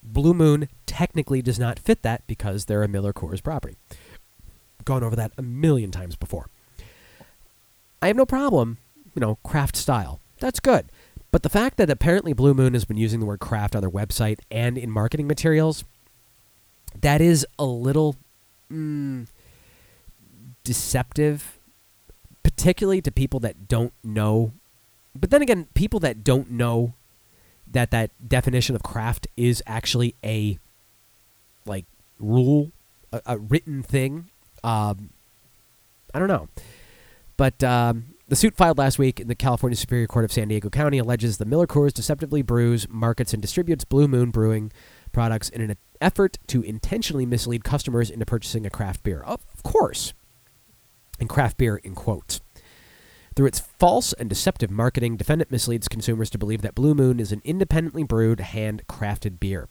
Blue 0.03 0.33
Moon 0.33 0.69
technically 0.87 1.43
does 1.43 1.59
not 1.59 1.79
fit 1.79 2.03
that 2.03 2.27
because 2.27 2.65
they're 2.65 2.83
a 2.83 2.89
Miller 2.89 3.13
Coors 3.13 3.43
property. 3.43 3.77
Gone 4.85 5.05
over 5.05 5.15
that 5.15 5.33
a 5.37 5.43
million 5.43 5.91
times 5.91 6.17
before. 6.17 6.49
I 8.01 8.07
have 8.07 8.17
no 8.17 8.25
problem, 8.25 8.79
you 9.15 9.21
know, 9.21 9.37
craft 9.45 9.77
style. 9.77 10.21
That's 10.39 10.59
good. 10.59 10.87
But 11.31 11.43
the 11.43 11.51
fact 11.51 11.77
that 11.77 11.91
apparently 11.91 12.33
Blue 12.33 12.55
Moon 12.55 12.73
has 12.73 12.87
been 12.87 12.97
using 12.97 13.21
the 13.21 13.27
word 13.27 13.41
craft 13.41 13.77
on 13.77 13.83
their 13.83 13.91
website 13.91 14.41
and 14.51 14.79
in 14.79 14.91
marketing 14.91 15.29
materials, 15.29 15.85
that 16.99 17.21
is 17.21 17.47
a 17.59 17.67
little 17.67 18.17
mm, 18.73 19.29
deceptive, 20.65 21.60
particularly 22.51 23.01
to 23.01 23.13
people 23.13 23.39
that 23.41 23.69
don't 23.69 23.93
know. 24.03 24.53
But 25.15 25.31
then 25.31 25.43
again, 25.43 25.69
people 25.75 26.01
that 26.01 26.25
don't 26.25 26.51
know 26.51 26.95
that 27.71 27.91
that 27.93 28.11
definition 28.27 28.75
of 28.75 28.83
craft 28.83 29.29
is 29.37 29.63
actually 29.67 30.15
a 30.25 30.59
like 31.65 31.85
rule, 32.19 32.73
a, 33.13 33.23
a 33.27 33.39
written 33.39 33.83
thing. 33.83 34.27
Um, 34.65 35.11
I 36.13 36.19
don't 36.19 36.29
know, 36.29 36.49
but 37.37 37.63
um, 37.63 38.15
the 38.29 38.37
suit 38.37 38.57
filed 38.57 38.79
last 38.79 38.99
week 38.99 39.21
in 39.21 39.29
the 39.29 39.37
California 39.37 39.77
Superior 39.77 40.09
Court 40.09 40.25
of 40.25 40.33
San 40.33 40.49
Diego 40.49 40.69
County 40.71 40.99
alleges 40.99 41.39
the 41.39 41.45
Miller 41.45 41.69
Coors 41.69 41.93
deceptively 41.93 42.43
brews, 42.43 42.89
markets, 42.89 43.33
and 43.33 43.41
distributes 43.41 43.85
Blue 43.85 44.09
Moon 44.09 44.31
Brewing 44.31 44.73
products 45.13 45.49
in 45.49 45.61
an 45.61 45.77
effort 46.01 46.39
to 46.49 46.63
intentionally 46.63 47.27
mislead 47.27 47.63
customers 47.63 48.11
into 48.11 48.27
purchasing 48.27 48.67
a 48.67 48.71
craft 48.71 49.05
beer. 49.05 49.21
Of, 49.21 49.41
of 49.55 49.63
course, 49.63 50.13
and 51.21 51.29
craft 51.29 51.59
beer 51.59 51.77
in 51.77 51.95
quotes. 51.95 52.41
Through 53.37 53.47
its 53.47 53.61
false 53.61 54.13
and 54.15 54.29
deceptive 54.29 54.71
marketing, 54.71 55.17
defendant 55.17 55.51
misleads 55.51 55.87
consumers 55.89 56.31
to 56.31 56.39
believe 56.39 56.63
that 56.63 56.75
Blue 56.75 56.95
Moon 56.95 57.21
is 57.21 57.31
an 57.31 57.43
independently 57.45 58.03
brewed, 58.03 58.41
hand 58.41 58.83
crafted 58.89 59.39
beer. 59.39 59.69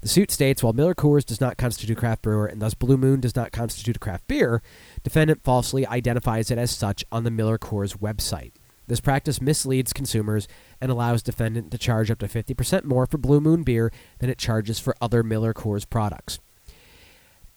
The 0.00 0.08
suit 0.08 0.30
states 0.30 0.62
while 0.62 0.72
Miller 0.72 0.94
Coors 0.94 1.24
does 1.24 1.40
not 1.40 1.56
constitute 1.56 1.98
craft 1.98 2.22
brewer 2.22 2.46
and 2.46 2.62
thus 2.62 2.74
Blue 2.74 2.96
Moon 2.96 3.20
does 3.20 3.34
not 3.34 3.52
constitute 3.52 3.96
a 3.96 4.00
craft 4.00 4.28
beer, 4.28 4.62
defendant 5.02 5.42
falsely 5.42 5.86
identifies 5.86 6.50
it 6.50 6.58
as 6.58 6.70
such 6.70 7.04
on 7.10 7.24
the 7.24 7.30
Miller 7.30 7.58
Coors 7.58 7.96
website. 7.98 8.52
This 8.86 9.00
practice 9.00 9.40
misleads 9.40 9.92
consumers 9.92 10.48
and 10.80 10.90
allows 10.90 11.22
defendant 11.22 11.70
to 11.72 11.78
charge 11.78 12.10
up 12.10 12.20
to 12.20 12.26
50% 12.26 12.84
more 12.84 13.06
for 13.06 13.18
Blue 13.18 13.40
Moon 13.40 13.62
beer 13.62 13.92
than 14.18 14.30
it 14.30 14.38
charges 14.38 14.78
for 14.78 14.96
other 15.00 15.22
Miller 15.22 15.52
Coors 15.52 15.88
products. 15.88 16.38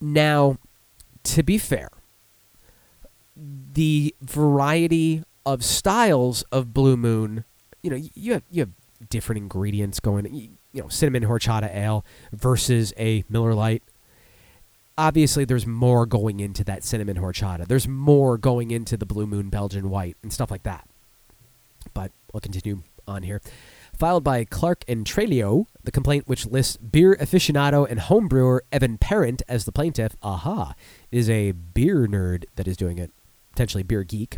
Now, 0.01 0.57
to 1.23 1.43
be 1.43 1.57
fair, 1.57 1.89
the 3.35 4.15
variety 4.21 5.23
of 5.45 5.63
styles 5.63 6.43
of 6.51 6.73
Blue 6.73 6.97
Moon, 6.97 7.45
you 7.81 7.89
know, 7.89 8.01
you 8.13 8.33
have 8.33 8.43
you 8.49 8.61
have 8.61 8.69
different 9.09 9.41
ingredients 9.41 9.99
going. 9.99 10.57
You 10.73 10.83
know, 10.83 10.87
cinnamon 10.87 11.23
horchata 11.23 11.73
ale 11.75 12.05
versus 12.31 12.93
a 12.97 13.25
Miller 13.27 13.53
Lite. 13.53 13.83
Obviously, 14.97 15.43
there's 15.43 15.67
more 15.67 16.05
going 16.05 16.39
into 16.39 16.63
that 16.63 16.83
cinnamon 16.83 17.17
horchata. 17.17 17.67
There's 17.67 17.87
more 17.87 18.37
going 18.37 18.71
into 18.71 18.95
the 18.95 19.05
Blue 19.05 19.27
Moon 19.27 19.49
Belgian 19.49 19.89
White 19.89 20.15
and 20.23 20.31
stuff 20.31 20.49
like 20.49 20.63
that. 20.63 20.87
But 21.93 22.11
we'll 22.31 22.41
continue 22.41 22.83
on 23.07 23.23
here. 23.23 23.41
Filed 23.97 24.23
by 24.23 24.45
Clark 24.45 24.83
and 24.87 25.05
Treglio, 25.05 25.65
the 25.83 25.91
complaint 25.91 26.27
which 26.27 26.45
lists 26.45 26.77
beer 26.77 27.15
aficionado 27.19 27.89
and 27.89 27.99
homebrewer 27.99 28.61
Evan 28.71 28.97
Parent 28.97 29.41
as 29.47 29.65
the 29.65 29.71
plaintiff. 29.71 30.15
Aha, 30.23 30.73
is 31.11 31.29
a 31.29 31.51
beer 31.51 32.07
nerd 32.07 32.45
that 32.55 32.67
is 32.67 32.77
doing 32.77 32.97
it, 32.97 33.11
potentially 33.51 33.83
beer 33.83 34.03
geek. 34.03 34.37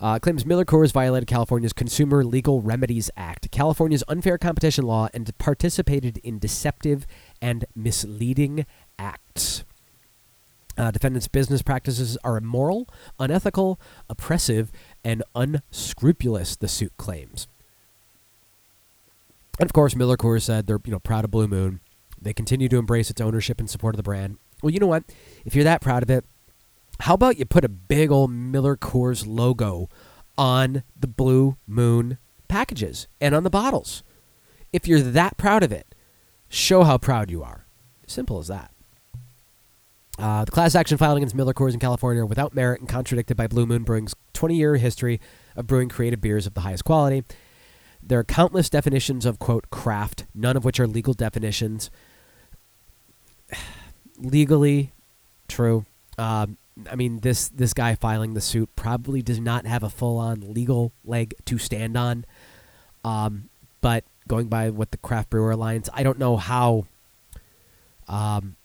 Uh, 0.00 0.18
claims 0.18 0.46
Miller 0.46 0.64
Coors 0.64 0.92
violated 0.92 1.26
California's 1.26 1.72
Consumer 1.72 2.24
Legal 2.24 2.62
Remedies 2.62 3.10
Act, 3.16 3.50
California's 3.50 4.04
unfair 4.06 4.38
competition 4.38 4.84
law, 4.84 5.08
and 5.12 5.36
participated 5.38 6.18
in 6.18 6.38
deceptive 6.38 7.04
and 7.42 7.64
misleading 7.74 8.64
acts. 8.98 9.64
Uh, 10.76 10.92
defendants' 10.92 11.26
business 11.26 11.62
practices 11.62 12.16
are 12.22 12.36
immoral, 12.36 12.88
unethical, 13.18 13.80
oppressive, 14.08 14.70
and 15.02 15.24
unscrupulous. 15.34 16.54
The 16.54 16.68
suit 16.68 16.92
claims. 16.96 17.48
And 19.58 19.66
of 19.66 19.72
course, 19.72 19.96
Miller 19.96 20.16
Coors 20.16 20.42
said 20.42 20.68
they're 20.68 20.78
you 20.84 20.92
know 20.92 21.00
proud 21.00 21.24
of 21.24 21.32
Blue 21.32 21.48
Moon. 21.48 21.80
They 22.20 22.32
continue 22.32 22.68
to 22.68 22.78
embrace 22.78 23.10
its 23.10 23.20
ownership 23.20 23.58
and 23.58 23.68
support 23.68 23.94
of 23.94 23.96
the 23.96 24.04
brand. 24.04 24.38
Well, 24.62 24.70
you 24.70 24.78
know 24.78 24.86
what? 24.86 25.02
If 25.44 25.56
you're 25.56 25.64
that 25.64 25.80
proud 25.80 26.04
of 26.04 26.10
it, 26.10 26.24
how 27.00 27.14
about 27.14 27.38
you 27.38 27.44
put 27.44 27.64
a 27.64 27.68
big 27.68 28.10
old 28.10 28.30
Miller 28.30 28.76
Coors 28.76 29.24
logo 29.26 29.88
on 30.36 30.82
the 30.98 31.06
Blue 31.06 31.56
Moon 31.66 32.18
packages 32.48 33.08
and 33.20 33.34
on 33.34 33.44
the 33.44 33.50
bottles? 33.50 34.02
If 34.72 34.86
you're 34.86 35.00
that 35.00 35.36
proud 35.36 35.62
of 35.62 35.72
it, 35.72 35.94
show 36.48 36.84
how 36.84 36.98
proud 36.98 37.30
you 37.30 37.42
are. 37.42 37.66
Simple 38.06 38.38
as 38.38 38.48
that. 38.48 38.72
Uh, 40.18 40.44
the 40.44 40.50
class 40.50 40.74
action 40.74 40.98
filed 40.98 41.16
against 41.16 41.34
Miller 41.34 41.54
Coors 41.54 41.74
in 41.74 41.78
California 41.78 42.26
without 42.26 42.52
merit 42.54 42.80
and 42.80 42.88
contradicted 42.88 43.36
by 43.36 43.46
Blue 43.46 43.66
Moon 43.66 43.84
Brewing's 43.84 44.16
20 44.32 44.56
year 44.56 44.76
history 44.76 45.20
of 45.54 45.68
brewing 45.68 45.88
creative 45.88 46.20
beers 46.20 46.46
of 46.46 46.54
the 46.54 46.62
highest 46.62 46.84
quality. 46.84 47.22
There 48.02 48.18
are 48.18 48.24
countless 48.24 48.68
definitions 48.68 49.24
of, 49.24 49.38
quote, 49.38 49.70
craft, 49.70 50.26
none 50.34 50.56
of 50.56 50.64
which 50.64 50.80
are 50.80 50.86
legal 50.86 51.14
definitions. 51.14 51.90
Legally, 54.18 54.92
true. 55.46 55.84
Um, 56.16 56.58
I 56.90 56.94
mean, 56.96 57.20
this 57.20 57.48
this 57.48 57.72
guy 57.74 57.94
filing 57.94 58.34
the 58.34 58.40
suit 58.40 58.68
probably 58.76 59.22
does 59.22 59.40
not 59.40 59.66
have 59.66 59.82
a 59.82 59.90
full 59.90 60.18
on 60.18 60.52
legal 60.52 60.92
leg 61.04 61.34
to 61.46 61.58
stand 61.58 61.96
on. 61.96 62.24
Um, 63.04 63.48
but 63.80 64.04
going 64.26 64.48
by 64.48 64.70
what 64.70 64.90
the 64.90 64.98
Craft 64.98 65.30
Brewer 65.30 65.50
Alliance, 65.50 65.88
I 65.92 66.02
don't 66.02 66.18
know 66.18 66.36
how 66.36 66.86
um, 68.08 68.56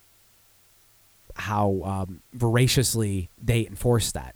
how 1.36 1.82
um, 1.84 2.22
voraciously 2.34 3.30
they 3.42 3.66
enforce 3.66 4.12
that. 4.12 4.36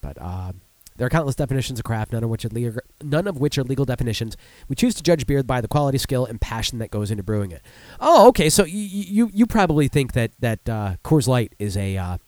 But 0.00 0.16
uh, 0.20 0.52
there 0.96 1.06
are 1.06 1.10
countless 1.10 1.34
definitions 1.34 1.78
of 1.78 1.84
craft, 1.84 2.12
none 2.12 2.24
of 2.24 2.30
which 2.30 2.44
are 2.44 2.48
legal, 2.48 2.80
none 3.02 3.26
of 3.26 3.38
which 3.38 3.56
are 3.56 3.64
legal 3.64 3.84
definitions. 3.84 4.36
We 4.68 4.76
choose 4.76 4.94
to 4.96 5.02
judge 5.02 5.26
beer 5.26 5.42
by 5.42 5.60
the 5.60 5.68
quality, 5.68 5.98
skill, 5.98 6.26
and 6.26 6.40
passion 6.40 6.78
that 6.78 6.90
goes 6.90 7.10
into 7.10 7.22
brewing 7.22 7.50
it. 7.52 7.62
Oh, 8.00 8.28
okay. 8.28 8.50
So 8.50 8.64
you 8.64 8.80
you, 8.80 9.30
you 9.32 9.46
probably 9.46 9.88
think 9.88 10.12
that 10.12 10.32
that 10.40 10.68
uh, 10.68 10.96
Coors 11.04 11.26
Light 11.26 11.54
is 11.58 11.76
a 11.76 11.96
uh, 11.96 12.18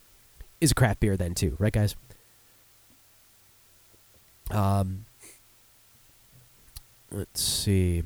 is 0.62 0.72
craft 0.72 1.00
beer 1.00 1.16
then 1.16 1.34
too, 1.34 1.56
right, 1.58 1.72
guys? 1.72 1.96
Um, 4.50 5.06
let's 7.10 7.42
see. 7.42 8.02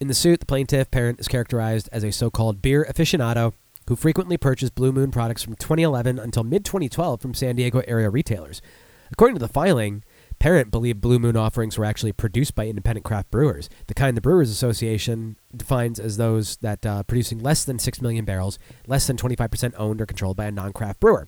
In 0.00 0.08
the 0.08 0.14
suit, 0.14 0.40
the 0.40 0.46
plaintiff 0.46 0.90
parent 0.90 1.20
is 1.20 1.28
characterized 1.28 1.88
as 1.92 2.04
a 2.04 2.12
so-called 2.12 2.62
beer 2.62 2.86
aficionado 2.88 3.52
who 3.88 3.96
frequently 3.96 4.36
purchased 4.36 4.74
Blue 4.74 4.92
Moon 4.92 5.10
products 5.10 5.42
from 5.42 5.56
2011 5.56 6.18
until 6.18 6.44
mid 6.44 6.64
2012 6.64 7.20
from 7.20 7.34
San 7.34 7.56
Diego 7.56 7.82
area 7.86 8.08
retailers. 8.08 8.62
According 9.10 9.36
to 9.36 9.40
the 9.40 9.48
filing, 9.48 10.04
Parent 10.38 10.70
believed 10.70 11.00
Blue 11.00 11.18
Moon 11.18 11.36
offerings 11.36 11.76
were 11.76 11.84
actually 11.84 12.12
produced 12.12 12.54
by 12.54 12.68
independent 12.68 13.04
craft 13.04 13.30
brewers, 13.30 13.68
the 13.88 13.94
kind 13.94 14.16
the 14.16 14.20
Brewers 14.20 14.50
Association 14.50 15.36
defines 15.56 15.98
as 15.98 16.16
those 16.16 16.56
that 16.58 16.86
uh, 16.86 17.02
producing 17.02 17.40
less 17.40 17.64
than 17.64 17.80
6 17.80 18.00
million 18.00 18.24
barrels, 18.24 18.58
less 18.86 19.06
than 19.06 19.16
25% 19.16 19.74
owned 19.76 20.00
or 20.00 20.06
controlled 20.06 20.36
by 20.36 20.44
a 20.44 20.52
non 20.52 20.72
craft 20.72 21.00
brewer. 21.00 21.26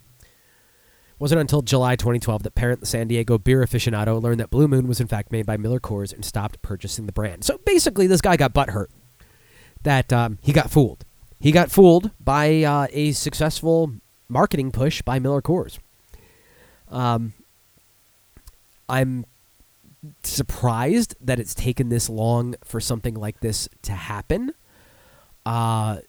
Wasn't 1.21 1.39
until 1.39 1.61
July 1.61 1.95
2012 1.95 2.41
that 2.41 2.55
parent 2.55 2.87
San 2.87 3.07
Diego 3.07 3.37
beer 3.37 3.63
aficionado 3.63 4.19
learned 4.19 4.39
that 4.39 4.49
Blue 4.49 4.67
Moon 4.67 4.87
was 4.87 4.99
in 4.99 5.05
fact 5.05 5.31
made 5.31 5.45
by 5.45 5.55
Miller 5.55 5.79
Coors 5.79 6.11
and 6.11 6.25
stopped 6.25 6.59
purchasing 6.63 7.05
the 7.05 7.11
brand. 7.11 7.43
So 7.43 7.59
basically, 7.63 8.07
this 8.07 8.21
guy 8.21 8.37
got 8.37 8.55
butthurt 8.55 8.87
that 9.83 10.11
um, 10.11 10.39
he 10.41 10.51
got 10.51 10.71
fooled. 10.71 11.05
He 11.39 11.51
got 11.51 11.69
fooled 11.69 12.09
by 12.19 12.63
uh, 12.63 12.87
a 12.91 13.11
successful 13.11 13.93
marketing 14.29 14.71
push 14.71 15.03
by 15.03 15.19
Miller 15.19 15.43
Coors. 15.43 15.77
Um, 16.89 17.33
I'm 18.89 19.25
surprised 20.23 21.15
that 21.21 21.39
it's 21.39 21.53
taken 21.53 21.89
this 21.89 22.09
long 22.09 22.55
for 22.63 22.79
something 22.79 23.13
like 23.13 23.41
this 23.41 23.69
to 23.83 23.91
happen. 23.91 24.53
Uh, 25.45 25.99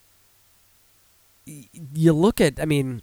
you 1.44 2.14
look 2.14 2.40
at, 2.40 2.58
I 2.58 2.64
mean, 2.64 3.02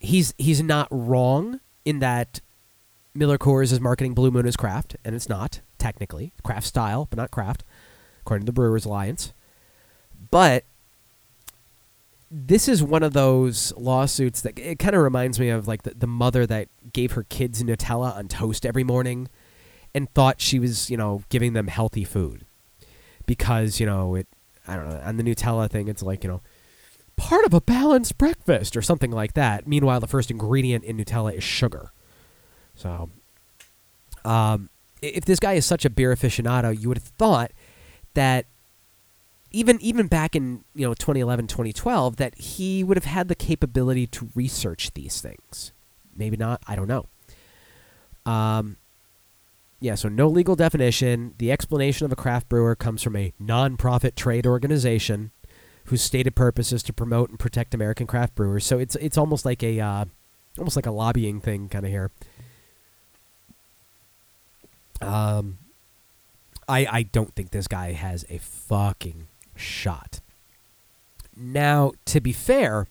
he's 0.00 0.34
he's 0.38 0.62
not 0.62 0.88
wrong 0.90 1.60
in 1.84 2.00
that 2.00 2.40
Miller 3.14 3.38
Coors 3.38 3.72
is 3.72 3.80
marketing 3.80 4.14
Blue 4.14 4.30
Moon 4.30 4.46
as 4.46 4.56
craft, 4.56 4.96
and 5.04 5.14
it's 5.14 5.28
not 5.28 5.60
technically 5.78 6.32
craft 6.42 6.66
style, 6.66 7.06
but 7.08 7.18
not 7.18 7.30
craft, 7.30 7.62
according 8.22 8.46
to 8.46 8.46
the 8.46 8.54
Brewers 8.54 8.84
Alliance. 8.84 9.32
But 10.30 10.64
this 12.30 12.68
is 12.68 12.82
one 12.82 13.02
of 13.02 13.12
those 13.12 13.72
lawsuits 13.76 14.40
that 14.42 14.58
it 14.58 14.78
kind 14.78 14.94
of 14.94 15.02
reminds 15.02 15.40
me 15.40 15.48
of 15.48 15.66
like 15.66 15.82
the, 15.82 15.94
the 15.94 16.06
mother 16.06 16.46
that 16.46 16.68
gave 16.92 17.12
her 17.12 17.24
kids 17.24 17.62
Nutella 17.62 18.16
on 18.16 18.28
toast 18.28 18.64
every 18.64 18.84
morning 18.84 19.28
and 19.94 20.08
thought 20.14 20.40
she 20.40 20.60
was, 20.60 20.88
you 20.88 20.96
know, 20.96 21.24
giving 21.28 21.54
them 21.54 21.66
healthy 21.66 22.04
food 22.04 22.44
because, 23.26 23.80
you 23.80 23.86
know, 23.86 24.14
it, 24.14 24.28
I 24.68 24.76
don't 24.76 24.88
know, 24.88 25.00
on 25.04 25.16
the 25.16 25.24
Nutella 25.24 25.68
thing, 25.68 25.88
it's 25.88 26.02
like, 26.02 26.22
you 26.22 26.30
know, 26.30 26.40
part 27.20 27.44
of 27.44 27.52
a 27.52 27.60
balanced 27.60 28.16
breakfast 28.16 28.78
or 28.78 28.80
something 28.80 29.10
like 29.10 29.34
that. 29.34 29.66
Meanwhile, 29.66 30.00
the 30.00 30.06
first 30.06 30.30
ingredient 30.30 30.84
in 30.84 30.96
Nutella 30.96 31.34
is 31.34 31.44
sugar. 31.44 31.92
So, 32.74 33.10
um, 34.24 34.70
if 35.02 35.26
this 35.26 35.38
guy 35.38 35.52
is 35.52 35.66
such 35.66 35.84
a 35.84 35.90
beer 35.90 36.16
aficionado, 36.16 36.78
you 36.78 36.88
would 36.88 36.96
have 36.96 37.04
thought 37.04 37.52
that 38.14 38.46
even 39.50 39.78
even 39.82 40.06
back 40.06 40.34
in 40.34 40.64
you 40.74 40.86
know 40.86 40.94
2011 40.94 41.46
2012 41.46 42.16
that 42.16 42.38
he 42.38 42.82
would 42.82 42.96
have 42.96 43.04
had 43.04 43.28
the 43.28 43.34
capability 43.34 44.06
to 44.06 44.30
research 44.34 44.92
these 44.94 45.20
things. 45.20 45.72
Maybe 46.16 46.38
not. 46.38 46.62
I 46.66 46.74
don't 46.74 46.88
know. 46.88 47.06
Um 48.24 48.76
yeah 49.78 49.94
so 49.94 50.08
no 50.08 50.26
legal 50.28 50.56
definition. 50.56 51.34
The 51.36 51.52
explanation 51.52 52.06
of 52.06 52.12
a 52.12 52.16
craft 52.16 52.48
brewer 52.48 52.74
comes 52.74 53.02
from 53.02 53.16
a 53.16 53.32
non-profit 53.38 54.16
trade 54.16 54.46
organization 54.46 55.32
whose 55.90 56.02
stated 56.02 56.34
purpose 56.34 56.72
is 56.72 56.82
to 56.82 56.92
promote 56.92 57.30
and 57.30 57.38
protect 57.38 57.74
american 57.74 58.06
craft 58.06 58.34
brewers 58.34 58.64
so 58.64 58.78
it's 58.78 58.96
it's 58.96 59.18
almost 59.18 59.44
like 59.44 59.62
a 59.62 59.78
uh, 59.78 60.04
almost 60.58 60.76
like 60.76 60.86
a 60.86 60.90
lobbying 60.90 61.40
thing 61.40 61.68
kind 61.68 61.84
of 61.84 61.90
here 61.90 62.10
um 65.00 65.58
I, 66.70 66.86
I 66.88 67.02
don't 67.02 67.34
think 67.34 67.50
this 67.50 67.66
guy 67.66 67.92
has 67.92 68.24
a 68.30 68.38
fucking 68.38 69.26
shot. 69.56 70.20
Now, 71.36 71.92
to 72.04 72.20
be 72.20 72.32
fair, 72.32 72.86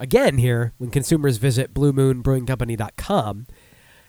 again 0.00 0.38
here, 0.38 0.72
when 0.78 0.90
consumers 0.90 1.36
visit 1.36 1.72
BlueMoonBrewingCompany.com, 1.72 3.46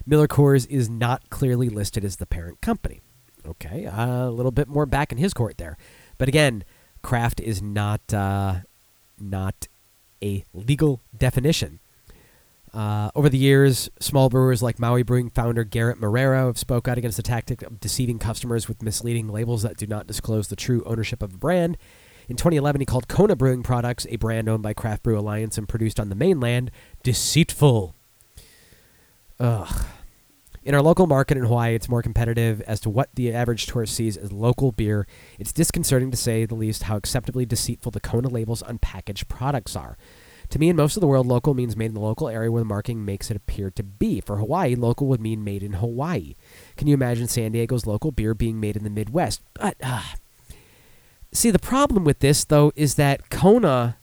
Miller 0.07 0.28
Coors 0.28 0.67
is 0.69 0.89
not 0.89 1.30
clearly 1.30 1.69
listed 1.69 2.03
as 2.03 2.15
the 2.15 2.26
parent 2.26 2.61
company. 2.61 3.01
Okay, 3.45 3.86
a 3.86 4.32
little 4.32 4.51
bit 4.51 4.67
more 4.67 4.88
back 4.88 5.11
in 5.11 5.19
his 5.19 5.36
court 5.36 5.59
there, 5.59 5.78
but 6.17 6.28
again, 6.28 6.63
craft 7.06 7.39
is 7.39 7.62
not 7.62 8.14
uh, 8.14 8.56
not 9.20 9.68
a 10.24 10.43
legal 10.53 11.01
definition. 11.16 11.80
Uh, 12.74 13.10
over 13.16 13.30
the 13.30 13.38
years, 13.38 13.89
small 14.01 14.28
brewers 14.28 14.62
like 14.62 14.80
Maui 14.80 15.03
Brewing 15.03 15.30
founder 15.30 15.64
Garrett 15.64 16.01
Marrero 16.01 16.47
have 16.47 16.58
spoke 16.58 16.89
out 16.89 16.97
against 16.97 17.16
the 17.16 17.24
tactic 17.24 17.62
of 17.62 17.80
deceiving 17.80 18.20
customers 18.20 18.68
with 18.68 18.82
misleading 18.82 19.30
labels 19.30 19.62
that 19.62 19.78
do 19.78 19.88
not 19.88 20.08
disclose 20.08 20.49
the 20.49 20.58
true 20.58 20.84
ownership 20.86 21.22
of 21.22 21.36
a 21.36 21.38
brand. 21.38 21.78
In 22.28 22.36
2011, 22.36 22.82
he 22.82 22.86
called 22.86 23.08
Kona 23.08 23.36
Brewing 23.36 23.62
Products, 23.62 24.08
a 24.10 24.18
brand 24.18 24.49
owned 24.49 24.64
by 24.64 24.74
Craft 24.74 25.03
Brew 25.03 25.18
Alliance 25.18 25.58
and 25.60 25.70
produced 25.70 25.99
on 25.99 26.10
the 26.10 26.16
mainland, 26.16 26.72
deceitful. 27.03 27.93
Ugh. 29.39 29.86
In 30.66 30.74
our 30.74 30.82
local 30.82 31.05
market 31.05 31.38
in 31.38 31.43
Hawaii, 31.43 31.76
it's 31.76 31.88
more 31.88 32.01
competitive 32.01 32.59
as 32.61 32.80
to 32.80 32.89
what 32.89 33.09
the 33.13 33.32
average 33.32 33.68
tourist 33.68 33.93
sees 33.93 34.18
as 34.18 34.32
local 34.32 34.72
beer. 34.72 35.05
It's 35.38 35.53
disconcerting 35.53 36.09
to 36.09 36.18
say 36.18 36.45
the 36.45 36.55
least 36.55 36.84
how 36.84 36.97
acceptably 36.97 37.45
deceitful 37.45 37.91
the 37.91 37.99
Kona 37.99 38.30
labels 38.30 38.63
on 38.63 38.80
packaged 38.80 39.28
products 39.28 39.76
are. 39.76 39.95
To 40.49 40.57
me, 40.57 40.70
in 40.70 40.76
most 40.76 40.97
of 40.97 41.01
the 41.01 41.07
world, 41.07 41.28
local 41.28 41.53
means 41.53 41.78
made 41.78 41.86
in 41.86 41.93
the 41.93 41.99
local 41.99 42.28
area 42.28 42.51
where 42.51 42.61
the 42.61 42.66
marketing 42.66 43.05
makes 43.05 43.30
it 43.30 43.38
appear 43.38 43.70
to 43.70 43.84
be. 43.84 44.20
For 44.22 44.38
Hawaii, 44.38 44.74
local 44.74 45.05
would 45.05 45.22
mean 45.22 45.43
made 45.43 45.61
in 45.61 45.74
Hawaii. 45.74 46.34
Can 46.78 46.88
you 46.88 46.95
imagine 46.95 47.28
San 47.28 47.51
Diego's 47.51 47.86
local 47.86 48.11
beer 48.11 48.34
being 48.34 48.59
made 48.59 48.76
in 48.76 48.84
the 48.84 48.89
Midwest? 48.89 49.43
But, 49.53 49.78
uh, 49.84 50.01
see, 51.32 51.51
the 51.51 51.59
problem 51.59 52.03
with 52.03 52.20
this, 52.20 52.43
though, 52.43 52.72
is 52.76 52.95
that 52.95 53.30
Kona 53.30 53.97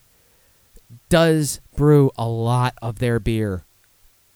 does 1.09 1.61
brew 1.75 2.13
a 2.17 2.29
lot 2.29 2.75
of 2.81 3.01
their 3.01 3.19
beer 3.19 3.65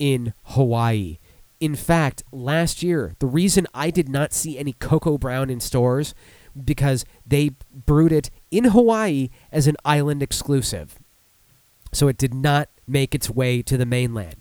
in 0.01 0.35
Hawaii. 0.43 1.19
In 1.59 1.75
fact, 1.75 2.23
last 2.33 2.83
year, 2.83 3.15
the 3.19 3.27
reason 3.27 3.67
I 3.73 3.91
did 3.91 4.09
not 4.09 4.33
see 4.33 4.59
any 4.59 4.75
Koko 4.75 5.17
Brown 5.17 5.49
in 5.49 5.61
stores 5.61 6.15
because 6.63 7.05
they 7.27 7.53
brewed 7.73 8.13
it 8.13 8.31
in 8.51 8.65
Hawaii 8.65 9.31
as 9.53 9.67
an 9.67 9.77
island 9.85 10.23
exclusive 10.23 10.99
so 11.97 12.09
it 12.09 12.19
did 12.19 12.35
not 12.35 12.69
make 12.87 13.15
its 13.15 13.31
way 13.31 13.63
to 13.63 13.77
the 13.77 13.87
mainland. 13.87 14.37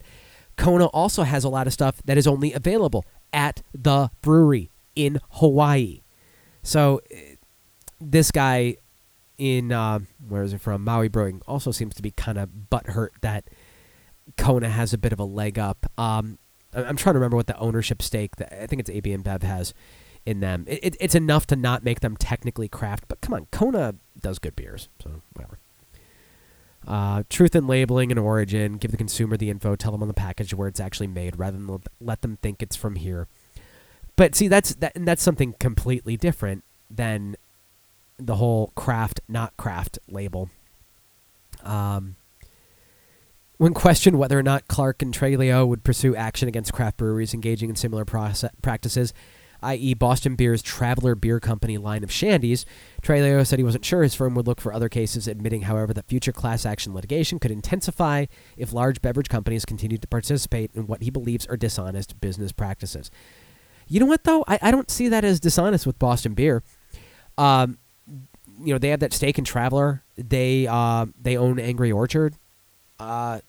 Kona 0.58 0.86
also 0.88 1.24
has 1.24 1.44
a 1.44 1.50
lot 1.50 1.68
of 1.68 1.74
stuff 1.74 2.02
that 2.06 2.18
is 2.18 2.28
only 2.28 2.54
available 2.54 3.06
at 3.34 3.62
the 3.74 4.10
brewery 4.22 4.72
in 4.96 5.20
Hawaii. 5.32 6.02
So 6.64 7.02
eh, 7.12 7.36
this 8.00 8.32
guy 8.32 8.78
in 9.38 9.72
uh, 9.72 10.00
where 10.28 10.44
is 10.44 10.54
it 10.54 10.62
from? 10.62 10.84
Maui 10.84 11.08
Brewing 11.08 11.42
also 11.48 11.72
seems 11.72 11.96
to 11.96 12.02
be 12.02 12.12
kind 12.12 12.38
of 12.38 12.50
butthurt 12.70 13.10
that 13.22 13.50
Kona 14.38 14.70
has 14.70 14.94
a 14.94 14.98
bit 14.98 15.12
of 15.12 15.20
a 15.20 15.26
leg 15.26 15.60
up. 15.60 15.86
Um, 15.98 16.38
I'm 16.76 16.98
trying 16.98 17.14
to 17.14 17.20
remember 17.20 17.38
what 17.38 17.48
the 17.48 17.58
ownership 17.58 18.02
stake 18.02 18.36
that 18.38 18.54
I 18.62 18.68
think 18.68 18.80
it's 18.82 18.90
AB 18.90 19.16
InBev 19.16 19.44
has 19.44 19.74
in 20.26 20.40
them. 20.40 20.66
It, 20.68 20.80
it, 20.84 20.98
it's 21.00 21.16
enough 21.16 21.48
to 21.48 21.56
not 21.56 21.84
make 21.84 22.02
them 22.02 22.18
technically 22.18 22.68
craft, 22.68 23.06
but 23.08 23.22
come 23.22 23.34
on, 23.34 23.48
Kona 23.52 23.96
does 24.20 24.40
good 24.40 24.56
beers, 24.56 24.90
so 25.02 25.22
whatever. 25.34 25.60
Uh, 26.88 27.24
truth 27.30 27.56
in 27.56 27.66
labeling 27.66 28.12
and 28.12 28.20
origin. 28.20 28.78
Give 28.78 28.92
the 28.92 28.98
consumer 28.98 29.38
the 29.38 29.50
info. 29.50 29.76
Tell 29.76 29.92
them 29.92 30.02
on 30.02 30.08
the 30.08 30.14
package 30.14 30.54
where 30.54 30.68
it's 30.68 30.80
actually 30.80 31.08
made, 31.08 31.40
rather 31.40 31.58
than 31.58 31.82
let 32.00 32.22
them 32.22 32.38
think 32.38 32.62
it's 32.62 32.76
from 32.76 32.96
here. 32.96 33.28
But 34.16 34.36
see, 34.36 34.48
that's 34.48 34.76
that, 34.76 34.96
and 34.96 35.08
that's 35.08 35.24
something 35.24 35.54
completely 35.60 36.16
different 36.16 36.64
than 36.90 37.36
the 38.18 38.36
whole 38.36 38.72
craft 38.76 39.20
not 39.28 39.58
craft 39.58 39.98
label. 40.08 40.50
Um, 41.64 42.16
when 43.58 43.74
questioned 43.74 44.18
whether 44.18 44.38
or 44.38 44.44
not 44.44 44.68
Clark 44.68 45.02
and 45.02 45.14
Treglio 45.14 45.68
would 45.68 45.84
pursue 45.84 46.16
action 46.16 46.48
against 46.48 46.74
craft 46.74 46.98
breweries 46.98 47.34
engaging 47.34 47.70
in 47.70 47.76
similar 47.76 48.06
practices, 48.06 49.14
i.e., 49.64 49.94
Boston 49.94 50.36
Beer's 50.36 50.62
Traveler 50.62 51.16
Beer 51.16 51.40
Company 51.40 51.78
line 51.78 52.04
of 52.04 52.10
shandies, 52.10 52.66
Treglio 53.02 53.46
said 53.46 53.60
he 53.60 53.64
wasn't 53.64 53.86
sure 53.86 54.04
his 54.04 54.14
firm 54.14 54.36
would 54.36 54.48
look 54.48 54.60
for 54.60 54.74
other 54.74 54.90
cases, 54.90 55.28
admitting, 55.28 55.62
however, 55.62 55.94
that 55.94 56.08
future 56.08 56.32
class 56.32 56.66
action 56.66 56.94
litigation 56.94 57.40
could 57.40 57.52
intensify 57.52 58.26
if 58.58 58.74
large 58.74 59.02
beverage 59.02 59.30
companies 59.30 59.66
continued 59.66 60.02
to 60.02 60.08
participate 60.08 60.72
in 60.74 60.88
what 60.88 61.04
he 61.04 61.10
believes 61.10 61.46
are 61.48 61.58
dishonest 61.58 62.20
business 62.20 62.52
practices. 62.52 63.10
You 63.88 64.00
know 64.00 64.06
what, 64.06 64.24
though? 64.24 64.44
I, 64.48 64.60
I 64.62 64.72
don't 64.72 64.92
see 64.92 65.10
that 65.10 65.24
as 65.24 65.40
dishonest 65.40 65.86
with 65.86 66.00
Boston 66.00 66.34
Beer. 66.34 66.64
Um, 67.38 67.78
you 68.60 68.74
know, 68.74 68.78
they 68.78 68.90
have 68.90 69.02
that 69.02 69.14
stake 69.14 69.38
in 69.38 69.44
Traveler. 69.44 70.04
They 70.18 70.66
uh, 70.68 71.08
they 71.22 71.38
own 71.38 71.60
Angry 71.60 71.92
Orchard. 71.92 72.36
Uh, 73.00 73.40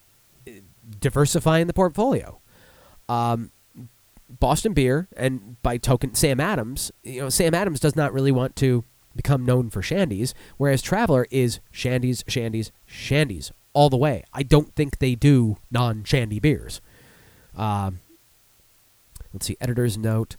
diversifying 0.99 1.67
the 1.67 1.73
portfolio. 1.73 2.39
Um, 3.09 3.51
Boston 4.29 4.73
Beer 4.73 5.07
and 5.15 5.61
by 5.61 5.77
token 5.77 6.13
Sam 6.15 6.39
Adams, 6.39 6.91
you 7.03 7.21
know, 7.21 7.29
Sam 7.29 7.53
Adams 7.53 7.79
does 7.79 7.95
not 7.95 8.13
really 8.13 8.31
want 8.31 8.55
to 8.57 8.83
become 9.15 9.45
known 9.45 9.69
for 9.69 9.81
shandies, 9.81 10.33
whereas 10.57 10.81
Traveler 10.81 11.27
is 11.31 11.59
shandies, 11.73 12.23
shandies, 12.25 12.71
shandies 12.89 13.51
all 13.73 13.89
the 13.89 13.97
way. 13.97 14.23
I 14.33 14.43
don't 14.43 14.73
think 14.75 14.99
they 14.99 15.15
do 15.15 15.57
non-shandy 15.71 16.39
beers. 16.39 16.81
Um, 17.55 17.99
let's 19.33 19.45
see, 19.45 19.57
editor's 19.59 19.97
note. 19.97 20.35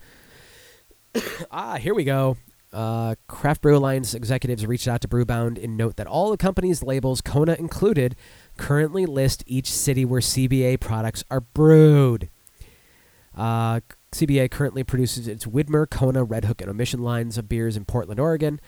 ah, 1.50 1.76
here 1.76 1.94
we 1.94 2.04
go. 2.04 2.36
Uh, 2.72 3.14
Craft 3.28 3.62
Brew 3.62 3.76
Alliance 3.76 4.12
executives 4.12 4.66
reached 4.66 4.86
out 4.86 5.00
to 5.00 5.08
Brewbound 5.08 5.56
in 5.56 5.76
note 5.76 5.96
that 5.96 6.06
all 6.06 6.30
the 6.30 6.36
company's 6.36 6.82
labels, 6.82 7.20
Kona 7.22 7.54
included, 7.54 8.14
currently 8.58 9.06
list 9.06 9.42
each 9.46 9.72
city 9.72 10.04
where 10.04 10.20
CBA 10.20 10.80
products 10.80 11.24
are 11.30 11.40
brewed. 11.40 12.28
Uh, 13.36 13.80
CBA 14.12 14.50
currently 14.50 14.82
produces 14.84 15.28
its 15.28 15.46
Widmer, 15.46 15.88
Kona, 15.88 16.26
Redhook, 16.26 16.60
and 16.60 16.68
Omission 16.68 17.00
lines 17.00 17.38
of 17.38 17.48
beers 17.48 17.76
in 17.76 17.84
Portland, 17.84 18.18
Oregon. 18.20 18.60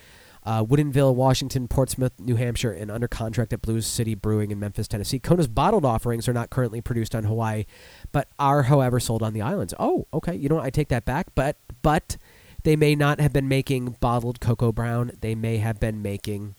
uh, 0.44 0.64
Woodinville, 0.64 1.14
Washington, 1.14 1.68
Portsmouth, 1.68 2.12
New 2.18 2.36
Hampshire, 2.36 2.72
and 2.72 2.90
under 2.90 3.06
contract 3.08 3.52
at 3.52 3.60
Blues 3.60 3.86
City 3.86 4.14
Brewing 4.14 4.50
in 4.50 4.58
Memphis, 4.58 4.88
Tennessee. 4.88 5.18
Kona's 5.18 5.48
bottled 5.48 5.84
offerings 5.84 6.28
are 6.28 6.32
not 6.32 6.48
currently 6.50 6.80
produced 6.80 7.14
on 7.14 7.24
Hawaii, 7.24 7.64
but 8.10 8.28
are, 8.38 8.62
however, 8.64 8.98
sold 9.00 9.22
on 9.22 9.34
the 9.34 9.42
islands. 9.42 9.74
Oh, 9.78 10.06
okay. 10.14 10.34
You 10.34 10.48
know 10.48 10.54
what? 10.56 10.64
I 10.64 10.70
take 10.70 10.88
that 10.88 11.04
back. 11.04 11.28
But 11.34 11.56
but 11.82 12.16
they 12.62 12.76
may 12.76 12.94
not 12.94 13.20
have 13.20 13.32
been 13.32 13.48
making 13.48 13.96
bottled 14.00 14.40
Koko 14.40 14.72
Brown. 14.72 15.12
They 15.20 15.34
may 15.34 15.58
have 15.58 15.78
been 15.78 16.00
making 16.00 16.54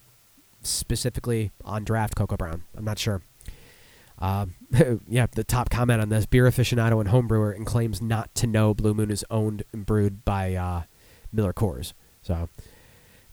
specifically 0.63 1.51
on 1.63 1.83
draft 1.83 2.15
Koko 2.15 2.37
Brown. 2.37 2.63
I'm 2.75 2.85
not 2.85 2.99
sure. 2.99 3.21
Um, 4.19 4.53
yeah, 5.07 5.27
the 5.31 5.43
top 5.43 5.69
comment 5.69 6.01
on 6.01 6.09
this: 6.09 6.25
beer 6.25 6.45
aficionado 6.45 7.01
and 7.01 7.09
homebrewer, 7.09 7.55
and 7.55 7.65
claims 7.65 8.01
not 8.01 8.33
to 8.35 8.47
know 8.47 8.73
Blue 8.73 8.93
Moon 8.93 9.11
is 9.11 9.25
owned 9.29 9.63
and 9.73 9.85
brewed 9.85 10.23
by 10.23 10.53
uh, 10.55 10.83
Miller 11.31 11.53
Coors. 11.53 11.93
So, 12.21 12.49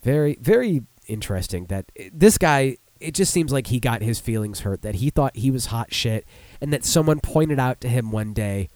very, 0.03 0.39
very 0.41 0.83
interesting 1.07 1.66
that 1.66 1.91
this 2.12 2.39
guy. 2.39 2.79
It 3.01 3.14
just 3.14 3.33
seems 3.33 3.53
like 3.53 3.68
he 3.68 3.79
got 3.79 4.03
his 4.03 4.18
feelings 4.18 4.61
hurt. 4.61 4.83
That 4.83 4.97
he 4.97 5.09
thought 5.11 5.37
he 5.37 5.53
was 5.53 5.66
hot 5.66 5.95
shit, 5.95 6.26
and 6.61 6.72
that 6.72 6.85
someone 6.85 7.20
pointed 7.20 7.61
out 7.61 7.81
to 7.83 7.89
him 7.89 8.11
one 8.11 8.33
day, 8.33 8.68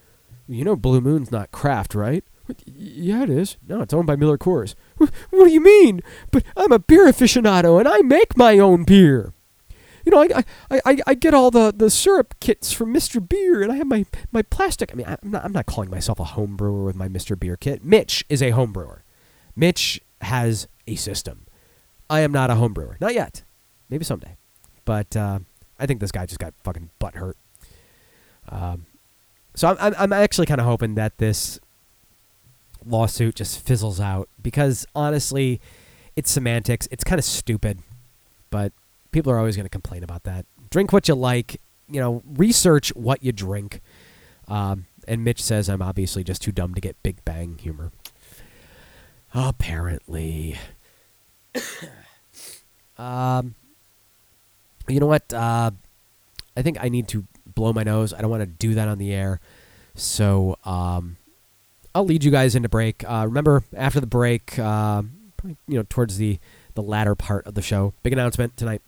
"You 0.47 0.65
know, 0.65 0.77
Blue 0.77 1.01
Moon's 1.01 1.33
not 1.33 1.51
craft, 1.51 1.93
right?" 1.93 2.23
Yeah, 2.67 3.23
it 3.23 3.31
is. 3.31 3.57
No, 3.67 3.81
it's 3.83 3.95
owned 3.95 4.07
by 4.07 4.17
Miller 4.17 4.39
Coors. 4.39 4.75
What 4.97 5.11
do 5.31 5.51
you 5.51 5.61
mean? 5.61 6.01
But 6.31 6.45
I'm 6.57 6.73
a 6.73 6.79
beer 6.79 7.07
aficionado 7.07 7.79
and 7.79 7.89
I 7.89 7.99
make 8.01 8.37
my 8.37 8.59
own 8.59 8.85
beer. 8.85 9.33
You 10.05 10.13
know, 10.13 10.23
I, 10.23 10.45
I, 10.71 10.81
I, 10.85 10.97
I 11.09 11.15
get 11.15 11.35
all 11.35 11.51
the, 11.51 11.73
the 11.75 11.89
syrup 11.91 12.35
kits 12.41 12.73
from 12.73 12.93
Mr. 12.93 13.27
Beer, 13.27 13.63
and 13.63 13.71
I 13.71 13.77
have 13.77 13.87
my, 13.87 14.05
my 14.33 14.43
plastic. 14.43 14.91
I 14.93 14.97
mean, 14.97 15.07
I'm 15.07 15.31
not, 15.31 15.45
I'm 15.45 15.53
not 15.53 15.67
calling 15.67 15.91
myself 15.91 16.19
a 16.19 16.25
home 16.25 16.57
brewer 16.57 16.85
with 16.85 16.97
my 16.97 17.09
Mr. 17.09 17.39
Beer 17.39 17.57
kit. 17.57 17.85
Mitch 17.85 18.25
is 18.29 18.43
a 18.43 18.51
home 18.51 18.73
brewer. 18.73 19.05
Mitch 19.55 20.01
has 20.23 20.67
a 20.89 20.97
system. 20.97 21.47
I 22.11 22.21
am 22.21 22.33
not 22.33 22.51
a 22.51 22.57
home 22.57 22.73
brewer. 22.73 22.97
Not 23.01 23.15
yet. 23.15 23.43
Maybe 23.89 24.05
someday. 24.05 24.37
But 24.85 25.17
uh, 25.17 25.41
I 25.79 25.87
think 25.87 26.01
this 26.01 26.11
guy 26.11 26.27
just 26.27 26.41
got 26.41 26.55
fucking 26.65 26.91
butt 26.99 27.15
hurt. 27.15 27.37
Um, 28.49 28.87
so 29.55 29.69
I'm, 29.69 29.77
I'm, 29.79 29.95
I'm 29.99 30.13
actually 30.13 30.47
kind 30.47 30.61
of 30.61 30.67
hoping 30.67 30.97
that 30.97 31.19
this 31.19 31.61
lawsuit 32.87 33.37
just 33.37 33.65
fizzles 33.65 34.01
out 34.01 34.29
because 34.41 34.87
honestly, 34.95 35.61
it's 36.17 36.31
semantics. 36.31 36.89
It's 36.91 37.05
kind 37.05 37.19
of 37.19 37.25
stupid, 37.25 37.79
but 38.51 38.73
people 39.13 39.33
are 39.33 39.39
always 39.39 39.57
going 39.57 39.67
to 39.67 39.71
complain 39.71 40.03
about 40.03 40.25
that. 40.25 40.47
Drink 40.71 40.93
what 40.93 41.09
you 41.09 41.15
like. 41.15 41.61
You 41.89 42.01
know, 42.01 42.23
research 42.27 42.95
what 42.95 43.23
you 43.23 43.33
drink. 43.33 43.81
Um, 44.49 44.87
and 45.07 45.25
Mitch 45.25 45.43
says 45.43 45.69
I'm 45.69 45.83
obviously 45.83 46.25
just 46.25 46.43
too 46.43 46.53
dumb 46.53 46.75
to 46.75 46.81
get 46.81 47.03
Big 47.03 47.25
Bang 47.25 47.59
humor. 47.59 47.93
Apparently. 49.35 50.59
um, 52.99 53.55
you 54.89 55.01
know 55.01 55.07
what? 55.07 55.33
Uh, 55.33 55.71
I 56.57 56.63
think 56.63 56.79
I 56.81 56.89
need 56.89 57.09
to 57.09 57.27
blow 57.55 57.73
my 57.73 57.83
nose. 57.83 58.13
I 58.13 58.21
don't 58.21 58.31
want 58.31 58.43
to 58.43 58.47
do 58.47 58.75
that 58.75 58.89
on 58.89 58.99
the 58.99 59.13
air. 59.13 59.41
So, 59.95 60.57
um, 60.65 61.17
I'll 61.95 62.05
lead 62.05 62.25
you 62.25 62.31
guys 62.31 62.55
into 62.55 62.69
break. 62.69 63.05
Uh, 63.09 63.25
remember, 63.27 63.65
after 63.77 64.01
the 64.01 64.07
break, 64.07 64.59
uh, 64.59 65.03
you 65.45 65.79
know, 65.79 65.85
towards 65.89 66.17
the 66.17 66.39
the 66.75 66.83
latter 66.83 67.15
part 67.15 67.47
of 67.47 67.55
the 67.55 67.63
show, 67.63 67.93
big 68.03 68.13
announcement 68.13 68.57
tonight. 68.57 68.81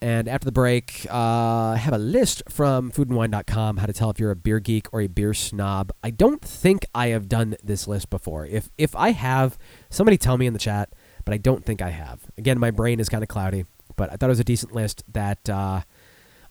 And 0.00 0.26
after 0.26 0.44
the 0.44 0.52
break, 0.52 1.06
uh, 1.08 1.16
I 1.16 1.76
have 1.76 1.94
a 1.94 1.98
list 1.98 2.42
from 2.48 2.90
foodandwine.com 2.90 3.76
how 3.76 3.86
to 3.86 3.92
tell 3.92 4.10
if 4.10 4.18
you're 4.18 4.32
a 4.32 4.36
beer 4.36 4.58
geek 4.58 4.92
or 4.92 5.00
a 5.00 5.06
beer 5.06 5.32
snob. 5.32 5.92
I 6.02 6.10
don't 6.10 6.42
think 6.42 6.86
I 6.92 7.08
have 7.08 7.28
done 7.28 7.54
this 7.62 7.86
list 7.86 8.10
before. 8.10 8.44
If 8.44 8.68
if 8.76 8.96
I 8.96 9.10
have, 9.10 9.56
somebody 9.90 10.18
tell 10.18 10.36
me 10.36 10.46
in 10.46 10.54
the 10.54 10.58
chat, 10.58 10.92
but 11.24 11.34
I 11.34 11.36
don't 11.36 11.64
think 11.64 11.80
I 11.80 11.90
have. 11.90 12.26
Again, 12.36 12.58
my 12.58 12.72
brain 12.72 12.98
is 12.98 13.08
kind 13.08 13.22
of 13.22 13.28
cloudy, 13.28 13.64
but 13.94 14.12
I 14.12 14.16
thought 14.16 14.26
it 14.26 14.30
was 14.30 14.40
a 14.40 14.44
decent 14.44 14.74
list 14.74 15.04
that 15.12 15.48
uh, 15.48 15.82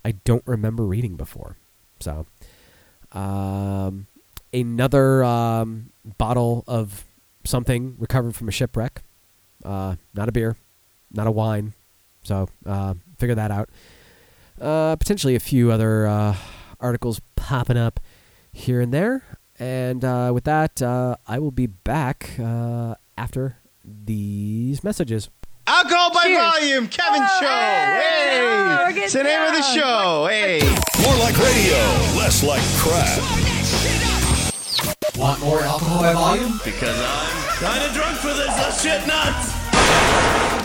I 0.05 0.11
don't 0.11 0.43
remember 0.47 0.85
reading 0.85 1.17
before. 1.17 1.57
So, 1.99 2.25
um, 3.11 4.07
another 4.53 5.23
um, 5.23 5.91
bottle 6.17 6.63
of 6.67 7.05
something 7.45 7.95
recovered 7.97 8.35
from 8.35 8.47
a 8.47 8.51
shipwreck. 8.51 9.01
Uh, 9.63 9.95
not 10.13 10.27
a 10.29 10.31
beer, 10.31 10.55
not 11.11 11.27
a 11.27 11.31
wine. 11.31 11.73
So 12.23 12.47
uh, 12.65 12.95
figure 13.17 13.35
that 13.35 13.51
out. 13.51 13.69
Uh, 14.59 14.95
potentially 14.95 15.35
a 15.35 15.39
few 15.39 15.71
other 15.71 16.05
uh, 16.07 16.35
articles 16.79 17.19
popping 17.35 17.77
up 17.77 17.99
here 18.51 18.79
and 18.81 18.93
there. 18.93 19.23
And 19.59 20.03
uh, 20.03 20.31
with 20.33 20.43
that, 20.45 20.81
uh, 20.81 21.15
I 21.27 21.39
will 21.39 21.51
be 21.51 21.67
back 21.67 22.31
uh, 22.39 22.95
after 23.17 23.57
these 23.85 24.83
messages. 24.83 25.29
Alcohol 25.67 26.11
by 26.13 26.23
Cheers. 26.23 26.41
volume, 26.41 26.87
Kevin 26.87 27.21
Oh, 27.23 27.39
Show. 27.39 27.47
hey, 27.47 28.29
Hey, 28.31 28.41
oh, 28.41 28.85
it's 28.89 29.13
get 29.13 29.19
the 29.19 29.23
name 29.23 29.41
of 29.41 29.53
the 29.53 29.61
show. 29.61 30.27
Hey, 30.27 30.59
More 31.03 31.15
like 31.17 31.37
radio, 31.37 31.77
less 32.17 32.43
like 32.43 32.63
crap. 32.77 34.11
Want 35.22 35.39
more 35.39 35.61
alcohol 35.61 36.01
by 36.01 36.13
volume? 36.13 36.59
Because 36.65 36.97
I'm 36.97 37.61
kind 37.61 37.84
of 37.86 37.93
drunk 37.93 38.17
for 38.17 38.34
this. 38.34 38.49
This 38.57 38.82
shit 38.82 39.05
nuts. 39.05 39.53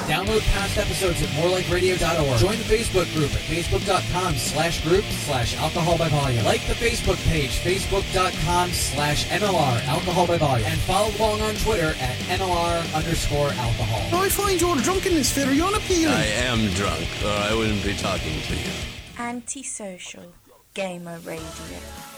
Download 0.08 0.40
past 0.54 0.78
episodes 0.78 1.20
at 1.20 1.28
morelikeradio.org. 1.36 2.38
Join 2.40 2.56
the 2.56 2.64
Facebook 2.64 3.12
group 3.12 3.30
at 3.34 3.42
facebook.com 3.42 4.34
slash 4.36 4.82
group 4.82 5.04
slash 5.04 5.54
alcohol 5.58 5.98
by 5.98 6.08
volume. 6.08 6.42
Like 6.46 6.66
the 6.68 6.72
Facebook 6.72 7.22
page, 7.28 7.50
facebook.com 7.58 8.70
slash 8.70 9.28
MLR 9.28 9.84
alcohol 9.88 10.26
by 10.26 10.38
volume. 10.38 10.66
And 10.66 10.80
follow 10.80 11.14
along 11.18 11.42
on 11.42 11.54
Twitter 11.56 11.94
at 12.00 12.16
MLR 12.40 12.94
underscore 12.94 13.50
alcohol. 13.50 14.18
I 14.18 14.30
find 14.30 14.58
your 14.58 14.76
drunkenness 14.76 15.32
very 15.32 15.60
unappealing. 15.60 16.14
I 16.14 16.24
am 16.48 16.72
drunk, 16.72 17.06
or 17.22 17.28
I 17.28 17.54
wouldn't 17.54 17.84
be 17.84 17.92
talking 17.92 18.40
to 18.40 18.54
you. 18.54 18.72
Antisocial 19.18 20.32
Gamer 20.72 21.18
Radio. 21.18 22.15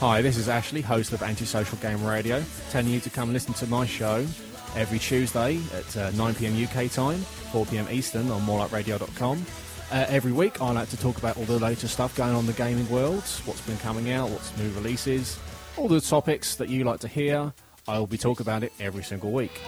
Hi, 0.00 0.20
this 0.20 0.36
is 0.36 0.46
Ashley, 0.46 0.82
host 0.82 1.14
of 1.14 1.22
Antisocial 1.22 1.78
Game 1.78 2.04
Radio, 2.04 2.44
telling 2.68 2.90
you 2.90 3.00
to 3.00 3.08
come 3.08 3.32
listen 3.32 3.54
to 3.54 3.66
my 3.66 3.86
show 3.86 4.26
every 4.76 4.98
Tuesday 4.98 5.56
at 5.72 5.96
uh, 5.96 6.10
9pm 6.10 6.62
UK 6.64 6.92
time, 6.92 7.18
4pm 7.50 7.90
Eastern 7.90 8.30
on 8.30 8.42
morelikeradio.com. 8.42 9.46
Uh, 9.90 10.04
every 10.08 10.32
week, 10.32 10.60
I 10.60 10.70
like 10.72 10.90
to 10.90 10.98
talk 10.98 11.16
about 11.16 11.38
all 11.38 11.44
the 11.44 11.58
latest 11.58 11.94
stuff 11.94 12.14
going 12.14 12.34
on 12.34 12.40
in 12.40 12.46
the 12.46 12.52
gaming 12.52 12.86
world, 12.90 13.22
what's 13.46 13.62
been 13.62 13.78
coming 13.78 14.10
out, 14.10 14.28
what's 14.28 14.54
new 14.58 14.70
releases, 14.72 15.38
all 15.78 15.88
the 15.88 16.02
topics 16.02 16.56
that 16.56 16.68
you 16.68 16.84
like 16.84 17.00
to 17.00 17.08
hear. 17.08 17.54
I 17.88 17.98
will 17.98 18.06
be 18.06 18.18
talking 18.18 18.44
about 18.44 18.64
it 18.64 18.74
every 18.78 19.02
single 19.02 19.30
week. 19.30 19.62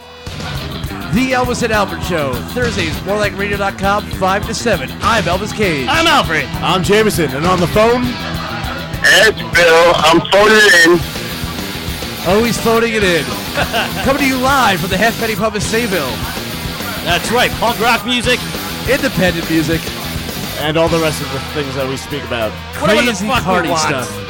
The 1.15 1.31
Elvis 1.31 1.63
and 1.63 1.73
Alfred 1.73 2.03
Show, 2.03 2.33
Thursdays, 2.53 2.95
morelikeradio.com, 2.97 4.05
5 4.05 4.45
to 4.45 4.53
7. 4.53 4.91
I'm 5.01 5.23
Elvis 5.23 5.55
Cage. 5.55 5.87
I'm 5.89 6.05
Alfred. 6.05 6.45
I'm 6.61 6.83
Jameson, 6.83 7.31
and 7.31 7.47
on 7.47 7.59
the 7.59 7.67
phone, 7.67 8.03
It's 9.01 9.39
Bill. 9.55 9.91
I'm 9.95 10.19
phoning 10.31 10.65
in. 10.83 10.99
oh, 12.27 12.43
he's 12.45 12.59
phoning 12.59 12.93
it 12.93 13.03
in. 13.03 13.23
Coming 14.03 14.21
to 14.23 14.27
you 14.27 14.37
live 14.37 14.79
from 14.81 14.89
the 14.89 14.97
Half 14.97 15.17
Penny 15.19 15.35
Pub 15.35 15.55
in 15.55 15.61
Sayville. 15.61 16.11
That's 17.03 17.31
right, 17.31 17.51
punk 17.59 17.79
rock 17.79 18.05
music. 18.05 18.39
Independent 18.89 19.49
music. 19.49 19.81
And 20.61 20.75
all 20.77 20.89
the 20.89 20.99
rest 20.99 21.21
of 21.21 21.31
the 21.31 21.39
things 21.55 21.73
that 21.75 21.87
we 21.87 21.95
speak 21.95 22.23
about. 22.25 22.51
Whatever 22.81 23.01
the 23.01 23.07
Crazy 23.15 23.27
fuck 23.27 23.39
we 23.39 23.43
party 23.45 23.69
want. 23.69 23.81
stuff. 23.81 24.25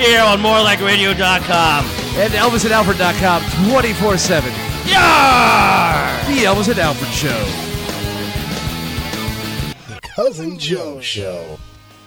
Yeah. 0.00 0.16
Here 0.16 0.22
on 0.22 0.38
morelikeradio.com. 0.40 1.84
And 2.16 2.32
ElvisandAlfred.com, 2.32 3.70
24 3.70 4.16
7. 4.18 4.50
Yar! 4.86 6.24
The 6.26 6.44
Elvis 6.44 6.68
and 6.70 6.78
Alfred 6.78 7.10
Show. 7.12 7.44
The 9.94 10.00
Cousin 10.00 10.58
Joe 10.58 11.00
Show. 11.00 11.58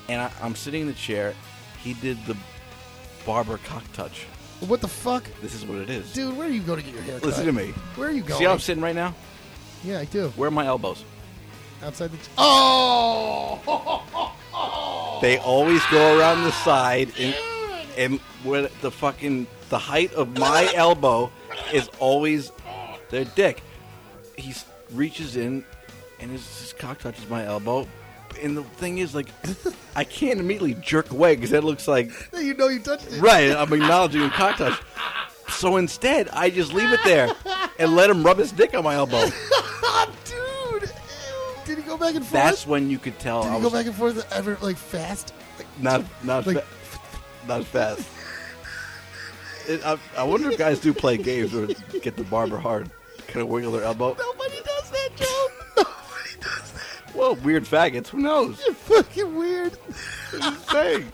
And 0.09 0.21
I, 0.21 0.31
I'm 0.41 0.55
sitting 0.55 0.81
in 0.81 0.87
the 0.87 0.93
chair. 0.93 1.33
He 1.81 1.93
did 1.93 2.23
the 2.25 2.35
barber 3.25 3.59
cock 3.65 3.83
touch. 3.93 4.25
What 4.61 4.81
the 4.81 4.87
fuck? 4.87 5.25
This 5.41 5.53
is 5.53 5.65
what 5.65 5.79
it 5.79 5.89
is. 5.89 6.13
Dude, 6.13 6.37
where 6.37 6.47
are 6.47 6.51
you 6.51 6.61
going 6.61 6.79
to 6.79 6.85
get 6.85 6.93
your 6.93 7.03
hair 7.03 7.19
cut? 7.19 7.27
Listen 7.27 7.45
to 7.45 7.51
me. 7.51 7.73
Where 7.95 8.07
are 8.07 8.11
you 8.11 8.21
going? 8.21 8.37
See 8.37 8.45
how 8.45 8.53
I'm 8.53 8.59
sitting 8.59 8.83
right 8.83 8.95
now? 8.95 9.13
Yeah, 9.83 9.99
I 9.99 10.05
do. 10.05 10.29
Where 10.35 10.47
are 10.47 10.51
my 10.51 10.65
elbows? 10.65 11.03
Outside 11.83 12.11
the. 12.11 12.17
oh! 12.37 13.59
They 15.21 15.37
always 15.37 15.81
go 15.87 16.19
around 16.19 16.43
the 16.43 16.51
side, 16.51 17.11
and 17.19 17.35
and 17.97 18.19
where 18.43 18.69
the 18.81 18.91
fucking 18.91 19.47
the 19.69 19.77
height 19.77 20.13
of 20.13 20.37
my 20.37 20.69
elbow 20.75 21.31
is 21.71 21.89
always 21.99 22.51
their 23.09 23.25
dick. 23.25 23.63
He 24.37 24.53
reaches 24.91 25.35
in, 25.35 25.63
and 26.19 26.31
his, 26.31 26.45
his 26.59 26.73
cock 26.73 26.99
touches 26.99 27.29
my 27.29 27.45
elbow. 27.45 27.87
And 28.41 28.57
the 28.57 28.63
thing 28.63 28.97
is, 28.97 29.13
like, 29.15 29.27
I 29.95 30.03
can't 30.03 30.39
immediately 30.39 30.73
jerk 30.75 31.11
away 31.11 31.35
because 31.35 31.51
that 31.51 31.63
looks 31.63 31.87
like 31.87 32.11
you 32.37 32.53
know 32.55 32.67
you 32.67 32.79
touched 32.79 33.11
it. 33.11 33.21
right. 33.21 33.51
I'm 33.51 33.71
acknowledging 33.71 34.21
a 34.23 34.29
cock 34.29 34.57
touch. 34.57 34.79
So 35.49 35.77
instead, 35.77 36.29
I 36.29 36.49
just 36.49 36.73
leave 36.73 36.91
it 36.91 36.99
there 37.03 37.29
and 37.79 37.95
let 37.95 38.09
him 38.09 38.23
rub 38.23 38.37
his 38.37 38.51
dick 38.51 38.73
on 38.73 38.83
my 38.83 38.95
elbow. 38.95 39.25
Dude! 40.25 40.91
Did 41.65 41.77
he 41.77 41.83
go 41.83 41.97
back 41.97 42.15
and 42.15 42.25
forth? 42.25 42.31
That's 42.31 42.65
when 42.67 42.89
you 42.89 42.97
could 42.97 43.19
tell 43.19 43.43
Did 43.43 43.49
I 43.51 43.57
he 43.57 43.61
was 43.63 43.71
go 43.71 43.77
back 43.77 43.85
and 43.85 43.95
forth 43.95 44.33
ever, 44.33 44.57
like, 44.61 44.77
fast? 44.77 45.33
Like, 45.57 45.67
not 45.79 46.03
not 46.23 46.47
like, 46.47 46.63
fa- 46.63 46.99
not 47.47 47.63
fast. 47.65 48.07
It, 49.67 49.85
I, 49.85 49.97
I 50.17 50.23
wonder 50.23 50.49
if 50.51 50.57
guys 50.57 50.79
do 50.79 50.93
play 50.93 51.17
games 51.17 51.53
or 51.53 51.67
get 52.01 52.17
the 52.17 52.23
barber 52.23 52.57
hard. 52.57 52.89
kind 53.27 53.41
of 53.41 53.47
wiggle 53.47 53.71
their 53.71 53.83
elbow. 53.83 54.15
Nobody 54.19 54.57
does 54.65 54.89
that, 54.89 55.09
Joe. 55.15 55.47
Nobody 57.15 57.19
does 57.19 57.19
that. 57.19 57.19
Well, 57.19 57.35
weird 57.45 57.63
faggots. 57.65 58.07
Who 58.07 58.19
knows? 58.19 58.61
You're 58.65 58.73
fucking 58.75 59.35
weird. 59.35 59.73
Thing. 59.73 61.11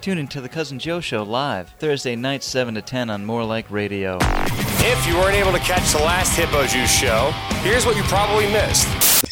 Tune 0.00 0.18
into 0.18 0.40
the 0.40 0.48
Cousin 0.48 0.78
Joe 0.78 1.00
Show 1.00 1.24
live 1.24 1.68
Thursday 1.80 2.14
night, 2.14 2.42
7 2.44 2.74
to 2.74 2.82
10 2.82 3.10
on 3.10 3.24
More 3.26 3.44
Like 3.44 3.68
Radio. 3.70 4.18
If 4.22 5.06
you 5.08 5.16
weren't 5.16 5.34
able 5.34 5.52
to 5.52 5.58
catch 5.58 5.90
the 5.92 5.98
last 5.98 6.36
Hippo 6.36 6.64
Juice 6.66 6.92
show, 6.96 7.32
here's 7.62 7.84
what 7.84 7.96
you 7.96 8.02
probably 8.04 8.46
missed. 8.52 8.86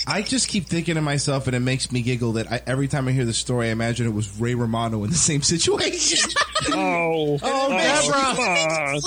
I 0.08 0.22
just 0.22 0.48
keep 0.48 0.66
thinking 0.66 0.96
to 0.96 1.00
myself, 1.00 1.46
and 1.46 1.54
it 1.54 1.60
makes 1.60 1.92
me 1.92 2.02
giggle 2.02 2.32
that 2.32 2.50
I, 2.50 2.60
every 2.66 2.88
time 2.88 3.06
I 3.06 3.12
hear 3.12 3.24
the 3.24 3.32
story, 3.32 3.68
I 3.68 3.70
imagine 3.70 4.06
it 4.06 4.12
was 4.12 4.38
Ray 4.40 4.54
Romano 4.54 5.04
in 5.04 5.10
the 5.10 5.16
same 5.16 5.42
situation. 5.42 6.30
Oh, 6.72 7.38
Oh, 7.42 7.68
Deborah. 7.68 8.12
come 8.14 8.38
on. 8.38 9.00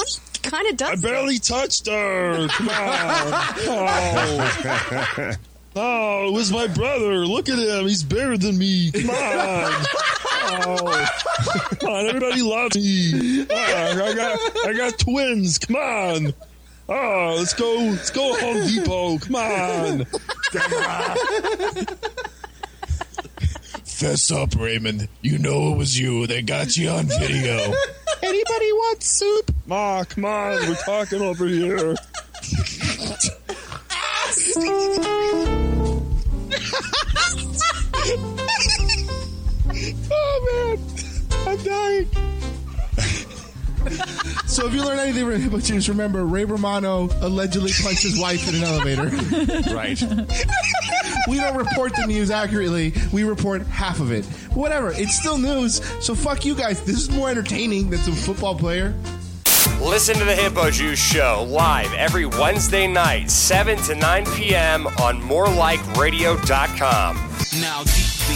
Kind 0.43 0.68
of 0.70 0.78
does. 0.78 1.03
I 1.03 1.08
barely 1.08 1.39
touched 1.39 1.88
her. 1.88 2.47
Come 2.49 2.70
on. 2.70 3.34
Oh. 3.68 5.34
Oh, 5.80 6.28
it 6.28 6.34
was 6.34 6.51
my 6.51 6.65
brother. 6.67 7.25
Look 7.28 7.49
at 7.49 7.59
him. 7.59 7.88
He's 7.88 8.03
bigger 8.03 8.36
than 8.36 8.57
me. 8.57 8.91
Come 8.91 9.11
on. 9.11 9.86
Oh. 10.49 11.07
Come 11.80 11.89
on, 11.89 12.07
everybody 12.07 12.41
loves 12.41 12.75
me. 12.75 13.45
Oh, 13.47 13.53
I 13.53 14.13
got 14.15 14.39
I 14.65 14.73
got 14.73 14.97
twins. 14.97 15.59
Come 15.59 15.75
on. 15.75 16.34
Oh, 16.89 17.36
let's 17.38 17.53
go. 17.53 17.75
Let's 17.91 18.09
go 18.09 18.34
Home 18.39 18.65
Depot. 18.67 19.19
Come 19.19 19.36
on. 19.36 20.05
Fess 23.84 24.32
up, 24.32 24.55
Raymond. 24.55 25.07
You 25.21 25.38
know 25.38 25.73
it 25.73 25.78
was 25.78 25.99
you. 25.99 26.25
They 26.25 26.41
got 26.41 26.75
you 26.75 26.89
on 26.89 27.05
video. 27.05 27.73
Anybody 28.23 28.71
want 28.73 29.03
soup? 29.03 29.51
Ma, 29.67 30.03
come 30.05 30.25
on. 30.25 30.67
We're 30.67 30.75
talking 30.75 31.21
over 31.21 31.45
here. 31.45 31.95
Oh 40.11 40.41
man, 40.45 40.79
I'm 41.47 41.57
dying. 41.63 42.07
so 44.47 44.67
if 44.67 44.73
you 44.73 44.83
learn 44.83 44.99
anything 44.99 45.25
from 45.25 45.41
Hippo 45.41 45.59
Juice, 45.59 45.89
remember 45.89 46.25
Ray 46.25 46.45
Romano 46.45 47.09
allegedly 47.21 47.71
punched 47.81 48.03
his 48.03 48.19
wife 48.19 48.47
in 48.49 48.55
an 48.55 48.63
elevator. 48.63 49.07
Right. 49.73 50.01
we 51.27 51.37
don't 51.37 51.55
report 51.57 51.95
the 51.95 52.05
news 52.07 52.31
accurately. 52.31 52.93
We 53.11 53.23
report 53.23 53.65
half 53.67 53.99
of 53.99 54.11
it. 54.11 54.25
Whatever. 54.53 54.91
It's 54.91 55.17
still 55.17 55.37
news. 55.37 55.81
So 56.03 56.15
fuck 56.15 56.45
you 56.45 56.55
guys. 56.55 56.81
This 56.83 56.97
is 56.97 57.09
more 57.11 57.29
entertaining 57.29 57.89
than 57.89 57.99
some 57.99 58.13
football 58.13 58.55
player. 58.55 58.93
Listen 59.82 60.18
to 60.18 60.26
the 60.26 60.36
Hippo 60.36 60.70
Juice 60.70 60.99
show 60.99 61.45
live 61.49 61.93
every 61.93 62.26
Wednesday 62.26 62.88
night, 62.88 63.32
7 63.32 63.78
to 63.84 63.95
9 63.95 64.26
p.m. 64.34 64.88
on 65.01 65.22
morelikeradio.com. 65.22 67.16
Now 67.62 67.84
deep 67.84 68.12
V, 68.26 68.34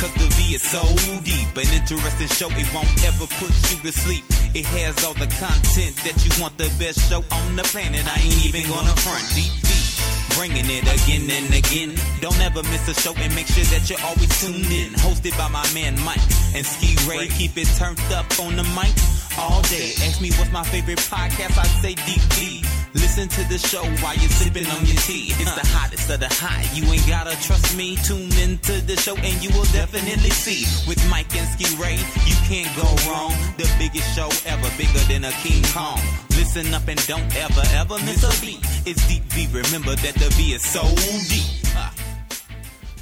cause 0.00 0.12
the 0.14 0.28
V 0.34 0.54
is 0.54 0.62
so 0.62 0.82
deep. 1.22 1.48
An 1.56 1.72
interesting 1.72 2.28
show, 2.28 2.48
it 2.50 2.66
won't 2.74 2.88
ever 3.04 3.26
put 3.38 3.52
you 3.70 3.78
to 3.84 3.92
sleep. 3.92 4.24
It 4.54 4.66
has 4.66 5.04
all 5.04 5.14
the 5.14 5.28
content 5.38 5.96
that 6.08 6.16
you 6.24 6.30
want, 6.42 6.56
the 6.58 6.72
best 6.78 7.08
show 7.08 7.22
on 7.30 7.56
the 7.56 7.64
planet. 7.64 8.04
I 8.08 8.20
ain't 8.20 8.46
even 8.46 8.68
gonna 8.68 8.96
front 9.04 9.24
deep 9.36 9.52
V. 9.64 9.76
Bringing 10.36 10.66
it 10.66 10.86
again 10.88 11.28
and 11.30 11.52
again. 11.54 11.94
Don't 12.20 12.40
ever 12.40 12.62
miss 12.64 12.88
a 12.88 12.94
show 12.94 13.14
and 13.16 13.34
make 13.34 13.46
sure 13.46 13.64
that 13.76 13.88
you're 13.88 14.00
always 14.02 14.28
tuned 14.40 14.72
in. 14.72 14.92
Hosted 15.04 15.36
by 15.36 15.48
my 15.48 15.66
man 15.74 15.98
Mike 16.04 16.22
and 16.54 16.64
Ski 16.64 16.96
Ray. 17.08 17.28
Keep 17.28 17.56
it 17.56 17.68
turned 17.76 18.00
up 18.12 18.26
on 18.40 18.56
the 18.56 18.64
mic 18.74 18.94
all 19.38 19.62
day. 19.62 19.94
Ask 20.02 20.20
me 20.20 20.30
what's 20.32 20.50
my 20.52 20.64
favorite 20.64 20.98
podcast, 20.98 21.56
I 21.56 21.66
say 21.80 21.94
deep 21.94 22.22
V. 22.34 22.64
Listen 22.94 23.28
to 23.28 23.48
the 23.48 23.58
show 23.58 23.84
while 24.02 24.16
you're 24.16 24.30
sipping 24.30 24.66
on 24.66 24.84
your 24.84 24.96
tea. 25.06 25.30
It's 25.38 25.54
the 25.54 25.66
hottest 25.76 26.10
of 26.10 26.20
the 26.20 26.28
hot. 26.28 26.64
You 26.74 26.84
ain't 26.90 27.06
gotta 27.06 27.36
trust 27.40 27.76
me. 27.76 27.96
Tune 27.96 28.32
into 28.42 28.80
the 28.82 28.96
show 28.96 29.14
and 29.16 29.36
you 29.42 29.50
will 29.50 29.68
definitely 29.70 30.30
see. 30.30 30.66
With 30.88 30.98
Mike 31.10 31.34
and 31.36 31.46
Ski 31.54 31.68
Ray, 31.80 32.00
you 32.26 32.36
can't 32.48 32.70
go 32.74 32.88
wrong. 33.06 33.32
The 33.56 33.70
biggest 33.78 34.08
show 34.16 34.28
ever, 34.46 34.68
bigger 34.76 35.04
than 35.06 35.24
a 35.24 35.32
King 35.44 35.62
Kong. 35.74 36.00
Listen 36.30 36.72
up 36.74 36.88
and 36.88 36.98
don't 37.06 37.28
ever, 37.36 37.62
ever 37.74 37.98
miss 38.04 38.24
a 38.24 38.32
beat. 38.40 38.60
It's 38.86 39.06
Deep 39.06 39.22
V. 39.34 39.46
Remember 39.52 39.94
that 39.94 40.14
the 40.14 40.28
V 40.34 40.52
is 40.52 40.64
so 40.64 40.82
deep. 41.28 41.58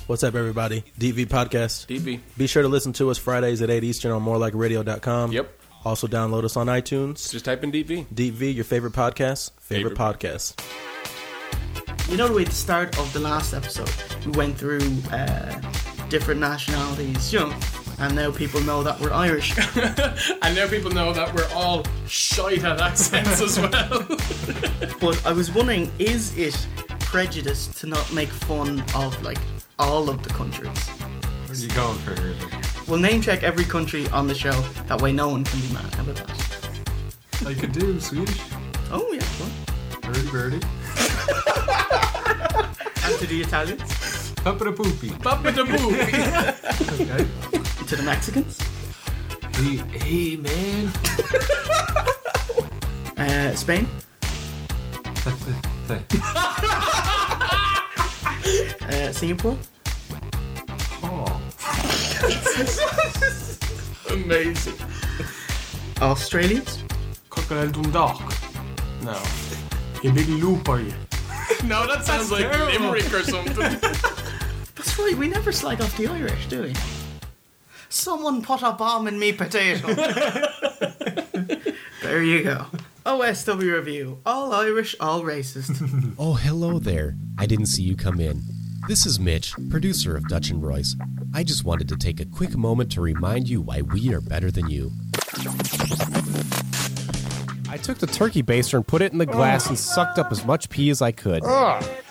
What's 0.06 0.22
up, 0.22 0.36
everybody? 0.36 0.84
DV 1.00 1.26
Podcast. 1.26 1.86
DV. 1.86 2.20
Be 2.36 2.46
sure 2.46 2.62
to 2.62 2.68
listen 2.68 2.92
to 2.94 3.10
us 3.10 3.18
Fridays 3.18 3.60
at 3.60 3.70
8 3.70 3.82
Eastern 3.82 4.12
on 4.12 4.24
morelikeradio.com. 4.24 5.32
Yep. 5.32 5.50
Also, 5.86 6.08
download 6.08 6.42
us 6.42 6.56
on 6.56 6.66
iTunes. 6.66 7.30
Just 7.30 7.44
type 7.44 7.62
in 7.62 7.70
DV. 7.70 8.06
DV, 8.12 8.52
your 8.52 8.64
favorite 8.64 8.92
podcast. 8.92 9.52
Favorite, 9.60 9.96
Favorite. 9.96 10.18
podcast. 10.18 10.60
You 12.10 12.16
know 12.16 12.26
the 12.26 12.34
way 12.34 12.42
at 12.42 12.48
the 12.48 12.54
start 12.56 12.98
of 12.98 13.12
the 13.12 13.20
last 13.20 13.54
episode, 13.54 13.88
we 14.26 14.32
went 14.32 14.58
through 14.58 14.80
uh, 15.12 15.60
different 16.08 16.40
nationalities, 16.40 17.32
you 17.32 17.38
know, 17.38 17.54
and 18.00 18.16
now 18.16 18.32
people 18.32 18.60
know 18.62 18.82
that 18.82 18.98
we're 18.98 19.12
Irish. 19.12 19.56
and 20.42 20.56
now 20.56 20.66
people 20.66 20.90
know 20.90 21.12
that 21.12 21.32
we're 21.32 21.48
all 21.54 21.84
shite 22.08 22.64
at 22.64 22.80
accents 22.80 23.40
as 23.40 23.56
well. 23.56 24.06
but 25.00 25.24
I 25.24 25.30
was 25.30 25.52
wondering, 25.52 25.92
is 26.00 26.36
it 26.36 26.66
prejudice 26.98 27.68
to 27.78 27.86
not 27.86 28.12
make 28.12 28.30
fun 28.30 28.82
of 28.96 29.22
like 29.22 29.38
all 29.78 30.10
of 30.10 30.24
the 30.24 30.30
countries? 30.30 30.88
Where's 31.46 31.62
you 31.62 31.70
going 31.70 31.98
for 31.98 32.20
here? 32.20 32.65
We'll 32.88 33.00
name 33.00 33.20
check 33.20 33.42
every 33.42 33.64
country 33.64 34.06
on 34.10 34.28
the 34.28 34.34
show. 34.34 34.52
That 34.86 35.02
way, 35.02 35.12
no 35.12 35.28
one 35.28 35.42
can 35.42 35.60
be 35.60 35.72
mad. 35.72 35.92
How 35.94 36.02
about 36.02 36.16
that? 36.16 37.46
I 37.46 37.54
could 37.54 37.72
do 37.72 37.98
Swedish. 38.00 38.40
Oh 38.92 39.10
yeah. 39.12 39.24
Well. 39.40 39.50
Birdie 40.02 40.30
birdie. 40.30 40.66
And 43.04 43.18
to 43.18 43.26
the 43.26 43.40
Italians. 43.42 44.32
Papa 44.36 44.64
da 44.64 44.72
poopy. 44.72 45.10
Papa 45.20 45.50
da 45.50 45.64
poopy. 45.64 46.22
okay. 47.02 47.26
To 47.88 47.96
the 47.96 48.02
Mexicans. 48.04 48.60
Hey, 49.56 49.76
hey 49.98 50.36
man. 50.36 50.92
Uh, 53.18 53.54
Spain. 53.56 53.88
Uh, 58.88 59.12
Singapore. 59.12 59.58
Amazing. 64.10 64.74
Australians. 66.00 66.84
Crocodile 67.28 67.70
Dundalk. 67.70 68.32
No. 69.02 69.22
You 70.02 70.12
big 70.12 70.28
loop 70.28 70.68
are 70.68 70.80
you? 70.80 70.92
no, 71.64 71.86
that 71.86 72.04
sounds 72.04 72.30
like 72.30 72.50
terrible. 72.50 72.66
Limerick 72.72 73.12
or 73.12 73.22
something. 73.22 73.54
That's 74.74 74.98
right. 74.98 75.14
We 75.16 75.28
never 75.28 75.52
slag 75.52 75.80
off 75.80 75.96
the 75.96 76.06
Irish, 76.06 76.46
do 76.46 76.62
we? 76.62 76.74
Someone 77.88 78.42
put 78.42 78.62
a 78.62 78.72
bomb 78.72 79.06
in 79.08 79.18
me 79.18 79.32
potato. 79.32 79.92
there 82.02 82.22
you 82.22 82.42
go. 82.42 82.66
OSW 83.04 83.74
review. 83.74 84.18
All 84.26 84.52
Irish, 84.52 84.96
all 85.00 85.22
racist. 85.22 86.14
Oh, 86.18 86.34
hello 86.34 86.78
there. 86.78 87.14
I 87.38 87.46
didn't 87.46 87.66
see 87.66 87.82
you 87.82 87.96
come 87.96 88.20
in. 88.20 88.42
This 88.88 89.04
is 89.04 89.18
Mitch, 89.18 89.52
producer 89.68 90.16
of 90.16 90.28
Dutch 90.28 90.50
and 90.50 90.62
Royce. 90.62 90.94
I 91.34 91.42
just 91.42 91.64
wanted 91.64 91.88
to 91.88 91.96
take 91.96 92.20
a 92.20 92.24
quick 92.24 92.56
moment 92.56 92.92
to 92.92 93.00
remind 93.00 93.48
you 93.48 93.60
why 93.60 93.82
we 93.82 94.14
are 94.14 94.20
better 94.20 94.48
than 94.48 94.70
you. 94.70 94.92
I 97.68 97.78
took 97.78 97.98
the 97.98 98.06
turkey 98.06 98.44
baster 98.44 98.74
and 98.74 98.86
put 98.86 99.02
it 99.02 99.10
in 99.10 99.18
the 99.18 99.26
glass 99.26 99.68
and 99.68 99.76
sucked 99.76 100.20
up 100.20 100.30
as 100.30 100.44
much 100.44 100.70
pee 100.70 100.90
as 100.90 101.02
I 101.02 101.10
could. 101.10 101.42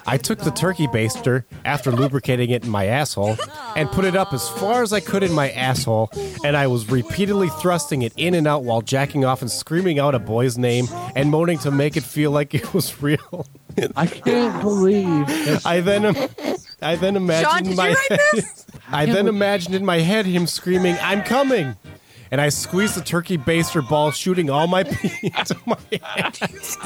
I 0.08 0.18
took 0.18 0.40
the 0.40 0.52
turkey 0.52 0.88
baster 0.88 1.46
after 1.64 1.92
lubricating 1.94 2.50
it 2.50 2.66
in 2.66 2.70
my 2.70 2.88
asshole 2.88 3.38
and 3.78 3.90
put 3.90 4.04
it 4.04 4.18
up 4.18 4.34
as 4.34 4.48
far 4.50 4.84
as 4.84 4.92
I 4.92 5.00
could 5.00 5.24
in 5.24 5.32
my 5.32 5.52
asshole, 5.52 6.12
and 6.44 6.58
I 6.58 6.68
was 6.68 6.92
repeatedly 6.92 7.48
thrusting 7.62 8.02
it 8.02 8.12
in 8.18 8.34
and 8.34 8.48
out 8.48 8.64
while 8.64 8.82
jacking 8.82 9.24
off 9.24 9.42
and 9.42 9.50
screaming 9.50 9.98
out 9.98 10.14
a 10.14 10.20
boy's 10.20 10.58
name 10.58 10.88
and 11.16 11.32
moaning 11.32 11.58
to 11.60 11.72
make 11.72 11.96
it 11.96 12.04
feel 12.04 12.32
like 12.32 12.54
it 12.54 12.74
was 12.74 13.02
real. 13.02 13.48
I 13.96 14.08
can't 14.08 14.62
believe. 14.62 15.66
I 15.66 15.82
then, 15.82 16.16
I 16.86 16.96
then 16.96 17.16
imagined 17.16 17.66
did 17.66 17.74
you 17.74 17.78
write 17.78 17.98
this? 18.34 18.66
I 18.90 19.06
then 19.08 19.28
imagined 19.28 19.76
in 19.76 19.86
my 19.86 20.00
head 20.00 20.26
him 20.26 20.48
screaming, 20.48 20.96
"I'm 21.02 21.24
coming!" 21.24 21.76
And 22.32 22.40
I 22.40 22.50
squeezed 22.50 22.96
the 22.96 23.02
turkey 23.02 23.38
baster 23.38 23.88
ball, 23.88 24.12
shooting 24.12 24.50
all 24.50 24.68
my 24.68 24.84
pee 24.92 25.12
into 25.24 25.58
my 25.66 25.78
hands. 25.92 26.78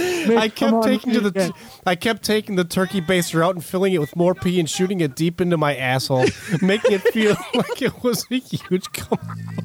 I 0.00 0.48
kept 0.48 0.84
taking 0.84 1.12
to 1.14 1.20
the 1.20 1.28
again. 1.28 1.52
I 1.86 1.94
kept 1.94 2.22
taking 2.22 2.56
the 2.56 2.64
turkey 2.64 3.00
baster 3.00 3.44
out 3.44 3.54
and 3.54 3.64
filling 3.64 3.92
it 3.92 4.00
with 4.00 4.16
more 4.16 4.34
pee 4.34 4.58
and 4.60 4.68
shooting 4.68 5.00
it 5.00 5.16
deep 5.16 5.40
into 5.40 5.56
my 5.56 5.76
asshole, 5.76 6.26
making 6.60 6.92
it 6.92 7.00
feel 7.00 7.36
like 7.54 7.82
it 7.82 8.02
was 8.02 8.26
a 8.30 8.38
huge 8.38 8.90
cum. 8.92 9.18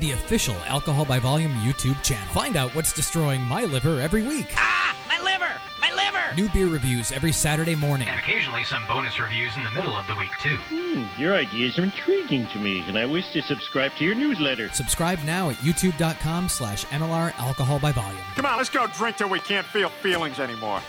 The 0.00 0.12
official 0.12 0.54
Alcohol 0.66 1.04
by 1.04 1.18
Volume 1.18 1.52
YouTube 1.54 2.00
channel. 2.02 2.26
Find 2.32 2.56
out 2.56 2.74
what's 2.74 2.92
destroying 2.92 3.40
my 3.42 3.64
liver 3.64 4.00
every 4.00 4.22
week. 4.22 4.46
Ah, 4.56 4.96
my 5.08 5.18
liver! 5.24 5.50
My 5.80 5.92
liver! 5.94 6.34
New 6.36 6.48
beer 6.50 6.66
reviews 6.66 7.10
every 7.10 7.32
Saturday 7.32 7.74
morning. 7.74 8.08
And 8.08 8.18
occasionally 8.18 8.64
some 8.64 8.86
bonus 8.86 9.18
reviews 9.18 9.56
in 9.56 9.64
the 9.64 9.70
middle 9.70 9.96
of 9.96 10.06
the 10.06 10.14
week, 10.16 10.30
too. 10.40 10.56
Hmm, 10.68 11.04
your 11.20 11.34
ideas 11.34 11.78
are 11.78 11.84
intriguing 11.84 12.46
to 12.48 12.58
me, 12.58 12.80
and 12.86 12.98
I 12.98 13.06
wish 13.06 13.32
to 13.32 13.42
subscribe 13.42 13.92
to 13.96 14.04
your 14.04 14.14
newsletter. 14.14 14.68
Subscribe 14.72 15.22
now 15.24 15.50
at 15.50 15.56
youtube.com 15.56 16.48
slash 16.48 16.84
MLR 16.86 17.32
Alcohol 17.38 17.78
by 17.78 17.92
Volume. 17.92 18.20
Come 18.36 18.46
on, 18.46 18.58
let's 18.58 18.70
go 18.70 18.86
drink 18.88 19.16
till 19.16 19.28
we 19.28 19.40
can't 19.40 19.66
feel 19.66 19.88
feelings 19.88 20.38
anymore. 20.38 20.80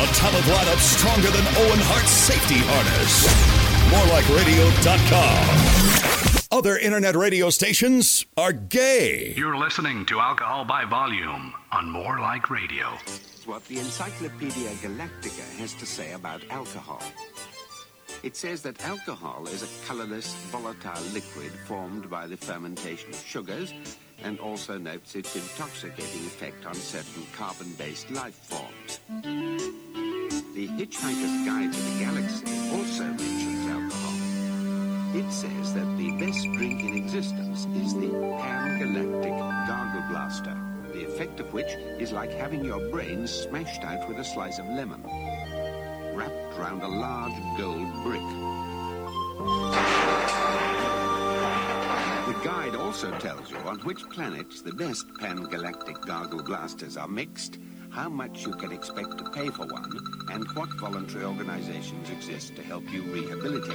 A 0.00 0.06
talent 0.14 0.44
lineup 0.44 0.78
stronger 0.78 1.28
than 1.28 1.44
Owen 1.56 1.80
Hart's 1.82 2.12
safety 2.12 2.54
harness. 2.58 3.26
MoreLikeRadio.com. 3.90 6.56
Other 6.56 6.78
internet 6.78 7.16
radio 7.16 7.50
stations 7.50 8.24
are 8.36 8.52
gay. 8.52 9.34
You're 9.36 9.56
listening 9.56 10.06
to 10.06 10.20
Alcohol 10.20 10.64
by 10.64 10.84
Volume 10.84 11.52
on 11.72 11.90
More 11.90 12.20
Like 12.20 12.48
Radio. 12.48 12.92
It's 13.06 13.44
what 13.44 13.64
the 13.66 13.80
Encyclopedia 13.80 14.70
Galactica 14.74 15.42
has 15.58 15.72
to 15.74 15.84
say 15.84 16.12
about 16.12 16.44
alcohol. 16.50 17.02
It 18.22 18.36
says 18.36 18.62
that 18.62 18.80
alcohol 18.84 19.48
is 19.48 19.64
a 19.64 19.68
colorless, 19.88 20.32
volatile 20.52 21.02
liquid 21.12 21.50
formed 21.66 22.08
by 22.08 22.28
the 22.28 22.36
fermentation 22.36 23.10
of 23.10 23.16
sugars 23.16 23.74
and 24.24 24.38
also 24.40 24.78
notes 24.78 25.14
its 25.14 25.36
intoxicating 25.36 26.26
effect 26.26 26.66
on 26.66 26.74
certain 26.74 27.24
carbon 27.36 27.72
based 27.78 28.10
life 28.10 28.34
forms. 28.34 29.00
The 30.54 30.66
Hitchhiker's 30.66 31.46
Guide 31.46 31.72
to 31.72 31.80
the 31.80 31.98
Galaxy 32.00 32.46
also 32.70 33.04
mentions 33.04 33.66
alcohol. 33.66 34.18
It 35.14 35.32
says 35.32 35.74
that 35.74 35.96
the 35.96 36.10
best 36.18 36.42
drink 36.54 36.82
in 36.82 36.96
existence 36.96 37.66
is 37.76 37.94
the 37.94 38.10
Pan 38.40 38.78
Galactic 38.78 39.38
Gargle 39.68 40.08
Blaster, 40.10 40.56
the 40.92 41.04
effect 41.04 41.40
of 41.40 41.52
which 41.52 41.72
is 42.00 42.12
like 42.12 42.32
having 42.32 42.64
your 42.64 42.90
brain 42.90 43.26
smashed 43.26 43.84
out 43.84 44.08
with 44.08 44.18
a 44.18 44.24
slice 44.24 44.58
of 44.58 44.66
lemon, 44.66 45.02
wrapped 46.14 46.58
round 46.58 46.82
a 46.82 46.88
large 46.88 47.32
gold 47.56 47.92
brick. 48.02 49.97
Guide 52.44 52.76
also 52.76 53.10
tells 53.18 53.50
you 53.50 53.56
on 53.58 53.80
which 53.80 54.08
planets 54.10 54.62
the 54.62 54.72
best 54.72 55.06
pan-galactic 55.18 56.00
gargle 56.02 56.40
blasters 56.40 56.96
are 56.96 57.08
mixed, 57.08 57.58
how 57.90 58.08
much 58.08 58.46
you 58.46 58.52
can 58.52 58.70
expect 58.70 59.18
to 59.18 59.24
pay 59.30 59.48
for 59.48 59.66
one, 59.66 59.90
and 60.30 60.48
what 60.52 60.68
voluntary 60.78 61.24
organizations 61.24 62.08
exist 62.10 62.54
to 62.54 62.62
help 62.62 62.84
you 62.92 63.02
rehabilitate. 63.02 63.74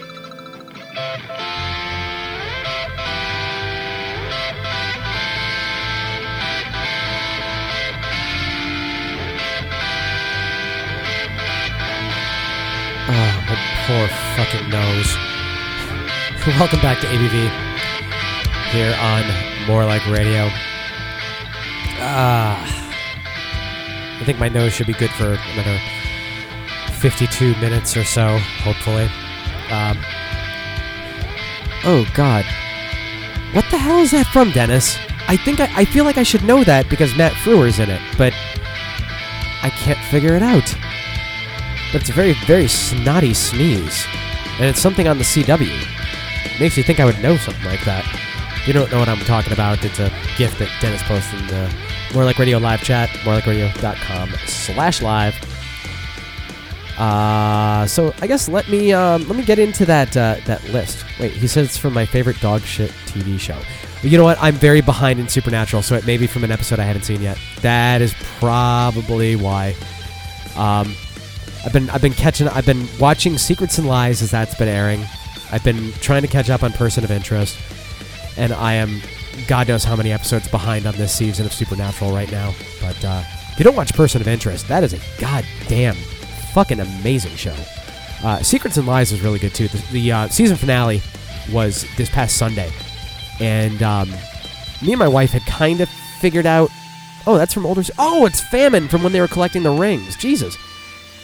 Oh, 13.09 13.43
my 13.49 13.57
poor 13.86 14.07
fucking 14.38 14.70
nose. 14.70 15.18
Welcome 16.59 16.80
back 16.80 17.01
to 17.01 17.07
ABV 17.07 17.72
here 18.74 18.97
on 18.99 19.24
More 19.67 19.86
Like 19.86 20.03
Radio. 20.07 20.49
Ah, 22.01 22.57
I 24.19 24.24
think 24.26 24.39
my 24.39 24.49
nose 24.49 24.74
should 24.74 24.88
be 24.88 24.93
good 24.93 25.11
for 25.11 25.38
another 25.53 25.80
52 26.93 27.55
minutes 27.57 27.95
or 27.95 28.03
so, 28.03 28.39
hopefully. 28.63 29.03
Um, 29.69 29.99
oh, 31.86 32.09
God. 32.15 32.45
What 33.53 33.65
the 33.69 33.78
hell 33.78 33.99
is 33.99 34.09
that 34.09 34.26
from, 34.34 34.49
Dennis? 34.49 34.97
I 35.28 35.38
think 35.38 35.59
I, 35.59 35.69
I 35.82 35.86
feel 35.86 36.03
like 36.03 36.17
I 36.17 36.24
should 36.24 36.43
know 36.43 36.63
that 36.63 36.89
because 36.89 37.15
Matt 37.15 37.34
Frewer's 37.34 37.78
in 37.78 37.91
it, 37.91 38.01
but 38.17 38.34
I 39.61 39.69
can't 39.69 39.99
figure 40.09 40.36
it 40.36 40.41
out. 40.41 40.76
But 41.91 42.01
it's 42.01 42.09
a 42.09 42.13
very, 42.13 42.34
very 42.47 42.67
snotty 42.67 43.36
sneeze. 43.36 44.07
And 44.57 44.65
it's 44.65 44.82
something 44.82 45.07
on 45.07 45.19
the 45.19 45.24
CW. 45.24 45.61
It 46.45 46.59
Makes 46.59 46.76
you 46.76 46.82
think 46.82 46.99
I 46.99 47.05
would 47.05 47.21
know 47.21 47.38
something 47.38 47.65
like 47.65 47.86
that. 47.86 48.32
You 48.66 48.74
don't 48.74 48.89
know 48.91 48.99
what 48.99 49.09
I'm 49.09 49.20
talking 49.20 49.51
about, 49.51 49.84
it's 49.84 49.99
a 49.99 50.09
gift 50.38 50.59
that 50.59 50.70
Dennis 50.80 51.03
posted 51.03 51.41
in 51.41 51.47
the 51.47 51.76
More 52.14 52.24
Like 52.24 52.39
Radio 52.39 52.59
live 52.59 52.82
chat, 52.82 53.09
morelikeradio.com 53.24 54.30
slash 54.45 55.01
live. 55.01 55.36
Uh, 56.97 57.86
so 57.88 58.14
I 58.22 58.28
guess 58.28 58.47
let 58.47 58.70
me 58.70 58.93
um, 58.93 59.28
let 59.28 59.36
me 59.36 59.43
get 59.43 59.59
into 59.59 59.86
that 59.88 60.16
uh, 60.16 60.38
that 60.45 60.64
list. 60.70 61.03
Wait, 61.20 61.32
he 61.32 61.47
says 61.47 61.68
it's 61.68 61.78
from 61.78 61.93
my 61.93 62.05
favorite 62.05 62.39
dog 62.39 62.61
shit 62.61 62.91
TV 63.07 63.39
show. 63.39 63.59
You 64.03 64.18
know 64.18 64.24
what? 64.24 64.38
I'm 64.41 64.55
very 64.55 64.82
behind 64.82 65.20
in 65.20 65.28
Supernatural, 65.28 65.82
so 65.82 65.95
it 65.95 66.05
may 66.05 66.18
be 66.18 66.28
from 66.28 66.43
an 66.43 66.51
episode 66.51 66.80
I 66.80 66.84
haven't 66.84 67.03
seen 67.03 67.22
yet. 67.22 67.38
That 67.61 68.01
is 68.01 68.14
probably 68.39 69.36
why. 69.36 69.76
Um, 70.55 70.93
I've 71.66 71.74
been 71.74 71.89
I've 71.89 72.01
been 72.01 72.14
catching 72.14 72.47
I've 72.49 72.66
been 72.66 72.88
watching 72.99 73.38
Secrets 73.38 73.78
and 73.78 73.88
Lies 73.88 74.22
as 74.22 74.32
that's 74.32 74.55
been 74.55 74.68
airing. 74.68 75.03
I've 75.51 75.64
been 75.64 75.93
trying 75.93 76.22
to 76.22 76.28
catch 76.28 76.49
up 76.49 76.64
on 76.64 76.74
Person 76.74 77.03
of 77.03 77.11
Interest, 77.11 77.57
and 78.38 78.53
I 78.53 78.73
am 78.73 79.01
God 79.47 79.67
knows 79.67 79.84
how 79.84 79.95
many 79.95 80.11
episodes 80.11 80.47
behind 80.47 80.86
on 80.86 80.95
this 80.95 81.13
season 81.13 81.45
of 81.45 81.53
Supernatural 81.53 82.11
right 82.13 82.31
now. 82.31 82.53
But 82.81 83.03
uh, 83.03 83.23
if 83.51 83.59
you 83.59 83.63
don't 83.63 83.75
watch 83.75 83.93
Person 83.93 84.21
of 84.21 84.27
Interest, 84.27 84.67
that 84.67 84.84
is 84.84 84.93
a 84.93 84.99
goddamn 85.19 85.95
fucking 86.53 86.79
amazing 86.79 87.36
show. 87.36 87.55
Uh, 88.23 88.41
Secrets 88.41 88.77
and 88.77 88.88
Lies 88.88 89.11
was 89.11 89.21
really 89.21 89.39
good 89.39 89.53
too. 89.53 89.67
The, 89.67 89.84
the 89.91 90.11
uh, 90.11 90.27
season 90.29 90.55
finale 90.55 91.01
was 91.51 91.86
this 91.97 92.09
past 92.09 92.38
Sunday, 92.38 92.71
and 93.39 93.81
um, 93.84 94.09
me 94.81 94.93
and 94.93 94.99
my 94.99 95.07
wife 95.07 95.31
had 95.31 95.45
kind 95.45 95.81
of 95.81 95.89
figured 96.19 96.45
out. 96.45 96.69
Oh, 97.25 97.38
that's 97.38 97.53
from 97.53 97.65
older. 97.65 97.84
Oh, 97.97 98.25
it's 98.25 98.41
Famine 98.41 98.88
from 98.88 99.01
when 99.03 99.13
they 99.13 99.21
were 99.21 99.27
collecting 99.27 99.63
the 99.63 99.71
rings. 99.71 100.15
Jesus, 100.17 100.55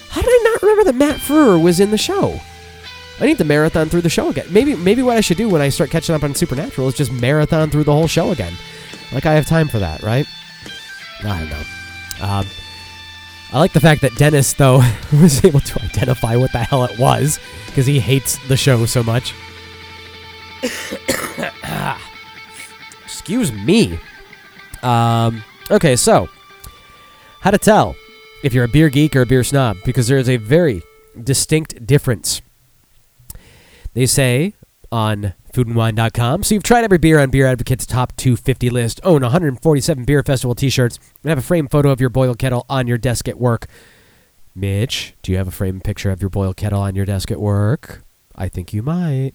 how 0.09 0.21
did 0.21 0.29
I 0.29 0.41
not 0.43 0.61
remember 0.61 0.83
that 0.85 0.95
Matt 0.95 1.19
Frewer 1.19 1.61
was 1.61 1.79
in 1.79 1.91
the 1.91 1.97
show? 1.97 2.39
I 3.19 3.25
need 3.25 3.37
to 3.37 3.43
marathon 3.43 3.89
through 3.89 4.01
the 4.01 4.09
show 4.09 4.29
again. 4.29 4.47
Maybe 4.49 4.75
maybe 4.75 5.01
what 5.01 5.17
I 5.17 5.21
should 5.21 5.37
do 5.37 5.49
when 5.49 5.61
I 5.61 5.69
start 5.69 5.89
catching 5.89 6.15
up 6.15 6.23
on 6.23 6.33
Supernatural 6.33 6.87
is 6.87 6.95
just 6.95 7.11
marathon 7.11 7.69
through 7.69 7.83
the 7.83 7.91
whole 7.91 8.07
show 8.07 8.31
again. 8.31 8.53
Like 9.11 9.25
I 9.25 9.33
have 9.33 9.45
time 9.45 9.67
for 9.67 9.79
that, 9.79 10.01
right? 10.01 10.25
I 11.23 11.39
don't 11.39 11.49
know. 11.49 11.63
Um, 12.21 12.45
I 13.51 13.59
like 13.59 13.73
the 13.73 13.79
fact 13.79 14.01
that 14.01 14.15
Dennis, 14.15 14.53
though, 14.53 14.77
was 15.11 15.43
able 15.43 15.59
to 15.61 15.81
identify 15.81 16.35
what 16.35 16.51
the 16.51 16.59
hell 16.59 16.85
it 16.85 16.97
was 16.99 17.39
because 17.65 17.85
he 17.85 17.99
hates 17.99 18.37
the 18.47 18.55
show 18.55 18.85
so 18.85 19.03
much. 19.03 19.33
Excuse 23.03 23.51
me. 23.51 23.99
Um, 24.83 25.43
okay, 25.69 25.95
so 25.95 26.29
how 27.41 27.51
to 27.51 27.57
tell 27.57 27.95
if 28.43 28.53
you're 28.53 28.65
a 28.65 28.69
beer 28.69 28.89
geek 28.89 29.15
or 29.15 29.21
a 29.21 29.25
beer 29.25 29.43
snob 29.43 29.77
because 29.83 30.07
there 30.07 30.17
is 30.17 30.29
a 30.29 30.37
very 30.37 30.83
distinct 31.21 31.85
difference. 31.85 32.41
They 33.99 34.05
say 34.05 34.53
on 34.93 35.33
foodandwine.com. 35.51 36.43
So 36.43 36.55
you've 36.55 36.63
tried 36.63 36.85
every 36.85 36.99
beer 36.99 37.19
on 37.19 37.31
Beer 37.31 37.45
Advocate's 37.45 37.85
top 37.85 38.15
250 38.15 38.69
list, 38.69 39.01
own 39.03 39.23
147 39.23 40.05
beer 40.05 40.23
festival 40.23 40.55
t-shirts, 40.55 40.99
and 41.21 41.29
have 41.31 41.37
a 41.37 41.41
framed 41.41 41.69
photo 41.69 41.89
of 41.89 41.99
your 41.99 42.09
boil 42.09 42.33
kettle 42.33 42.65
on 42.69 42.87
your 42.87 42.97
desk 42.97 43.27
at 43.27 43.37
work. 43.37 43.67
Mitch, 44.55 45.15
do 45.21 45.33
you 45.33 45.37
have 45.37 45.49
a 45.49 45.51
framed 45.51 45.83
picture 45.83 46.11
of 46.11 46.21
your 46.21 46.29
boil 46.29 46.53
kettle 46.53 46.79
on 46.79 46.95
your 46.95 47.05
desk 47.05 47.29
at 47.29 47.41
work? 47.41 48.01
I 48.37 48.47
think 48.47 48.71
you 48.71 48.81
might. 48.81 49.33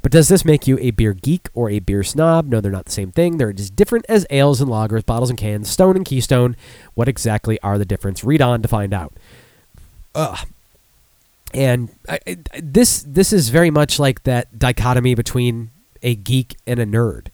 But 0.00 0.12
does 0.12 0.28
this 0.28 0.46
make 0.46 0.66
you 0.66 0.78
a 0.78 0.90
beer 0.90 1.12
geek 1.12 1.50
or 1.52 1.68
a 1.68 1.78
beer 1.78 2.02
snob? 2.02 2.46
No, 2.46 2.62
they're 2.62 2.72
not 2.72 2.86
the 2.86 2.90
same 2.90 3.12
thing. 3.12 3.36
They're 3.36 3.52
as 3.54 3.68
different 3.68 4.06
as 4.08 4.26
ales 4.30 4.62
and 4.62 4.70
lagers, 4.70 5.04
bottles 5.04 5.28
and 5.28 5.38
cans, 5.38 5.68
stone 5.68 5.94
and 5.94 6.06
keystone. 6.06 6.56
What 6.94 7.06
exactly 7.06 7.60
are 7.60 7.76
the 7.76 7.84
difference? 7.84 8.24
Read 8.24 8.40
on 8.40 8.62
to 8.62 8.68
find 8.68 8.94
out. 8.94 9.12
Ugh. 10.14 10.48
And 11.54 11.90
I, 12.08 12.18
I, 12.26 12.36
this 12.60 13.04
this 13.06 13.32
is 13.32 13.48
very 13.48 13.70
much 13.70 14.00
like 14.00 14.24
that 14.24 14.58
dichotomy 14.58 15.14
between 15.14 15.70
a 16.02 16.16
geek 16.16 16.56
and 16.66 16.80
a 16.80 16.84
nerd. 16.84 17.28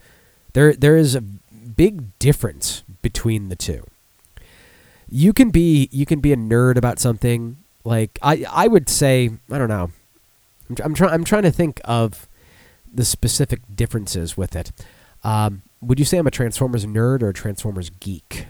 There 0.53 0.75
there 0.75 0.97
is 0.97 1.15
a 1.15 1.23
big 1.23 2.19
difference 2.19 2.83
between 3.01 3.49
the 3.49 3.57
two. 3.57 3.87
You 5.09 5.33
can 5.33 5.49
be 5.49 5.89
you 5.91 6.05
can 6.05 6.21
be 6.21 6.35
a 6.35 6.37
nerd 6.37 6.77
about 6.77 6.99
something 6.99 7.57
like 7.83 8.19
I 8.21 8.45
I 8.51 8.69
would 8.69 8.91
say 8.91 9.31
I 9.51 9.57
don't 9.57 9.69
know. 9.71 9.91
I'm, 10.69 10.77
I'm 10.85 10.95
trying 10.95 11.15
I'm 11.15 11.25
trying 11.25 11.45
to 11.45 11.51
think 11.51 11.81
of 11.87 12.29
the 12.93 13.07
specific 13.07 13.61
differences 13.75 14.37
with 14.37 14.55
it. 14.55 14.71
Um, 15.25 15.63
would 15.81 15.99
you 15.99 16.05
say 16.05 16.19
I'm 16.19 16.27
a 16.27 16.31
Transformers 16.31 16.85
nerd 16.85 17.23
or 17.23 17.31
a 17.31 17.35
Transformers 17.35 17.89
geek? 17.89 18.47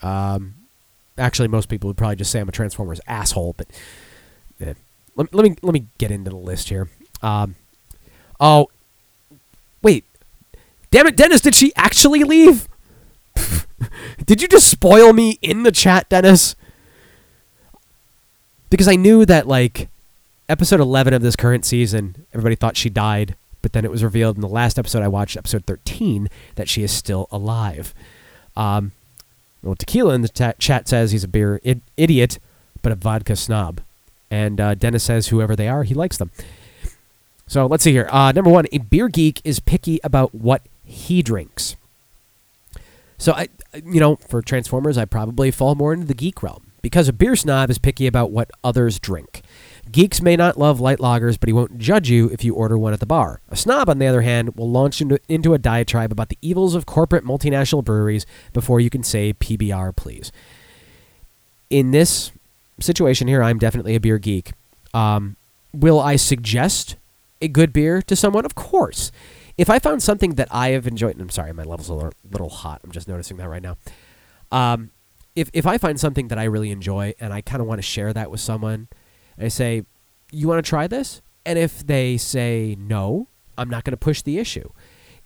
Um, 0.00 0.54
actually, 1.16 1.48
most 1.48 1.68
people 1.68 1.88
would 1.88 1.96
probably 1.96 2.16
just 2.16 2.30
say 2.30 2.38
I'm 2.38 2.48
a 2.48 2.52
Transformers 2.52 3.00
asshole, 3.08 3.54
but. 3.56 3.66
Let, 5.18 5.34
let 5.34 5.44
me 5.44 5.56
let 5.62 5.74
me 5.74 5.86
get 5.98 6.10
into 6.10 6.30
the 6.30 6.36
list 6.36 6.68
here. 6.68 6.88
Um, 7.22 7.56
oh, 8.40 8.68
wait, 9.82 10.04
damn 10.90 11.06
it, 11.06 11.16
Dennis! 11.16 11.40
Did 11.40 11.54
she 11.54 11.72
actually 11.76 12.22
leave? 12.22 12.68
did 14.24 14.40
you 14.40 14.48
just 14.48 14.70
spoil 14.70 15.12
me 15.12 15.38
in 15.42 15.64
the 15.64 15.72
chat, 15.72 16.08
Dennis? 16.08 16.54
Because 18.70 18.88
I 18.88 18.96
knew 18.96 19.24
that 19.26 19.48
like 19.48 19.88
episode 20.48 20.80
11 20.80 21.12
of 21.14 21.22
this 21.22 21.36
current 21.36 21.64
season, 21.64 22.26
everybody 22.32 22.54
thought 22.54 22.76
she 22.76 22.90
died, 22.90 23.34
but 23.60 23.72
then 23.72 23.84
it 23.84 23.90
was 23.90 24.04
revealed 24.04 24.36
in 24.36 24.42
the 24.42 24.48
last 24.48 24.78
episode 24.78 25.02
I 25.02 25.08
watched, 25.08 25.36
episode 25.36 25.64
13, 25.66 26.28
that 26.54 26.68
she 26.68 26.82
is 26.82 26.92
still 26.92 27.28
alive. 27.32 27.94
Um, 28.56 28.92
well, 29.62 29.74
Tequila 29.74 30.14
in 30.14 30.22
the 30.22 30.54
chat 30.58 30.88
says 30.88 31.12
he's 31.12 31.24
a 31.24 31.28
beer 31.28 31.60
I- 31.66 31.80
idiot, 31.96 32.38
but 32.82 32.92
a 32.92 32.94
vodka 32.94 33.36
snob. 33.36 33.80
And 34.30 34.60
uh, 34.60 34.74
Dennis 34.74 35.04
says 35.04 35.28
whoever 35.28 35.56
they 35.56 35.68
are, 35.68 35.84
he 35.84 35.94
likes 35.94 36.18
them. 36.18 36.30
So 37.46 37.66
let's 37.66 37.82
see 37.82 37.92
here. 37.92 38.08
Uh, 38.10 38.32
number 38.32 38.50
one, 38.50 38.66
a 38.72 38.78
beer 38.78 39.08
geek 39.08 39.40
is 39.42 39.58
picky 39.58 40.00
about 40.04 40.34
what 40.34 40.62
he 40.84 41.22
drinks. 41.22 41.76
So 43.16 43.32
I, 43.32 43.48
you 43.84 44.00
know, 44.00 44.16
for 44.16 44.42
Transformers, 44.42 44.98
I 44.98 45.06
probably 45.06 45.50
fall 45.50 45.74
more 45.74 45.92
into 45.92 46.06
the 46.06 46.14
geek 46.14 46.42
realm 46.42 46.70
because 46.82 47.08
a 47.08 47.12
beer 47.12 47.34
snob 47.34 47.70
is 47.70 47.78
picky 47.78 48.06
about 48.06 48.30
what 48.30 48.50
others 48.62 48.98
drink. 48.98 49.42
Geeks 49.90 50.20
may 50.20 50.36
not 50.36 50.58
love 50.58 50.80
light 50.80 50.98
lagers, 50.98 51.40
but 51.40 51.48
he 51.48 51.52
won't 51.52 51.78
judge 51.78 52.10
you 52.10 52.28
if 52.28 52.44
you 52.44 52.54
order 52.54 52.76
one 52.76 52.92
at 52.92 53.00
the 53.00 53.06
bar. 53.06 53.40
A 53.48 53.56
snob, 53.56 53.88
on 53.88 53.98
the 53.98 54.06
other 54.06 54.20
hand, 54.20 54.54
will 54.54 54.70
launch 54.70 55.00
into, 55.00 55.18
into 55.28 55.54
a 55.54 55.58
diatribe 55.58 56.12
about 56.12 56.28
the 56.28 56.38
evils 56.42 56.74
of 56.74 56.84
corporate 56.84 57.24
multinational 57.24 57.82
breweries 57.82 58.26
before 58.52 58.80
you 58.80 58.90
can 58.90 59.02
say 59.02 59.32
PBR, 59.32 59.96
please. 59.96 60.30
In 61.70 61.90
this 61.90 62.32
situation 62.80 63.28
here, 63.28 63.42
I'm 63.42 63.58
definitely 63.58 63.94
a 63.94 64.00
beer 64.00 64.18
geek. 64.18 64.52
Um, 64.94 65.36
will 65.72 66.00
I 66.00 66.16
suggest 66.16 66.96
a 67.40 67.48
good 67.48 67.72
beer 67.72 68.02
to 68.02 68.16
someone? 68.16 68.44
Of 68.44 68.54
course. 68.54 69.12
If 69.56 69.68
I 69.68 69.78
found 69.78 70.02
something 70.02 70.34
that 70.34 70.48
I 70.50 70.70
have 70.70 70.86
enjoyed, 70.86 71.12
and 71.12 71.22
I'm 71.22 71.30
sorry, 71.30 71.52
my 71.52 71.64
level's 71.64 71.90
are 71.90 71.94
a 71.94 71.96
little, 71.96 72.12
little 72.30 72.48
hot. 72.48 72.80
I'm 72.84 72.92
just 72.92 73.08
noticing 73.08 73.36
that 73.38 73.48
right 73.48 73.62
now. 73.62 73.76
Um, 74.52 74.90
if 75.34 75.50
if 75.52 75.66
I 75.66 75.78
find 75.78 75.98
something 75.98 76.28
that 76.28 76.38
I 76.38 76.44
really 76.44 76.70
enjoy 76.70 77.14
and 77.20 77.32
I 77.32 77.40
kind 77.40 77.60
of 77.60 77.66
want 77.66 77.78
to 77.78 77.82
share 77.82 78.12
that 78.12 78.30
with 78.30 78.40
someone, 78.40 78.88
I 79.38 79.48
say, 79.48 79.84
"You 80.30 80.48
want 80.48 80.64
to 80.64 80.68
try 80.68 80.86
this?" 80.86 81.22
And 81.44 81.58
if 81.58 81.86
they 81.86 82.16
say 82.16 82.76
no, 82.78 83.28
I'm 83.56 83.68
not 83.68 83.84
going 83.84 83.92
to 83.92 83.96
push 83.96 84.22
the 84.22 84.38
issue. 84.38 84.70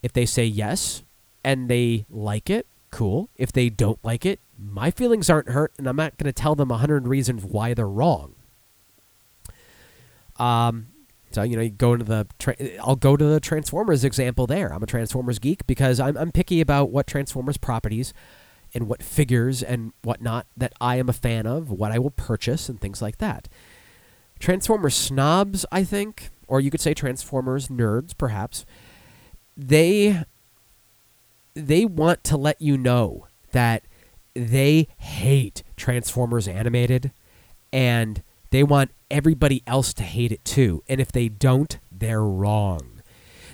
If 0.03 0.13
they 0.13 0.27
say 0.27 0.45
yes 0.45 1.03
and 1.45 1.69
they 1.69 2.07
like 2.11 2.51
it, 2.51 2.67
cool. 2.91 3.29
If 3.37 3.53
they 3.53 3.69
don't 3.69 3.99
like 4.05 4.27
it, 4.27 4.41
my 4.71 4.91
feelings 4.91 5.29
aren't 5.29 5.51
hurt, 5.51 5.73
and 5.79 5.87
I'm 5.87 5.97
not 5.97 6.17
going 6.19 6.27
to 6.27 6.33
tell 6.33 6.55
them 6.55 6.71
a 6.71 6.79
hundred 6.79 7.09
reasons 7.09 7.45
why 7.45 7.75
they're 7.75 7.89
wrong. 7.89 8.35
Um, 10.37 10.89
so 11.31 11.43
you 11.43 11.57
know, 11.57 11.63
you 11.63 11.71
go 11.71 11.97
to 11.97 12.05
the 12.05 12.27
tra- 12.39 12.57
I'll 12.81 12.97
go 12.97 13.17
to 13.17 13.25
the 13.25 13.41
Transformers 13.41 14.05
example 14.05 14.47
there. 14.47 14.73
I'm 14.73 14.83
a 14.83 14.87
Transformers 14.87 15.39
geek 15.39 15.67
because 15.67 16.01
I'm 16.01 16.17
I'm 16.17 16.33
picky 16.33 16.61
about 16.61 16.91
what 16.91 17.07
Transformers 17.07 17.57
properties 17.57 18.13
and 18.75 18.89
what 18.89 19.03
figures 19.03 19.63
and 19.63 19.93
whatnot 20.03 20.47
that 20.57 20.73
I 20.81 20.97
am 20.97 21.09
a 21.09 21.13
fan 21.13 21.47
of, 21.47 21.71
what 21.71 21.93
I 21.93 21.99
will 21.99 22.11
purchase, 22.11 22.69
and 22.69 22.81
things 22.81 23.03
like 23.03 23.19
that. 23.19 23.49
Transformers 24.39 24.95
snobs, 24.95 25.65
I 25.71 25.85
think, 25.85 26.31
or 26.49 26.61
you 26.61 26.71
could 26.71 26.81
say 26.81 26.95
Transformers 26.95 27.69
nerds, 27.69 28.17
perhaps. 28.17 28.65
They 29.57 30.25
they 31.55 31.85
want 31.85 32.25
to 32.25 32.37
let 32.37 32.61
you 32.61 32.79
know 32.79 33.27
that 33.53 33.85
they 34.35 34.89
hate 34.99 35.63
Transformers 35.77 36.49
animated 36.49 37.13
and 37.73 38.23
they 38.51 38.63
want 38.63 38.91
everybody 39.11 39.63
else 39.67 39.95
to 39.95 40.03
hate 40.03 40.33
it 40.33 40.45
too. 40.45 40.83
And 40.89 41.01
if 41.01 41.11
they 41.11 41.29
don't, 41.29 41.79
they're 41.91 42.25
wrong. 42.25 43.03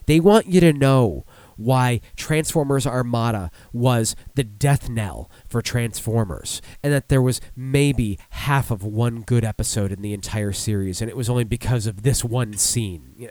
They 0.07 0.20
want 0.20 0.47
you 0.47 0.61
to 0.61 0.72
know 0.72 1.24
why 1.57 2.01
Transformers 2.16 2.87
Armada 2.87 3.51
was 3.72 4.16
the 4.35 4.45
death 4.45 4.89
knell 4.89 5.31
for 5.49 5.61
Transformers, 5.61 6.62
and 6.83 6.93
that 6.93 7.09
there 7.09 7.20
was 7.20 7.41
maybe 7.57 8.18
half 8.31 8.70
of 8.70 8.85
one 8.85 9.22
good 9.22 9.45
episode 9.45 9.93
in 9.93 10.01
the 10.01 10.14
entire 10.14 10.53
series, 10.53 11.03
and 11.03 11.11
it 11.11 11.16
was 11.16 11.29
only 11.29 11.45
because 11.45 11.87
of 11.87 12.03
this 12.03 12.24
one 12.24 12.55
scene. 12.55 13.29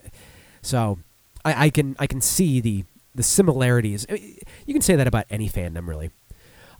So, 0.61 0.99
I, 1.45 1.65
I 1.65 1.69
can 1.69 1.95
I 1.99 2.05
can 2.05 2.19
see 2.19 2.59
the 2.59 2.83
the 3.15 3.23
similarities. 3.23 4.05
You 4.09 4.73
can 4.73 4.81
say 4.81 4.95
that 4.97 5.07
about 5.07 5.25
any 5.29 5.49
fandom, 5.49 5.87
really. 5.87 6.11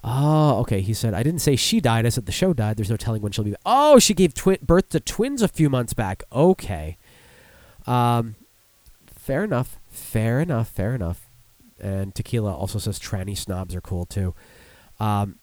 Oh, 0.10 0.60
okay. 0.62 0.80
He 0.80 0.94
said, 0.94 1.14
I 1.14 1.22
didn't 1.22 1.42
say 1.42 1.58
she 1.58 1.82
died. 1.82 2.06
I 2.06 2.10
said 2.10 2.28
the 2.28 2.32
show 2.32 2.54
died. 2.54 2.78
There's 2.78 2.90
no 2.90 2.96
telling 2.96 3.22
when 3.22 3.34
she'll 3.34 3.44
be. 3.44 3.56
Oh, 3.66 4.00
she 4.00 4.14
gave 4.14 4.34
twi- 4.34 4.60
birth 4.62 4.88
to 4.90 5.02
twins 5.02 5.42
a 5.42 5.50
few 5.50 5.70
months 5.70 5.94
back. 5.94 6.24
Okay. 6.32 6.98
Um, 7.86 8.36
fair 9.06 9.44
enough. 9.44 9.80
Fair 9.90 10.40
enough. 10.40 10.70
Fair 10.70 10.96
enough. 10.96 11.28
And 11.78 12.16
Tequila 12.16 12.56
also 12.56 12.80
says 12.80 12.98
tranny 13.00 13.38
snobs 13.38 13.76
are 13.76 13.82
cool 13.82 14.06
too. 14.06 14.34
Um, 14.98 15.40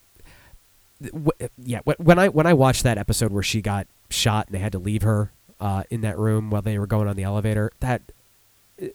yeah. 1.59 1.81
When 1.99 2.19
I 2.19 2.29
when 2.29 2.47
I 2.47 2.55
watched 2.55 2.85
that 2.85 2.97
episode 2.97 3.33
where 3.33 3.43
she 3.43 3.61
got 3.61 3.87
shot 4.09 4.47
and 4.47 4.55
they 4.55 4.61
had 4.61 4.73
to 4.73 4.79
leave 4.79 5.03
her 5.03 5.31
uh, 5.61 5.83
in 5.91 6.01
that 6.01 6.19
room 6.19 6.49
while 6.49 6.63
they 6.63 6.79
were 6.79 6.87
going 6.87 7.07
on 7.07 7.17
the 7.17 7.23
elevator, 7.23 7.71
that 7.81 8.13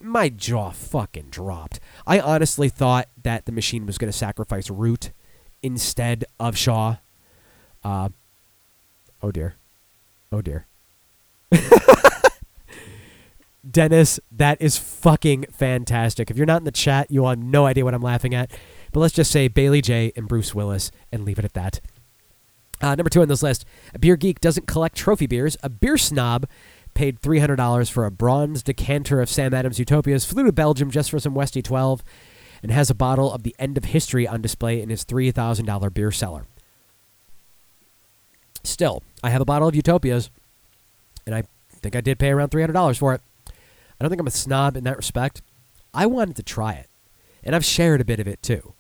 my 0.02 0.30
jaw 0.30 0.72
fucking 0.72 1.28
dropped. 1.30 1.80
I 2.08 2.20
honestly 2.20 2.70
thought 2.70 3.08
that 3.22 3.46
the 3.46 3.52
machine 3.52 3.86
was 3.86 4.00
going 4.00 4.12
to 4.12 4.18
sacrifice 4.18 4.72
Root 4.72 5.12
instead 5.62 6.26
of 6.40 6.58
Shaw. 6.58 6.98
Uh, 7.84 8.10
oh 9.22 9.32
dear. 9.32 9.56
Oh 10.32 10.42
dear. 10.42 10.66
Dennis, 13.70 14.20
that 14.32 14.62
is 14.62 14.78
fucking 14.78 15.46
fantastic. 15.52 16.32
If 16.32 16.38
you're 16.38 16.46
not 16.46 16.62
in 16.62 16.66
the 16.66 16.72
chat, 16.72 17.12
you'll 17.12 17.30
have 17.30 17.40
no 17.40 17.66
idea 17.66 17.84
what 17.84 17.94
I'm 17.94 18.02
laughing 18.02 18.34
at. 18.34 18.52
But 18.92 19.02
let's 19.02 19.14
just 19.14 19.32
say 19.32 19.48
Bailey 19.48 19.82
J 19.82 20.12
and 20.16 20.28
Bruce 20.28 20.56
Willis 20.56 20.92
and 21.12 21.26
leave 21.26 21.40
it 21.40 21.46
at 21.46 21.54
that. 21.54 21.80
Uh, 22.82 22.96
number 22.96 23.10
two 23.10 23.22
on 23.22 23.28
this 23.28 23.44
list 23.44 23.66
a 23.94 24.00
beer 24.00 24.16
geek 24.16 24.40
doesn't 24.40 24.68
collect 24.68 24.96
trophy 24.96 25.28
beers. 25.28 25.58
A 25.62 25.70
beer 25.70 25.98
snob 25.98 26.48
paid 26.94 27.22
$300 27.22 27.92
for 27.92 28.06
a 28.06 28.12
bronze 28.12 28.64
decanter 28.64 29.22
of 29.22 29.30
Sam 29.30 29.54
Adams 29.54 29.80
Utopias, 29.80 30.26
flew 30.26 30.44
to 30.46 30.52
Belgium 30.52 30.90
just 30.90 31.12
for 31.12 31.20
some 31.20 31.34
Westy 31.36 31.62
12, 31.62 32.04
and 32.62 32.72
has 32.72 32.90
a 32.90 32.96
bottle 32.96 33.32
of 33.32 33.44
the 33.44 33.56
end 33.60 33.78
of 33.78 33.86
history 33.86 34.28
on 34.28 34.42
display 34.42 34.82
in 34.82 34.90
his 34.90 35.06
$3,000 35.06 35.94
beer 35.94 36.12
cellar. 36.12 36.46
Still, 38.64 39.04
I 39.24 39.30
have 39.30 39.42
a 39.42 39.46
bottle 39.46 39.68
of 39.68 39.76
Utopias, 39.76 40.30
and 41.26 41.34
I 41.34 41.44
think 41.82 41.96
I 41.96 42.02
did 42.02 42.20
pay 42.20 42.30
around 42.30 42.52
$300 42.52 42.98
for 42.98 43.14
it. 43.14 43.22
I 43.48 44.04
don't 44.04 44.10
think 44.10 44.22
I'm 44.22 44.28
a 44.28 44.32
snob 44.32 44.78
in 44.78 44.84
that 44.84 44.98
respect. 44.98 45.42
I 45.94 46.06
wanted 46.06 46.36
to 46.38 46.44
try 46.44 46.74
it, 46.74 46.88
and 47.44 47.56
I've 47.56 47.66
shared 47.66 48.02
a 48.02 48.06
bit 48.06 48.20
of 48.20 48.28
it 48.28 48.42
too. 48.42 48.74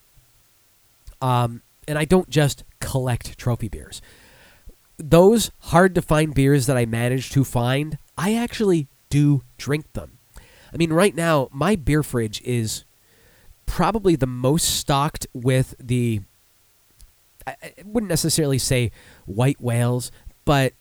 Um, 1.21 1.61
and 1.87 1.97
I 1.97 2.05
don't 2.05 2.29
just 2.29 2.63
collect 2.79 3.37
trophy 3.37 3.67
beers. 3.67 4.01
Those 4.97 5.51
hard 5.59 5.95
to 5.95 6.01
find 6.01 6.33
beers 6.33 6.65
that 6.65 6.77
I 6.77 6.85
managed 6.85 7.31
to 7.33 7.43
find, 7.43 7.97
I 8.17 8.35
actually 8.35 8.87
do 9.09 9.43
drink 9.57 9.91
them. 9.93 10.19
I 10.73 10.77
mean, 10.77 10.93
right 10.93 11.15
now, 11.15 11.49
my 11.51 11.75
beer 11.75 12.03
fridge 12.03 12.41
is 12.43 12.83
probably 13.69 14.15
the 14.15 14.27
most 14.27 14.77
stocked 14.79 15.27
with 15.33 15.75
the. 15.79 16.21
I, 17.47 17.55
wouldn't 17.85 18.09
necessarily 18.09 18.57
say 18.57 18.91
white 19.25 19.61
whales, 19.61 20.11
but 20.43 20.73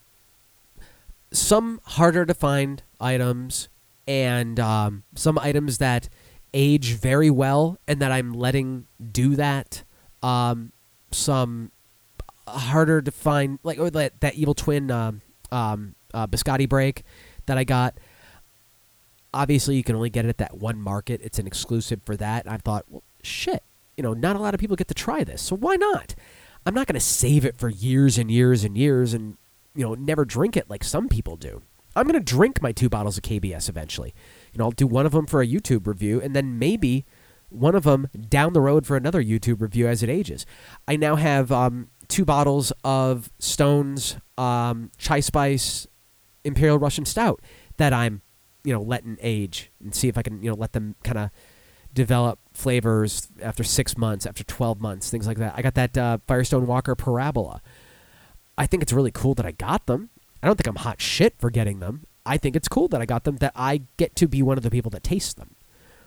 some 1.31 1.81
harder 1.85 2.27
to 2.27 2.35
find 2.35 2.83
items 3.01 3.69
and 4.07 4.59
um, 4.59 5.05
some 5.15 5.39
items 5.39 5.79
that 5.79 6.09
age 6.53 6.95
very 6.95 7.31
well 7.31 7.79
and 7.87 8.01
that 8.01 8.11
I'm 8.11 8.33
letting 8.33 8.87
do 9.13 9.37
that. 9.37 9.85
Um, 10.23 10.73
some 11.11 11.71
harder 12.47 13.03
to 13.03 13.11
find, 13.11 13.59
like 13.63 13.79
or 13.79 13.91
that, 13.91 14.21
that 14.21 14.35
evil 14.35 14.55
twin 14.55 14.91
um, 14.91 15.21
um, 15.53 15.95
uh, 16.13 16.27
biscotti 16.27 16.69
break 16.69 17.03
that 17.47 17.59
I 17.59 17.65
got. 17.65 17.99
Obviously, 19.35 19.77
you 19.77 19.85
can 19.85 19.95
only 19.97 20.11
get 20.11 20.25
it 20.25 20.29
at 20.29 20.39
that 20.39 20.57
one 20.57 20.81
market. 20.81 21.21
It's 21.23 21.39
an 21.39 21.47
exclusive 21.47 22.01
for 22.05 22.17
that. 22.17 22.45
And 22.45 22.55
I 22.55 22.59
thought, 22.59 22.85
well, 22.89 23.03
shit, 23.23 23.63
you 23.97 24.03
know, 24.03 24.15
not 24.15 24.37
a 24.37 24.39
lot 24.39 24.55
of 24.55 24.61
people 24.61 24.77
get 24.77 24.89
to 24.89 24.95
try 24.95 25.25
this, 25.25 25.43
so 25.43 25.57
why 25.57 25.77
not? 25.77 26.15
I'm 26.67 26.75
not 26.75 26.87
going 26.87 26.95
to 26.95 27.01
save 27.01 27.45
it 27.45 27.57
for 27.57 27.69
years 27.69 28.19
and 28.19 28.31
years 28.31 28.65
and 28.65 28.77
years 28.77 29.15
and 29.15 29.39
you 29.75 29.85
know 29.85 29.95
never 29.95 30.25
drink 30.25 30.57
it 30.57 30.69
like 30.69 30.85
some 30.85 31.09
people 31.09 31.37
do. 31.37 31.63
I'm 31.97 32.07
going 32.07 32.19
to 32.19 32.25
drink 32.25 32.61
my 32.63 32.73
two 32.73 32.89
bottles 32.89 33.17
of 33.17 33.23
KBS 33.23 33.69
eventually. 33.69 34.15
You 34.53 34.59
know, 34.59 34.67
I'll 34.67 34.71
do 34.71 34.87
one 34.87 35.07
of 35.07 35.13
them 35.13 35.27
for 35.27 35.41
a 35.41 35.47
YouTube 35.47 35.87
review, 35.87 36.21
and 36.21 36.35
then 36.35 36.59
maybe 36.59 37.07
one 37.49 37.75
of 37.75 37.85
them 37.85 38.09
down 38.29 38.53
the 38.53 38.61
road 38.61 38.87
for 38.87 38.97
another 38.97 39.23
YouTube 39.23 39.61
review 39.61 39.89
as 39.89 40.03
it 40.03 40.11
ages. 40.11 40.47
I 40.87 40.97
now 40.97 41.17
have 41.17 41.51
um, 41.51 41.89
two 42.07 42.25
bottles 42.25 42.73
of 42.85 43.31
Stone's 43.39 44.17
um, 44.37 44.91
Chai 44.99 45.21
Spice 45.21 45.87
Imperial 46.45 46.79
Russian 46.79 47.05
Stout 47.05 47.41
that 47.79 47.93
I'm, 47.93 48.23
you 48.69 48.75
know, 48.75 48.83
letting 48.83 49.17
age 49.23 49.73
and 49.83 49.95
see 49.95 50.09
if 50.09 50.19
I 50.19 50.23
can, 50.23 50.43
you 50.43 50.51
know, 50.51 50.57
let 50.57 50.75
them 50.75 50.95
kind 51.03 51.17
of 51.17 51.31
develop 51.95 52.39
flavors 52.53 53.29
after 53.41 53.65
six 53.65 53.97
months, 53.97 54.27
after 54.27 54.45
12 54.45 54.79
months, 54.79 55.11
things 55.11 55.27
like 55.27 55.39
that. 55.39 55.55
I 55.57 55.63
got 55.63 55.75
that 55.77 55.97
uh, 55.97 56.19
Firestone 56.27 56.67
Walker 56.67 56.95
Parabola. 56.95 57.63
I 58.59 58.67
think 58.67 58.83
it's 58.83 58.93
really 58.93 59.11
cool 59.11 59.33
that 59.37 59.47
I 59.47 59.53
got 59.53 59.87
them. 59.87 60.11
I 60.43 60.47
don't 60.47 60.57
think 60.57 60.67
I'm 60.67 60.77
hot 60.77 61.01
shit 61.01 61.35
for 61.39 61.49
getting 61.49 61.81
them. 61.81 62.05
I 62.27 62.37
think 62.37 62.57
it's 62.57 62.69
cool 62.69 62.89
that 62.89 63.01
I 63.01 63.07
got 63.07 63.25
them, 63.25 63.37
that 63.39 63.53
I 63.57 63.85
get 63.97 64.15
to 64.17 64.29
be 64.29 64.43
one 64.43 64.59
of 64.59 64.65
the 64.65 64.71
people 64.71 64.91
that 64.91 65.03
taste 65.03 65.39
them. 65.39 65.57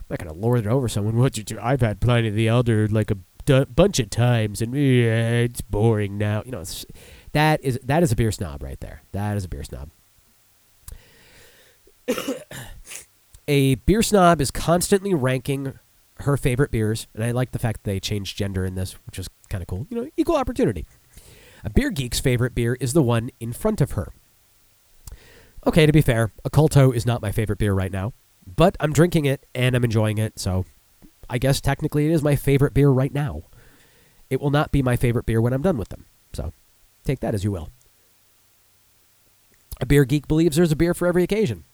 I'm 0.08 0.18
not 0.20 0.32
to 0.32 0.38
lord 0.38 0.60
it 0.60 0.68
over 0.68 0.88
someone. 0.88 1.16
What 1.16 1.36
you 1.36 1.42
do? 1.42 1.58
I've 1.60 1.80
had 1.80 2.00
Pliny 2.00 2.30
the 2.30 2.46
Elder 2.46 2.86
like 2.86 3.10
a 3.10 3.16
d- 3.44 3.64
bunch 3.64 3.98
of 3.98 4.08
times, 4.08 4.62
and 4.62 4.72
yeah, 4.72 5.30
it's 5.30 5.62
boring 5.62 6.16
now. 6.16 6.44
You 6.44 6.52
know, 6.52 6.64
that 7.32 7.64
is 7.64 7.80
that 7.82 8.04
is 8.04 8.12
a 8.12 8.16
beer 8.16 8.30
snob 8.30 8.62
right 8.62 8.78
there. 8.78 9.02
That 9.10 9.36
is 9.36 9.44
a 9.44 9.48
beer 9.48 9.64
snob. 9.64 9.90
a 13.48 13.76
beer 13.76 14.02
snob 14.02 14.40
is 14.40 14.50
constantly 14.50 15.14
ranking 15.14 15.78
her 16.20 16.36
favorite 16.36 16.70
beers, 16.70 17.06
and 17.14 17.24
I 17.24 17.30
like 17.32 17.52
the 17.52 17.58
fact 17.58 17.82
that 17.82 17.90
they 17.90 18.00
changed 18.00 18.36
gender 18.36 18.64
in 18.64 18.74
this, 18.74 18.94
which 19.06 19.18
is 19.18 19.28
kind 19.48 19.62
of 19.62 19.68
cool. 19.68 19.86
You 19.90 19.96
know, 19.96 20.10
equal 20.16 20.36
opportunity. 20.36 20.86
A 21.64 21.70
beer 21.70 21.90
geek's 21.90 22.20
favorite 22.20 22.54
beer 22.54 22.76
is 22.80 22.92
the 22.92 23.02
one 23.02 23.30
in 23.40 23.52
front 23.52 23.80
of 23.80 23.92
her. 23.92 24.12
Okay, 25.66 25.86
to 25.86 25.92
be 25.92 26.02
fair, 26.02 26.32
Oculto 26.44 26.94
is 26.94 27.06
not 27.06 27.22
my 27.22 27.30
favorite 27.30 27.58
beer 27.58 27.72
right 27.72 27.92
now, 27.92 28.12
but 28.56 28.76
I'm 28.80 28.92
drinking 28.92 29.26
it 29.26 29.46
and 29.54 29.76
I'm 29.76 29.84
enjoying 29.84 30.18
it, 30.18 30.38
so 30.38 30.64
I 31.30 31.38
guess 31.38 31.60
technically 31.60 32.06
it 32.06 32.12
is 32.12 32.22
my 32.22 32.34
favorite 32.34 32.74
beer 32.74 32.90
right 32.90 33.12
now. 33.12 33.42
It 34.28 34.40
will 34.40 34.50
not 34.50 34.72
be 34.72 34.82
my 34.82 34.96
favorite 34.96 35.26
beer 35.26 35.40
when 35.40 35.52
I'm 35.52 35.62
done 35.62 35.78
with 35.78 35.90
them, 35.90 36.06
so 36.32 36.52
take 37.04 37.20
that 37.20 37.34
as 37.34 37.44
you 37.44 37.52
will. 37.52 37.68
A 39.80 39.86
beer 39.86 40.04
geek 40.04 40.26
believes 40.26 40.56
there's 40.56 40.72
a 40.72 40.76
beer 40.76 40.94
for 40.94 41.06
every 41.06 41.22
occasion. 41.22 41.64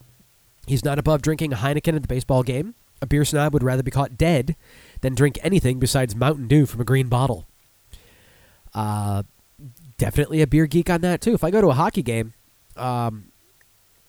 He's 0.69 0.85
not 0.85 0.99
above 0.99 1.23
drinking 1.23 1.53
a 1.53 1.57
Heineken 1.57 1.97
at 1.97 2.03
the 2.03 2.09
baseball 2.09 2.43
game. 2.43 2.75
A 3.01 3.07
beer 3.07 3.25
snob 3.25 3.53
would 3.55 3.63
rather 3.63 3.83
be 3.83 3.91
caught 3.91 4.19
dead 4.19 4.55
than 5.01 5.15
drink 5.15 5.39
anything 5.43 5.79
besides 5.79 6.15
Mountain 6.15 6.49
Dew 6.49 6.67
from 6.67 6.81
a 6.81 6.85
green 6.85 7.09
bottle. 7.09 7.47
Uh, 8.75 9.23
definitely 9.97 10.43
a 10.43 10.47
beer 10.47 10.67
geek 10.67 10.91
on 10.91 11.01
that 11.01 11.21
too. 11.21 11.33
If 11.33 11.43
I 11.43 11.51
go 11.51 11.61
to 11.61 11.69
a 11.69 11.75
hockey 11.75 12.03
game, 12.03 12.35
um, 12.77 13.33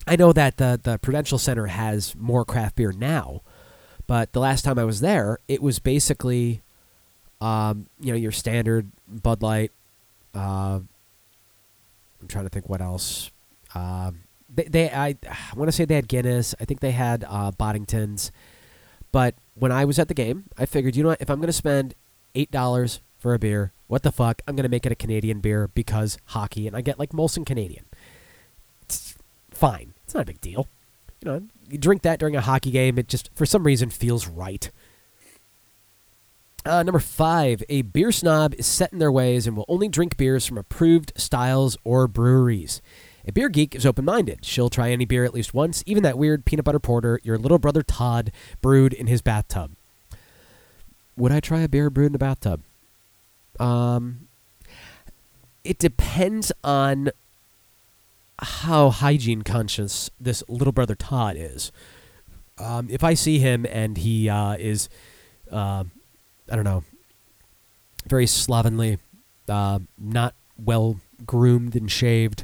I 0.08 0.16
know 0.16 0.34
that 0.34 0.58
the 0.58 0.80
the 0.82 0.98
Prudential 0.98 1.38
Center 1.38 1.68
has 1.68 2.16
more 2.16 2.44
craft 2.44 2.76
beer 2.76 2.92
now, 2.92 3.42
but 4.08 4.34
the 4.34 4.40
last 4.40 4.64
time 4.64 4.80
I 4.80 4.84
was 4.84 5.02
there, 5.02 5.40
it 5.48 5.62
was 5.62 5.80
basically, 5.80 6.62
um, 7.40 7.88
you 8.00 8.12
know, 8.12 8.18
your 8.18 8.32
standard 8.32 8.92
Bud 9.08 9.42
Light. 9.42 9.72
Uh, 10.34 10.80
I'm 12.22 12.28
trying 12.28 12.46
to 12.46 12.50
think 12.50 12.68
what 12.68 12.82
else. 12.82 13.32
Um, 13.76 14.24
they, 14.60 14.68
they 14.68 14.92
I, 14.92 15.16
I 15.30 15.38
want 15.56 15.68
to 15.68 15.72
say 15.72 15.86
they 15.86 15.96
had 15.96 16.08
Guinness. 16.08 16.54
I 16.60 16.66
think 16.66 16.80
they 16.80 16.92
had 16.92 17.24
uh, 17.28 17.52
Boddingtons. 17.52 18.32
But 19.12 19.36
when 19.56 19.72
I 19.72 19.86
was 19.86 19.98
at 19.98 20.08
the 20.08 20.14
game, 20.14 20.46
I 20.58 20.66
figured, 20.66 20.96
you 20.96 21.04
know 21.04 21.10
what? 21.10 21.22
If 21.22 21.30
I'm 21.30 21.40
going 21.40 21.48
to 21.48 21.54
spend 21.54 21.96
eight 22.36 22.52
dollars 22.52 23.02
for 23.18 23.34
a 23.34 23.40
beer, 23.40 23.72
what 23.88 24.04
the 24.04 24.12
fuck? 24.12 24.42
I'm 24.48 24.56
going 24.56 24.64
to 24.64 24.70
make 24.70 24.86
it 24.86 24.92
a 24.92 24.96
Canadian 24.96 25.40
beer 25.40 25.70
because 25.74 26.18
hockey, 26.26 26.68
and 26.68 26.76
I 26.76 26.82
get 26.82 27.00
like 27.00 27.12
Molson 27.12 27.46
Canadian. 27.46 27.86
It's 28.84 29.16
fine. 29.52 29.94
It's 30.04 30.14
not 30.14 30.24
a 30.24 30.26
big 30.26 30.42
deal. 30.42 30.68
You 31.24 31.32
know, 31.32 31.42
you 31.70 31.78
drink 31.78 32.02
that 32.04 32.20
during 32.20 32.36
a 32.36 32.42
hockey 32.42 32.72
game. 32.72 32.98
It 32.98 33.08
just, 33.08 33.30
for 33.36 33.46
some 33.46 33.64
reason, 33.64 33.90
feels 33.90 34.28
right. 34.28 34.70
Uh, 36.66 36.84
number 36.84 37.00
five, 37.00 37.64
a 37.70 37.82
beer 37.82 38.12
snob 38.12 38.54
is 38.56 38.66
set 38.66 38.92
in 38.94 39.00
their 39.00 39.12
ways 39.12 39.48
and 39.48 39.56
will 39.56 39.66
only 39.68 39.88
drink 39.88 40.18
beers 40.18 40.46
from 40.46 40.58
approved 40.58 41.14
styles 41.16 41.78
or 41.84 42.08
breweries. 42.08 42.82
A 43.30 43.32
beer 43.32 43.48
geek 43.48 43.76
is 43.76 43.86
open 43.86 44.06
minded. 44.06 44.44
She'll 44.44 44.72
try 44.72 44.90
any 44.90 45.06
beer 45.06 45.24
at 45.24 45.36
least 45.36 45.54
once, 45.54 45.84
even 45.86 46.02
that 46.02 46.18
weird 46.18 46.46
peanut 46.46 46.66
butter 46.66 46.80
porter 46.80 47.20
your 47.22 47.38
little 47.38 47.60
brother 47.60 47.84
Todd 47.84 48.32
brewed 48.60 48.92
in 48.92 49.06
his 49.06 49.22
bathtub. 49.22 49.74
Would 51.16 51.32
I 51.32 51.40
try 51.40 51.60
a 51.60 51.70
beer 51.70 51.92
brewed 51.92 52.10
in 52.10 52.16
a 52.16 52.18
bathtub? 52.18 52.64
Um, 53.60 54.30
it 55.64 55.78
depends 55.78 56.52
on 56.64 57.12
how 58.40 58.90
hygiene 58.90 59.44
conscious 59.44 60.10
this 60.20 60.44
little 60.48 60.74
brother 60.74 60.96
Todd 60.96 61.36
is. 61.38 61.72
Um, 62.58 62.88
if 62.90 63.04
I 63.04 63.14
see 63.14 63.38
him 63.38 63.64
and 63.70 63.96
he 63.96 64.28
uh, 64.28 64.56
is, 64.58 64.90
uh, 65.52 65.84
I 66.52 66.56
don't 66.56 66.66
know, 66.66 66.84
very 68.08 68.26
slovenly, 68.26 68.98
uh, 69.48 69.78
not 70.00 70.34
well 70.58 71.00
groomed 71.28 71.76
and 71.76 71.92
shaved, 71.92 72.44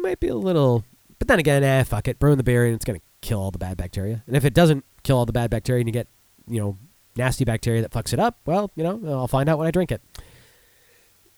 it 0.00 0.08
might 0.08 0.20
be 0.20 0.28
a 0.28 0.34
little. 0.34 0.84
But 1.18 1.28
then 1.28 1.38
again, 1.38 1.62
eh, 1.62 1.84
fuck 1.84 2.08
it, 2.08 2.18
brewing 2.18 2.38
the 2.38 2.42
beer 2.42 2.64
and 2.64 2.74
it's 2.74 2.84
gonna 2.84 3.00
kill 3.20 3.40
all 3.40 3.50
the 3.50 3.58
bad 3.58 3.76
bacteria. 3.76 4.22
And 4.26 4.36
if 4.36 4.44
it 4.44 4.54
doesn't 4.54 4.84
kill 5.02 5.18
all 5.18 5.26
the 5.26 5.32
bad 5.32 5.50
bacteria 5.50 5.80
and 5.80 5.88
you 5.88 5.92
get, 5.92 6.08
you 6.48 6.60
know, 6.60 6.78
nasty 7.16 7.44
bacteria 7.44 7.82
that 7.82 7.90
fucks 7.90 8.12
it 8.12 8.18
up, 8.18 8.38
well, 8.46 8.70
you 8.74 8.82
know, 8.82 9.00
I'll 9.06 9.28
find 9.28 9.48
out 9.48 9.58
when 9.58 9.66
I 9.66 9.70
drink 9.70 9.92
it. 9.92 10.02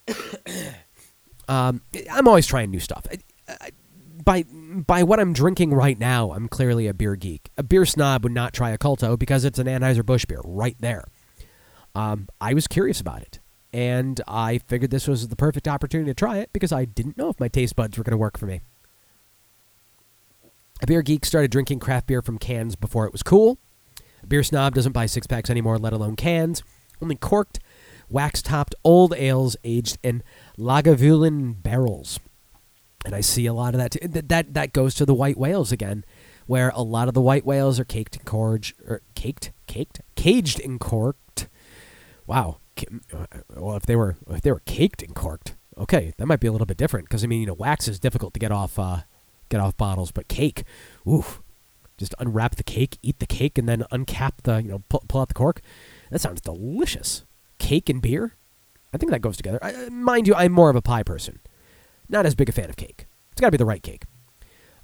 Um, 1.49 1.83
I'm 2.11 2.29
always 2.29 2.47
trying 2.47 2.71
new 2.71 2.79
stuff. 2.79 3.05
I, 3.11 3.19
I, 3.49 3.71
by 4.25 4.45
by 4.51 5.03
what 5.03 5.19
I'm 5.19 5.33
drinking 5.33 5.75
right 5.75 5.99
now, 5.99 6.33
I'm 6.33 6.49
clearly 6.49 6.87
a 6.87 6.95
beer 6.95 7.17
geek. 7.17 7.51
A 7.59 7.65
beer 7.65 7.85
snob 7.85 8.23
would 8.23 8.33
not 8.33 8.53
try 8.53 8.75
Oculto 8.75 9.19
because 9.19 9.45
it's 9.45 9.59
an 9.59 9.67
Anheuser 9.67 10.07
Busch 10.07 10.25
beer 10.25 10.41
right 10.45 10.77
there. 10.79 11.05
Um, 11.95 12.29
I 12.41 12.55
was 12.55 12.69
curious 12.69 13.01
about 13.01 13.23
it, 13.23 13.41
and 13.73 14.21
I 14.29 14.59
figured 14.59 14.91
this 14.91 15.09
was 15.09 15.29
the 15.29 15.37
perfect 15.37 15.67
opportunity 15.67 16.11
to 16.11 16.15
try 16.15 16.39
it 16.39 16.51
because 16.53 16.73
I 16.73 16.85
didn't 16.85 17.17
know 17.17 17.31
if 17.31 17.41
my 17.41 17.49
taste 17.49 17.77
buds 17.77 17.97
were 17.97 18.05
going 18.05 18.13
to 18.13 18.19
work 18.19 18.39
for 18.39 18.47
me. 18.47 18.61
A 20.83 20.87
beer 20.87 21.03
geek 21.03 21.25
started 21.25 21.51
drinking 21.51 21.79
craft 21.79 22.07
beer 22.07 22.23
from 22.23 22.39
cans 22.39 22.77
before 22.77 23.07
it 23.07 23.13
was 23.13 23.23
cool. 23.23 23.59
A 24.23 24.27
beer 24.27 24.43
snob 24.43 24.75
doesn't 24.75 24.93
buy 24.93 25.07
six 25.07 25.27
packs 25.27 25.49
anymore, 25.49 25.79
let 25.79 25.93
alone 25.93 26.17
cans. 26.17 26.63
Only 27.01 27.15
corked, 27.15 27.61
wax 28.09 28.43
topped 28.43 28.75
old 28.85 29.15
ales 29.15 29.57
aged 29.65 29.99
in 30.03 30.23
Lagavulin 30.59 31.63
barrels. 31.63 32.21
And 33.05 33.15
I 33.15 33.21
see 33.21 33.47
a 33.47 33.53
lot 33.53 33.75
of 33.75 33.81
that. 33.81 33.93
Too. 33.93 34.09
That, 34.09 34.55
that 34.55 34.73
goes 34.73 34.95
to 34.97 35.07
the 35.07 35.15
white 35.15 35.37
whales 35.37 35.73
again, 35.73 36.05
where 36.47 36.71
a 36.75 36.83
lot 36.83 37.09
of 37.09 37.15
the 37.15 37.21
white 37.21 37.45
whales 37.45 37.81
are 37.81 37.85
caked 37.85 38.25
corged, 38.25 38.75
or 38.87 38.97
er, 38.97 39.03
caked, 39.15 39.51
caked, 39.67 40.01
caged 40.15 40.61
and 40.61 40.79
corked. 40.79 41.49
Wow. 42.27 42.59
Well, 43.55 43.77
if 43.77 43.85
they 43.85 43.97
were 43.97 44.17
if 44.31 44.43
they 44.43 44.53
were 44.53 44.63
caked 44.65 45.03
and 45.03 45.15
corked, 45.15 45.57
okay, 45.79 46.13
that 46.17 46.27
might 46.27 46.41
be 46.41 46.47
a 46.47 46.53
little 46.53 46.67
bit 46.67 46.77
different. 46.77 47.09
Because 47.09 47.25
I 47.25 47.27
mean, 47.27 47.41
you 47.41 47.47
know, 47.47 47.55
wax 47.55 47.89
is 47.89 47.99
difficult 47.99 48.35
to 48.35 48.41
get 48.41 48.53
off 48.53 48.79
uh, 48.79 49.03
get 49.49 49.61
off 49.61 49.77
bottles, 49.77 50.11
but 50.11 50.29
cake, 50.29 50.65
oof, 51.09 51.43
just 51.99 52.15
unwrap 52.19 52.57
the 52.57 52.65
cake, 52.65 52.99
eat 53.03 53.19
the 53.19 53.27
cake, 53.27 53.59
and 53.59 53.69
then 53.69 53.85
uncap 53.93 54.33
the 54.43 54.63
you 54.63 54.69
know 54.69 54.83
pull, 54.89 55.05
pull 55.09 55.21
out 55.21 55.29
the 55.29 55.35
cork. 55.35 55.61
That 56.11 56.21
sounds 56.21 56.41
delicious. 56.41 57.25
Cake 57.59 57.89
and 57.89 58.03
beer. 58.03 58.37
I 58.93 58.99
think 58.99 59.13
that 59.13 59.21
goes 59.21 59.37
together. 59.37 59.59
I, 59.63 59.89
mind 59.89 60.27
you, 60.27 60.35
I'm 60.35 60.53
more 60.53 60.69
of 60.69 60.77
a 60.77 60.83
pie 60.83 61.03
person. 61.03 61.41
Not 62.09 62.27
as 62.27 62.35
big 62.35 62.49
a 62.49 62.53
fan 62.53 62.69
of 62.69 62.77
cake. 62.77 63.07
It's 63.31 63.41
got 63.41 63.47
to 63.49 63.53
be 63.53 63.57
the 63.57 63.65
right 63.65 63.83
cake. 63.83 64.05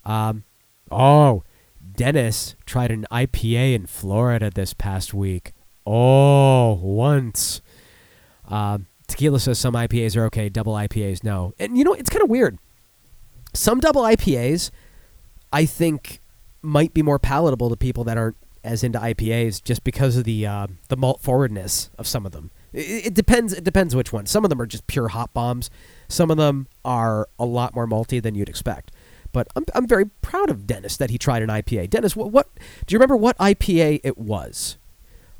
Um, 0.05 0.45
oh, 0.91 1.43
Dennis 1.95 2.57
tried 2.65 2.91
an 2.91 3.07
IPA 3.11 3.75
in 3.75 3.87
Florida 3.87 4.51
this 4.51 4.73
past 4.73 5.13
week. 5.13 5.53
Oh, 5.87 6.75
once. 6.75 7.61
Um, 8.49 8.87
Tequila 9.07 9.41
says 9.41 9.59
some 9.59 9.75
IPAs 9.75 10.17
are 10.17 10.25
okay, 10.25 10.49
double 10.49 10.75
IPAs 10.75 11.25
no. 11.25 11.55
And 11.59 11.77
you 11.79 11.85
know, 11.85 11.93
it's 11.93 12.11
kind 12.11 12.23
of 12.23 12.29
weird. 12.29 12.59
Some 13.55 13.81
double 13.81 14.03
IPAs, 14.03 14.71
I 15.53 15.65
think, 15.65 16.21
might 16.61 16.93
be 16.93 17.03
more 17.03 17.19
palatable 17.19 17.71
to 17.71 17.77
people 17.77 18.05
that 18.05 18.19
aren't 18.19 18.37
as 18.65 18.85
into 18.85 18.99
IPAs 18.99 19.63
just 19.63 19.85
because 19.85 20.17
of 20.17 20.25
the 20.25 20.47
uh, 20.47 20.67
the 20.89 20.97
malt 20.97 21.21
forwardness 21.23 21.91
of 21.99 22.07
some 22.07 22.27
of 22.27 22.33
them. 22.33 22.51
It, 22.73 23.07
it, 23.07 23.15
depends. 23.15 23.53
It 23.53 23.65
depends 23.65 23.97
which 23.97 24.13
one. 24.13 24.27
Some 24.27 24.45
of 24.45 24.51
them 24.51 24.61
are 24.61 24.67
just 24.67 24.87
pure 24.87 25.09
hot 25.09 25.33
bombs. 25.33 25.71
Some 26.09 26.31
of 26.31 26.37
them 26.37 26.69
are 26.85 27.29
a 27.39 27.47
lot 27.47 27.75
more 27.75 27.87
malty 27.87 28.23
than 28.23 28.35
you'd 28.35 28.49
expect. 28.49 28.93
But 29.33 29.49
I'm, 29.57 29.65
I'm 29.75 29.87
very 29.87 30.07
proud 30.07 30.51
of 30.51 30.67
Dennis 30.67 30.97
that 30.97 31.11
he 31.11 31.19
tried 31.19 31.43
an 31.43 31.49
IPA. 31.49 31.91
Dennis, 31.91 32.17
what, 32.17 32.31
what 32.31 32.49
do 32.87 32.93
you 32.93 32.99
remember? 32.99 33.17
What 33.17 33.37
IPA 33.39 34.01
it 34.05 34.19
was? 34.19 34.79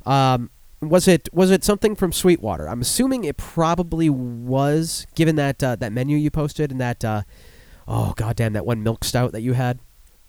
Um, 0.05 0.51
was 0.81 1.07
it 1.07 1.27
was 1.33 1.51
it 1.51 1.63
something 1.63 1.95
from 1.95 2.11
Sweetwater? 2.11 2.67
I'm 2.67 2.81
assuming 2.81 3.23
it 3.23 3.37
probably 3.37 4.09
was, 4.09 5.05
given 5.15 5.35
that 5.35 5.63
uh, 5.63 5.75
that 5.77 5.91
menu 5.91 6.17
you 6.17 6.31
posted 6.31 6.71
and 6.71 6.79
that 6.79 7.03
uh, 7.03 7.23
oh 7.87 8.13
goddamn 8.15 8.53
that 8.53 8.65
one 8.65 8.83
milk 8.83 9.03
stout 9.03 9.31
that 9.33 9.41
you 9.41 9.53
had. 9.53 9.79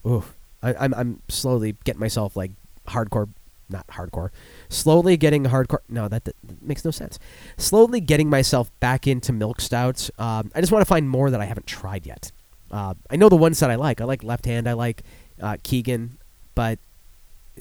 Ooh, 0.07 0.25
I, 0.63 0.75
I'm 0.75 0.95
I'm 0.95 1.23
slowly 1.29 1.77
getting 1.85 2.01
myself 2.01 2.37
like 2.37 2.53
hardcore 2.89 3.29
not 3.71 3.87
hardcore. 3.89 4.31
Slowly 4.69 5.17
getting 5.17 5.45
hardcore. 5.45 5.79
No, 5.89 6.09
that, 6.09 6.25
that, 6.25 6.35
makes 6.61 6.85
no 6.85 6.91
sense. 6.91 7.19
Slowly 7.57 8.01
getting 8.01 8.29
myself 8.29 8.71
back 8.81 9.07
into 9.07 9.33
milk 9.33 9.61
stouts. 9.61 10.11
Um, 10.19 10.51
I 10.55 10.61
just 10.61 10.73
want 10.73 10.83
to 10.83 10.89
find 10.89 11.09
more 11.09 11.31
that 11.31 11.41
I 11.41 11.45
haven't 11.45 11.67
tried 11.67 12.07
yet. 12.07 12.33
Uh, 12.71 12.95
I 13.09 13.17
know 13.17 13.29
the 13.29 13.37
ones 13.37 13.61
that 13.61 13.71
I 13.71 13.77
like. 13.77 14.01
I 14.01 14.05
like 14.05 14.23
Left 14.23 14.45
Hand. 14.45 14.69
I 14.69 14.75
like 14.75 15.03
uh, 15.41 15.57
Keegan, 15.63 16.19
but 16.55 16.79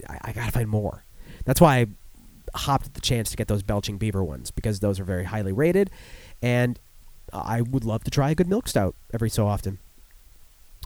I, 0.07 0.19
I, 0.25 0.31
gotta 0.31 0.51
find 0.51 0.69
more. 0.69 1.03
That's 1.45 1.61
why 1.61 1.77
I 1.77 1.85
hopped 2.55 2.87
at 2.87 2.93
the 2.93 3.01
chance 3.01 3.29
to 3.31 3.37
get 3.37 3.47
those 3.47 3.63
Belching 3.63 3.97
Beaver 3.97 4.23
ones 4.23 4.51
because 4.51 4.79
those 4.79 4.99
are 4.99 5.03
very 5.03 5.25
highly 5.25 5.51
rated, 5.51 5.89
and 6.41 6.79
I 7.33 7.61
would 7.61 7.83
love 7.83 8.03
to 8.05 8.11
try 8.11 8.31
a 8.31 8.35
good 8.35 8.47
milk 8.47 8.67
stout 8.67 8.95
every 9.13 9.29
so 9.29 9.47
often. 9.47 9.79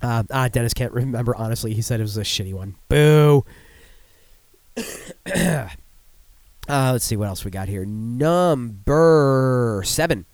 Uh, 0.02 0.24
ah, 0.32 0.48
Dennis 0.50 0.74
can't 0.74 0.92
remember 0.92 1.36
honestly. 1.36 1.74
He 1.74 1.82
said 1.82 2.00
it 2.00 2.04
was 2.04 2.18
a 2.18 2.22
shitty 2.22 2.54
one. 2.54 2.76
Boo. 2.90 3.46
let's 6.68 7.06
see 7.06 7.16
what 7.16 7.28
else 7.28 7.46
we 7.46 7.52
got 7.52 7.68
here. 7.68 7.86
Number 7.86 9.82
seven. 9.86 10.26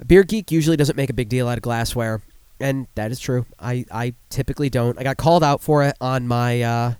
A 0.00 0.04
beer 0.04 0.24
geek 0.24 0.50
usually 0.50 0.76
doesn't 0.76 0.96
make 0.96 1.10
a 1.10 1.14
big 1.14 1.28
deal 1.28 1.48
out 1.48 1.58
of 1.58 1.62
glassware, 1.62 2.22
and 2.58 2.86
that 2.94 3.12
is 3.12 3.20
true. 3.20 3.46
I, 3.60 3.84
I 3.92 4.14
typically 4.28 4.70
don't. 4.70 4.98
I 4.98 5.02
got 5.02 5.16
called 5.16 5.44
out 5.44 5.60
for 5.60 5.84
it 5.84 5.96
on 6.00 6.26
my 6.26 6.62
uh, 6.62 6.94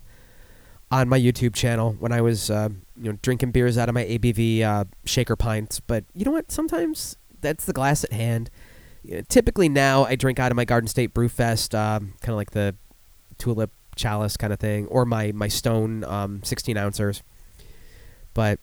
on 0.91 1.09
my 1.09 1.19
YouTube 1.19 1.55
channel 1.55 1.97
when 1.99 2.13
I 2.13 2.21
was 2.21 2.51
uh, 2.51 2.69
you 2.97 3.11
know 3.11 3.19
drinking 3.23 3.51
beers 3.51 3.77
out 3.77 3.89
of 3.89 3.95
my 3.95 4.05
ABV 4.05 4.63
uh, 4.63 4.85
shaker 5.05 5.37
pints. 5.37 5.81
But 5.81 6.05
you 6.15 6.25
know 6.25 6.31
what? 6.31 6.51
Sometimes 6.51 7.17
that's 7.41 7.65
the 7.65 7.73
glass 7.73 8.05
at 8.05 8.13
hand. 8.13 8.51
You 9.03 9.17
know, 9.17 9.23
typically 9.29 9.69
now 9.69 10.05
I 10.05 10.17
drink 10.17 10.39
out 10.39 10.51
of 10.51 10.57
my 10.57 10.65
Garden 10.65 10.89
State 10.89 11.15
Brewfest, 11.15 11.75
um, 11.79 12.15
kind 12.21 12.31
of 12.31 12.37
like 12.37 12.53
the 12.53 12.75
tulip 13.39 13.71
chalice 13.97 14.37
kind 14.37 14.53
of 14.53 14.59
thing, 14.59 14.87
or 14.87 15.05
my 15.05 15.33
my 15.33 15.49
Stone 15.49 16.05
um, 16.05 16.43
16 16.43 16.77
ouncers. 16.77 17.23
But 18.33 18.59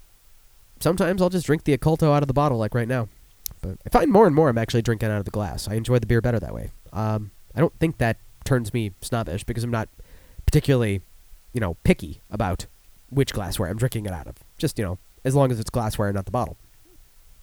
sometimes 0.80 1.22
I'll 1.22 1.30
just 1.30 1.46
drink 1.46 1.64
the 1.64 1.78
Oculto 1.78 2.14
out 2.14 2.24
of 2.24 2.28
the 2.28 2.34
bottle, 2.34 2.58
like 2.58 2.76
right 2.76 2.88
now. 2.88 3.08
But 3.62 3.78
I 3.86 3.90
find 3.90 4.12
more 4.12 4.26
and 4.26 4.36
more 4.36 4.50
I'm 4.50 4.58
actually 4.58 4.82
drinking 4.82 5.10
out 5.10 5.20
of 5.20 5.26
the 5.26 5.32
glass. 5.32 5.68
I 5.68 5.76
enjoy 5.76 6.00
the 6.00 6.08
beer 6.08 6.22
better 6.22 6.40
that 6.40 6.54
way. 6.54 6.72
Um, 6.92 7.32
I 7.56 7.60
don't 7.60 7.78
think 7.80 8.00
that 8.00 8.18
turns 8.44 8.74
me 8.74 8.92
snobbish 9.02 9.44
because 9.44 9.64
I'm 9.64 9.72
not 9.72 9.88
particularly, 10.46 11.02
you 11.54 11.62
know, 11.62 11.76
picky 11.84 12.22
about 12.30 12.66
which 13.12 13.34
glassware 13.34 13.70
I'm 13.70 13.78
drinking 13.78 14.06
it 14.06 14.14
out 14.14 14.28
of. 14.28 14.36
Just 14.58 14.80
you 14.80 14.86
know, 14.86 14.98
as 15.24 15.36
long 15.36 15.52
as 15.52 15.60
it's 15.60 15.70
glassware, 15.70 16.08
and 16.08 16.16
not 16.16 16.26
the 16.26 16.32
bottle. 16.32 16.58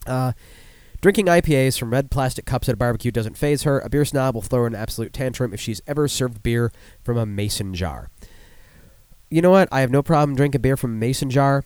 Uh, 0.05 0.33
drinking 1.01 1.27
IPAs 1.27 1.79
from 1.79 1.91
red 1.91 2.11
plastic 2.11 2.45
cups 2.45 2.67
at 2.67 2.73
a 2.73 2.77
barbecue 2.77 3.11
doesn't 3.11 3.37
phase 3.37 3.63
her. 3.63 3.79
A 3.79 3.89
beer 3.89 4.05
snob 4.05 4.35
will 4.35 4.41
throw 4.41 4.65
an 4.65 4.75
absolute 4.75 5.13
tantrum 5.13 5.53
if 5.53 5.61
she's 5.61 5.81
ever 5.87 6.07
served 6.07 6.43
beer 6.43 6.71
from 7.03 7.17
a 7.17 7.25
mason 7.25 7.73
jar. 7.73 8.09
You 9.29 9.41
know 9.41 9.51
what? 9.51 9.69
I 9.71 9.81
have 9.81 9.91
no 9.91 10.01
problem 10.01 10.35
drinking 10.35 10.61
beer 10.61 10.75
from 10.75 10.93
a 10.93 10.97
mason 10.97 11.29
jar. 11.29 11.63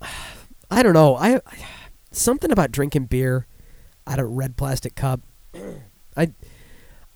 I 0.70 0.82
don't 0.82 0.94
know. 0.94 1.16
I 1.16 1.40
something 2.12 2.50
about 2.50 2.70
drinking 2.70 3.06
beer 3.06 3.46
out 4.06 4.18
of 4.18 4.26
a 4.26 4.28
red 4.28 4.56
plastic 4.56 4.94
cup. 4.94 5.20
I 6.16 6.32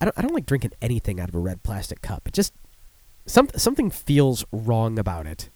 I 0.00 0.04
don't 0.04 0.18
I 0.18 0.22
don't 0.22 0.34
like 0.34 0.46
drinking 0.46 0.72
anything 0.82 1.20
out 1.20 1.28
of 1.28 1.34
a 1.34 1.40
red 1.40 1.62
plastic 1.62 2.00
cup. 2.02 2.26
It 2.26 2.34
just 2.34 2.52
some 3.26 3.48
something 3.56 3.90
feels 3.90 4.44
wrong 4.50 4.98
about 4.98 5.26
it. 5.26 5.50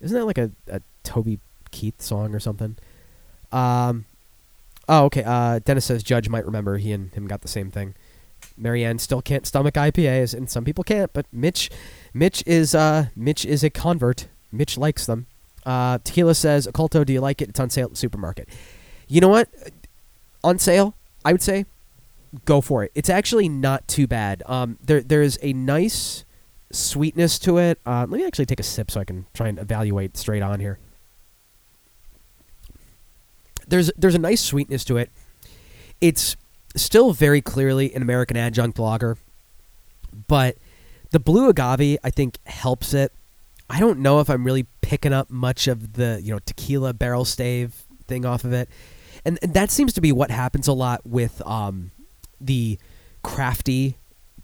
Isn't 0.00 0.16
that 0.16 0.24
like 0.24 0.38
a, 0.38 0.50
a 0.68 0.80
Toby 1.02 1.40
Keith 1.70 2.00
song 2.00 2.34
or 2.34 2.40
something? 2.40 2.76
Um 3.52 4.06
Oh, 4.90 5.04
okay. 5.04 5.22
Uh, 5.22 5.60
Dennis 5.60 5.84
says 5.84 6.02
Judge 6.02 6.28
might 6.28 6.44
remember 6.44 6.76
he 6.76 6.90
and 6.90 7.14
him 7.14 7.28
got 7.28 7.42
the 7.42 7.48
same 7.48 7.70
thing. 7.70 7.94
Marianne 8.56 8.98
still 8.98 9.22
can't 9.22 9.46
stomach 9.46 9.74
IPAs, 9.74 10.34
and 10.34 10.50
some 10.50 10.64
people 10.64 10.82
can't. 10.82 11.12
But 11.12 11.26
Mitch, 11.32 11.70
Mitch 12.12 12.42
is 12.44 12.74
uh, 12.74 13.06
Mitch 13.14 13.44
is 13.44 13.62
a 13.62 13.70
convert. 13.70 14.26
Mitch 14.50 14.76
likes 14.76 15.06
them. 15.06 15.26
Uh, 15.64 15.98
Tequila 16.02 16.34
says, 16.34 16.66
"Oculto, 16.66 17.06
do 17.06 17.12
you 17.12 17.20
like 17.20 17.40
it? 17.40 17.50
It's 17.50 17.60
on 17.60 17.70
sale 17.70 17.84
at 17.84 17.90
the 17.92 17.96
supermarket." 17.96 18.48
You 19.06 19.20
know 19.20 19.28
what? 19.28 19.48
On 20.42 20.58
sale, 20.58 20.94
I 21.24 21.30
would 21.30 21.42
say, 21.42 21.66
go 22.44 22.60
for 22.60 22.82
it. 22.82 22.90
It's 22.96 23.10
actually 23.10 23.48
not 23.48 23.86
too 23.86 24.08
bad. 24.08 24.42
Um, 24.46 24.76
there 24.82 25.02
there 25.02 25.22
is 25.22 25.38
a 25.40 25.52
nice 25.52 26.24
sweetness 26.72 27.38
to 27.40 27.58
it. 27.58 27.78
Uh, 27.84 28.06
let 28.08 28.18
me 28.20 28.26
actually 28.26 28.46
take 28.46 28.60
a 28.60 28.64
sip 28.64 28.90
so 28.90 29.00
I 29.00 29.04
can 29.04 29.26
try 29.34 29.48
and 29.48 29.58
evaluate 29.58 30.16
straight 30.16 30.42
on 30.42 30.60
here. 30.60 30.78
There's 33.66 33.90
there's 33.96 34.14
a 34.14 34.18
nice 34.18 34.40
sweetness 34.40 34.84
to 34.86 34.96
it. 34.96 35.10
It's 36.00 36.36
still 36.76 37.12
very 37.12 37.40
clearly 37.40 37.94
an 37.94 38.02
American 38.02 38.36
adjunct 38.36 38.78
lager, 38.78 39.16
but 40.28 40.56
the 41.10 41.20
blue 41.20 41.48
agave 41.48 41.98
I 42.02 42.10
think 42.10 42.38
helps 42.46 42.94
it. 42.94 43.12
I 43.68 43.78
don't 43.78 44.00
know 44.00 44.18
if 44.18 44.28
I'm 44.28 44.44
really 44.44 44.66
picking 44.80 45.12
up 45.12 45.30
much 45.30 45.68
of 45.68 45.92
the 45.92 46.20
you 46.22 46.32
know 46.32 46.40
tequila 46.44 46.92
barrel 46.92 47.24
stave 47.24 47.74
thing 48.06 48.24
off 48.24 48.44
of 48.44 48.52
it, 48.52 48.68
and, 49.24 49.38
and 49.42 49.54
that 49.54 49.70
seems 49.70 49.92
to 49.94 50.00
be 50.00 50.10
what 50.10 50.30
happens 50.30 50.66
a 50.66 50.72
lot 50.72 51.06
with 51.06 51.40
um, 51.46 51.92
the 52.40 52.78
crafty 53.22 53.96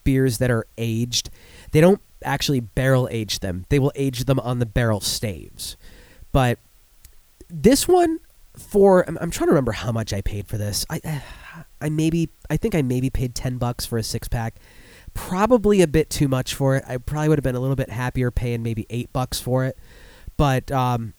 beers 0.04 0.38
that 0.38 0.50
are 0.50 0.66
aged. 0.78 1.30
They 1.72 1.80
don't 1.80 2.00
actually 2.26 2.60
barrel 2.60 3.08
age 3.10 3.40
them; 3.40 3.64
they 3.68 3.78
will 3.78 3.92
age 3.94 4.24
them 4.24 4.40
on 4.40 4.58
the 4.58 4.66
barrel 4.66 5.00
staves. 5.00 5.76
But 6.32 6.58
this 7.48 7.86
one, 7.86 8.18
for 8.56 9.04
I'm, 9.06 9.30
trying 9.30 9.46
to 9.46 9.52
remember 9.52 9.72
how 9.72 9.92
much 9.92 10.12
I 10.12 10.20
paid 10.20 10.46
for 10.48 10.58
this. 10.58 10.84
I 10.90 11.22
I 11.80 11.88
maybe 11.88 12.30
I 12.50 12.56
think 12.56 12.74
I 12.74 12.82
maybe 12.82 13.10
paid 13.10 13.34
ten 13.34 13.58
bucks 13.58 13.86
for 13.86 13.98
a 13.98 14.02
six 14.02 14.28
pack 14.28 14.56
probably 15.16 15.80
a 15.80 15.86
bit 15.86 16.10
too 16.10 16.28
much 16.28 16.54
for 16.54 16.76
it. 16.76 16.84
I 16.86 16.98
probably 16.98 17.30
would 17.30 17.38
have 17.38 17.42
been 17.42 17.56
a 17.56 17.60
little 17.60 17.74
bit 17.74 17.90
happier 17.90 18.30
paying 18.30 18.62
maybe 18.62 18.86
eight 18.90 19.12
bucks 19.12 19.40
for 19.40 19.64
it. 19.64 19.76
But 20.36 20.70
um, 20.70 21.14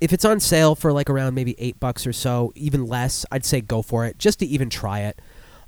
if 0.00 0.12
it's 0.12 0.24
on 0.24 0.40
sale 0.40 0.74
for 0.74 0.92
like 0.92 1.10
around 1.10 1.34
maybe 1.34 1.54
eight 1.58 1.78
bucks 1.78 2.06
or 2.06 2.12
so, 2.12 2.52
even 2.56 2.86
less, 2.86 3.26
I'd 3.30 3.44
say 3.44 3.60
go 3.60 3.82
for 3.82 4.06
it 4.06 4.18
just 4.18 4.38
to 4.40 4.46
even 4.46 4.70
try 4.70 5.00
it. 5.00 5.20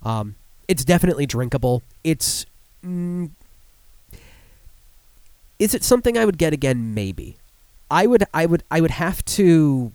Um, 0.02 0.36
it's 0.66 0.84
definitely 0.84 1.26
drinkable. 1.26 1.82
It's 2.02 2.46
mm, 2.82 3.30
is 5.58 5.74
it 5.74 5.82
something 5.84 6.16
I 6.16 6.24
would 6.24 6.38
get 6.38 6.52
again? 6.52 6.94
Maybe. 6.94 7.36
I 7.90 8.06
would. 8.06 8.24
I 8.34 8.46
would. 8.46 8.62
I 8.70 8.80
would 8.80 8.90
have 8.92 9.24
to. 9.26 9.92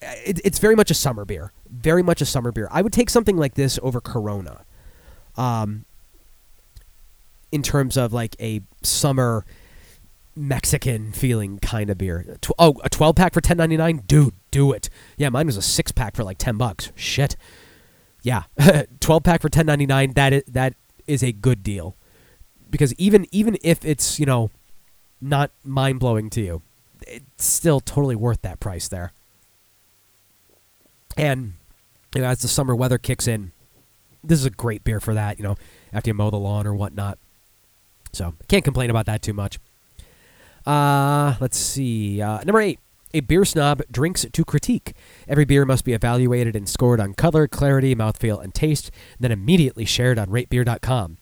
It, 0.00 0.40
it's 0.44 0.58
very 0.58 0.74
much 0.74 0.90
a 0.90 0.94
summer 0.94 1.24
beer. 1.24 1.52
Very 1.68 2.02
much 2.02 2.20
a 2.20 2.26
summer 2.26 2.52
beer. 2.52 2.68
I 2.70 2.82
would 2.82 2.92
take 2.92 3.10
something 3.10 3.36
like 3.36 3.54
this 3.54 3.78
over 3.82 4.00
Corona. 4.00 4.64
Um, 5.36 5.84
in 7.52 7.62
terms 7.62 7.96
of 7.96 8.12
like 8.12 8.36
a 8.40 8.62
summer 8.82 9.44
Mexican 10.36 11.12
feeling 11.12 11.58
kind 11.58 11.90
of 11.90 11.98
beer. 11.98 12.38
Oh, 12.58 12.80
a 12.82 12.88
12 12.88 13.16
pack 13.16 13.34
for 13.34 13.40
10.99? 13.40 14.06
Dude, 14.06 14.34
do 14.50 14.72
it. 14.72 14.88
Yeah, 15.16 15.28
mine 15.28 15.46
was 15.46 15.56
a 15.56 15.62
6 15.62 15.92
pack 15.92 16.16
for 16.16 16.24
like 16.24 16.38
10 16.38 16.56
bucks. 16.56 16.92
Shit. 16.94 17.36
Yeah. 18.22 18.44
12 19.00 19.22
pack 19.22 19.42
for 19.42 19.48
10.99 19.48 20.14
that 20.14 20.32
is, 20.32 20.42
that 20.46 20.74
is 21.06 21.22
a 21.22 21.32
good 21.32 21.62
deal. 21.62 21.96
Because 22.68 22.94
even 22.94 23.26
even 23.32 23.58
if 23.62 23.84
it's, 23.84 24.20
you 24.20 24.26
know, 24.26 24.50
not 25.20 25.50
mind-blowing 25.64 26.30
to 26.30 26.40
you, 26.40 26.62
it's 27.06 27.44
still 27.44 27.80
totally 27.80 28.16
worth 28.16 28.42
that 28.42 28.60
price 28.60 28.88
there. 28.88 29.12
And 31.16 31.54
you 32.14 32.22
know, 32.22 32.28
as 32.28 32.40
the 32.40 32.48
summer 32.48 32.74
weather 32.74 32.98
kicks 32.98 33.28
in, 33.28 33.52
this 34.22 34.38
is 34.38 34.44
a 34.44 34.50
great 34.50 34.84
beer 34.84 35.00
for 35.00 35.14
that, 35.14 35.38
you 35.38 35.44
know, 35.44 35.56
after 35.92 36.10
you 36.10 36.14
mow 36.14 36.30
the 36.30 36.36
lawn 36.36 36.66
or 36.66 36.74
whatnot. 36.74 37.18
So 38.12 38.34
can't 38.48 38.64
complain 38.64 38.90
about 38.90 39.06
that 39.06 39.22
too 39.22 39.32
much. 39.32 39.58
Uh, 40.66 41.36
let's 41.40 41.56
see. 41.56 42.20
Uh, 42.20 42.42
number 42.44 42.60
eight. 42.60 42.78
A 43.12 43.20
beer 43.20 43.44
snob 43.44 43.82
drinks 43.90 44.24
to 44.32 44.44
critique. 44.44 44.92
Every 45.26 45.44
beer 45.44 45.64
must 45.64 45.84
be 45.84 45.94
evaluated 45.94 46.54
and 46.54 46.68
scored 46.68 47.00
on 47.00 47.14
color, 47.14 47.48
clarity, 47.48 47.92
mouthfeel, 47.92 48.40
and 48.40 48.54
taste, 48.54 48.92
then 49.18 49.32
immediately 49.32 49.84
shared 49.84 50.16
on 50.16 50.28
ratebeer.com. 50.28 51.18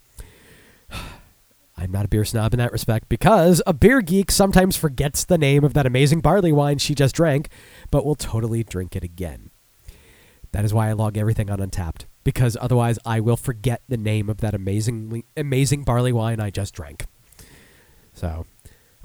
I'm 1.78 1.92
not 1.92 2.04
a 2.04 2.08
beer 2.08 2.24
snob 2.24 2.52
in 2.52 2.58
that 2.58 2.72
respect 2.72 3.08
because 3.08 3.62
a 3.64 3.72
beer 3.72 4.00
geek 4.00 4.32
sometimes 4.32 4.76
forgets 4.76 5.24
the 5.24 5.38
name 5.38 5.62
of 5.62 5.74
that 5.74 5.86
amazing 5.86 6.20
barley 6.20 6.50
wine 6.50 6.78
she 6.78 6.92
just 6.92 7.14
drank, 7.14 7.48
but 7.92 8.04
will 8.04 8.16
totally 8.16 8.64
drink 8.64 8.96
it 8.96 9.04
again. 9.04 9.50
That 10.50 10.64
is 10.64 10.74
why 10.74 10.88
I 10.88 10.92
log 10.94 11.16
everything 11.16 11.50
on 11.50 11.58
Untappd 11.58 12.06
because 12.24 12.56
otherwise 12.60 12.98
I 13.06 13.20
will 13.20 13.36
forget 13.36 13.82
the 13.88 13.96
name 13.96 14.28
of 14.28 14.38
that 14.38 14.54
amazingly 14.54 15.24
amazing 15.36 15.84
barley 15.84 16.12
wine 16.12 16.40
I 16.40 16.50
just 16.50 16.74
drank. 16.74 17.06
So, 18.12 18.44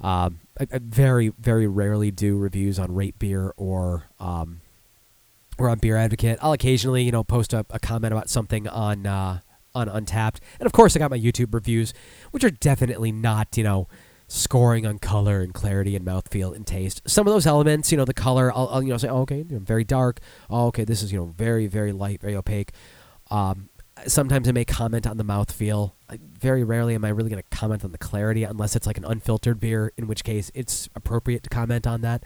um, 0.00 0.40
I, 0.58 0.66
I, 0.72 0.80
very 0.82 1.28
very 1.38 1.68
rarely 1.68 2.10
do 2.10 2.36
reviews 2.36 2.80
on 2.80 2.92
Rate 2.92 3.18
Beer 3.20 3.54
or 3.56 4.04
um, 4.18 4.62
or 5.58 5.70
on 5.70 5.78
Beer 5.78 5.96
Advocate. 5.96 6.38
I'll 6.42 6.52
occasionally 6.52 7.04
you 7.04 7.12
know 7.12 7.22
post 7.22 7.52
a, 7.52 7.64
a 7.70 7.78
comment 7.78 8.12
about 8.12 8.28
something 8.28 8.66
on 8.66 9.06
uh, 9.06 9.40
on 9.74 9.88
Untappd, 9.88 10.38
and 10.58 10.66
of 10.66 10.72
course 10.72 10.96
I 10.96 10.98
got 10.98 11.10
my 11.10 11.18
YouTube 11.18 11.52
reviews, 11.52 11.92
which 12.30 12.44
are 12.44 12.50
definitely 12.50 13.12
not 13.12 13.56
you 13.56 13.64
know 13.64 13.88
scoring 14.28 14.86
on 14.86 14.98
color 14.98 15.40
and 15.40 15.52
clarity 15.52 15.94
and 15.94 16.04
mouthfeel 16.04 16.54
and 16.54 16.66
taste. 16.66 17.02
Some 17.06 17.26
of 17.26 17.32
those 17.32 17.46
elements, 17.46 17.92
you 17.92 17.98
know, 17.98 18.04
the 18.04 18.14
color, 18.14 18.50
I'll, 18.52 18.68
I'll 18.68 18.82
you 18.82 18.90
know 18.90 18.96
say, 18.96 19.08
oh, 19.08 19.20
okay, 19.22 19.38
you 19.48 19.56
know, 19.56 19.58
very 19.58 19.84
dark. 19.84 20.20
Oh, 20.48 20.66
okay, 20.68 20.84
this 20.84 21.02
is 21.02 21.12
you 21.12 21.18
know 21.18 21.26
very 21.26 21.66
very 21.66 21.92
light, 21.92 22.20
very 22.20 22.34
opaque. 22.34 22.72
Um, 23.30 23.68
sometimes 24.06 24.48
I 24.48 24.52
may 24.52 24.64
comment 24.64 25.06
on 25.06 25.16
the 25.16 25.24
mouthfeel. 25.24 25.92
I, 26.08 26.18
very 26.38 26.64
rarely 26.64 26.94
am 26.94 27.04
I 27.04 27.08
really 27.08 27.30
going 27.30 27.42
to 27.42 27.56
comment 27.56 27.84
on 27.84 27.92
the 27.92 27.98
clarity 27.98 28.44
unless 28.44 28.76
it's 28.76 28.86
like 28.86 28.98
an 28.98 29.04
unfiltered 29.04 29.60
beer, 29.60 29.92
in 29.96 30.06
which 30.06 30.24
case 30.24 30.50
it's 30.54 30.88
appropriate 30.94 31.42
to 31.44 31.50
comment 31.50 31.86
on 31.86 32.00
that. 32.02 32.24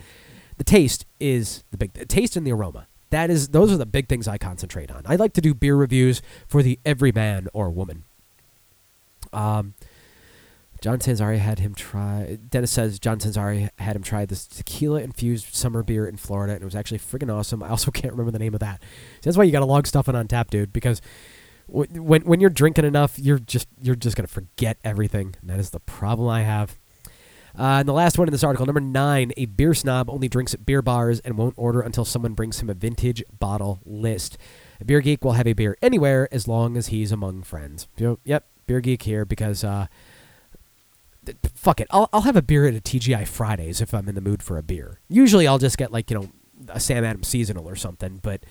The 0.56 0.64
taste 0.64 1.06
is 1.20 1.62
the 1.70 1.76
big 1.76 1.92
the 1.92 2.06
taste 2.06 2.36
and 2.36 2.46
the 2.46 2.52
aroma. 2.52 2.87
That 3.10 3.30
is 3.30 3.48
those 3.48 3.72
are 3.72 3.76
the 3.76 3.86
big 3.86 4.08
things 4.08 4.28
I 4.28 4.38
concentrate 4.38 4.90
on. 4.90 5.02
I 5.06 5.16
like 5.16 5.32
to 5.34 5.40
do 5.40 5.54
beer 5.54 5.76
reviews 5.76 6.20
for 6.46 6.62
the 6.62 6.78
every 6.84 7.12
man 7.12 7.48
or 7.52 7.70
woman. 7.70 8.04
Um, 9.32 9.74
John 10.80 11.00
Sanzari 11.00 11.38
had 11.38 11.58
him 11.58 11.74
try. 11.74 12.38
Dennis 12.48 12.70
says 12.70 12.98
John 12.98 13.18
Sanzari 13.18 13.70
had 13.78 13.96
him 13.96 14.02
try 14.02 14.24
this 14.24 14.46
tequila 14.46 15.00
infused 15.00 15.54
summer 15.54 15.82
beer 15.82 16.06
in 16.06 16.16
Florida, 16.16 16.52
and 16.52 16.62
it 16.62 16.64
was 16.64 16.76
actually 16.76 17.00
friggin' 17.00 17.34
awesome. 17.34 17.62
I 17.62 17.68
also 17.70 17.90
can't 17.92 18.12
remember 18.12 18.30
the 18.30 18.38
name 18.38 18.54
of 18.54 18.60
that. 18.60 18.80
So 19.20 19.30
that's 19.30 19.36
why 19.36 19.44
you 19.44 19.52
got 19.52 19.60
to 19.60 19.64
log 19.66 19.86
stuff 19.86 20.08
in 20.08 20.14
on 20.14 20.28
tap, 20.28 20.50
dude. 20.50 20.72
Because 20.72 21.00
when 21.66 22.22
when 22.22 22.40
you're 22.40 22.50
drinking 22.50 22.84
enough, 22.84 23.18
you're 23.18 23.38
just 23.38 23.68
you're 23.80 23.96
just 23.96 24.16
gonna 24.16 24.28
forget 24.28 24.78
everything. 24.84 25.34
And 25.40 25.50
that 25.50 25.58
is 25.58 25.70
the 25.70 25.80
problem 25.80 26.28
I 26.28 26.42
have. 26.42 26.78
Uh, 27.58 27.80
and 27.80 27.88
the 27.88 27.92
last 27.92 28.18
one 28.18 28.28
in 28.28 28.32
this 28.32 28.44
article, 28.44 28.64
number 28.66 28.80
nine, 28.80 29.32
a 29.36 29.46
beer 29.46 29.74
snob 29.74 30.08
only 30.08 30.28
drinks 30.28 30.54
at 30.54 30.64
beer 30.64 30.80
bars 30.80 31.18
and 31.20 31.36
won't 31.36 31.54
order 31.56 31.80
until 31.80 32.04
someone 32.04 32.32
brings 32.34 32.60
him 32.60 32.70
a 32.70 32.74
vintage 32.74 33.22
bottle 33.38 33.80
list. 33.84 34.38
A 34.80 34.84
beer 34.84 35.00
geek 35.00 35.24
will 35.24 35.32
have 35.32 35.46
a 35.46 35.54
beer 35.54 35.76
anywhere 35.82 36.28
as 36.30 36.46
long 36.46 36.76
as 36.76 36.88
he's 36.88 37.10
among 37.10 37.42
friends. 37.42 37.88
Yep, 38.24 38.44
beer 38.66 38.80
geek 38.80 39.02
here 39.02 39.24
because 39.24 39.64
uh, 39.64 39.88
fuck 41.54 41.80
it. 41.80 41.88
I'll, 41.90 42.08
I'll 42.12 42.20
have 42.22 42.36
a 42.36 42.42
beer 42.42 42.66
at 42.66 42.74
a 42.74 42.80
TGI 42.80 43.26
Fridays 43.26 43.80
if 43.80 43.92
I'm 43.92 44.08
in 44.08 44.14
the 44.14 44.20
mood 44.20 44.42
for 44.42 44.56
a 44.56 44.62
beer. 44.62 45.00
Usually 45.08 45.48
I'll 45.48 45.58
just 45.58 45.78
get 45.78 45.90
like, 45.90 46.10
you 46.10 46.18
know, 46.18 46.28
a 46.68 46.78
Sam 46.78 47.04
Adams 47.04 47.26
seasonal 47.26 47.68
or 47.68 47.74
something, 47.74 48.20
but 48.22 48.44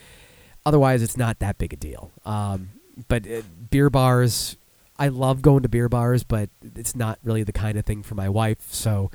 otherwise 0.66 1.02
it's 1.02 1.18
not 1.18 1.40
that 1.40 1.58
big 1.58 1.72
a 1.72 1.78
deal. 1.78 2.12
Um, 2.26 2.70
but 3.08 3.26
uh, 3.26 3.42
beer 3.70 3.90
bars, 3.90 4.57
I 5.00 5.10
love 5.10 5.42
going 5.42 5.64
to 5.64 5.70
beer 5.70 5.90
bars, 5.90 6.24
but 6.24 6.50
it's 6.76 6.96
not 6.96 7.20
really 7.24 7.44
the 7.44 7.52
kind 7.52 7.78
of 7.78 7.86
thing 7.86 8.04
for 8.04 8.16
my 8.16 8.30
wife. 8.30 8.74
So 8.74 9.12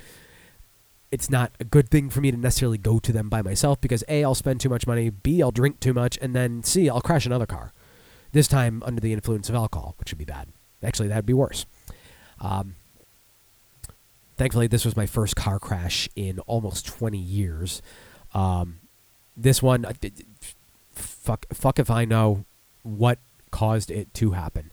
it's 1.10 1.28
not 1.28 1.52
a 1.60 1.64
good 1.64 1.90
thing 1.90 2.08
for 2.08 2.20
me 2.20 2.30
to 2.30 2.36
necessarily 2.36 2.78
go 2.78 2.98
to 2.98 3.12
them 3.12 3.28
by 3.28 3.42
myself 3.42 3.80
because 3.80 4.02
A, 4.08 4.24
I'll 4.24 4.34
spend 4.34 4.60
too 4.60 4.70
much 4.70 4.86
money, 4.86 5.10
B, 5.10 5.42
I'll 5.42 5.50
drink 5.50 5.78
too 5.78 5.92
much, 5.92 6.18
and 6.22 6.34
then 6.34 6.62
C, 6.62 6.88
I'll 6.88 7.02
crash 7.02 7.26
another 7.26 7.46
car. 7.46 7.72
This 8.32 8.48
time 8.48 8.82
under 8.86 9.00
the 9.00 9.12
influence 9.12 9.48
of 9.48 9.54
alcohol, 9.54 9.94
which 9.98 10.10
would 10.10 10.18
be 10.18 10.24
bad. 10.24 10.48
Actually, 10.82 11.08
that'd 11.08 11.26
be 11.26 11.34
worse. 11.34 11.66
Um, 12.40 12.76
thankfully, 14.36 14.66
this 14.66 14.84
was 14.84 14.96
my 14.96 15.04
first 15.06 15.36
car 15.36 15.58
crash 15.58 16.08
in 16.16 16.38
almost 16.40 16.86
20 16.86 17.18
years. 17.18 17.82
Um, 18.32 18.78
this 19.36 19.62
one, 19.62 19.84
fuck, 20.92 21.46
fuck 21.52 21.78
if 21.78 21.90
I 21.90 22.06
know 22.06 22.46
what 22.82 23.18
caused 23.50 23.90
it 23.90 24.12
to 24.14 24.30
happen. 24.30 24.71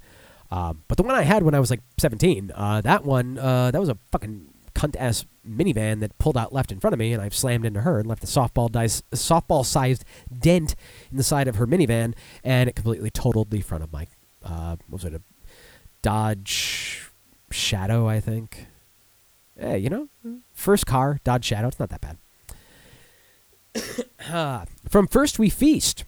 Um, 0.51 0.83
but 0.87 0.97
the 0.97 1.03
one 1.03 1.15
I 1.15 1.21
had 1.21 1.43
when 1.43 1.53
I 1.53 1.59
was 1.59 1.69
like 1.69 1.81
17, 1.99 2.51
uh, 2.55 2.81
that 2.81 3.05
one, 3.05 3.37
uh, 3.37 3.71
that 3.71 3.79
was 3.79 3.89
a 3.89 3.97
fucking 4.11 4.47
cunt 4.73 4.95
ass 4.97 5.25
minivan 5.47 5.99
that 5.99 6.17
pulled 6.17 6.37
out 6.37 6.53
left 6.53 6.71
in 6.71 6.79
front 6.79 6.93
of 6.93 6.99
me, 6.99 7.13
and 7.13 7.21
I 7.21 7.29
slammed 7.29 7.65
into 7.65 7.81
her 7.81 7.99
and 7.99 8.07
left 8.07 8.23
a 8.23 8.27
softball 8.27 8.71
dice, 8.71 9.03
softball 9.11 9.65
sized 9.65 10.05
dent 10.35 10.75
in 11.11 11.17
the 11.17 11.23
side 11.23 11.47
of 11.47 11.55
her 11.57 11.67
minivan, 11.67 12.13
and 12.43 12.69
it 12.69 12.75
completely 12.75 13.09
totaled 13.09 13.51
the 13.51 13.61
front 13.61 13.83
of 13.83 13.91
my, 13.91 14.07
uh, 14.43 14.75
what 14.87 15.03
was 15.03 15.05
it, 15.05 15.13
a 15.13 15.21
Dodge 16.01 17.09
Shadow, 17.51 18.07
I 18.07 18.19
think. 18.19 18.67
Hey, 19.59 19.79
you 19.79 19.89
know, 19.89 20.07
first 20.53 20.85
car, 20.85 21.19
Dodge 21.23 21.45
Shadow, 21.45 21.67
it's 21.67 21.79
not 21.79 21.89
that 21.89 22.01
bad. 22.01 22.17
Ah, 24.31 24.65
From 24.87 25.07
First 25.07 25.39
We 25.39 25.49
Feast. 25.49 26.05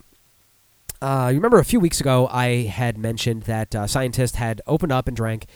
Uh, 1.01 1.29
you 1.29 1.35
remember 1.35 1.57
a 1.57 1.65
few 1.65 1.79
weeks 1.79 1.99
ago, 1.99 2.27
I 2.31 2.63
had 2.63 2.97
mentioned 2.97 3.43
that 3.43 3.73
uh, 3.73 3.87
scientists 3.87 4.35
had 4.35 4.61
opened 4.67 4.91
up 4.91 5.07
and 5.07 5.17
drank 5.17 5.47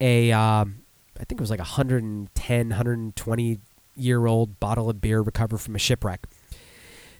a, 0.00 0.32
um, 0.32 0.82
I 1.20 1.24
think 1.24 1.32
it 1.32 1.40
was 1.40 1.50
like 1.50 1.58
a 1.58 1.76
110, 1.76 2.68
120 2.68 3.60
year 3.94 4.26
old 4.26 4.58
bottle 4.58 4.88
of 4.88 5.00
beer 5.00 5.20
recovered 5.20 5.58
from 5.58 5.76
a 5.76 5.78
shipwreck. 5.78 6.26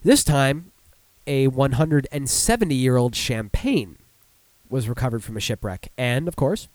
This 0.03 0.25
time, 0.25 0.73
a 1.27 1.49
170 1.49 2.75
year 2.75 2.97
old 2.97 3.15
champagne 3.15 3.99
was 4.71 4.89
recovered 4.89 5.23
from 5.23 5.37
a 5.37 5.41
shipwreck. 5.41 5.93
And, 5.99 6.29
of 6.29 6.37
course, 6.37 6.69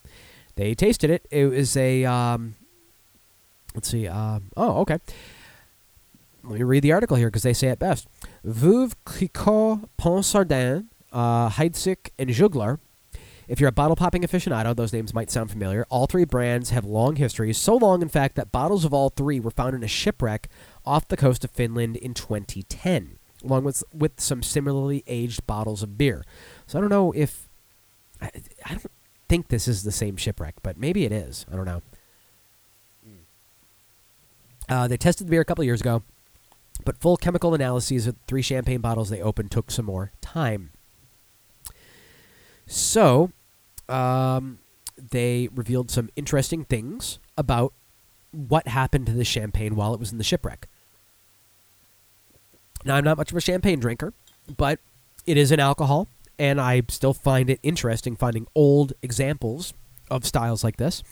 they 0.55 0.75
tasted 0.75 1.09
it. 1.09 1.25
It 1.31 1.45
was 1.45 1.75
a, 1.75 2.05
um, 2.05 2.55
let's 3.73 3.89
see, 3.89 4.07
um, 4.07 4.51
oh, 4.55 4.81
okay. 4.81 4.99
Let 6.43 6.53
me 6.53 6.63
read 6.63 6.83
the 6.83 6.91
article 6.91 7.17
here 7.17 7.27
because 7.27 7.43
they 7.43 7.53
say 7.53 7.67
it 7.67 7.79
best. 7.79 8.07
Veuve 8.45 8.93
Clicquot, 9.05 9.87
Ponsardin, 9.97 10.87
uh, 11.11 11.49
Heidsieck, 11.49 12.09
and 12.17 12.29
Juglar. 12.29 12.79
If 13.47 13.59
you're 13.59 13.69
a 13.69 13.73
bottle 13.73 13.95
popping 13.95 14.21
aficionado, 14.23 14.75
those 14.75 14.93
names 14.93 15.13
might 15.13 15.29
sound 15.29 15.51
familiar. 15.51 15.85
All 15.89 16.07
three 16.07 16.23
brands 16.23 16.69
have 16.69 16.85
long 16.85 17.17
histories, 17.17 17.57
so 17.57 17.75
long, 17.75 18.01
in 18.01 18.07
fact, 18.07 18.35
that 18.35 18.51
bottles 18.51 18.85
of 18.85 18.93
all 18.93 19.09
three 19.09 19.39
were 19.39 19.51
found 19.51 19.75
in 19.75 19.83
a 19.83 19.87
shipwreck 19.87 20.47
off 20.85 21.07
the 21.07 21.17
coast 21.17 21.43
of 21.43 21.51
Finland 21.51 21.97
in 21.97 22.13
2010, 22.13 23.17
along 23.43 23.65
with, 23.65 23.83
with 23.93 24.21
some 24.21 24.41
similarly 24.41 25.03
aged 25.05 25.45
bottles 25.47 25.83
of 25.83 25.97
beer. 25.97 26.23
So 26.65 26.79
I 26.79 26.81
don't 26.81 26.89
know 26.89 27.11
if. 27.11 27.49
I, 28.21 28.31
I 28.65 28.69
don't 28.69 28.91
think 29.27 29.49
this 29.49 29.67
is 29.67 29.83
the 29.83 29.91
same 29.91 30.15
shipwreck, 30.15 30.55
but 30.63 30.77
maybe 30.77 31.03
it 31.03 31.11
is. 31.11 31.45
I 31.51 31.55
don't 31.55 31.65
know. 31.65 31.81
Uh, 34.69 34.87
they 34.87 34.95
tested 34.95 35.27
the 35.27 35.31
beer 35.31 35.41
a 35.41 35.45
couple 35.45 35.65
years 35.65 35.81
ago, 35.81 36.01
but 36.85 36.97
full 36.97 37.17
chemical 37.17 37.53
analyses 37.53 38.07
of 38.07 38.15
three 38.27 38.41
champagne 38.41 38.81
bottles 38.81 39.09
they 39.09 39.21
opened 39.21 39.51
took 39.51 39.71
some 39.71 39.85
more 39.85 40.11
time. 40.21 40.71
So, 42.65 43.31
um, 43.89 44.59
they 44.97 45.49
revealed 45.53 45.91
some 45.91 46.09
interesting 46.15 46.63
things 46.63 47.19
about 47.37 47.73
what 48.31 48.67
happened 48.67 49.05
to 49.07 49.13
the 49.13 49.25
champagne 49.25 49.75
while 49.75 49.93
it 49.93 49.99
was 49.99 50.11
in 50.11 50.17
the 50.17 50.23
shipwreck. 50.23 50.67
Now, 52.85 52.95
I'm 52.95 53.03
not 53.03 53.17
much 53.17 53.31
of 53.31 53.37
a 53.37 53.41
champagne 53.41 53.79
drinker, 53.79 54.13
but 54.57 54.79
it 55.25 55.37
is 55.37 55.51
an 55.51 55.59
alcohol, 55.59 56.07
and 56.39 56.59
I 56.59 56.81
still 56.87 57.13
find 57.13 57.49
it 57.49 57.59
interesting 57.61 58.15
finding 58.15 58.47
old 58.55 58.93
examples 59.01 59.73
of 60.09 60.25
styles 60.25 60.63
like 60.63 60.77
this. 60.77 61.03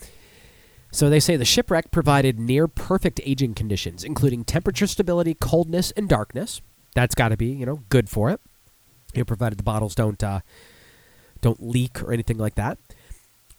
So 0.92 1.10
they 1.10 1.20
say 1.20 1.36
the 1.36 1.46
shipwreck 1.46 1.92
provided 1.92 2.40
near 2.40 2.68
perfect 2.68 3.22
aging 3.24 3.54
conditions, 3.54 4.04
including 4.04 4.44
temperature 4.44 4.88
stability, 4.88 5.36
coldness, 5.36 5.92
and 5.92 6.10
darkness. 6.10 6.62
That's 6.96 7.16
got 7.16 7.30
to 7.30 7.38
be, 7.38 7.48
you 7.48 7.66
know, 7.66 7.84
good 7.90 8.10
for 8.10 8.30
it. 8.32 8.42
You 9.14 9.22
know, 9.22 9.26
provided 9.26 9.60
the 9.60 9.64
bottles 9.64 9.96
don't 9.96 10.24
uh, 10.24 10.40
don't 11.42 11.62
leak 11.62 12.02
or 12.02 12.12
anything 12.12 12.38
like 12.38 12.56
that. 12.56 12.78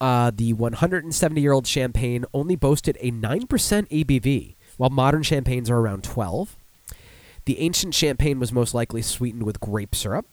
Uh, 0.00 0.30
the 0.34 0.52
170 0.54 1.40
year 1.40 1.52
old 1.52 1.66
champagne 1.66 2.24
only 2.32 2.56
boasted 2.56 2.96
a 3.00 3.10
9% 3.12 3.46
ABV, 3.46 4.56
while 4.76 4.90
modern 4.90 5.22
champagnes 5.22 5.70
are 5.70 5.78
around 5.78 6.02
12. 6.02 6.56
The 7.44 7.60
ancient 7.60 7.94
champagne 7.94 8.38
was 8.38 8.52
most 8.52 8.74
likely 8.74 9.02
sweetened 9.02 9.44
with 9.44 9.60
grape 9.60 9.94
syrup. 9.94 10.26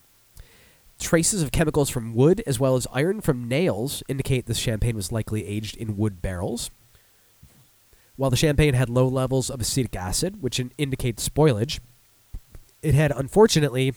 Traces 0.98 1.42
of 1.42 1.52
chemicals 1.52 1.90
from 1.90 2.14
wood 2.14 2.42
as 2.46 2.58
well 2.58 2.74
as 2.74 2.86
iron 2.92 3.20
from 3.20 3.46
nails 3.46 4.02
indicate 4.08 4.46
this 4.46 4.58
champagne 4.58 4.96
was 4.96 5.12
likely 5.12 5.46
aged 5.46 5.76
in 5.76 5.96
wood 5.96 6.20
barrels. 6.20 6.70
While 8.18 8.30
the 8.30 8.36
champagne 8.36 8.74
had 8.74 8.90
low 8.90 9.06
levels 9.06 9.48
of 9.48 9.60
acetic 9.60 9.94
acid, 9.94 10.42
which 10.42 10.58
in- 10.58 10.72
indicates 10.76 11.26
spoilage, 11.26 11.78
it 12.82 12.92
had 12.92 13.12
unfortunately 13.12 13.94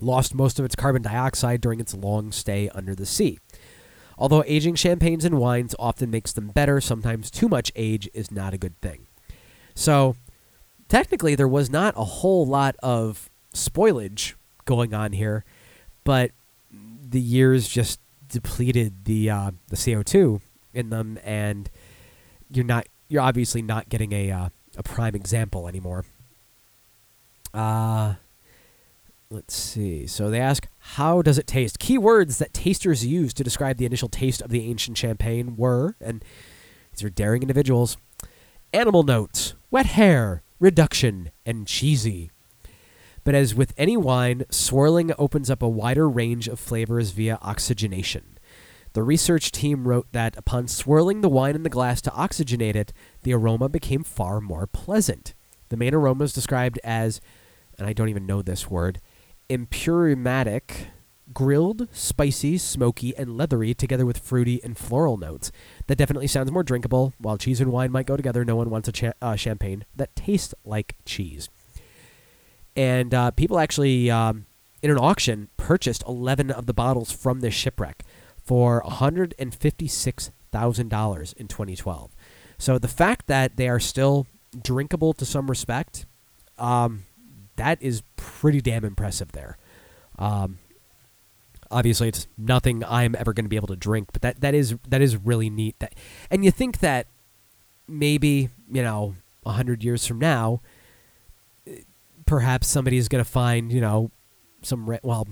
lost 0.00 0.34
most 0.34 0.58
of 0.58 0.64
its 0.64 0.74
carbon 0.74 1.02
dioxide 1.02 1.60
during 1.60 1.78
its 1.78 1.94
long 1.94 2.32
stay 2.32 2.68
under 2.70 2.92
the 2.92 3.06
sea. 3.06 3.38
Although 4.18 4.42
aging 4.48 4.74
champagnes 4.74 5.24
and 5.24 5.38
wines 5.38 5.76
often 5.78 6.10
makes 6.10 6.32
them 6.32 6.48
better, 6.48 6.80
sometimes 6.80 7.30
too 7.30 7.48
much 7.48 7.70
age 7.76 8.08
is 8.12 8.32
not 8.32 8.52
a 8.52 8.58
good 8.58 8.78
thing. 8.80 9.06
So, 9.76 10.16
technically, 10.88 11.36
there 11.36 11.46
was 11.46 11.70
not 11.70 11.94
a 11.96 12.04
whole 12.04 12.44
lot 12.44 12.74
of 12.82 13.30
spoilage 13.54 14.34
going 14.64 14.92
on 14.92 15.12
here, 15.12 15.44
but 16.02 16.32
the 16.72 17.20
years 17.20 17.68
just 17.68 18.00
depleted 18.28 19.04
the 19.04 19.30
uh, 19.30 19.52
the 19.68 19.76
CO 19.76 20.02
two 20.02 20.40
in 20.74 20.90
them, 20.90 21.16
and 21.22 21.70
you're 22.50 22.64
not 22.64 22.88
you're 23.10 23.20
obviously 23.20 23.60
not 23.60 23.90
getting 23.90 24.12
a 24.12 24.30
uh, 24.30 24.48
a 24.78 24.82
prime 24.82 25.14
example 25.14 25.68
anymore. 25.68 26.06
Uh 27.52 28.14
let's 29.30 29.54
see. 29.54 30.06
So 30.06 30.28
they 30.28 30.40
ask, 30.40 30.66
how 30.78 31.22
does 31.22 31.38
it 31.38 31.46
taste? 31.46 31.78
Key 31.78 31.98
words 31.98 32.38
that 32.38 32.52
tasters 32.52 33.06
used 33.06 33.36
to 33.36 33.44
describe 33.44 33.76
the 33.76 33.86
initial 33.86 34.08
taste 34.08 34.42
of 34.42 34.50
the 34.50 34.68
ancient 34.68 34.98
champagne 34.98 35.56
were, 35.56 35.94
and 36.00 36.24
these 36.90 37.04
are 37.04 37.10
daring 37.10 37.42
individuals, 37.42 37.96
animal 38.72 39.04
notes, 39.04 39.54
wet 39.70 39.86
hair, 39.86 40.42
reduction, 40.58 41.30
and 41.46 41.66
cheesy. 41.66 42.30
But 43.22 43.34
as 43.34 43.54
with 43.54 43.72
any 43.76 43.96
wine, 43.96 44.44
swirling 44.50 45.12
opens 45.16 45.50
up 45.50 45.62
a 45.62 45.68
wider 45.68 46.08
range 46.08 46.48
of 46.48 46.58
flavors 46.58 47.10
via 47.10 47.38
oxygenation. 47.40 48.38
The 48.92 49.02
research 49.02 49.52
team 49.52 49.86
wrote 49.86 50.08
that 50.12 50.36
upon 50.36 50.66
swirling 50.66 51.20
the 51.20 51.28
wine 51.28 51.54
in 51.54 51.62
the 51.62 51.68
glass 51.68 52.00
to 52.02 52.10
oxygenate 52.10 52.74
it, 52.74 52.92
the 53.22 53.32
aroma 53.32 53.68
became 53.68 54.02
far 54.02 54.40
more 54.40 54.66
pleasant. 54.66 55.34
The 55.68 55.76
main 55.76 55.94
aroma 55.94 56.24
is 56.24 56.32
described 56.32 56.80
as, 56.82 57.20
and 57.78 57.86
I 57.86 57.92
don't 57.92 58.08
even 58.08 58.26
know 58.26 58.42
this 58.42 58.68
word, 58.68 59.00
impurimatic, 59.48 60.88
grilled, 61.32 61.86
spicy, 61.92 62.58
smoky, 62.58 63.16
and 63.16 63.36
leathery, 63.36 63.74
together 63.74 64.04
with 64.04 64.18
fruity 64.18 64.60
and 64.64 64.76
floral 64.76 65.16
notes. 65.16 65.52
That 65.86 65.96
definitely 65.96 66.26
sounds 66.26 66.50
more 66.50 66.64
drinkable. 66.64 67.12
While 67.18 67.38
cheese 67.38 67.60
and 67.60 67.70
wine 67.70 67.92
might 67.92 68.06
go 68.06 68.16
together, 68.16 68.44
no 68.44 68.56
one 68.56 68.70
wants 68.70 68.88
a 68.88 68.92
cha- 68.92 69.12
uh, 69.22 69.36
champagne 69.36 69.84
that 69.94 70.16
tastes 70.16 70.54
like 70.64 70.96
cheese. 71.04 71.48
And 72.74 73.14
uh, 73.14 73.30
people 73.30 73.60
actually, 73.60 74.10
um, 74.10 74.46
in 74.82 74.90
an 74.90 74.98
auction, 74.98 75.48
purchased 75.56 76.02
11 76.08 76.50
of 76.50 76.66
the 76.66 76.74
bottles 76.74 77.12
from 77.12 77.40
this 77.40 77.54
shipwreck 77.54 78.04
for 78.44 78.82
$156,000 78.82 81.34
in 81.34 81.48
2012. 81.48 82.10
So 82.58 82.78
the 82.78 82.88
fact 82.88 83.26
that 83.26 83.56
they 83.56 83.68
are 83.68 83.80
still 83.80 84.26
drinkable 84.62 85.12
to 85.14 85.24
some 85.24 85.48
respect, 85.48 86.06
um, 86.58 87.04
that 87.56 87.82
is 87.82 88.02
pretty 88.16 88.60
damn 88.60 88.84
impressive 88.84 89.32
there. 89.32 89.56
Um, 90.18 90.58
obviously, 91.70 92.08
it's 92.08 92.26
nothing 92.36 92.84
I'm 92.84 93.14
ever 93.18 93.32
going 93.32 93.44
to 93.44 93.48
be 93.48 93.56
able 93.56 93.68
to 93.68 93.76
drink, 93.76 94.08
but 94.12 94.22
that, 94.22 94.40
that 94.40 94.54
is 94.54 94.76
that 94.88 95.00
is 95.00 95.16
really 95.16 95.48
neat. 95.48 95.78
That 95.78 95.94
and 96.30 96.44
you 96.44 96.50
think 96.50 96.80
that 96.80 97.06
maybe 97.88 98.50
you 98.70 98.82
know 98.82 99.14
hundred 99.46 99.82
years 99.82 100.06
from 100.06 100.18
now, 100.18 100.60
perhaps 102.26 102.68
somebody 102.68 102.98
is 102.98 103.08
going 103.08 103.24
to 103.24 103.30
find 103.30 103.72
you 103.72 103.80
know 103.80 104.10
some 104.62 104.98
well, 105.02 105.28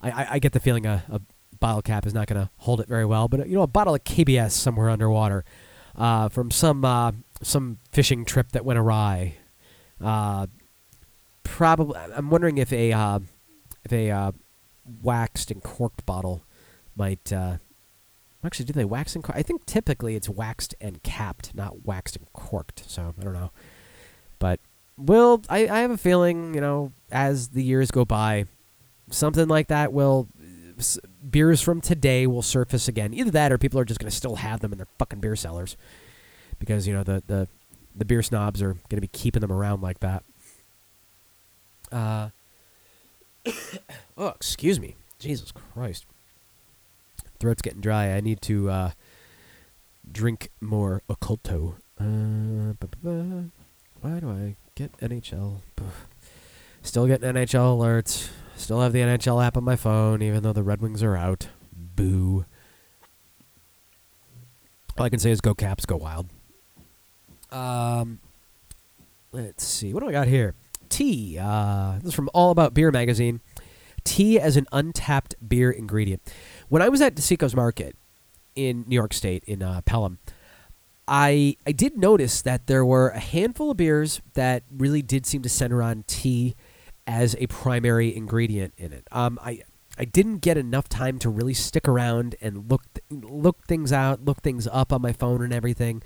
I, 0.00 0.10
I, 0.10 0.26
I 0.32 0.38
get 0.38 0.52
the 0.52 0.60
feeling 0.60 0.86
a, 0.86 1.02
a 1.10 1.20
bottle 1.62 1.80
cap 1.80 2.06
is 2.06 2.12
not 2.12 2.26
going 2.26 2.42
to 2.42 2.50
hold 2.58 2.80
it 2.80 2.88
very 2.88 3.06
well, 3.06 3.28
but 3.28 3.48
you 3.48 3.54
know 3.54 3.62
a 3.62 3.66
bottle 3.66 3.94
of 3.94 4.04
KBS 4.04 4.50
somewhere 4.50 4.90
underwater 4.90 5.44
uh, 5.96 6.28
from 6.28 6.50
some 6.50 6.84
uh, 6.84 7.12
some 7.40 7.78
fishing 7.92 8.24
trip 8.24 8.52
that 8.52 8.64
went 8.64 8.78
awry. 8.78 9.36
Uh, 10.00 10.48
probably, 11.44 11.98
I'm 11.98 12.28
wondering 12.28 12.58
if 12.58 12.72
a 12.72 12.92
uh, 12.92 13.20
if 13.84 13.92
a 13.92 14.10
uh, 14.10 14.32
waxed 15.02 15.50
and 15.50 15.62
corked 15.62 16.04
bottle 16.04 16.44
might. 16.96 17.32
Uh, 17.32 17.58
actually, 18.44 18.66
do 18.66 18.72
they 18.72 18.84
wax 18.84 19.14
and? 19.14 19.22
Cork? 19.24 19.38
I 19.38 19.42
think 19.42 19.64
typically 19.64 20.16
it's 20.16 20.28
waxed 20.28 20.74
and 20.80 21.02
capped, 21.02 21.54
not 21.54 21.86
waxed 21.86 22.16
and 22.16 22.30
corked. 22.32 22.90
So 22.90 23.14
I 23.18 23.22
don't 23.22 23.34
know, 23.34 23.52
but 24.40 24.58
will 24.96 25.42
I, 25.48 25.68
I 25.68 25.78
have 25.80 25.92
a 25.92 25.96
feeling 25.96 26.54
you 26.54 26.60
know 26.60 26.92
as 27.12 27.50
the 27.50 27.62
years 27.62 27.92
go 27.92 28.04
by, 28.04 28.46
something 29.10 29.46
like 29.46 29.68
that 29.68 29.92
will 29.92 30.28
beers 31.30 31.60
from 31.60 31.80
today 31.80 32.26
will 32.26 32.42
surface 32.42 32.88
again. 32.88 33.14
Either 33.14 33.30
that 33.30 33.52
or 33.52 33.58
people 33.58 33.78
are 33.78 33.84
just 33.84 34.00
going 34.00 34.10
to 34.10 34.16
still 34.16 34.36
have 34.36 34.60
them 34.60 34.72
in 34.72 34.78
their 34.78 34.88
fucking 34.98 35.20
beer 35.20 35.36
cellars 35.36 35.76
because 36.58 36.86
you 36.86 36.94
know 36.94 37.02
the 37.02 37.22
the 37.26 37.48
the 37.94 38.04
beer 38.04 38.22
snobs 38.22 38.62
are 38.62 38.74
going 38.74 38.96
to 38.96 39.00
be 39.00 39.08
keeping 39.08 39.40
them 39.40 39.52
around 39.52 39.82
like 39.82 40.00
that. 40.00 40.24
Uh, 41.90 42.30
oh, 44.16 44.28
excuse 44.28 44.80
me, 44.80 44.96
Jesus 45.18 45.52
Christ, 45.52 46.06
throat's 47.38 47.62
getting 47.62 47.80
dry. 47.80 48.12
I 48.12 48.20
need 48.20 48.40
to 48.42 48.70
uh, 48.70 48.90
drink 50.10 50.50
more 50.60 51.02
Oculto. 51.08 51.74
Uh, 52.00 52.74
why 54.00 54.20
do 54.20 54.30
I 54.30 54.56
get 54.74 54.96
NHL? 54.98 55.60
Still 56.82 57.06
getting 57.06 57.32
NHL 57.32 57.78
alerts. 57.78 58.30
Still 58.62 58.80
have 58.80 58.92
the 58.92 59.00
NHL 59.00 59.44
app 59.44 59.56
on 59.56 59.64
my 59.64 59.74
phone, 59.74 60.22
even 60.22 60.44
though 60.44 60.52
the 60.52 60.62
Red 60.62 60.80
Wings 60.80 61.02
are 61.02 61.16
out. 61.16 61.48
Boo. 61.72 62.44
All 64.96 65.04
I 65.04 65.08
can 65.08 65.18
say 65.18 65.32
is 65.32 65.40
go 65.40 65.52
Caps, 65.52 65.84
go 65.84 65.96
Wild. 65.96 66.28
Um, 67.50 68.20
let's 69.32 69.66
see. 69.66 69.92
What 69.92 70.04
do 70.04 70.08
I 70.08 70.12
got 70.12 70.28
here? 70.28 70.54
Tea. 70.88 71.38
Uh, 71.42 71.94
this 71.96 72.10
is 72.10 72.14
from 72.14 72.30
All 72.32 72.52
About 72.52 72.72
Beer 72.72 72.92
magazine. 72.92 73.40
Tea 74.04 74.38
as 74.38 74.56
an 74.56 74.68
untapped 74.70 75.34
beer 75.46 75.72
ingredient. 75.72 76.22
When 76.68 76.82
I 76.82 76.88
was 76.88 77.00
at 77.00 77.16
DeCicco's 77.16 77.56
Market 77.56 77.96
in 78.54 78.84
New 78.86 78.94
York 78.94 79.12
State, 79.12 79.42
in 79.42 79.64
uh, 79.64 79.80
Pelham, 79.84 80.20
I 81.08 81.56
I 81.66 81.72
did 81.72 81.98
notice 81.98 82.42
that 82.42 82.68
there 82.68 82.84
were 82.84 83.08
a 83.08 83.18
handful 83.18 83.72
of 83.72 83.76
beers 83.76 84.20
that 84.34 84.62
really 84.70 85.02
did 85.02 85.26
seem 85.26 85.42
to 85.42 85.48
center 85.48 85.82
on 85.82 86.04
tea 86.06 86.54
as 87.06 87.36
a 87.38 87.46
primary 87.46 88.14
ingredient 88.14 88.74
in 88.76 88.92
it. 88.92 89.06
Um, 89.10 89.38
I 89.42 89.62
I 89.98 90.04
didn't 90.04 90.38
get 90.38 90.56
enough 90.56 90.88
time 90.88 91.18
to 91.20 91.28
really 91.28 91.54
stick 91.54 91.86
around 91.86 92.34
and 92.40 92.70
look 92.70 92.82
look 93.10 93.66
things 93.66 93.92
out, 93.92 94.24
look 94.24 94.40
things 94.40 94.66
up 94.66 94.92
on 94.92 95.02
my 95.02 95.12
phone 95.12 95.42
and 95.42 95.52
everything. 95.52 96.02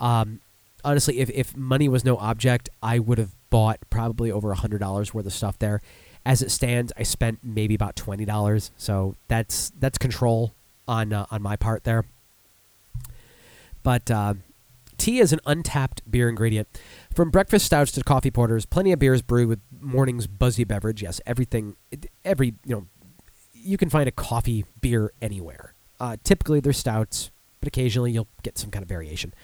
Um, 0.00 0.40
honestly, 0.84 1.18
if 1.18 1.30
if 1.30 1.56
money 1.56 1.88
was 1.88 2.04
no 2.04 2.16
object, 2.16 2.68
I 2.82 2.98
would 2.98 3.18
have 3.18 3.34
bought 3.50 3.78
probably 3.90 4.30
over 4.30 4.52
hundred 4.54 4.78
dollars 4.78 5.12
worth 5.12 5.26
of 5.26 5.32
stuff 5.32 5.58
there. 5.58 5.80
As 6.24 6.42
it 6.42 6.50
stands, 6.50 6.92
I 6.96 7.02
spent 7.02 7.40
maybe 7.42 7.74
about 7.74 7.96
twenty 7.96 8.24
dollars, 8.24 8.70
so 8.76 9.14
that's 9.28 9.72
that's 9.78 9.98
control 9.98 10.54
on 10.86 11.12
uh, 11.12 11.26
on 11.30 11.42
my 11.42 11.56
part 11.56 11.84
there. 11.84 12.04
But 13.82 14.10
uh, 14.10 14.34
tea 14.98 15.20
is 15.20 15.32
an 15.32 15.40
untapped 15.46 16.10
beer 16.10 16.28
ingredient. 16.28 16.68
From 17.14 17.30
breakfast 17.30 17.66
stouts 17.66 17.92
to 17.92 18.02
coffee 18.02 18.30
porters, 18.30 18.66
plenty 18.66 18.92
of 18.92 18.98
beers 18.98 19.22
brewed 19.22 19.48
with 19.48 19.60
morning's 19.80 20.26
buzzy 20.26 20.64
beverage. 20.64 21.02
Yes, 21.02 21.20
everything, 21.26 21.76
every 22.24 22.54
you 22.64 22.74
know, 22.74 22.86
you 23.52 23.76
can 23.76 23.90
find 23.90 24.08
a 24.08 24.12
coffee 24.12 24.64
beer 24.80 25.12
anywhere. 25.20 25.74
Uh, 26.00 26.16
typically, 26.22 26.60
they're 26.60 26.72
stouts, 26.72 27.30
but 27.60 27.66
occasionally 27.66 28.12
you'll 28.12 28.28
get 28.42 28.58
some 28.58 28.70
kind 28.70 28.82
of 28.82 28.88
variation. 28.88 29.34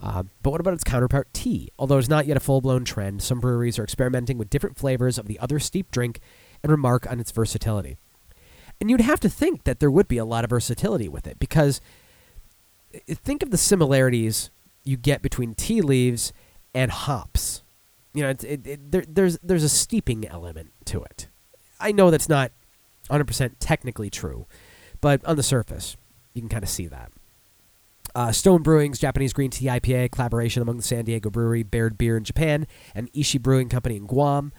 Uh, 0.00 0.22
but 0.42 0.50
what 0.50 0.60
about 0.60 0.74
its 0.74 0.84
counterpart, 0.84 1.32
tea? 1.32 1.70
Although 1.78 1.98
it's 1.98 2.08
not 2.08 2.26
yet 2.26 2.36
a 2.36 2.40
full 2.40 2.60
blown 2.60 2.84
trend, 2.84 3.22
some 3.22 3.40
breweries 3.40 3.78
are 3.78 3.84
experimenting 3.84 4.38
with 4.38 4.50
different 4.50 4.78
flavors 4.78 5.18
of 5.18 5.26
the 5.26 5.38
other 5.40 5.58
steep 5.58 5.90
drink 5.90 6.20
and 6.62 6.70
remark 6.70 7.10
on 7.10 7.18
its 7.18 7.32
versatility. 7.32 7.96
And 8.80 8.90
you'd 8.90 9.00
have 9.00 9.20
to 9.20 9.28
think 9.28 9.64
that 9.64 9.80
there 9.80 9.90
would 9.90 10.06
be 10.06 10.18
a 10.18 10.24
lot 10.24 10.44
of 10.44 10.50
versatility 10.50 11.08
with 11.08 11.26
it 11.26 11.38
because 11.40 11.80
uh, 12.94 12.98
think 13.08 13.42
of 13.42 13.50
the 13.50 13.58
similarities 13.58 14.50
you 14.84 14.96
get 14.96 15.20
between 15.20 15.54
tea 15.54 15.80
leaves 15.80 16.32
and 16.74 16.92
hops. 16.92 17.62
You 18.14 18.22
know, 18.22 18.30
it, 18.30 18.44
it, 18.44 18.66
it, 18.66 18.90
there, 18.90 19.04
there's 19.06 19.38
there's 19.42 19.64
a 19.64 19.68
steeping 19.68 20.26
element 20.26 20.72
to 20.86 21.02
it. 21.02 21.28
I 21.80 21.92
know 21.92 22.10
that's 22.10 22.28
not 22.28 22.50
100% 23.10 23.52
technically 23.60 24.10
true, 24.10 24.46
but 25.00 25.24
on 25.24 25.36
the 25.36 25.42
surface, 25.42 25.96
you 26.34 26.42
can 26.42 26.48
kind 26.48 26.64
of 26.64 26.68
see 26.68 26.86
that. 26.86 27.12
Uh, 28.14 28.32
Stone 28.32 28.62
Brewing's 28.62 28.98
Japanese 28.98 29.32
Green 29.32 29.50
Tea 29.50 29.66
IPA 29.66 30.10
collaboration 30.10 30.62
among 30.62 30.78
the 30.78 30.82
San 30.82 31.04
Diego 31.04 31.30
Brewery, 31.30 31.62
Baird 31.62 31.96
Beer 31.96 32.16
in 32.16 32.24
Japan, 32.24 32.66
and 32.94 33.12
Ishii 33.12 33.40
Brewing 33.40 33.68
Company 33.68 33.96
in 33.96 34.06
Guam. 34.06 34.52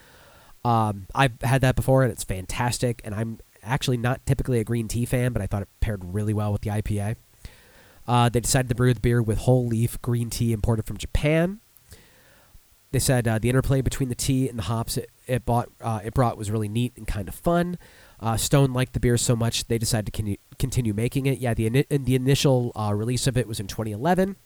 Um, 0.64 1.06
I've 1.14 1.40
had 1.42 1.60
that 1.60 1.76
before, 1.76 2.02
and 2.02 2.12
it's 2.12 2.24
fantastic. 2.24 3.02
And 3.04 3.14
I'm 3.14 3.40
actually 3.62 3.96
not 3.96 4.24
typically 4.24 4.60
a 4.60 4.64
green 4.64 4.88
tea 4.88 5.04
fan, 5.04 5.32
but 5.32 5.42
I 5.42 5.46
thought 5.46 5.62
it 5.62 5.68
paired 5.80 6.04
really 6.04 6.32
well 6.32 6.52
with 6.52 6.62
the 6.62 6.70
IPA. 6.70 7.16
Uh, 8.06 8.28
they 8.28 8.40
decided 8.40 8.68
to 8.68 8.74
brew 8.74 8.94
the 8.94 9.00
beer 9.00 9.22
with 9.22 9.38
whole 9.38 9.66
leaf 9.66 10.00
green 10.02 10.30
tea 10.30 10.52
imported 10.52 10.86
from 10.86 10.96
Japan. 10.96 11.60
They 12.92 12.98
said 12.98 13.28
uh, 13.28 13.38
the 13.38 13.48
interplay 13.48 13.82
between 13.82 14.08
the 14.08 14.14
tea 14.14 14.48
and 14.48 14.58
the 14.58 14.64
hops 14.64 14.96
it, 14.96 15.10
it 15.26 15.44
bought 15.44 15.68
uh, 15.80 16.00
it 16.04 16.12
brought 16.14 16.36
was 16.36 16.50
really 16.50 16.68
neat 16.68 16.92
and 16.96 17.06
kind 17.06 17.28
of 17.28 17.34
fun. 17.34 17.78
Uh, 18.18 18.36
Stone 18.36 18.72
liked 18.72 18.92
the 18.92 19.00
beer 19.00 19.16
so 19.16 19.36
much 19.36 19.66
they 19.68 19.78
decided 19.78 20.12
to 20.12 20.22
con- 20.22 20.36
continue 20.58 20.92
making 20.92 21.26
it. 21.26 21.38
Yeah, 21.38 21.54
the 21.54 21.70
ini- 21.70 22.04
the 22.04 22.14
initial 22.14 22.72
uh, 22.74 22.92
release 22.94 23.26
of 23.26 23.36
it 23.36 23.46
was 23.46 23.60
in 23.60 23.66
2011, 23.66 24.36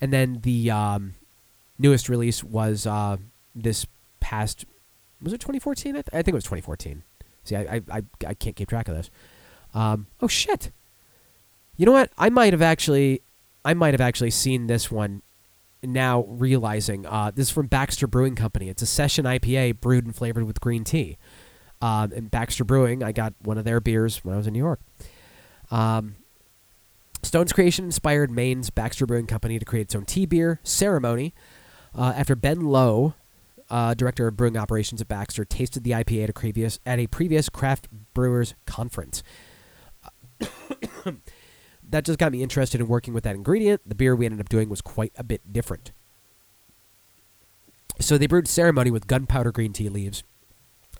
and 0.00 0.12
then 0.12 0.40
the 0.42 0.70
um, 0.70 1.14
newest 1.78 2.08
release 2.08 2.44
was 2.44 2.86
uh, 2.86 3.16
this 3.54 3.86
past 4.20 4.66
was 5.22 5.32
it 5.32 5.40
2014? 5.40 5.90
I, 5.90 5.92
th- 5.94 6.04
I 6.12 6.22
think 6.22 6.28
it 6.28 6.34
was 6.34 6.44
2014. 6.44 7.02
See, 7.44 7.56
I 7.56 7.60
I, 7.60 7.82
I, 7.90 8.02
I 8.26 8.34
can't 8.34 8.54
keep 8.54 8.68
track 8.68 8.88
of 8.88 8.96
this. 8.96 9.10
Um, 9.74 10.06
oh 10.20 10.28
shit! 10.28 10.70
You 11.76 11.86
know 11.86 11.92
what? 11.92 12.10
I 12.18 12.28
might 12.28 12.52
have 12.52 12.62
actually 12.62 13.22
I 13.64 13.74
might 13.74 13.94
have 13.94 14.00
actually 14.00 14.30
seen 14.30 14.66
this 14.66 14.90
one. 14.90 15.22
Now 15.82 16.24
realizing 16.28 17.06
uh, 17.06 17.30
this 17.34 17.48
is 17.48 17.50
from 17.52 17.66
Baxter 17.66 18.06
Brewing 18.06 18.34
Company. 18.34 18.68
It's 18.68 18.82
a 18.82 18.86
session 18.86 19.24
IPA 19.24 19.80
brewed 19.80 20.04
and 20.04 20.14
flavored 20.14 20.44
with 20.44 20.60
green 20.60 20.84
tea. 20.84 21.18
Um, 21.80 22.12
and 22.12 22.30
Baxter 22.30 22.64
Brewing, 22.64 23.02
I 23.04 23.12
got 23.12 23.34
one 23.42 23.58
of 23.58 23.64
their 23.64 23.80
beers 23.80 24.24
when 24.24 24.34
I 24.34 24.36
was 24.36 24.46
in 24.48 24.52
New 24.52 24.58
York. 24.58 24.80
Um, 25.70 26.16
Stone's 27.22 27.52
creation 27.52 27.84
inspired 27.84 28.30
Maine's 28.30 28.70
Baxter 28.70 29.06
Brewing 29.06 29.26
Company 29.26 29.58
to 29.58 29.64
create 29.64 29.82
its 29.82 29.94
own 29.94 30.04
tea 30.04 30.26
beer, 30.26 30.60
Ceremony, 30.62 31.34
uh, 31.94 32.12
after 32.16 32.34
Ben 32.34 32.60
Lowe, 32.62 33.14
uh, 33.70 33.94
director 33.94 34.26
of 34.28 34.36
brewing 34.36 34.56
operations 34.56 35.00
at 35.00 35.08
Baxter, 35.08 35.44
tasted 35.44 35.84
the 35.84 35.90
IPA 35.92 36.24
at 36.24 36.30
a 36.30 36.32
previous, 36.32 36.78
at 36.86 36.98
a 36.98 37.06
previous 37.06 37.48
craft 37.48 37.88
brewers 38.14 38.54
conference. 38.66 39.22
That 41.88 42.04
just 42.04 42.18
got 42.18 42.32
me 42.32 42.42
interested 42.42 42.80
in 42.80 42.88
working 42.88 43.14
with 43.14 43.24
that 43.24 43.34
ingredient. 43.34 43.80
The 43.86 43.94
beer 43.94 44.14
we 44.14 44.26
ended 44.26 44.40
up 44.40 44.48
doing 44.48 44.68
was 44.68 44.80
quite 44.80 45.12
a 45.16 45.24
bit 45.24 45.52
different. 45.52 45.92
So 48.00 48.16
they 48.16 48.26
brewed 48.26 48.46
Ceremony 48.46 48.90
with 48.90 49.06
gunpowder 49.06 49.52
green 49.52 49.72
tea 49.72 49.88
leaves 49.88 50.22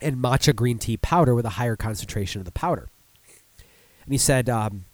and 0.01 0.17
matcha 0.17 0.55
green 0.55 0.79
tea 0.79 0.97
powder 0.97 1.35
with 1.35 1.45
a 1.45 1.49
higher 1.51 1.75
concentration 1.75 2.39
of 2.41 2.45
the 2.45 2.51
powder. 2.51 2.89
And 4.03 4.13
he 4.13 4.17
said 4.17 4.49
um, 4.49 4.85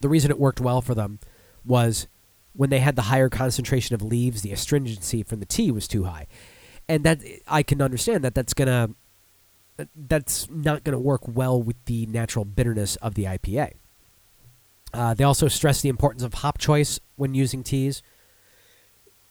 the 0.00 0.08
reason 0.08 0.30
it 0.30 0.38
worked 0.38 0.60
well 0.60 0.80
for 0.80 0.94
them 0.94 1.18
was 1.64 2.06
when 2.52 2.70
they 2.70 2.80
had 2.80 2.96
the 2.96 3.02
higher 3.02 3.28
concentration 3.28 3.94
of 3.94 4.02
leaves, 4.02 4.42
the 4.42 4.52
astringency 4.52 5.22
from 5.22 5.40
the 5.40 5.46
tea 5.46 5.70
was 5.70 5.88
too 5.88 6.04
high, 6.04 6.26
and 6.88 7.04
that 7.04 7.20
I 7.46 7.62
can 7.62 7.80
understand 7.80 8.24
that 8.24 8.34
that's 8.34 8.54
gonna 8.54 8.90
that's 9.94 10.50
not 10.50 10.82
gonna 10.82 10.98
work 10.98 11.22
well 11.28 11.62
with 11.62 11.76
the 11.84 12.06
natural 12.06 12.44
bitterness 12.44 12.96
of 12.96 13.14
the 13.14 13.24
IPA. 13.24 13.74
Uh, 14.92 15.14
they 15.14 15.24
also 15.24 15.48
stress 15.48 15.80
the 15.80 15.88
importance 15.88 16.22
of 16.22 16.34
hop 16.34 16.58
choice 16.58 17.00
when 17.16 17.34
using 17.34 17.62
teas. 17.62 18.02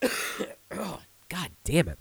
God 0.00 1.50
damn 1.64 1.88
it. 1.88 1.98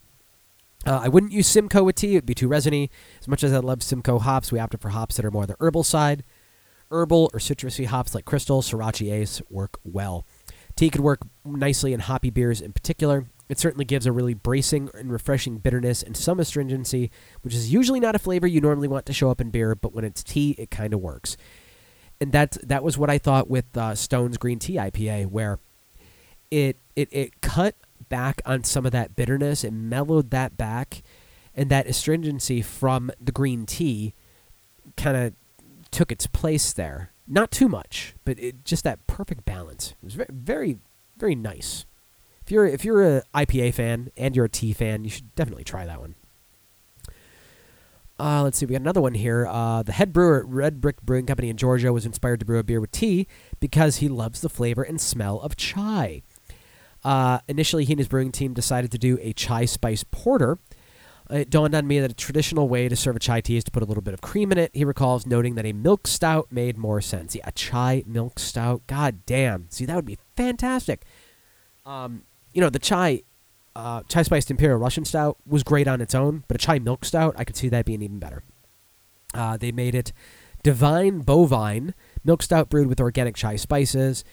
Uh, 0.86 1.02
I 1.04 1.08
wouldn't 1.10 1.34
use 1.34 1.48
Simcoe 1.48 1.84
with 1.84 1.96
tea; 1.96 2.16
it'd 2.16 2.26
be 2.26 2.34
too 2.34 2.48
resiny. 2.48 2.90
As 3.20 3.28
much 3.28 3.44
as 3.44 3.52
I 3.52 3.58
love 3.58 3.84
Simcoe 3.84 4.20
hops, 4.20 4.52
we 4.52 4.60
opted 4.60 4.82
for 4.82 4.90
hops 4.90 5.18
that 5.18 5.26
are 5.26 5.32
more 5.32 5.46
the 5.46 5.58
herbal 5.60 5.84
side. 5.84 6.24
Herbal 6.90 7.30
or 7.34 7.40
citrusy 7.40 7.86
hops 7.86 8.16
like 8.16 8.24
Crystal, 8.24 8.62
Sorachi 8.62 9.12
Ace 9.12 9.42
work 9.50 9.80
well. 9.84 10.26
Tea 10.78 10.90
could 10.90 11.02
work 11.02 11.22
nicely 11.44 11.92
in 11.92 12.00
hoppy 12.02 12.30
beers 12.30 12.62
in 12.62 12.72
particular. 12.72 13.26
It 13.50 13.60
certainly 13.60 13.86
gives 13.86 14.06
a 14.06 14.12
really 14.12 14.34
bracing 14.34 14.90
and 14.94 15.12
refreshing 15.12 15.58
bitterness 15.58 16.04
and 16.04 16.16
some 16.16 16.40
astringency, 16.40 17.12
which 17.42 17.54
is 17.54 17.74
usually 17.74 18.00
not 18.00 18.16
a 18.16 18.20
flavor 18.20 18.46
you 18.46 18.62
normally 18.62 18.88
want 18.88 19.06
to 19.08 19.14
show 19.14 19.32
up 19.32 19.42
in 19.42 19.50
beer, 19.50 19.74
but 19.74 19.94
when 19.94 20.06
it's 20.06 20.24
tea, 20.24 20.52
it 20.58 20.70
kind 20.70 20.94
of 20.94 21.00
works. 21.00 21.36
And 22.20 22.32
that 22.32 22.58
that 22.68 22.84
was 22.84 22.98
what 22.98 23.10
I 23.10 23.18
thought 23.18 23.50
with 23.50 23.78
uh, 23.78 23.94
Stone's 23.96 24.38
Green 24.38 24.60
Tea 24.60 24.76
IPA, 24.76 25.28
where 25.28 25.60
it 26.50 26.78
it 26.96 27.10
it 27.12 27.42
cut 27.42 27.76
back 28.10 28.42
on 28.46 28.64
some 28.64 28.86
of 28.86 28.92
that 28.92 29.16
bitterness. 29.16 29.64
It 29.64 29.72
mellowed 29.72 30.32
that 30.32 30.58
back, 30.58 31.04
and 31.56 31.70
that 31.70 31.88
astringency 31.88 32.62
from 32.62 33.12
the 33.22 33.32
green 33.32 33.66
tea 33.66 34.14
kind 34.96 35.18
of 35.18 35.34
took 35.92 36.12
its 36.12 36.28
place 36.28 36.74
there. 36.74 37.12
Not 37.28 37.52
too 37.52 37.68
much, 37.68 38.16
but 38.24 38.40
it, 38.40 38.64
just 38.64 38.84
that 38.84 39.06
perfect 39.06 39.46
balance. 39.46 39.94
It 40.02 40.06
was 40.06 40.14
very, 40.14 40.30
very, 40.32 40.78
very 41.18 41.36
nice. 41.36 41.86
If 42.42 42.52
you're 42.52 42.66
if 42.66 42.86
you're 42.86 43.18
a 43.18 43.24
IPA 43.36 43.74
fan 43.74 44.12
and 44.16 44.36
you're 44.36 44.46
a 44.46 44.50
tea 44.50 44.74
fan, 44.74 45.04
you 45.04 45.10
should 45.10 45.36
definitely 45.36 45.66
try 45.66 45.86
that 45.86 46.00
one. 46.00 46.16
Uh, 48.20 48.42
let's 48.44 48.58
see, 48.58 48.66
we 48.66 48.72
got 48.72 48.82
another 48.82 49.02
one 49.02 49.14
here. 49.14 49.46
Uh, 49.48 49.84
the 49.84 49.92
head 49.92 50.12
brewer 50.12 50.40
at 50.40 50.48
Red 50.48 50.82
Brick 50.82 51.02
Brewing 51.04 51.28
Company 51.28 51.50
in 51.50 51.58
Georgia 51.58 51.94
was 51.94 52.06
inspired 52.06 52.40
to 52.40 52.46
brew 52.46 52.58
a 52.58 52.64
beer 52.64 52.82
with 52.82 52.92
tea 52.92 53.28
because 53.60 53.98
he 53.98 54.08
loves 54.08 54.42
the 54.42 54.50
flavor 54.50 54.82
and 54.82 55.00
smell 55.00 55.40
of 55.40 55.56
chai. 55.56 56.24
Uh, 57.04 57.40
initially, 57.48 57.86
he 57.86 57.94
and 57.94 58.00
his 58.00 58.08
brewing 58.08 58.32
team 58.32 58.54
decided 58.54 58.92
to 58.92 58.98
do 58.98 59.20
a 59.22 59.34
chai 59.34 59.66
spice 59.66 60.04
porter. 60.04 60.58
It 61.30 61.50
dawned 61.50 61.76
on 61.76 61.86
me 61.86 62.00
that 62.00 62.12
a 62.12 62.16
traditional 62.16 62.70
way 62.70 62.90
to 62.90 62.96
serve 62.96 63.18
a 63.18 63.20
chai 63.20 63.42
tea 63.42 63.58
is 63.58 63.64
to 63.66 63.72
put 63.72 63.84
a 63.84 63.86
little 63.86 64.02
bit 64.02 64.14
of 64.14 64.22
cream 64.22 64.52
in 64.52 64.58
it. 64.58 64.72
He 64.74 64.84
recalls 64.84 65.28
noting 65.28 65.56
that 65.56 65.66
a 65.66 65.74
milk 65.74 66.08
stout 66.08 66.52
made 66.52 66.78
more 66.78 67.02
sense. 67.02 67.36
Yeah, 67.36 67.44
a 67.46 67.52
chai 67.52 68.04
milk 68.08 68.40
stout. 68.40 68.88
God 68.88 69.26
damn. 69.26 69.70
See, 69.70 69.86
that 69.86 69.96
would 69.96 70.06
be 70.06 70.18
fantastic. 70.36 71.04
Um, 71.86 72.24
you 72.54 72.62
know, 72.62 72.70
the 72.70 72.80
chai 72.80 73.24
uh, 73.78 74.02
chai 74.10 74.24
spiced 74.24 74.50
imperial 74.50 74.80
Russian 74.80 75.06
stout 75.06 75.38
was 75.46 75.62
great 75.62 75.88
on 75.88 76.02
its 76.02 76.16
own, 76.16 76.44
but 76.48 76.56
a 76.56 76.58
chai 76.58 76.80
milk 76.80 77.06
stout, 77.06 77.36
I 77.38 77.44
could 77.44 77.56
see 77.56 77.70
that 77.70 77.86
being 77.86 78.02
even 78.02 78.18
better. 78.18 78.42
Uh, 79.36 79.56
they 79.56 79.72
made 79.72 79.94
it 79.94 80.12
divine 80.64 81.20
bovine 81.20 81.94
milk 82.24 82.42
stout 82.42 82.70
brewed 82.70 82.88
with 82.88 83.00
organic 83.00 83.36
chai 83.36 83.56
spices. 83.56 84.24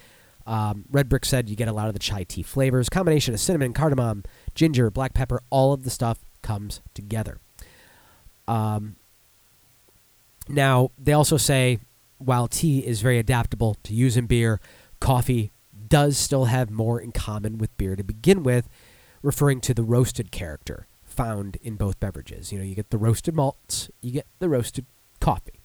Um, 0.47 0.87
Red 0.91 1.11
Brick 1.11 1.27
said 1.27 1.51
you 1.51 1.57
get 1.57 1.69
a 1.69 1.75
lot 1.75 1.89
of 1.89 1.93
the 1.93 1.99
chai 1.99 2.25
tea 2.25 2.43
flavors. 2.43 2.89
Combination 2.89 3.35
of 3.35 3.41
cinnamon, 3.41 3.75
cardamom, 3.75 4.25
ginger, 4.55 4.91
black 4.91 5.13
pepper, 5.13 5.43
all 5.51 5.75
of 5.75 5.85
the 5.85 5.91
stuff 5.91 6.25
comes 6.41 6.81
together. 6.95 7.39
Um, 8.49 8.97
now, 10.49 10.91
they 10.97 11.13
also 11.13 11.37
say 11.37 11.81
while 12.17 12.49
tea 12.49 12.79
is 12.79 13.03
very 13.03 13.19
adaptable 13.19 13.77
to 13.83 13.93
use 13.93 14.17
in 14.17 14.25
beer, 14.25 14.59
coffee 15.01 15.53
does 15.87 16.17
still 16.17 16.47
have 16.47 16.71
more 16.71 16.99
in 16.99 17.13
common 17.13 17.59
with 17.59 17.77
beer 17.77 17.95
to 17.95 18.03
begin 18.03 18.43
with, 18.43 18.71
referring 19.25 19.61
to 19.63 19.75
the 19.75 19.83
roasted 19.83 20.31
character 20.31 20.87
found 21.03 21.57
in 21.63 21.77
both 21.77 21.99
beverages. 21.99 22.53
You 22.53 22.59
know, 22.59 22.65
you 22.65 22.75
get 22.75 22.91
the 22.91 22.99
roasted 22.99 23.35
malts, 23.35 23.91
you 24.01 24.13
get 24.13 24.27
the 24.39 24.49
roasted 24.49 24.85
coffee. 25.21 25.61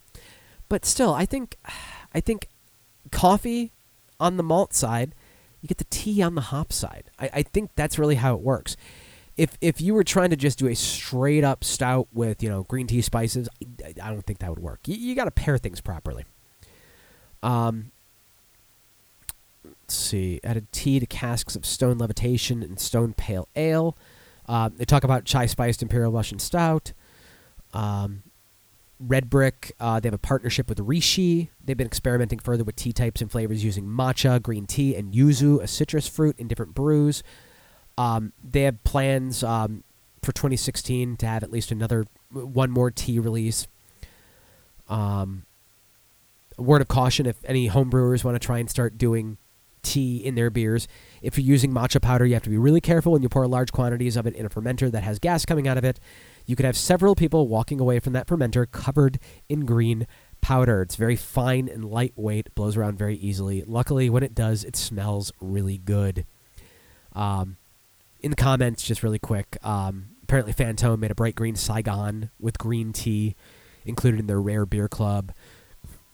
But 0.70 0.86
still, 0.86 1.14
I 1.14 1.26
think 1.26 1.58
I 2.14 2.22
think 2.22 2.48
coffee 3.12 3.72
on 4.20 4.38
the 4.38 4.44
malt 4.44 4.74
side, 4.74 5.14
you 5.62 5.68
get 5.68 5.78
the 5.78 5.86
tea 5.86 6.22
on 6.22 6.36
the 6.36 6.42
hop 6.42 6.72
side. 6.74 7.12
I, 7.20 7.30
I 7.34 7.44
think 7.44 7.72
that's 7.76 8.00
really 8.00 8.16
how 8.16 8.34
it 8.34 8.42
works. 8.42 8.78
If 9.36 9.58
if 9.62 9.82
you 9.82 9.94
were 9.94 10.04
trying 10.04 10.30
to 10.32 10.36
just 10.36 10.58
do 10.58 10.68
a 10.68 10.76
straight 10.76 11.44
up 11.44 11.64
stout 11.64 12.08
with 12.14 12.42
you 12.42 12.50
know 12.50 12.64
green 12.64 12.88
tea 12.88 13.02
spices, 13.02 13.50
I, 13.84 13.94
I 14.02 14.10
don't 14.10 14.26
think 14.26 14.40
that 14.40 14.50
would 14.50 14.60
work. 14.60 14.88
You, 14.88 14.96
you 14.96 15.16
got 15.16 15.26
to 15.26 15.32
pair 15.32 15.58
things 15.58 15.82
properly. 15.82 16.26
Um, 17.44 17.92
let's 19.90 19.98
see. 19.98 20.40
Added 20.44 20.72
tea 20.72 21.00
to 21.00 21.08
casks 21.08 21.56
of 21.56 21.66
stone 21.66 21.98
levitation 21.98 22.62
and 22.62 22.80
stone 22.80 23.14
pale 23.14 23.48
ale. 23.56 23.98
Uh, 24.48 24.70
they 24.72 24.86
talk 24.86 25.04
about 25.04 25.26
chai 25.26 25.48
spiced 25.48 25.82
imperial 25.82 26.12
Russian 26.12 26.38
stout. 26.38 26.94
Um, 27.74 28.22
Red 29.00 29.32
Brick, 29.32 29.72
uh, 29.80 30.00
they 30.00 30.06
have 30.06 30.14
a 30.14 30.20
partnership 30.20 30.70
with 30.70 30.80
Rishi. 30.80 31.50
They've 31.66 31.76
been 31.76 31.88
experimenting 31.88 32.38
further 32.38 32.64
with 32.64 32.76
tea 32.76 32.94
types 32.94 33.20
and 33.20 33.32
flavors 33.32 33.64
using 33.64 33.86
matcha, 33.86 34.40
green 34.40 34.68
tea, 34.68 34.96
and 34.96 35.12
yuzu, 35.12 35.60
a 35.60 35.66
citrus 35.68 36.08
fruit, 36.08 36.36
in 36.38 36.48
different 36.48 36.76
brews. 36.76 37.24
Um, 37.98 38.32
they 38.44 38.64
have 38.64 38.84
plans 38.84 39.44
um, 39.44 39.84
for 40.22 40.34
2016 40.34 41.18
to 41.18 41.26
have 41.26 41.42
at 41.42 41.52
least 41.52 41.72
another 41.72 42.06
one 42.32 42.70
more 42.70 42.92
tea 42.92 43.18
release. 43.18 43.66
Um, 44.88 45.48
a 46.60 46.62
word 46.62 46.82
of 46.82 46.88
caution: 46.88 47.26
if 47.26 47.38
any 47.44 47.70
homebrewers 47.70 48.24
want 48.24 48.36
to 48.36 48.46
try 48.46 48.60
and 48.60 48.70
start 48.70 48.96
doing 48.96 49.40
tea 49.82 50.18
in 50.18 50.36
their 50.36 50.50
beers, 50.50 50.88
if 51.22 51.38
you're 51.38 51.46
using 51.46 51.72
matcha 51.72 52.02
powder, 52.02 52.26
you 52.26 52.34
have 52.34 52.44
to 52.44 52.50
be 52.50 52.58
really 52.58 52.82
careful 52.82 53.14
when 53.14 53.22
you 53.22 53.30
pour 53.30 53.48
large 53.48 53.72
quantities 53.72 54.16
of 54.16 54.26
it 54.28 54.36
in 54.36 54.46
a 54.46 54.50
fermenter 54.50 54.92
that 54.92 55.04
has 55.04 55.20
gas 55.20 55.46
coming 55.46 55.68
out 55.68 55.78
of 55.78 55.84
it. 55.84 56.00
You 56.46 56.56
could 56.56 56.66
have 56.66 56.78
several 56.78 57.16
people 57.16 57.48
walking 57.48 57.80
away 57.80 58.00
from 58.00 58.14
that 58.14 58.28
fermenter 58.28 58.70
covered 58.70 59.20
in 59.48 59.66
green 59.66 60.08
powder. 60.42 60.82
It's 60.82 60.96
very 60.96 61.16
fine 61.16 61.68
and 61.68 61.86
lightweight, 61.86 62.56
blows 62.56 62.78
around 62.78 62.98
very 62.98 63.16
easily. 63.16 63.64
Luckily, 63.66 64.10
when 64.10 64.24
it 64.24 64.34
does, 64.34 64.64
it 64.64 64.76
smells 64.76 65.32
really 65.40 65.78
good. 65.78 66.26
Um, 67.14 67.58
in 68.22 68.32
the 68.32 68.38
comments, 68.38 68.84
just 68.84 69.04
really 69.04 69.20
quick, 69.20 69.58
um, 69.64 70.10
apparently 70.24 70.54
Fantôme 70.54 71.00
made 71.00 71.12
a 71.12 71.16
bright 71.16 71.36
green 71.36 71.56
saison 71.56 72.30
with 72.40 72.58
green 72.58 72.94
tea 72.94 73.36
included 73.86 74.20
in 74.20 74.28
their 74.28 74.42
rare 74.42 74.66
beer 74.66 74.88
club. 74.88 75.32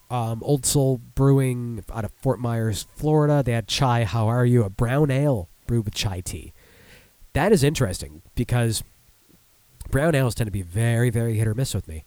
Um, 0.09 0.43
Old 0.43 0.65
Soul 0.65 0.99
Brewing 1.15 1.83
out 1.91 2.05
of 2.05 2.11
Fort 2.21 2.39
Myers, 2.39 2.87
Florida, 2.93 3.41
they 3.43 3.53
had 3.53 3.67
chai. 3.67 4.03
How 4.03 4.27
are 4.27 4.45
you? 4.45 4.63
A 4.63 4.69
brown 4.69 5.09
ale 5.09 5.49
brewed 5.65 5.85
with 5.85 5.95
chai 5.95 6.21
tea. 6.21 6.53
That 7.33 7.51
is 7.51 7.63
interesting 7.63 8.21
because 8.35 8.83
brown 9.89 10.15
ales 10.15 10.35
tend 10.35 10.47
to 10.47 10.51
be 10.51 10.61
very, 10.61 11.09
very 11.09 11.35
hit 11.35 11.47
or 11.47 11.55
miss 11.55 11.73
with 11.73 11.87
me. 11.87 12.03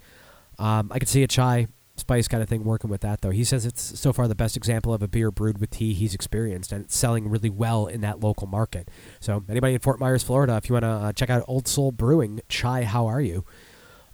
Um, 0.59 0.91
I 0.93 0.99
could 0.99 1.09
see 1.09 1.23
a 1.23 1.27
chai 1.27 1.67
spice 1.97 2.29
kind 2.29 2.43
of 2.43 2.49
thing 2.49 2.65
working 2.65 2.91
with 2.91 3.01
that 3.01 3.21
though. 3.21 3.31
He 3.31 3.45
says 3.45 3.67
it's 3.67 3.99
so 3.99 4.13
far 4.13 4.29
the 4.29 4.35
best 4.35 4.57
example 4.57 4.95
of 4.95 5.03
a 5.03 5.09
beer 5.09 5.31
brewed 5.31 5.59
with 5.59 5.71
tea 5.71 5.93
he's 5.93 6.15
experienced, 6.15 6.73
and 6.73 6.85
it's 6.85 6.97
selling 6.97 7.29
really 7.29 7.51
well 7.51 7.87
in 7.87 8.01
that 8.03 8.21
local 8.21 8.47
market. 8.47 8.89
So 9.21 9.45
anybody 9.49 9.75
in 9.75 9.81
Fort 9.81 10.01
Myers, 10.01 10.23
Florida, 10.23 10.57
if 10.57 10.69
you 10.69 10.75
want 10.75 10.85
to 10.85 10.89
uh, 10.89 11.13
check 11.13 11.31
out 11.31 11.45
Old 11.49 11.67
Soul 11.69 11.93
Brewing 11.93 12.41
Chai, 12.49 12.85
how 12.85 13.07
are 13.07 13.21
you? 13.21 13.45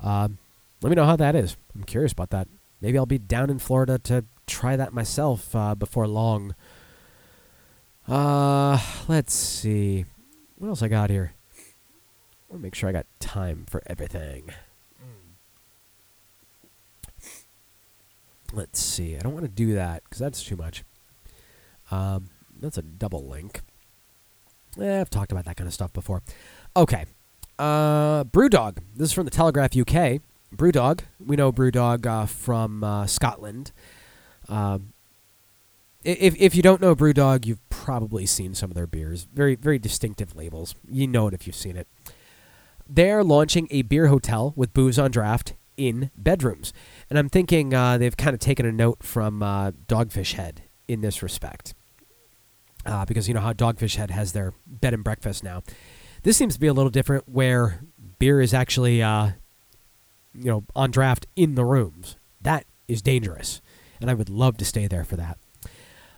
Um, 0.00 0.38
let 0.82 0.90
me 0.90 0.96
know 0.96 1.06
how 1.06 1.16
that 1.16 1.34
is. 1.34 1.56
I'm 1.74 1.84
curious 1.84 2.12
about 2.12 2.30
that. 2.30 2.48
Maybe 2.84 2.98
I'll 2.98 3.06
be 3.06 3.16
down 3.16 3.48
in 3.48 3.58
Florida 3.58 3.98
to 4.00 4.26
try 4.46 4.76
that 4.76 4.92
myself 4.92 5.56
uh, 5.56 5.74
before 5.74 6.06
long. 6.06 6.54
Uh, 8.06 8.78
let's 9.08 9.32
see. 9.32 10.04
What 10.58 10.68
else 10.68 10.82
I 10.82 10.88
got 10.88 11.08
here? 11.08 11.32
I 11.56 11.62
want 12.50 12.60
to 12.60 12.62
make 12.62 12.74
sure 12.74 12.90
I 12.90 12.92
got 12.92 13.06
time 13.20 13.64
for 13.70 13.82
everything. 13.86 14.50
Let's 18.52 18.80
see. 18.80 19.16
I 19.16 19.20
don't 19.20 19.32
want 19.32 19.46
to 19.46 19.50
do 19.50 19.72
that 19.72 20.04
because 20.04 20.18
that's 20.18 20.44
too 20.44 20.56
much. 20.56 20.84
Um, 21.90 22.28
that's 22.60 22.76
a 22.76 22.82
double 22.82 23.26
link. 23.26 23.62
Eh, 24.78 25.00
I've 25.00 25.08
talked 25.08 25.32
about 25.32 25.46
that 25.46 25.56
kind 25.56 25.66
of 25.66 25.72
stuff 25.72 25.94
before. 25.94 26.20
Okay. 26.76 27.06
Uh, 27.58 28.24
Brewdog. 28.24 28.80
This 28.94 29.08
is 29.08 29.12
from 29.14 29.24
the 29.24 29.30
Telegraph 29.30 29.74
UK. 29.74 30.20
Brewdog. 30.56 31.00
We 31.18 31.36
know 31.36 31.52
Brewdog 31.52 32.06
uh, 32.06 32.26
from 32.26 32.84
uh, 32.84 33.06
Scotland. 33.06 33.72
Um, 34.48 34.92
if 36.04 36.36
if 36.38 36.54
you 36.54 36.62
don't 36.62 36.80
know 36.80 36.94
Brewdog, 36.94 37.46
you've 37.46 37.66
probably 37.70 38.26
seen 38.26 38.54
some 38.54 38.70
of 38.70 38.74
their 38.74 38.86
beers. 38.86 39.26
Very 39.32 39.54
very 39.54 39.78
distinctive 39.78 40.36
labels. 40.36 40.74
You 40.88 41.06
know 41.06 41.28
it 41.28 41.34
if 41.34 41.46
you've 41.46 41.56
seen 41.56 41.76
it. 41.76 41.88
They're 42.86 43.24
launching 43.24 43.68
a 43.70 43.82
beer 43.82 44.08
hotel 44.08 44.52
with 44.56 44.74
booze 44.74 44.98
on 44.98 45.10
draft 45.10 45.54
in 45.76 46.10
bedrooms, 46.16 46.72
and 47.08 47.18
I'm 47.18 47.28
thinking 47.28 47.72
uh, 47.72 47.98
they've 47.98 48.16
kind 48.16 48.34
of 48.34 48.40
taken 48.40 48.66
a 48.66 48.72
note 48.72 49.02
from 49.02 49.42
uh, 49.42 49.72
Dogfish 49.88 50.34
Head 50.34 50.64
in 50.86 51.00
this 51.00 51.22
respect, 51.22 51.74
uh, 52.84 53.06
because 53.06 53.26
you 53.26 53.34
know 53.34 53.40
how 53.40 53.54
Dogfish 53.54 53.96
Head 53.96 54.10
has 54.10 54.32
their 54.32 54.52
bed 54.66 54.92
and 54.92 55.02
breakfast 55.02 55.42
now. 55.42 55.62
This 56.22 56.36
seems 56.36 56.54
to 56.54 56.60
be 56.60 56.66
a 56.66 56.72
little 56.74 56.90
different, 56.90 57.28
where 57.28 57.80
beer 58.18 58.40
is 58.40 58.54
actually 58.54 59.02
uh, 59.02 59.32
you 60.34 60.50
know 60.50 60.64
on 60.74 60.90
draft 60.90 61.26
in 61.36 61.54
the 61.54 61.64
rooms. 61.64 62.16
That 62.40 62.66
is 62.88 63.02
dangerous, 63.02 63.60
and 64.00 64.10
I 64.10 64.14
would 64.14 64.28
love 64.28 64.56
to 64.58 64.64
stay 64.64 64.86
there 64.86 65.04
for 65.04 65.16
that. 65.16 65.38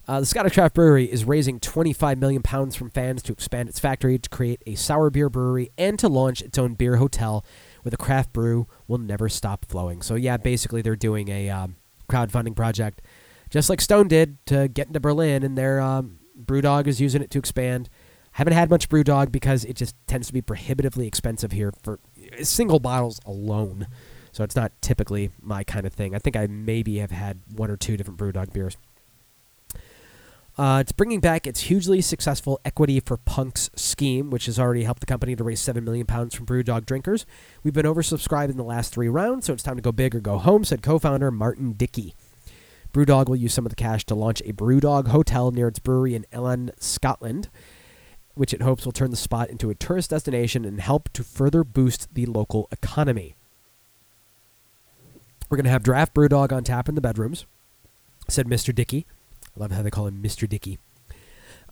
Uh, 0.08 0.20
the 0.20 0.26
Scottish 0.26 0.54
Craft 0.54 0.74
Brewery 0.76 1.10
is 1.10 1.24
raising 1.24 1.58
25 1.58 2.18
million 2.18 2.40
pounds 2.40 2.76
from 2.76 2.90
fans 2.90 3.24
to 3.24 3.32
expand 3.32 3.68
its 3.68 3.80
factory 3.80 4.18
to 4.18 4.28
create 4.28 4.62
a 4.64 4.76
sour 4.76 5.10
beer 5.10 5.28
brewery 5.28 5.70
and 5.76 5.98
to 5.98 6.08
launch 6.08 6.40
its 6.42 6.56
own 6.58 6.74
beer 6.74 6.96
hotel 6.96 7.44
where 7.82 7.90
the 7.90 7.96
craft 7.96 8.32
brew 8.32 8.68
will 8.86 8.98
never 8.98 9.28
stop 9.28 9.64
flowing. 9.64 10.02
So 10.02 10.14
yeah, 10.14 10.36
basically 10.36 10.80
they're 10.80 10.94
doing 10.94 11.28
a 11.28 11.50
um, 11.50 11.74
crowdfunding 12.08 12.54
project, 12.54 13.02
just 13.50 13.68
like 13.68 13.80
Stone 13.80 14.06
did 14.06 14.44
to 14.46 14.68
get 14.68 14.86
into 14.86 15.00
Berlin, 15.00 15.42
and 15.42 15.58
their 15.58 15.80
um, 15.80 16.20
BrewDog 16.40 16.86
is 16.86 17.00
using 17.00 17.20
it 17.20 17.30
to 17.32 17.38
expand. 17.40 17.88
Haven't 18.32 18.52
had 18.52 18.70
much 18.70 18.88
BrewDog 18.88 19.32
because 19.32 19.64
it 19.64 19.74
just 19.74 19.96
tends 20.06 20.28
to 20.28 20.32
be 20.32 20.42
prohibitively 20.42 21.08
expensive 21.08 21.50
here 21.50 21.72
for 21.82 21.98
single 22.42 22.78
bottles 22.78 23.18
alone. 23.26 23.88
So 24.36 24.44
it's 24.44 24.54
not 24.54 24.70
typically 24.82 25.30
my 25.40 25.64
kind 25.64 25.86
of 25.86 25.94
thing. 25.94 26.14
I 26.14 26.18
think 26.18 26.36
I 26.36 26.46
maybe 26.46 26.98
have 26.98 27.10
had 27.10 27.40
one 27.54 27.70
or 27.70 27.78
two 27.78 27.96
different 27.96 28.20
BrewDog 28.20 28.52
beers. 28.52 28.76
Uh, 30.58 30.80
it's 30.82 30.92
bringing 30.92 31.20
back 31.20 31.46
its 31.46 31.60
hugely 31.62 32.02
successful 32.02 32.60
Equity 32.62 33.00
for 33.00 33.16
Punks 33.16 33.70
scheme, 33.76 34.28
which 34.28 34.44
has 34.44 34.58
already 34.58 34.82
helped 34.82 35.00
the 35.00 35.06
company 35.06 35.34
to 35.36 35.42
raise 35.42 35.60
seven 35.60 35.84
million 35.84 36.04
pounds 36.04 36.34
from 36.34 36.44
BrewDog 36.44 36.84
drinkers. 36.84 37.24
We've 37.64 37.72
been 37.72 37.86
oversubscribed 37.86 38.50
in 38.50 38.58
the 38.58 38.62
last 38.62 38.92
three 38.92 39.08
rounds, 39.08 39.46
so 39.46 39.54
it's 39.54 39.62
time 39.62 39.76
to 39.76 39.82
go 39.82 39.90
big 39.90 40.14
or 40.14 40.20
go 40.20 40.36
home," 40.36 40.64
said 40.64 40.82
co-founder 40.82 41.30
Martin 41.30 41.72
Dickie. 41.72 42.14
BrewDog 42.92 43.30
will 43.30 43.36
use 43.36 43.54
some 43.54 43.64
of 43.64 43.70
the 43.70 43.76
cash 43.76 44.04
to 44.04 44.14
launch 44.14 44.42
a 44.42 44.52
BrewDog 44.52 45.08
hotel 45.08 45.50
near 45.50 45.68
its 45.68 45.78
brewery 45.78 46.14
in 46.14 46.26
Ellon, 46.30 46.72
Scotland. 46.78 47.48
which 48.34 48.52
it 48.52 48.60
hopes 48.60 48.84
will 48.84 48.92
turn 48.92 49.10
the 49.10 49.16
spot 49.16 49.48
into 49.48 49.70
a 49.70 49.74
tourist 49.74 50.10
destination 50.10 50.66
and 50.66 50.78
help 50.78 51.08
to 51.14 51.24
further 51.24 51.64
boost 51.64 52.14
the 52.14 52.26
local 52.26 52.68
economy. 52.70 53.34
We're 55.48 55.56
going 55.56 55.64
to 55.64 55.70
have 55.70 55.84
draft 55.84 56.12
Brewdog 56.12 56.52
on 56.52 56.64
tap 56.64 56.88
in 56.88 56.96
the 56.96 57.00
bedrooms, 57.00 57.46
said 58.28 58.46
Mr. 58.48 58.74
Dickie. 58.74 59.06
I 59.56 59.60
love 59.60 59.70
how 59.70 59.82
they 59.82 59.90
call 59.90 60.08
him 60.08 60.20
Mr. 60.20 60.48
Dickie. 60.48 60.78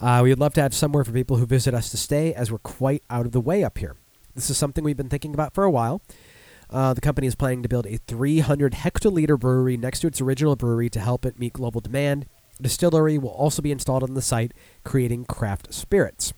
Uh, 0.00 0.20
we 0.22 0.30
would 0.30 0.38
love 0.38 0.54
to 0.54 0.62
have 0.62 0.74
somewhere 0.74 1.02
for 1.02 1.12
people 1.12 1.38
who 1.38 1.46
visit 1.46 1.74
us 1.74 1.90
to 1.90 1.96
stay, 1.96 2.32
as 2.32 2.52
we're 2.52 2.58
quite 2.58 3.02
out 3.10 3.26
of 3.26 3.32
the 3.32 3.40
way 3.40 3.64
up 3.64 3.78
here. 3.78 3.96
This 4.34 4.48
is 4.48 4.56
something 4.56 4.84
we've 4.84 4.96
been 4.96 5.08
thinking 5.08 5.34
about 5.34 5.54
for 5.54 5.64
a 5.64 5.70
while. 5.70 6.02
Uh, 6.70 6.94
the 6.94 7.00
company 7.00 7.26
is 7.26 7.34
planning 7.34 7.62
to 7.62 7.68
build 7.68 7.86
a 7.86 7.98
300 7.98 8.72
hectoliter 8.72 9.38
brewery 9.38 9.76
next 9.76 10.00
to 10.00 10.06
its 10.06 10.20
original 10.20 10.56
brewery 10.56 10.88
to 10.90 11.00
help 11.00 11.26
it 11.26 11.38
meet 11.38 11.52
global 11.52 11.80
demand. 11.80 12.26
A 12.58 12.62
distillery 12.62 13.18
will 13.18 13.30
also 13.30 13.60
be 13.60 13.72
installed 13.72 14.04
on 14.04 14.14
the 14.14 14.22
site, 14.22 14.52
creating 14.84 15.24
craft 15.24 15.74
spirits. 15.74 16.32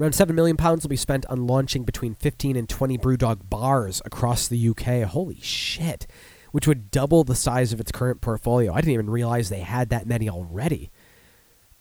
Around 0.00 0.12
7 0.12 0.34
million 0.34 0.56
pounds 0.56 0.84
will 0.84 0.90
be 0.90 0.96
spent 0.96 1.26
on 1.26 1.46
launching 1.46 1.82
between 1.82 2.14
15 2.14 2.56
and 2.56 2.68
20 2.68 2.98
Brewdog 2.98 3.50
bars 3.50 4.00
across 4.04 4.46
the 4.46 4.68
UK. 4.68 5.02
Holy 5.08 5.40
shit. 5.40 6.06
Which 6.52 6.68
would 6.68 6.90
double 6.90 7.24
the 7.24 7.34
size 7.34 7.72
of 7.72 7.80
its 7.80 7.90
current 7.90 8.20
portfolio. 8.20 8.72
I 8.72 8.80
didn't 8.80 8.94
even 8.94 9.10
realize 9.10 9.48
they 9.48 9.60
had 9.60 9.90
that 9.90 10.06
many 10.06 10.28
already. 10.28 10.90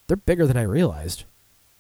They're 0.08 0.18
bigger 0.18 0.48
than 0.48 0.58
I 0.58 0.64
realized. 0.64 1.26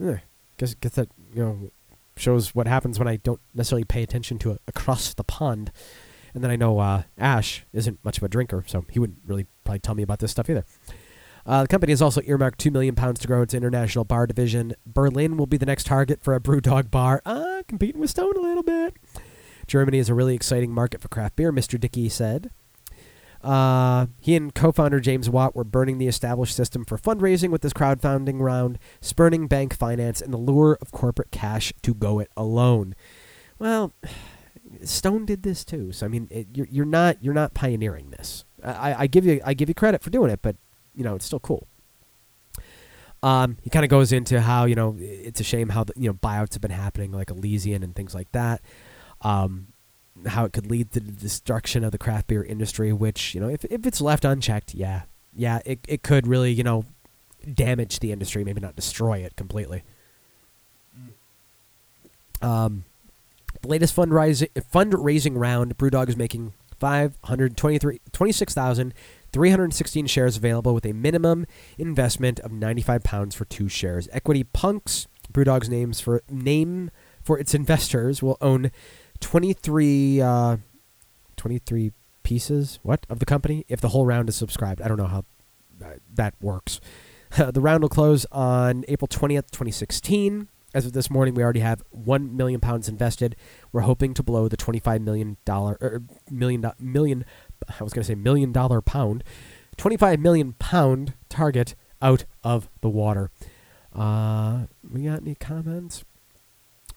Eh, 0.03 0.18
guess, 0.57 0.76
guess 0.76 0.93
that, 0.93 1.09
you 1.34 1.43
know, 1.43 1.72
shows 2.15 2.53
what 2.53 2.68
happens 2.68 2.99
when 2.99 3.07
I 3.07 3.18
don't 3.18 3.41
necessarily 3.53 3.84
pay 3.84 4.03
attention 4.03 4.38
to 4.39 4.51
it 4.51 4.61
across 4.68 5.14
the 5.14 5.23
pond. 5.23 5.72
And 6.34 6.43
then 6.43 6.51
I 6.51 6.55
know 6.55 6.77
uh, 6.80 7.03
Ash 7.18 7.65
isn't 7.73 8.03
much 8.05 8.18
of 8.18 8.23
a 8.23 8.27
drinker, 8.27 8.64
so 8.68 8.85
he 8.91 8.99
wouldn't 8.99 9.19
really 9.26 9.47
probably 9.64 9.80
tell 9.80 9.95
me 9.95 10.03
about 10.03 10.19
this 10.19 10.31
stuff 10.31 10.49
either. 10.49 10.65
Uh, 11.47 11.61
the 11.61 11.67
company 11.69 11.93
has 11.93 12.01
also 12.01 12.21
earmarked 12.25 12.59
two 12.59 12.69
million 12.69 12.93
pounds 12.93 13.21
to 13.21 13.27
grow 13.27 13.41
its 13.41 13.53
international 13.53 14.03
bar 14.03 14.27
division. 14.27 14.75
Berlin 14.85 15.37
will 15.37 15.45
be 15.45 15.57
the 15.57 15.65
next 15.65 15.85
target 15.85 16.21
for 16.21 16.35
a 16.35 16.41
BrewDog 16.41 16.91
bar, 16.91 17.21
uh, 17.25 17.63
competing 17.67 18.01
with 18.01 18.09
Stone 18.09 18.35
a 18.35 18.41
little 18.41 18.63
bit. 18.63 18.95
Germany 19.65 19.97
is 19.97 20.09
a 20.09 20.13
really 20.13 20.35
exciting 20.35 20.73
market 20.73 21.01
for 21.01 21.07
craft 21.07 21.37
beer, 21.37 21.53
Mr. 21.53 21.79
Dickie 21.79 22.09
said. 22.09 22.51
Uh, 23.41 24.07
he 24.19 24.35
and 24.35 24.53
co-founder 24.53 24.99
James 24.99 25.29
Watt 25.29 25.55
were 25.55 25.63
burning 25.63 25.99
the 25.99 26.07
established 26.07 26.55
system 26.55 26.83
for 26.83 26.97
fundraising 26.97 27.49
with 27.49 27.61
this 27.61 27.71
crowdfunding 27.71 28.41
round, 28.41 28.77
spurning 28.99 29.47
bank 29.47 29.73
finance 29.73 30.21
and 30.21 30.33
the 30.33 30.37
lure 30.37 30.77
of 30.81 30.91
corporate 30.91 31.31
cash 31.31 31.71
to 31.81 31.93
go 31.93 32.19
it 32.19 32.29
alone. 32.35 32.93
Well, 33.57 33.93
Stone 34.83 35.25
did 35.25 35.43
this 35.43 35.63
too, 35.63 35.91
so 35.93 36.05
I 36.05 36.09
mean, 36.09 36.27
it, 36.29 36.47
you're, 36.53 36.67
you're 36.69 36.85
not 36.85 37.23
you're 37.23 37.33
not 37.33 37.53
pioneering 37.53 38.09
this. 38.09 38.43
I, 38.63 39.03
I 39.03 39.07
give 39.07 39.23
you 39.23 39.39
I 39.45 39.53
give 39.53 39.69
you 39.69 39.75
credit 39.75 40.01
for 40.03 40.09
doing 40.09 40.29
it, 40.29 40.41
but 40.41 40.57
you 40.97 41.03
know 41.03 41.15
it's 41.15 41.25
still 41.25 41.39
cool. 41.39 41.67
Um, 43.23 43.57
he 43.63 43.69
kind 43.69 43.85
of 43.85 43.89
goes 43.89 44.11
into 44.11 44.41
how 44.41 44.65
you 44.65 44.75
know 44.75 44.95
it's 44.99 45.39
a 45.39 45.43
shame 45.43 45.69
how 45.69 45.83
the, 45.83 45.93
you 45.95 46.09
know 46.09 46.13
buyouts 46.13 46.53
have 46.53 46.61
been 46.61 46.71
happening, 46.71 47.11
like 47.11 47.29
Elysian 47.29 47.83
and 47.83 47.95
things 47.95 48.13
like 48.13 48.31
that. 48.33 48.61
Um, 49.21 49.67
how 50.25 50.45
it 50.45 50.53
could 50.53 50.69
lead 50.69 50.91
to 50.91 50.99
the 50.99 51.11
destruction 51.11 51.83
of 51.83 51.91
the 51.91 51.97
craft 51.97 52.27
beer 52.27 52.43
industry, 52.43 52.91
which 52.91 53.33
you 53.33 53.39
know 53.41 53.47
if 53.47 53.63
if 53.65 53.85
it's 53.85 54.01
left 54.01 54.25
unchecked, 54.25 54.73
yeah, 54.73 55.03
yeah, 55.35 55.59
it 55.65 55.79
it 55.87 56.03
could 56.03 56.27
really 56.27 56.51
you 56.51 56.63
know 56.63 56.85
damage 57.53 57.99
the 57.99 58.11
industry, 58.11 58.43
maybe 58.43 58.59
not 58.59 58.75
destroy 58.75 59.19
it 59.19 59.35
completely. 59.35 59.83
Um, 62.41 62.83
the 63.61 63.67
latest 63.67 63.95
fundraising 63.95 64.49
fundraising 64.73 65.37
round, 65.37 65.77
BrewDog 65.77 66.09
is 66.09 66.17
making 66.17 66.53
523 66.79 68.01
26,316 69.38 70.07
shares 70.07 70.35
available 70.35 70.73
with 70.73 70.84
a 70.84 70.93
minimum 70.93 71.45
investment 71.77 72.39
of 72.39 72.51
95 72.51 73.03
pounds 73.03 73.35
for 73.35 73.45
two 73.45 73.69
shares. 73.69 74.09
Equity 74.11 74.43
Punks, 74.43 75.07
BrewDog's 75.31 75.69
names 75.69 75.99
for 75.99 76.23
name 76.27 76.89
for 77.22 77.38
its 77.38 77.53
investors 77.53 78.23
will 78.23 78.38
own 78.41 78.72
23 79.19 80.22
uh, 80.22 80.57
23 81.35 81.91
pieces 82.23 82.80
what 82.81 83.05
of 83.11 83.19
the 83.19 83.26
company 83.26 83.64
if 83.68 83.80
the 83.80 83.89
whole 83.89 84.07
round 84.07 84.27
is 84.27 84.35
subscribed. 84.35 84.81
I 84.81 84.88
don't 84.88 84.97
know 84.97 85.05
how 85.05 85.23
uh, 85.85 85.97
that 86.15 86.34
works. 86.41 86.81
the 87.38 87.61
round 87.61 87.84
will 87.84 87.89
close 87.89 88.26
on 88.31 88.85
April 88.88 89.07
20th, 89.07 89.51
2016. 89.51 90.47
As 90.73 90.85
of 90.85 90.93
this 90.93 91.11
morning, 91.11 91.35
we 91.35 91.43
already 91.43 91.59
have 91.59 91.84
one 91.91 92.35
million 92.35 92.59
pounds 92.59 92.89
invested. 92.89 93.35
We're 93.72 93.81
hoping 93.81 94.14
to 94.15 94.23
blow 94.23 94.47
the 94.47 94.57
twenty-five 94.57 95.01
million 95.01 95.38
dollar 95.45 95.77
er, 95.81 96.03
million. 96.30 97.26
I 97.68 97.84
was 97.84 97.94
going 97.94 98.03
to 98.03 98.07
say 98.07 98.15
million 98.15 98.52
dollar 98.52 98.81
pound, 98.81 99.23
twenty-five 99.77 100.19
million 100.19 100.53
pound 100.53 101.14
target 101.30 101.76
out 102.02 102.26
of 102.44 102.69
the 102.81 102.89
water. 102.89 103.31
Uh, 103.94 104.68
we 104.88 105.03
got 105.03 105.22
any 105.22 105.35
comments? 105.35 106.03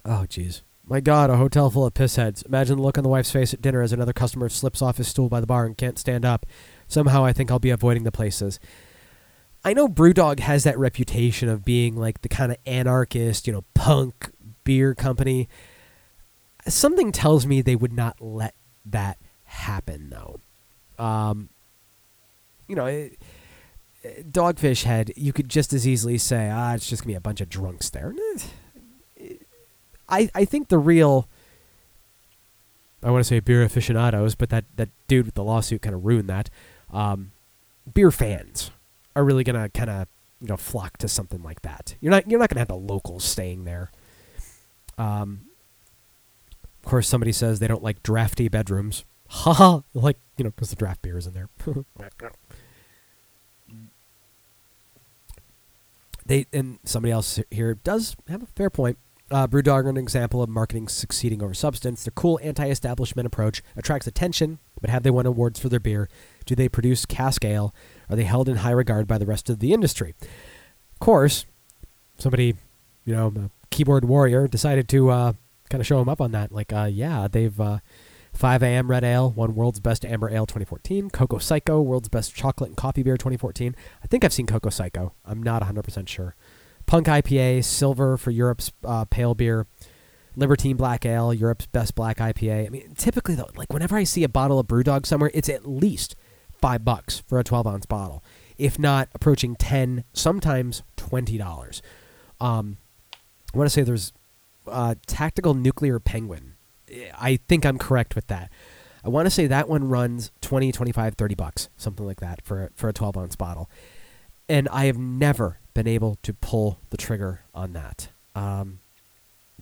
Oh, 0.04 0.26
jeez. 0.28 0.62
My 0.84 1.00
God, 1.00 1.30
a 1.30 1.36
hotel 1.36 1.70
full 1.70 1.86
of 1.86 1.94
pissheads. 1.94 2.44
Imagine 2.44 2.76
the 2.76 2.82
look 2.82 2.98
on 2.98 3.04
the 3.04 3.10
wife's 3.10 3.30
face 3.30 3.54
at 3.54 3.62
dinner 3.62 3.80
as 3.80 3.92
another 3.92 4.12
customer 4.12 4.48
slips 4.48 4.82
off 4.82 4.96
his 4.96 5.08
stool 5.08 5.28
by 5.28 5.40
the 5.40 5.46
bar 5.46 5.64
and 5.64 5.78
can't 5.78 5.98
stand 5.98 6.24
up. 6.24 6.44
Somehow, 6.88 7.24
I 7.24 7.32
think 7.32 7.50
I'll 7.50 7.58
be 7.58 7.70
avoiding 7.70 8.02
the 8.02 8.10
places. 8.12 8.58
I 9.64 9.72
know 9.72 9.88
BrewDog 9.88 10.40
has 10.40 10.64
that 10.64 10.78
reputation 10.78 11.48
of 11.48 11.64
being 11.64 11.94
like 11.94 12.22
the 12.22 12.28
kind 12.28 12.50
of 12.50 12.58
anarchist, 12.66 13.46
you 13.46 13.52
know, 13.52 13.64
punk 13.74 14.30
beer 14.64 14.94
company. 14.94 15.48
Something 16.66 17.12
tells 17.12 17.46
me 17.46 17.62
they 17.62 17.76
would 17.76 17.92
not 17.92 18.20
let 18.20 18.54
that 18.84 19.18
happen, 19.44 20.10
though. 20.10 20.40
Um, 21.00 21.48
you 22.68 22.76
know, 22.76 22.86
it, 22.86 23.18
Dogfish 24.30 24.84
Head, 24.84 25.12
you 25.16 25.32
could 25.32 25.48
just 25.48 25.72
as 25.72 25.86
easily 25.86 26.18
say, 26.18 26.50
ah, 26.50 26.74
it's 26.74 26.88
just 26.88 27.02
gonna 27.02 27.12
be 27.12 27.16
a 27.16 27.20
bunch 27.20 27.40
of 27.40 27.48
drunks 27.48 27.90
there. 27.90 28.14
I 30.08 30.30
I 30.34 30.44
think 30.44 30.68
the 30.68 30.78
real. 30.78 31.28
I 33.02 33.10
want 33.10 33.20
to 33.20 33.28
say 33.28 33.40
beer 33.40 33.62
aficionados, 33.62 34.34
but 34.34 34.50
that, 34.50 34.66
that 34.76 34.90
dude 35.08 35.24
with 35.24 35.34
the 35.34 35.42
lawsuit 35.42 35.80
kind 35.80 35.94
of 35.94 36.04
ruined 36.04 36.28
that. 36.28 36.50
Um, 36.92 37.32
beer 37.94 38.10
fans 38.10 38.70
are 39.16 39.24
really 39.24 39.42
gonna 39.42 39.70
kind 39.70 39.88
of 39.88 40.08
you 40.40 40.48
know 40.48 40.56
flock 40.56 40.98
to 40.98 41.08
something 41.08 41.42
like 41.42 41.62
that. 41.62 41.94
You're 42.00 42.10
not 42.10 42.30
you're 42.30 42.38
not 42.40 42.50
gonna 42.50 42.60
have 42.60 42.68
the 42.68 42.76
locals 42.76 43.24
staying 43.24 43.64
there. 43.64 43.90
Um, 44.98 45.46
of 46.82 46.88
course, 46.88 47.08
somebody 47.08 47.32
says 47.32 47.58
they 47.58 47.68
don't 47.68 47.82
like 47.82 48.02
drafty 48.02 48.48
bedrooms. 48.48 49.04
Haha, 49.30 49.80
like 49.94 50.18
you 50.36 50.44
know, 50.44 50.50
because 50.50 50.70
the 50.70 50.76
draft 50.76 51.02
beer 51.02 51.16
is 51.16 51.26
in 51.26 51.34
there. 51.34 51.48
they 56.26 56.46
and 56.52 56.80
somebody 56.84 57.12
else 57.12 57.38
here 57.50 57.74
does 57.74 58.16
have 58.28 58.42
a 58.42 58.46
fair 58.46 58.70
point. 58.70 58.98
Uh, 59.30 59.46
Brewdog 59.46 59.84
are 59.84 59.88
an 59.88 59.96
example 59.96 60.42
of 60.42 60.48
marketing 60.48 60.88
succeeding 60.88 61.40
over 61.44 61.54
substance. 61.54 62.02
Their 62.02 62.10
cool 62.10 62.40
anti-establishment 62.42 63.26
approach 63.26 63.62
attracts 63.76 64.08
attention, 64.08 64.58
but 64.80 64.90
have 64.90 65.04
they 65.04 65.10
won 65.10 65.26
awards 65.26 65.60
for 65.60 65.68
their 65.68 65.78
beer? 65.78 66.08
Do 66.44 66.56
they 66.56 66.68
produce 66.68 67.06
cask 67.06 67.44
ale? 67.44 67.72
Are 68.08 68.16
they 68.16 68.24
held 68.24 68.48
in 68.48 68.56
high 68.56 68.72
regard 68.72 69.06
by 69.06 69.18
the 69.18 69.26
rest 69.26 69.48
of 69.48 69.60
the 69.60 69.72
industry? 69.72 70.16
Of 70.20 70.98
course, 70.98 71.46
somebody, 72.18 72.56
you 73.04 73.14
know, 73.14 73.50
keyboard 73.70 74.04
warrior 74.04 74.48
decided 74.48 74.88
to 74.88 75.10
uh, 75.10 75.32
kind 75.68 75.80
of 75.80 75.86
show 75.86 76.00
them 76.00 76.08
up 76.08 76.20
on 76.20 76.32
that. 76.32 76.50
Like, 76.50 76.72
uh, 76.72 76.88
yeah, 76.90 77.28
they've 77.30 77.60
uh, 77.60 77.78
5 78.32 78.62
a.m. 78.62 78.90
Red 78.90 79.04
Ale 79.04 79.30
won 79.30 79.54
World's 79.54 79.80
Best 79.80 80.04
Amber 80.04 80.30
Ale 80.30 80.46
2014. 80.46 81.10
Cocoa 81.10 81.38
Psycho, 81.38 81.80
World's 81.80 82.08
Best 82.08 82.34
Chocolate 82.34 82.68
and 82.70 82.76
Coffee 82.76 83.02
Beer 83.02 83.16
2014. 83.16 83.74
I 84.02 84.06
think 84.06 84.24
I've 84.24 84.32
seen 84.32 84.46
Cocoa 84.46 84.70
Psycho. 84.70 85.12
I'm 85.24 85.42
not 85.42 85.62
100% 85.62 86.08
sure. 86.08 86.36
Punk 86.86 87.06
IPA, 87.06 87.64
Silver 87.64 88.16
for 88.16 88.30
Europe's 88.30 88.72
uh, 88.84 89.04
Pale 89.04 89.34
Beer. 89.34 89.66
Libertine 90.36 90.76
Black 90.76 91.04
Ale, 91.04 91.34
Europe's 91.34 91.66
Best 91.66 91.94
Black 91.94 92.18
IPA. 92.18 92.66
I 92.66 92.68
mean, 92.70 92.94
typically, 92.94 93.34
though, 93.34 93.50
like 93.56 93.72
whenever 93.72 93.96
I 93.96 94.04
see 94.04 94.24
a 94.24 94.28
bottle 94.28 94.58
of 94.58 94.66
Brewdog 94.66 95.04
somewhere, 95.06 95.30
it's 95.34 95.48
at 95.48 95.66
least 95.68 96.14
five 96.60 96.84
bucks 96.84 97.20
for 97.26 97.38
a 97.38 97.44
12 97.44 97.66
ounce 97.66 97.86
bottle, 97.86 98.22
if 98.58 98.78
not 98.78 99.08
approaching 99.14 99.56
10, 99.56 100.04
sometimes 100.12 100.82
$20. 100.96 101.82
Um, 102.40 102.78
I 103.52 103.58
want 103.58 103.66
to 103.66 103.70
say 103.70 103.82
there's 103.82 104.12
uh, 104.66 104.94
Tactical 105.06 105.54
Nuclear 105.54 105.98
Penguin. 105.98 106.49
I 107.18 107.38
think 107.48 107.64
I'm 107.64 107.78
correct 107.78 108.14
with 108.14 108.26
that. 108.28 108.50
I 109.04 109.08
want 109.08 109.26
to 109.26 109.30
say 109.30 109.46
that 109.46 109.68
one 109.68 109.88
runs 109.88 110.30
20, 110.42 110.72
25, 110.72 111.14
30 111.14 111.34
bucks, 111.34 111.68
something 111.76 112.04
like 112.04 112.20
that 112.20 112.42
for, 112.44 112.70
for 112.74 112.88
a 112.88 112.92
12 112.92 113.16
ounce 113.16 113.36
bottle. 113.36 113.70
And 114.48 114.68
I 114.68 114.86
have 114.86 114.98
never 114.98 115.58
been 115.74 115.86
able 115.86 116.16
to 116.22 116.34
pull 116.34 116.80
the 116.90 116.96
trigger 116.96 117.42
on 117.54 117.72
that. 117.72 118.08
Um, 118.34 118.80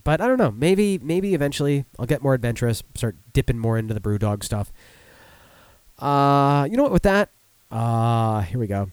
but 0.02 0.20
I 0.20 0.26
don't 0.26 0.38
know. 0.38 0.50
Maybe 0.50 0.98
maybe 0.98 1.34
eventually 1.34 1.84
I'll 1.98 2.06
get 2.06 2.22
more 2.22 2.34
adventurous, 2.34 2.82
start 2.94 3.16
dipping 3.32 3.58
more 3.58 3.76
into 3.76 3.94
the 3.94 4.00
BrewDog 4.00 4.42
stuff. 4.42 4.72
Uh, 5.98 6.66
you 6.70 6.76
know 6.76 6.84
what? 6.84 6.92
With 6.92 7.02
that, 7.02 7.30
uh, 7.70 8.40
here 8.42 8.58
we 8.58 8.66
go. 8.66 8.90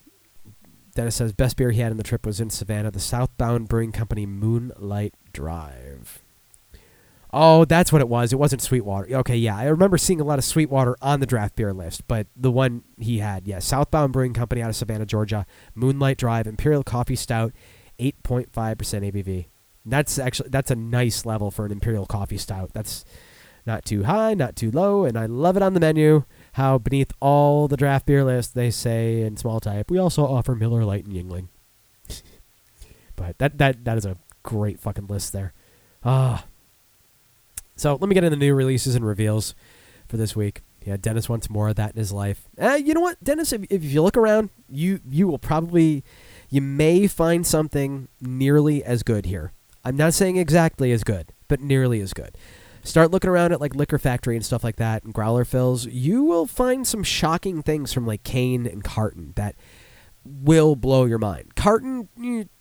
Dennis 0.96 1.16
says 1.16 1.34
best 1.34 1.58
beer 1.58 1.72
he 1.72 1.82
had 1.82 1.92
in 1.92 1.98
the 1.98 2.04
trip 2.04 2.26
was 2.26 2.40
in 2.40 2.50
Savannah, 2.50 2.92
the 2.92 3.00
Southbound 3.00 3.68
Brewing 3.68 3.92
Company 3.92 4.26
Moonlight 4.26 5.14
Drive. 5.34 6.25
Oh, 7.38 7.66
that's 7.66 7.92
what 7.92 8.00
it 8.00 8.08
was. 8.08 8.32
It 8.32 8.40
wasn't 8.40 8.62
Sweetwater. 8.62 9.14
Okay, 9.18 9.36
yeah, 9.36 9.58
I 9.58 9.66
remember 9.66 9.98
seeing 9.98 10.22
a 10.22 10.24
lot 10.24 10.40
of 10.40 10.46
Sweetwater 10.46 10.96
on 11.02 11.20
the 11.20 11.26
draft 11.26 11.58
beer 11.58 11.74
list, 11.74 12.08
but 12.08 12.28
the 12.34 12.50
one 12.50 12.84
he 12.98 13.20
had, 13.20 13.46
yeah, 13.46 13.60
Southbound 13.60 14.14
Brewing 14.14 14.34
Company 14.34 14.62
out 14.62 14.70
of 14.70 14.76
Savannah, 14.78 15.06
Georgia, 15.06 15.46
Moonlight 15.76 16.18
Drive 16.18 16.48
Imperial 16.48 16.82
Coffee 16.82 17.18
Stout, 17.18 17.52
eight 18.00 18.24
point 18.24 18.54
five 18.54 18.78
percent 18.78 19.04
ABV. 19.04 19.48
That's 19.86 20.18
actually 20.18 20.48
that's 20.48 20.72
a 20.72 20.78
nice 20.78 21.26
level 21.26 21.52
for 21.52 21.66
an 21.66 21.74
imperial 21.74 22.06
coffee 22.06 22.38
stout. 22.38 22.72
That's 22.72 23.04
not 23.66 23.84
too 23.84 24.04
high, 24.04 24.34
not 24.34 24.56
too 24.56 24.72
low, 24.72 25.04
and 25.04 25.18
I 25.18 25.26
love 25.26 25.58
it 25.58 25.64
on 25.64 25.74
the 25.74 25.82
menu. 25.82 26.24
How 26.54 26.78
beneath 26.78 27.12
all 27.20 27.68
the 27.68 27.76
draft 27.76 28.06
beer 28.06 28.24
lists 28.24 28.54
they 28.54 28.72
say 28.72 29.24
in 29.24 29.36
small 29.36 29.60
type, 29.60 29.92
we 29.92 29.98
also 29.98 30.26
offer 30.26 30.56
Miller 30.56 30.86
Lite 30.86 31.06
and 31.06 31.14
Yuengling. 31.14 31.50
but 33.18 33.38
that 33.40 33.58
that 33.58 33.84
that 33.84 33.98
is 33.98 34.06
a 34.06 34.16
great 34.42 34.80
fucking 34.80 35.08
list 35.08 35.34
there. 35.34 35.52
Ah. 36.02 36.46
So 37.76 37.96
let 37.96 38.08
me 38.08 38.14
get 38.14 38.24
into 38.24 38.38
the 38.38 38.46
new 38.46 38.54
releases 38.54 38.96
and 38.96 39.06
reveals 39.06 39.56
for 40.08 40.18
this 40.18 40.36
week. 40.36 40.62
Yeah, 40.86 40.98
Dennis 40.98 41.28
wants 41.28 41.50
more 41.50 41.70
of 41.70 41.76
that 41.76 41.92
in 41.92 41.98
his 41.98 42.12
life. 42.12 42.48
Uh, 42.62 42.74
you 42.76 42.94
know 42.94 43.02
what, 43.02 43.22
Dennis? 43.24 43.52
If, 43.52 43.64
if 43.72 43.84
you 43.84 44.04
look 44.04 44.16
around, 44.16 44.52
you 44.70 45.00
you 45.10 45.28
will 45.28 45.40
probably 45.40 46.04
you 46.50 46.62
may 46.62 47.08
find 47.08 47.46
something 47.46 48.08
nearly 48.22 48.84
as 48.84 49.02
good 49.02 49.26
here. 49.26 49.52
I'm 49.84 49.98
not 49.98 50.14
saying 50.14 50.38
exactly 50.38 50.92
as 50.92 51.04
good, 51.04 51.34
but 51.48 51.60
nearly 51.60 52.02
as 52.02 52.14
good. 52.14 52.38
Start 52.84 53.10
looking 53.10 53.32
around 53.32 53.52
at 53.52 53.60
like 53.60 53.74
Liquor 53.76 53.98
Factory 53.98 54.36
and 54.36 54.46
stuff 54.46 54.64
like 54.64 54.76
that, 54.76 55.04
and 55.04 55.12
growler 55.12 55.44
fills. 55.44 55.88
You 55.88 56.24
will 56.24 56.46
find 56.46 56.86
some 56.86 57.04
shocking 57.04 57.64
things 57.64 57.92
from 57.92 58.06
like 58.06 58.24
Kane 58.24 58.68
and 58.68 58.84
Carton 58.84 59.34
that 59.36 59.56
will 60.24 60.76
blow 60.76 61.06
your 61.06 61.18
mind. 61.18 61.56
Carton, 61.56 62.10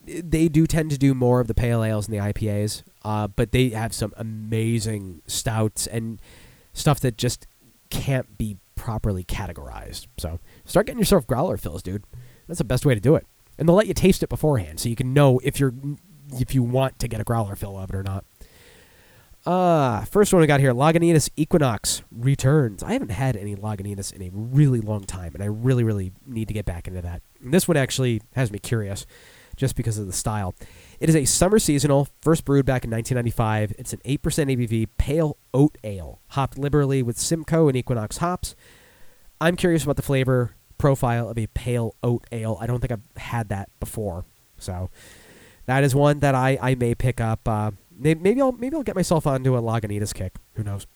they 0.06 0.48
do 0.48 0.66
tend 0.66 0.90
to 0.92 0.98
do 0.98 1.12
more 1.12 1.40
of 1.40 1.46
the 1.46 1.54
pale 1.54 1.84
ales 1.84 2.08
and 2.08 2.14
the 2.14 2.22
IPAs, 2.22 2.82
uh, 3.04 3.28
but 3.28 3.52
they 3.52 3.70
have 3.70 3.92
some 3.92 4.12
amazing 4.16 5.22
stouts 5.26 5.86
and 5.86 6.20
stuff 6.72 7.00
that 7.00 7.16
just 7.16 7.46
can't 7.90 8.38
be 8.38 8.56
properly 8.74 9.24
categorized. 9.24 10.06
So 10.18 10.40
start 10.64 10.86
getting 10.86 10.98
yourself 10.98 11.26
growler 11.26 11.56
fills, 11.56 11.82
dude. 11.82 12.04
That's 12.48 12.58
the 12.58 12.64
best 12.64 12.84
way 12.84 12.94
to 12.94 13.00
do 13.00 13.14
it. 13.14 13.26
And 13.58 13.68
they'll 13.68 13.76
let 13.76 13.86
you 13.86 13.94
taste 13.94 14.22
it 14.22 14.28
beforehand, 14.28 14.80
so 14.80 14.88
you 14.88 14.96
can 14.96 15.14
know 15.14 15.40
if 15.44 15.60
you're 15.60 15.74
if 16.32 16.54
you 16.54 16.62
want 16.62 16.98
to 16.98 17.08
get 17.08 17.20
a 17.20 17.24
growler 17.24 17.54
fill 17.54 17.78
of 17.78 17.90
it 17.90 17.96
or 17.96 18.02
not. 18.02 18.24
Uh, 19.46 20.04
first 20.06 20.32
one 20.32 20.40
we 20.40 20.46
got 20.46 20.58
here, 20.58 20.72
Lagunitas 20.72 21.28
Equinox 21.36 22.02
returns. 22.10 22.82
I 22.82 22.94
haven't 22.94 23.10
had 23.10 23.36
any 23.36 23.54
Lagunitas 23.54 24.10
in 24.12 24.22
a 24.22 24.30
really 24.32 24.80
long 24.80 25.04
time, 25.04 25.34
and 25.34 25.42
I 25.42 25.46
really, 25.46 25.84
really 25.84 26.12
need 26.26 26.48
to 26.48 26.54
get 26.54 26.64
back 26.64 26.88
into 26.88 27.02
that. 27.02 27.20
And 27.42 27.52
this 27.52 27.68
one 27.68 27.76
actually 27.76 28.22
has 28.34 28.50
me 28.50 28.58
curious, 28.58 29.06
just 29.56 29.76
because 29.76 29.98
of 29.98 30.06
the 30.06 30.14
style. 30.14 30.54
It 31.04 31.10
is 31.10 31.16
a 31.16 31.26
summer 31.26 31.58
seasonal, 31.58 32.08
first 32.22 32.46
brewed 32.46 32.64
back 32.64 32.82
in 32.82 32.90
1995. 32.90 33.74
It's 33.78 33.92
an 33.92 34.00
8% 34.06 34.16
ABV 34.22 34.88
pale 34.96 35.36
oat 35.52 35.76
ale, 35.84 36.18
hopped 36.28 36.56
liberally 36.56 37.02
with 37.02 37.18
Simcoe 37.18 37.68
and 37.68 37.76
Equinox 37.76 38.16
hops. 38.16 38.56
I'm 39.38 39.54
curious 39.54 39.84
about 39.84 39.96
the 39.96 40.02
flavor 40.02 40.54
profile 40.78 41.28
of 41.28 41.36
a 41.36 41.46
pale 41.48 41.94
oat 42.02 42.26
ale. 42.32 42.56
I 42.58 42.66
don't 42.66 42.80
think 42.80 42.90
I've 42.90 43.22
had 43.22 43.50
that 43.50 43.68
before, 43.80 44.24
so 44.56 44.88
that 45.66 45.84
is 45.84 45.94
one 45.94 46.20
that 46.20 46.34
I, 46.34 46.58
I 46.62 46.74
may 46.74 46.94
pick 46.94 47.20
up. 47.20 47.46
Uh, 47.46 47.72
maybe 47.94 48.40
I'll 48.40 48.52
maybe 48.52 48.74
I'll 48.74 48.82
get 48.82 48.96
myself 48.96 49.26
onto 49.26 49.58
a 49.58 49.60
Lagunitas 49.60 50.14
kick. 50.14 50.36
Who 50.54 50.62
knows? 50.62 50.86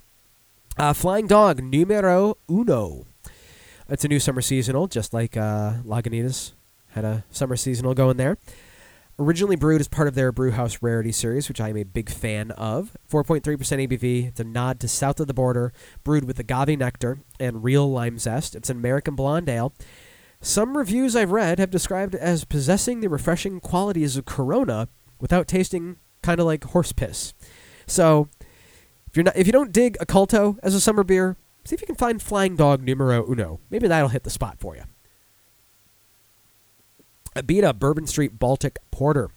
Uh, 0.79 0.95
Flying 0.95 1.27
Dog 1.27 1.63
Numero 1.63 2.39
Uno. 2.49 3.05
It's 3.91 4.07
a 4.07 4.09
new 4.09 4.21
summer 4.21 4.41
seasonal, 4.41 4.87
just 4.87 5.13
like 5.13 5.37
uh, 5.37 5.83
Lagunitas 5.85 6.53
had 6.93 7.05
a 7.05 7.25
summer 7.31 7.57
seasonal 7.57 7.93
going 7.93 8.17
there. 8.17 8.39
Originally 9.20 9.57
brewed 9.57 9.81
as 9.81 9.89
part 9.89 10.07
of 10.07 10.15
their 10.15 10.31
Brewhouse 10.31 10.78
Rarity 10.81 11.11
series, 11.11 11.49
which 11.49 11.61
I 11.61 11.70
am 11.70 11.77
a 11.77 11.82
big 11.82 12.09
fan 12.09 12.53
of. 12.53 12.97
4.3% 13.11 13.43
ABV. 13.43 14.28
It's 14.28 14.39
a 14.39 14.45
nod 14.45 14.78
to 14.81 14.89
south 14.89 15.19
of 15.19 15.27
the 15.27 15.35
border, 15.35 15.73
brewed 16.05 16.24
with 16.24 16.39
agave 16.39 16.78
nectar 16.78 17.19
and 17.40 17.65
real 17.65 17.90
lime 17.90 18.19
zest. 18.19 18.55
It's 18.55 18.70
an 18.70 18.77
American 18.77 19.16
blonde 19.16 19.49
ale. 19.49 19.74
Some 20.40 20.77
reviews 20.77 21.16
I've 21.16 21.32
read 21.32 21.59
have 21.59 21.70
described 21.70 22.15
it 22.15 22.20
as 22.20 22.45
possessing 22.45 23.01
the 23.01 23.09
refreshing 23.09 23.59
qualities 23.59 24.16
of 24.16 24.24
Corona 24.24 24.89
without 25.20 25.49
tasting 25.49 25.97
kind 26.23 26.39
of 26.39 26.47
like 26.47 26.62
horse 26.62 26.93
piss. 26.93 27.35
So, 27.86 28.28
if 29.09 29.16
you're 29.16 29.24
not 29.24 29.36
if 29.36 29.47
you 29.47 29.53
don't 29.53 29.73
dig 29.73 29.99
Oculto 29.99 30.59
as 30.62 30.74
a 30.77 30.81
summer 30.81 31.03
beer, 31.03 31.36
see 31.65 31.74
if 31.74 31.81
you 31.81 31.86
can 31.86 31.97
find 31.97 32.23
Flying 32.23 32.55
Dog 32.55 32.85
Numero 32.85 33.28
Uno. 33.28 33.59
Maybe 33.69 33.89
that'll 33.89 34.11
hit 34.11 34.23
the 34.23 34.31
spot 34.31 34.61
for 34.61 34.77
you. 34.77 34.82
Abita 37.37 37.79
Bourbon 37.79 38.07
Street 38.07 38.39
Baltic 38.39 38.79
Porter. 38.91 39.31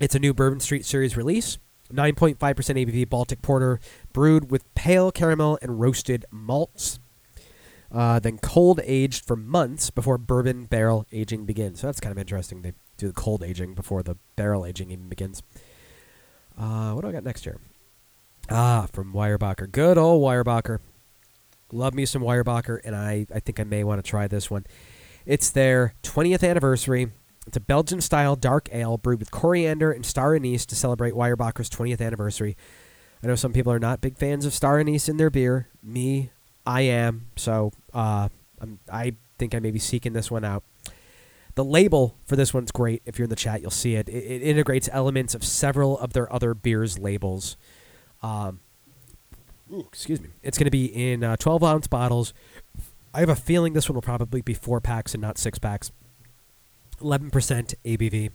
It's 0.00 0.14
a 0.14 0.18
new 0.18 0.34
Bourbon 0.34 0.60
Street 0.60 0.84
series 0.84 1.16
release. 1.16 1.58
9.5% 1.92 2.36
ABV 2.36 3.08
Baltic 3.08 3.42
Porter, 3.42 3.78
brewed 4.12 4.50
with 4.50 4.74
pale 4.74 5.12
caramel 5.12 5.58
and 5.62 5.80
roasted 5.80 6.24
malts. 6.30 6.98
Uh, 7.92 8.18
then 8.18 8.38
cold 8.38 8.80
aged 8.84 9.24
for 9.24 9.36
months 9.36 9.90
before 9.90 10.18
bourbon 10.18 10.64
barrel 10.64 11.06
aging 11.12 11.46
begins. 11.46 11.80
So 11.80 11.86
that's 11.86 12.00
kind 12.00 12.10
of 12.10 12.18
interesting. 12.18 12.62
They 12.62 12.72
do 12.96 13.06
the 13.06 13.12
cold 13.12 13.42
aging 13.42 13.74
before 13.74 14.02
the 14.02 14.16
barrel 14.34 14.66
aging 14.66 14.90
even 14.90 15.08
begins. 15.08 15.42
Uh, 16.58 16.92
what 16.92 17.02
do 17.02 17.08
I 17.08 17.12
got 17.12 17.24
next 17.24 17.44
here? 17.44 17.60
Ah, 18.50 18.88
from 18.92 19.12
Weyerbacher. 19.12 19.70
Good 19.70 19.98
old 19.98 20.22
Weyerbacher. 20.22 20.80
Love 21.72 21.94
me 21.94 22.06
some 22.06 22.22
Weyerbacher, 22.22 22.80
and 22.84 22.94
I, 22.94 23.26
I 23.34 23.40
think 23.40 23.60
I 23.60 23.64
may 23.64 23.84
want 23.84 24.02
to 24.04 24.08
try 24.08 24.28
this 24.28 24.50
one. 24.50 24.64
It's 25.26 25.50
their 25.50 25.94
20th 26.04 26.48
anniversary. 26.48 27.10
It's 27.46 27.56
a 27.56 27.60
Belgian 27.60 28.00
style 28.00 28.36
dark 28.36 28.68
ale 28.72 28.96
brewed 28.96 29.18
with 29.18 29.30
coriander 29.30 29.90
and 29.90 30.06
star 30.06 30.34
anise 30.34 30.64
to 30.66 30.76
celebrate 30.76 31.14
Weyerbacher's 31.14 31.68
20th 31.68 32.00
anniversary. 32.00 32.56
I 33.22 33.26
know 33.26 33.34
some 33.34 33.52
people 33.52 33.72
are 33.72 33.78
not 33.80 34.00
big 34.00 34.16
fans 34.16 34.46
of 34.46 34.54
star 34.54 34.78
anise 34.78 35.08
in 35.08 35.16
their 35.16 35.30
beer. 35.30 35.68
Me, 35.82 36.30
I 36.64 36.82
am. 36.82 37.26
So 37.36 37.72
uh, 37.92 38.28
I 38.90 39.14
think 39.38 39.54
I 39.54 39.58
may 39.58 39.70
be 39.72 39.78
seeking 39.78 40.12
this 40.12 40.30
one 40.30 40.44
out. 40.44 40.62
The 41.56 41.64
label 41.64 42.16
for 42.26 42.36
this 42.36 42.52
one's 42.52 42.70
great. 42.70 43.02
If 43.06 43.18
you're 43.18 43.24
in 43.24 43.30
the 43.30 43.36
chat, 43.36 43.62
you'll 43.62 43.70
see 43.70 43.96
it. 43.96 44.08
It, 44.08 44.24
it 44.24 44.42
integrates 44.42 44.88
elements 44.92 45.34
of 45.34 45.42
several 45.42 45.98
of 45.98 46.12
their 46.12 46.30
other 46.32 46.54
beers' 46.54 46.98
labels. 46.98 47.56
Um, 48.22 48.60
ooh, 49.72 49.86
excuse 49.88 50.20
me. 50.20 50.28
It's 50.42 50.58
going 50.58 50.66
to 50.66 50.70
be 50.70 50.86
in 50.86 51.24
uh, 51.24 51.36
12 51.36 51.64
ounce 51.64 51.86
bottles. 51.86 52.34
I 53.16 53.20
have 53.20 53.30
a 53.30 53.34
feeling 53.34 53.72
this 53.72 53.88
one 53.88 53.94
will 53.94 54.02
probably 54.02 54.42
be 54.42 54.52
four 54.52 54.78
packs 54.78 55.14
and 55.14 55.22
not 55.22 55.38
six 55.38 55.58
packs. 55.58 55.90
11% 57.00 57.30
ABV. 57.82 58.30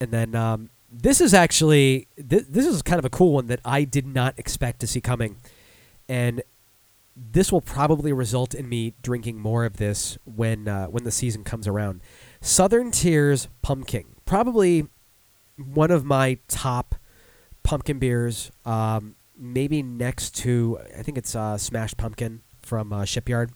And 0.00 0.10
then 0.10 0.34
um, 0.34 0.70
this 0.90 1.20
is 1.20 1.32
actually 1.32 2.08
th- 2.16 2.46
this 2.48 2.66
is 2.66 2.82
kind 2.82 2.98
of 2.98 3.04
a 3.04 3.10
cool 3.10 3.32
one 3.34 3.46
that 3.46 3.60
I 3.64 3.84
did 3.84 4.04
not 4.04 4.36
expect 4.36 4.80
to 4.80 4.88
see 4.88 5.00
coming, 5.00 5.36
and 6.08 6.42
this 7.16 7.52
will 7.52 7.60
probably 7.60 8.12
result 8.12 8.52
in 8.52 8.68
me 8.68 8.94
drinking 9.00 9.38
more 9.38 9.64
of 9.64 9.76
this 9.76 10.18
when 10.24 10.66
uh, 10.66 10.86
when 10.86 11.04
the 11.04 11.12
season 11.12 11.44
comes 11.44 11.68
around. 11.68 12.00
Southern 12.40 12.90
Tier's 12.90 13.46
Pumking, 13.62 14.06
probably 14.24 14.88
one 15.56 15.92
of 15.92 16.04
my 16.04 16.38
top 16.48 16.96
pumpkin 17.62 18.00
beers. 18.00 18.50
Um, 18.64 19.14
maybe 19.38 19.84
next 19.84 20.34
to 20.38 20.80
I 20.98 21.04
think 21.04 21.16
it's 21.16 21.36
uh, 21.36 21.56
Smashed 21.58 21.96
Pumpkin 21.96 22.42
from 22.72 22.90
uh, 22.90 23.04
Shipyard. 23.04 23.50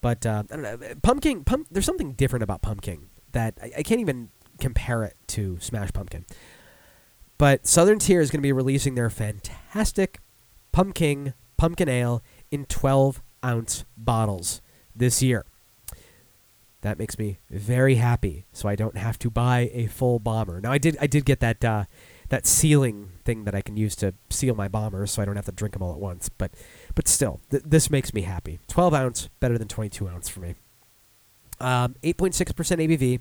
But 0.00 0.26
uh, 0.26 0.42
I 0.50 0.56
don't 0.56 0.62
know. 0.62 0.78
Pumpkin, 1.04 1.44
pump, 1.44 1.68
there's 1.70 1.86
something 1.86 2.14
different 2.14 2.42
about 2.42 2.62
pumpkin 2.62 3.10
that 3.30 3.54
I, 3.62 3.70
I 3.78 3.82
can't 3.84 4.00
even 4.00 4.30
compare 4.58 5.04
it 5.04 5.14
to 5.28 5.56
Smash 5.60 5.92
Pumpkin. 5.92 6.26
But 7.38 7.64
Southern 7.64 8.00
Tier 8.00 8.20
is 8.20 8.32
going 8.32 8.40
to 8.40 8.42
be 8.42 8.50
releasing 8.50 8.96
their 8.96 9.08
fantastic 9.08 10.18
pumpkin 10.72 11.34
pumpkin 11.56 11.88
ale 11.88 12.24
in 12.50 12.64
12 12.64 13.22
ounce 13.44 13.84
bottles 13.96 14.60
this 14.96 15.22
year. 15.22 15.44
That 16.80 16.98
makes 16.98 17.20
me 17.20 17.38
very 17.48 17.96
happy, 17.96 18.46
so 18.52 18.68
I 18.68 18.74
don't 18.74 18.96
have 18.96 19.16
to 19.20 19.30
buy 19.30 19.70
a 19.72 19.86
full 19.86 20.18
bomber. 20.18 20.60
Now 20.60 20.72
I 20.72 20.78
did 20.78 20.96
I 21.00 21.06
did 21.06 21.24
get 21.24 21.38
that 21.38 21.64
uh, 21.64 21.84
that 22.30 22.46
sealing 22.46 23.10
thing 23.24 23.44
that 23.44 23.54
I 23.54 23.60
can 23.60 23.76
use 23.76 23.94
to 23.96 24.14
seal 24.28 24.56
my 24.56 24.66
bombers, 24.66 25.12
so 25.12 25.22
I 25.22 25.24
don't 25.24 25.36
have 25.36 25.46
to 25.46 25.52
drink 25.52 25.74
them 25.74 25.82
all 25.82 25.92
at 25.92 26.00
once. 26.00 26.28
But 26.28 26.50
but 26.98 27.06
still, 27.06 27.40
th- 27.52 27.62
this 27.64 27.90
makes 27.90 28.12
me 28.12 28.22
happy. 28.22 28.58
12 28.66 28.92
ounce 28.92 29.28
better 29.38 29.56
than 29.56 29.68
22 29.68 30.08
ounce 30.08 30.28
for 30.28 30.40
me. 30.40 30.56
Um, 31.60 31.94
8.6% 32.02 32.34
ABV 32.34 33.20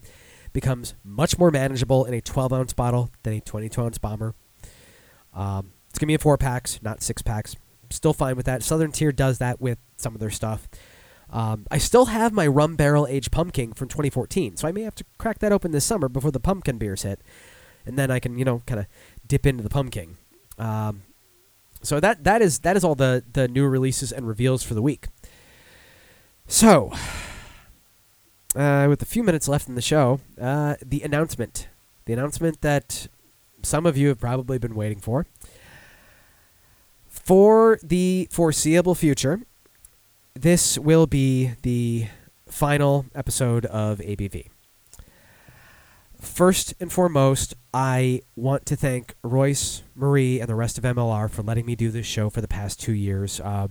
becomes 0.51 0.95
much 1.03 1.37
more 1.37 1.51
manageable 1.51 2.03
in 2.05 2.15
a 2.15 2.19
12 2.19 2.53
ounce 2.53 2.73
bottle 2.73 3.11
than 3.21 3.33
a 3.33 3.39
22 3.39 3.79
ounce 3.79 3.99
bomber. 3.99 4.33
Um, 5.31 5.73
it's 5.91 5.99
gonna 5.99 6.07
be 6.07 6.15
in 6.15 6.19
four 6.19 6.39
packs, 6.39 6.79
not 6.81 7.03
six 7.03 7.21
packs. 7.21 7.55
Still 7.91 8.13
fine 8.13 8.35
with 8.35 8.47
that. 8.47 8.63
Southern 8.63 8.91
Tier 8.91 9.11
does 9.11 9.37
that 9.37 9.61
with 9.61 9.77
some 9.95 10.15
of 10.15 10.19
their 10.19 10.31
stuff. 10.31 10.67
Um, 11.29 11.67
I 11.69 11.77
still 11.77 12.05
have 12.05 12.33
my 12.33 12.47
rum 12.47 12.77
barrel 12.77 13.05
aged 13.05 13.31
pumpkin 13.31 13.73
from 13.73 13.89
2014, 13.89 14.57
so 14.57 14.67
I 14.67 14.71
may 14.71 14.81
have 14.81 14.95
to 14.95 15.05
crack 15.19 15.37
that 15.37 15.51
open 15.51 15.69
this 15.69 15.85
summer 15.85 16.09
before 16.09 16.31
the 16.31 16.39
pumpkin 16.39 16.79
beers 16.79 17.03
hit, 17.03 17.21
and 17.85 17.95
then 17.95 18.09
I 18.09 18.17
can 18.17 18.39
you 18.39 18.45
know 18.45 18.63
kind 18.65 18.79
of 18.79 18.87
dip 19.27 19.45
into 19.45 19.61
the 19.61 19.69
pumpkin. 19.69 20.17
Um, 20.57 21.03
so 21.81 21.99
that 21.99 22.23
that 22.23 22.41
is 22.41 22.59
that 22.59 22.75
is 22.75 22.83
all 22.83 22.95
the 22.95 23.23
the 23.33 23.47
new 23.47 23.65
releases 23.65 24.11
and 24.11 24.27
reveals 24.27 24.63
for 24.63 24.73
the 24.73 24.81
week. 24.81 25.07
So, 26.47 26.93
uh, 28.55 28.85
with 28.89 29.01
a 29.01 29.05
few 29.05 29.23
minutes 29.23 29.47
left 29.47 29.67
in 29.67 29.75
the 29.75 29.81
show, 29.81 30.21
uh, 30.39 30.75
the 30.83 31.01
announcement, 31.01 31.67
the 32.05 32.13
announcement 32.13 32.61
that 32.61 33.07
some 33.63 33.85
of 33.85 33.97
you 33.97 34.07
have 34.07 34.19
probably 34.19 34.57
been 34.57 34.75
waiting 34.75 34.99
for. 34.99 35.25
For 37.09 37.79
the 37.83 38.29
foreseeable 38.31 38.95
future, 38.95 39.41
this 40.33 40.79
will 40.79 41.07
be 41.07 41.51
the 41.63 42.07
final 42.47 43.05
episode 43.13 43.65
of 43.65 43.99
ABV. 43.99 44.47
First 46.19 46.73
and 46.79 46.91
foremost, 46.91 47.53
I 47.73 48.21
want 48.35 48.65
to 48.67 48.75
thank 48.75 49.15
Royce, 49.23 49.83
Marie, 49.95 50.39
and 50.39 50.49
the 50.49 50.55
rest 50.55 50.77
of 50.77 50.83
MLR 50.83 51.29
for 51.29 51.43
letting 51.43 51.65
me 51.65 51.75
do 51.75 51.91
this 51.91 52.07
show 52.07 52.29
for 52.29 52.41
the 52.41 52.47
past 52.47 52.79
two 52.79 52.93
years. 52.93 53.39
Uh, 53.39 53.67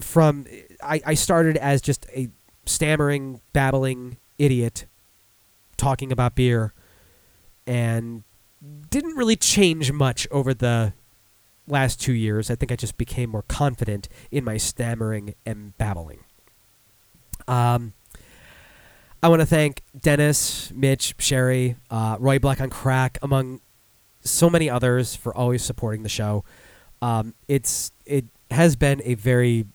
from 0.00 0.46
I, 0.82 1.00
I 1.04 1.14
started 1.14 1.56
as 1.56 1.82
just 1.82 2.06
a 2.14 2.28
stammering, 2.64 3.40
babbling 3.52 4.16
idiot 4.38 4.86
talking 5.76 6.10
about 6.10 6.34
beer, 6.34 6.72
and 7.66 8.24
didn't 8.90 9.16
really 9.16 9.36
change 9.36 9.92
much 9.92 10.26
over 10.30 10.54
the 10.54 10.94
last 11.66 12.00
two 12.00 12.14
years. 12.14 12.50
I 12.50 12.54
think 12.54 12.72
I 12.72 12.76
just 12.76 12.96
became 12.96 13.30
more 13.30 13.42
confident 13.42 14.08
in 14.30 14.44
my 14.44 14.56
stammering 14.56 15.34
and 15.44 15.76
babbling. 15.76 16.24
Um, 17.46 17.92
I 19.22 19.28
want 19.28 19.40
to 19.40 19.46
thank 19.46 19.82
Dennis, 19.98 20.72
Mitch, 20.72 21.14
Sherry, 21.18 21.76
uh, 21.90 22.16
Roy 22.20 22.38
Black 22.38 22.60
on 22.60 22.70
Crack, 22.70 23.18
among 23.20 23.60
so 24.20 24.48
many 24.48 24.70
others 24.70 25.16
for 25.16 25.36
always 25.36 25.62
supporting 25.62 26.02
the 26.02 26.08
show. 26.08 26.44
Um, 27.02 27.34
it's 27.48 27.92
it 28.06 28.26
has 28.50 28.76
been 28.76 29.02
a 29.04 29.14
very 29.14 29.66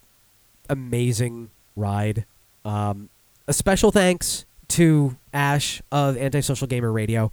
amazing 0.69 1.49
ride. 1.75 2.25
Um, 2.63 3.09
a 3.47 3.53
special 3.53 3.91
thanks 3.91 4.45
to 4.69 5.17
Ash 5.33 5.81
of 5.91 6.17
Antisocial 6.17 6.67
Gamer 6.67 6.91
Radio. 6.91 7.31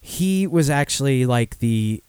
He 0.00 0.46
was 0.46 0.70
actually 0.70 1.26
like 1.26 1.58
the, 1.58 2.02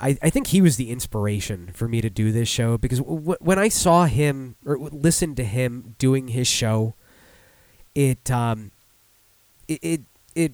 I, 0.00 0.16
I 0.22 0.30
think 0.30 0.48
he 0.48 0.60
was 0.60 0.76
the 0.76 0.90
inspiration 0.90 1.70
for 1.72 1.86
me 1.86 2.00
to 2.00 2.10
do 2.10 2.32
this 2.32 2.48
show 2.48 2.76
because 2.78 2.98
w- 2.98 3.36
when 3.40 3.58
I 3.58 3.68
saw 3.68 4.06
him 4.06 4.56
or 4.64 4.78
listened 4.78 5.36
to 5.36 5.44
him 5.44 5.94
doing 5.98 6.28
his 6.28 6.48
show, 6.48 6.94
it 7.96 8.30
um, 8.30 8.70
it 9.66 9.80
it, 9.82 10.00
it 10.36 10.52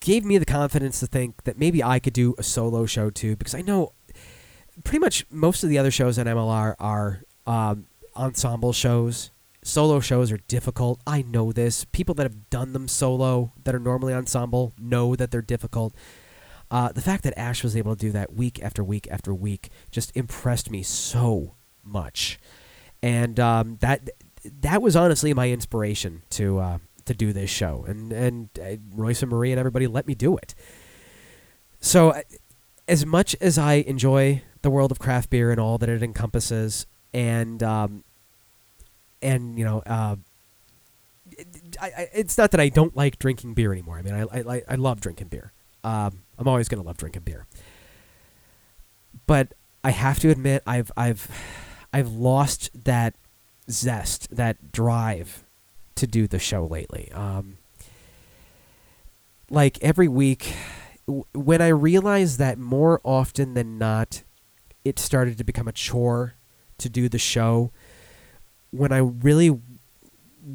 gave 0.00 0.24
me 0.24 0.36
the 0.36 0.44
confidence 0.44 1.00
to 1.00 1.06
think 1.06 1.44
that 1.44 1.56
maybe 1.56 1.82
I 1.82 2.00
could 2.00 2.12
do 2.12 2.34
a 2.36 2.42
solo 2.42 2.84
show 2.84 3.08
too 3.08 3.36
because 3.36 3.54
I 3.54 3.62
know 3.62 3.92
pretty 4.84 4.98
much 4.98 5.24
most 5.30 5.62
of 5.62 5.70
the 5.70 5.78
other 5.78 5.90
shows 5.90 6.18
on 6.18 6.26
MLR 6.26 6.74
are 6.78 7.22
um, 7.46 7.86
ensemble 8.16 8.72
shows. 8.72 9.30
Solo 9.64 10.00
shows 10.00 10.32
are 10.32 10.40
difficult. 10.48 11.00
I 11.06 11.22
know 11.22 11.52
this. 11.52 11.84
People 11.84 12.16
that 12.16 12.24
have 12.24 12.50
done 12.50 12.72
them 12.72 12.88
solo 12.88 13.52
that 13.62 13.74
are 13.74 13.78
normally 13.78 14.12
ensemble 14.12 14.72
know 14.76 15.14
that 15.14 15.30
they're 15.30 15.40
difficult. 15.40 15.94
Uh, 16.68 16.90
the 16.90 17.02
fact 17.02 17.22
that 17.22 17.38
Ash 17.38 17.62
was 17.62 17.76
able 17.76 17.94
to 17.94 18.00
do 18.00 18.10
that 18.10 18.32
week 18.32 18.60
after 18.60 18.82
week 18.82 19.06
after 19.10 19.32
week 19.32 19.68
just 19.92 20.10
impressed 20.16 20.70
me 20.70 20.82
so 20.82 21.54
much, 21.84 22.40
and 23.02 23.38
um, 23.38 23.76
that 23.80 24.10
that 24.60 24.82
was 24.82 24.96
honestly 24.96 25.34
my 25.34 25.50
inspiration 25.50 26.22
to 26.30 26.58
uh, 26.58 26.78
to 27.04 27.14
do 27.14 27.32
this 27.32 27.50
show. 27.50 27.84
And 27.86 28.12
and 28.12 28.48
uh, 28.60 28.76
Royce 28.94 29.22
and 29.22 29.30
Marie 29.30 29.52
and 29.52 29.58
everybody 29.58 29.86
let 29.86 30.06
me 30.06 30.14
do 30.14 30.36
it. 30.36 30.54
So, 31.80 32.10
uh, 32.10 32.22
as 32.88 33.04
much 33.04 33.36
as 33.40 33.58
I 33.58 33.74
enjoy 33.74 34.42
the 34.62 34.70
world 34.70 34.92
of 34.92 34.98
craft 34.98 35.30
beer 35.30 35.50
and 35.50 35.60
all 35.60 35.78
that 35.78 35.88
it 35.88 36.02
encompasses, 36.02 36.86
and 37.12 37.62
um, 37.62 38.04
and 39.20 39.58
you 39.58 39.64
know, 39.64 39.82
uh, 39.86 40.16
I, 41.80 41.86
I, 41.86 42.08
it's 42.12 42.38
not 42.38 42.50
that 42.52 42.60
I 42.60 42.68
don't 42.68 42.96
like 42.96 43.18
drinking 43.18 43.54
beer 43.54 43.72
anymore. 43.72 43.98
I 43.98 44.02
mean, 44.02 44.14
I 44.14 44.40
I, 44.40 44.62
I 44.68 44.74
love 44.76 45.00
drinking 45.00 45.28
beer. 45.28 45.52
Um, 45.84 46.22
I'm 46.38 46.48
always 46.48 46.68
gonna 46.68 46.82
love 46.82 46.96
drinking 46.96 47.22
beer. 47.22 47.46
But 49.26 49.54
I 49.84 49.90
have 49.90 50.18
to 50.20 50.30
admit, 50.30 50.62
I've 50.66 50.92
I've 50.96 51.28
I've 51.92 52.08
lost 52.08 52.70
that 52.84 53.14
zest, 53.70 54.34
that 54.34 54.72
drive 54.72 55.44
to 55.94 56.06
do 56.06 56.26
the 56.26 56.38
show 56.38 56.66
lately. 56.66 57.10
Um, 57.12 57.58
like 59.50 59.78
every 59.82 60.08
week, 60.08 60.54
w- 61.06 61.24
when 61.34 61.60
I 61.60 61.68
realized 61.68 62.38
that 62.38 62.58
more 62.58 63.00
often 63.04 63.54
than 63.54 63.78
not, 63.78 64.22
it 64.84 64.98
started 64.98 65.38
to 65.38 65.44
become 65.44 65.68
a 65.68 65.72
chore 65.72 66.34
to 66.78 66.88
do 66.88 67.08
the 67.08 67.18
show 67.18 67.70
when 68.70 68.90
I 68.92 68.98
really 68.98 69.58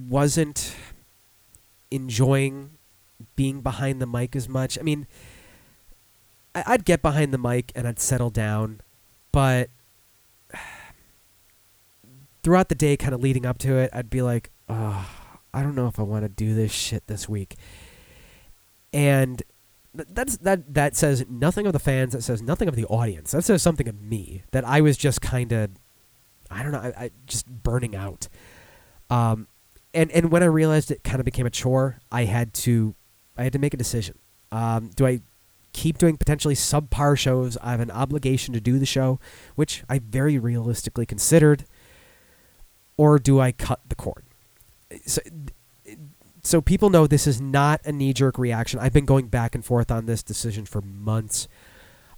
wasn't 0.09 0.75
enjoying 1.91 2.71
being 3.35 3.61
behind 3.61 4.01
the 4.01 4.07
mic 4.07 4.35
as 4.35 4.49
much. 4.49 4.77
I 4.77 4.81
mean, 4.81 5.07
I- 6.53 6.63
I'd 6.67 6.85
get 6.85 7.01
behind 7.01 7.33
the 7.33 7.37
mic 7.37 7.71
and 7.75 7.87
I'd 7.87 7.99
settle 7.99 8.29
down, 8.29 8.81
but 9.31 9.69
throughout 12.47 12.69
the 12.69 12.75
day, 12.75 12.95
kind 12.95 13.13
of 13.13 13.19
leading 13.21 13.45
up 13.45 13.57
to 13.57 13.75
it, 13.75 13.89
I'd 13.91 14.09
be 14.09 14.21
like, 14.21 14.51
oh, 14.69 15.05
I 15.53 15.61
don't 15.61 15.75
know 15.75 15.87
if 15.87 15.99
I 15.99 16.03
want 16.03 16.23
to 16.23 16.29
do 16.29 16.55
this 16.55 16.71
shit 16.71 17.05
this 17.07 17.27
week. 17.27 17.57
And 18.93 19.43
th- 19.93 20.07
that's 20.11 20.37
that 20.37 20.73
that 20.73 20.95
says 20.95 21.25
nothing 21.29 21.67
of 21.67 21.73
the 21.73 21.79
fans. 21.79 22.13
That 22.13 22.21
says 22.21 22.41
nothing 22.41 22.69
of 22.69 22.77
the 22.77 22.85
audience. 22.85 23.31
That 23.31 23.43
says 23.43 23.61
something 23.61 23.89
of 23.89 24.01
me 24.01 24.43
that 24.51 24.63
I 24.63 24.79
was 24.79 24.95
just 24.95 25.19
kind 25.19 25.51
of, 25.51 25.71
I 26.49 26.63
don't 26.63 26.71
know, 26.71 26.79
I, 26.79 26.87
I 26.87 27.11
just 27.25 27.47
burning 27.47 27.97
out. 27.97 28.29
Um, 29.09 29.47
and 29.93 30.09
and 30.11 30.31
when 30.31 30.41
I 30.41 30.45
realized 30.45 30.89
it 30.89 31.03
kind 31.03 31.19
of 31.19 31.25
became 31.25 31.45
a 31.45 31.49
chore, 31.49 31.99
I 32.13 32.23
had 32.23 32.53
to, 32.63 32.95
I 33.37 33.43
had 33.43 33.51
to 33.51 33.59
make 33.59 33.73
a 33.73 33.77
decision. 33.77 34.19
Um, 34.53 34.91
do 34.95 35.05
I 35.05 35.19
keep 35.73 35.97
doing 35.97 36.15
potentially 36.15 36.55
subpar 36.55 37.17
shows? 37.17 37.57
I 37.61 37.71
have 37.71 37.81
an 37.81 37.91
obligation 37.91 38.53
to 38.53 38.61
do 38.61 38.79
the 38.79 38.85
show, 38.85 39.19
which 39.55 39.83
I 39.89 39.99
very 39.99 40.39
realistically 40.39 41.05
considered, 41.05 41.65
or 42.97 43.19
do 43.19 43.39
I 43.39 43.51
cut 43.51 43.79
the 43.87 43.95
cord? 43.95 44.23
So, 45.05 45.21
so 46.41 46.61
people 46.61 46.89
know 46.89 47.07
this 47.07 47.27
is 47.27 47.39
not 47.39 47.81
a 47.85 47.91
knee 47.91 48.13
jerk 48.13 48.37
reaction. 48.37 48.79
I've 48.79 48.93
been 48.93 49.05
going 49.05 49.27
back 49.27 49.53
and 49.55 49.63
forth 49.63 49.91
on 49.91 50.05
this 50.05 50.23
decision 50.23 50.65
for 50.65 50.81
months. 50.81 51.47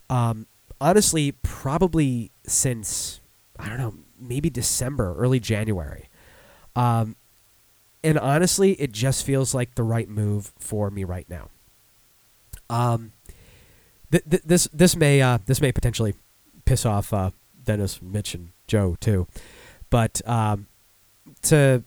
Um, 0.09 0.47
honestly, 0.79 1.31
probably 1.31 2.31
since 2.45 3.19
I 3.59 3.67
don't 3.67 3.77
know, 3.77 3.95
maybe 4.19 4.49
December, 4.49 5.15
early 5.17 5.39
January. 5.39 6.09
Um, 6.75 7.15
and 8.03 8.17
honestly, 8.17 8.73
it 8.73 8.93
just 8.93 9.25
feels 9.25 9.53
like 9.53 9.75
the 9.75 9.83
right 9.83 10.07
move 10.07 10.53
for 10.57 10.89
me 10.89 11.03
right 11.03 11.29
now. 11.29 11.49
Um, 12.69 13.11
th- 14.11 14.23
th- 14.29 14.43
this 14.43 14.69
this 14.71 14.95
may 14.95 15.21
uh, 15.21 15.39
this 15.45 15.59
may 15.59 15.71
potentially 15.71 16.13
piss 16.63 16.85
off 16.85 17.13
uh, 17.13 17.31
Dennis, 17.61 18.01
Mitch, 18.01 18.33
and 18.33 18.49
Joe 18.67 18.95
too, 19.01 19.27
but 19.89 20.21
um, 20.27 20.67
to 21.43 21.83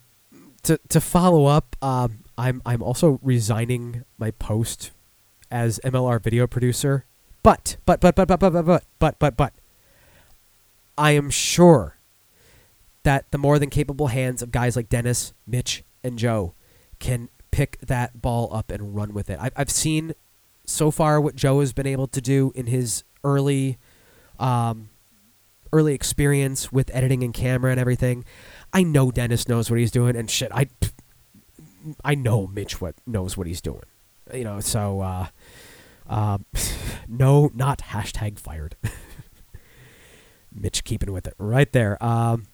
to 0.63 0.79
to 0.89 1.01
follow 1.01 1.45
up, 1.45 1.75
um, 1.81 2.23
I'm 2.37 2.61
I'm 2.65 2.81
also 2.81 3.19
resigning 3.21 4.03
my 4.17 4.31
post 4.31 4.91
as 5.51 5.79
MLR 5.83 6.21
video 6.21 6.47
producer. 6.47 7.05
But 7.43 7.77
but 7.85 7.99
but 7.99 8.15
but 8.15 8.27
but 8.27 8.39
but 8.39 8.51
but 8.51 8.65
but 8.65 8.85
but 8.99 9.19
but 9.19 9.37
but 9.37 9.53
I 10.97 11.11
am 11.11 11.29
sure 11.29 11.97
that 13.03 13.29
the 13.31 13.37
more 13.37 13.59
than 13.59 13.69
capable 13.69 14.07
hands 14.07 14.41
of 14.41 14.51
guys 14.51 14.75
like 14.75 14.89
Dennis, 14.89 15.33
Mitch, 15.45 15.83
and 16.03 16.17
Joe 16.17 16.53
can 16.99 17.29
pick 17.51 17.79
that 17.81 18.21
ball 18.21 18.49
up 18.53 18.71
and 18.71 18.95
run 18.95 19.13
with 19.13 19.29
it. 19.29 19.37
I've 19.39 19.53
I've 19.55 19.71
seen 19.71 20.13
so 20.65 20.91
far 20.91 21.19
what 21.19 21.35
Joe 21.35 21.59
has 21.59 21.73
been 21.73 21.87
able 21.87 22.07
to 22.07 22.21
do 22.21 22.51
in 22.55 22.67
his 22.67 23.03
early 23.23 23.77
um, 24.39 24.89
early 25.73 25.93
experience 25.93 26.71
with 26.71 26.89
editing 26.93 27.23
and 27.23 27.33
camera 27.33 27.71
and 27.71 27.79
everything. 27.79 28.23
I 28.71 28.83
know 28.83 29.11
Dennis 29.11 29.47
knows 29.47 29.69
what 29.69 29.79
he's 29.79 29.91
doing, 29.91 30.15
and 30.15 30.29
shit, 30.29 30.51
I 30.53 30.67
I 32.03 32.15
know 32.15 32.47
Mitch 32.47 32.79
what 32.79 32.95
knows 33.05 33.35
what 33.35 33.47
he's 33.47 33.61
doing. 33.61 33.83
You 34.33 34.45
know, 34.45 34.59
so 34.61 35.01
uh, 35.01 35.27
uh, 36.07 36.37
no, 37.07 37.51
not 37.53 37.79
hashtag 37.79 38.39
fired. 38.39 38.75
Mitch 40.53 40.83
keeping 40.83 41.11
with 41.11 41.27
it 41.27 41.33
right 41.37 41.71
there. 41.71 42.01
Um, 42.03 42.45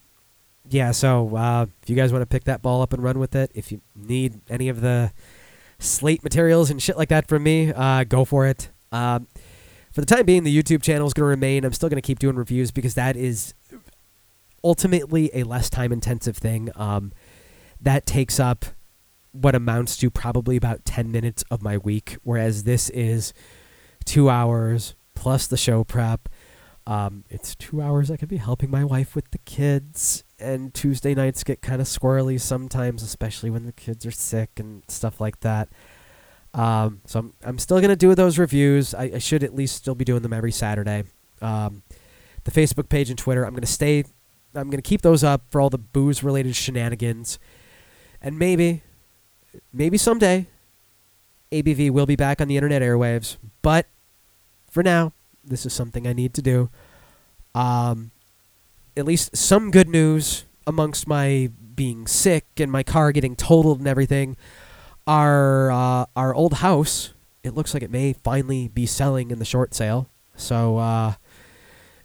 yeah, 0.69 0.91
so 0.91 1.35
uh, 1.35 1.65
if 1.81 1.89
you 1.89 1.95
guys 1.95 2.11
want 2.13 2.21
to 2.21 2.27
pick 2.27 2.45
that 2.45 2.61
ball 2.61 2.81
up 2.81 2.93
and 2.93 3.03
run 3.03 3.19
with 3.19 3.35
it, 3.35 3.51
if 3.53 3.71
you 3.71 3.81
need 3.95 4.39
any 4.49 4.69
of 4.69 4.81
the 4.81 5.11
slate 5.79 6.23
materials 6.23 6.69
and 6.69 6.81
shit 6.81 6.97
like 6.97 7.09
that 7.09 7.27
from 7.27 7.43
me, 7.43 7.73
uh, 7.73 8.03
go 8.03 8.23
for 8.23 8.45
it. 8.45 8.69
Um, 8.91 9.27
for 9.99 10.05
the 10.05 10.15
time 10.15 10.25
being, 10.25 10.45
the 10.45 10.63
YouTube 10.63 10.81
channel 10.81 11.07
is 11.07 11.13
going 11.13 11.25
to 11.25 11.29
remain. 11.29 11.65
I'm 11.65 11.73
still 11.73 11.89
going 11.89 12.01
to 12.01 12.05
keep 12.05 12.19
doing 12.19 12.37
reviews 12.37 12.71
because 12.71 12.93
that 12.93 13.17
is 13.17 13.53
ultimately 14.63 15.29
a 15.33 15.43
less 15.43 15.69
time 15.69 15.91
intensive 15.91 16.37
thing. 16.37 16.69
Um, 16.77 17.11
that 17.81 18.05
takes 18.05 18.39
up 18.39 18.63
what 19.33 19.55
amounts 19.55 19.97
to 19.97 20.09
probably 20.09 20.55
about 20.55 20.85
10 20.85 21.11
minutes 21.11 21.43
of 21.51 21.61
my 21.61 21.77
week, 21.77 22.15
whereas 22.23 22.63
this 22.63 22.89
is 22.91 23.33
two 24.05 24.29
hours 24.29 24.95
plus 25.15 25.47
the 25.47 25.57
show 25.57 25.83
prep. 25.83 26.29
Um, 26.87 27.25
it's 27.29 27.53
two 27.53 27.81
hours 27.81 28.09
I 28.09 28.15
could 28.15 28.29
be 28.29 28.37
helping 28.37 28.71
my 28.71 28.85
wife 28.85 29.15
with 29.15 29.29
the 29.31 29.37
kids, 29.39 30.23
and 30.39 30.73
Tuesday 30.73 31.13
nights 31.13 31.43
get 31.43 31.61
kind 31.61 31.81
of 31.81 31.87
squirrely 31.87 32.39
sometimes, 32.39 33.03
especially 33.03 33.49
when 33.49 33.65
the 33.65 33.73
kids 33.73 34.05
are 34.05 34.11
sick 34.11 34.61
and 34.61 34.81
stuff 34.87 35.19
like 35.19 35.41
that. 35.41 35.67
Um, 36.53 37.01
so 37.05 37.19
I'm, 37.19 37.33
I'm 37.43 37.59
still 37.59 37.77
going 37.77 37.89
to 37.89 37.95
do 37.95 38.13
those 38.15 38.37
reviews. 38.37 38.93
I, 38.93 39.11
I 39.15 39.17
should 39.19 39.43
at 39.43 39.53
least 39.53 39.75
still 39.75 39.95
be 39.95 40.05
doing 40.05 40.21
them 40.21 40.33
every 40.33 40.51
Saturday. 40.51 41.03
Um, 41.41 41.83
the 42.43 42.51
Facebook 42.51 42.89
page 42.89 43.09
and 43.09 43.17
Twitter, 43.17 43.45
I'm 43.45 43.51
going 43.51 43.61
to 43.61 43.67
stay, 43.67 44.03
I'm 44.55 44.69
going 44.69 44.81
to 44.81 44.87
keep 44.87 45.01
those 45.01 45.23
up 45.23 45.43
for 45.51 45.61
all 45.61 45.69
the 45.69 45.77
booze 45.77 46.23
related 46.23 46.55
shenanigans. 46.55 47.39
And 48.21 48.37
maybe, 48.39 48.81
maybe 49.71 49.97
someday, 49.97 50.47
ABV 51.51 51.91
will 51.91 52.05
be 52.05 52.15
back 52.15 52.41
on 52.41 52.47
the 52.47 52.57
internet 52.57 52.81
airwaves, 52.81 53.37
but 53.61 53.87
for 54.69 54.83
now, 54.83 55.13
this 55.43 55.65
is 55.65 55.73
something 55.73 56.05
I 56.05 56.13
need 56.13 56.33
to 56.35 56.41
do. 56.41 56.69
Um, 57.55 58.11
at 58.95 59.05
least 59.05 59.35
some 59.35 59.71
good 59.71 59.89
news 59.89 60.45
amongst 60.67 61.07
my 61.07 61.49
being 61.75 62.05
sick 62.05 62.45
and 62.57 62.71
my 62.71 62.83
car 62.83 63.11
getting 63.11 63.35
totaled 63.35 63.79
and 63.79 63.87
everything. 63.87 64.37
Our 65.09 65.71
uh, 65.71 66.05
our 66.15 66.35
old 66.35 66.53
house, 66.53 67.15
it 67.43 67.55
looks 67.55 67.73
like 67.73 67.81
it 67.81 67.89
may 67.89 68.13
finally 68.13 68.67
be 68.67 68.85
selling 68.85 69.31
in 69.31 69.39
the 69.39 69.45
short 69.45 69.73
sale. 69.73 70.07
So 70.35 70.77
uh, 70.77 71.15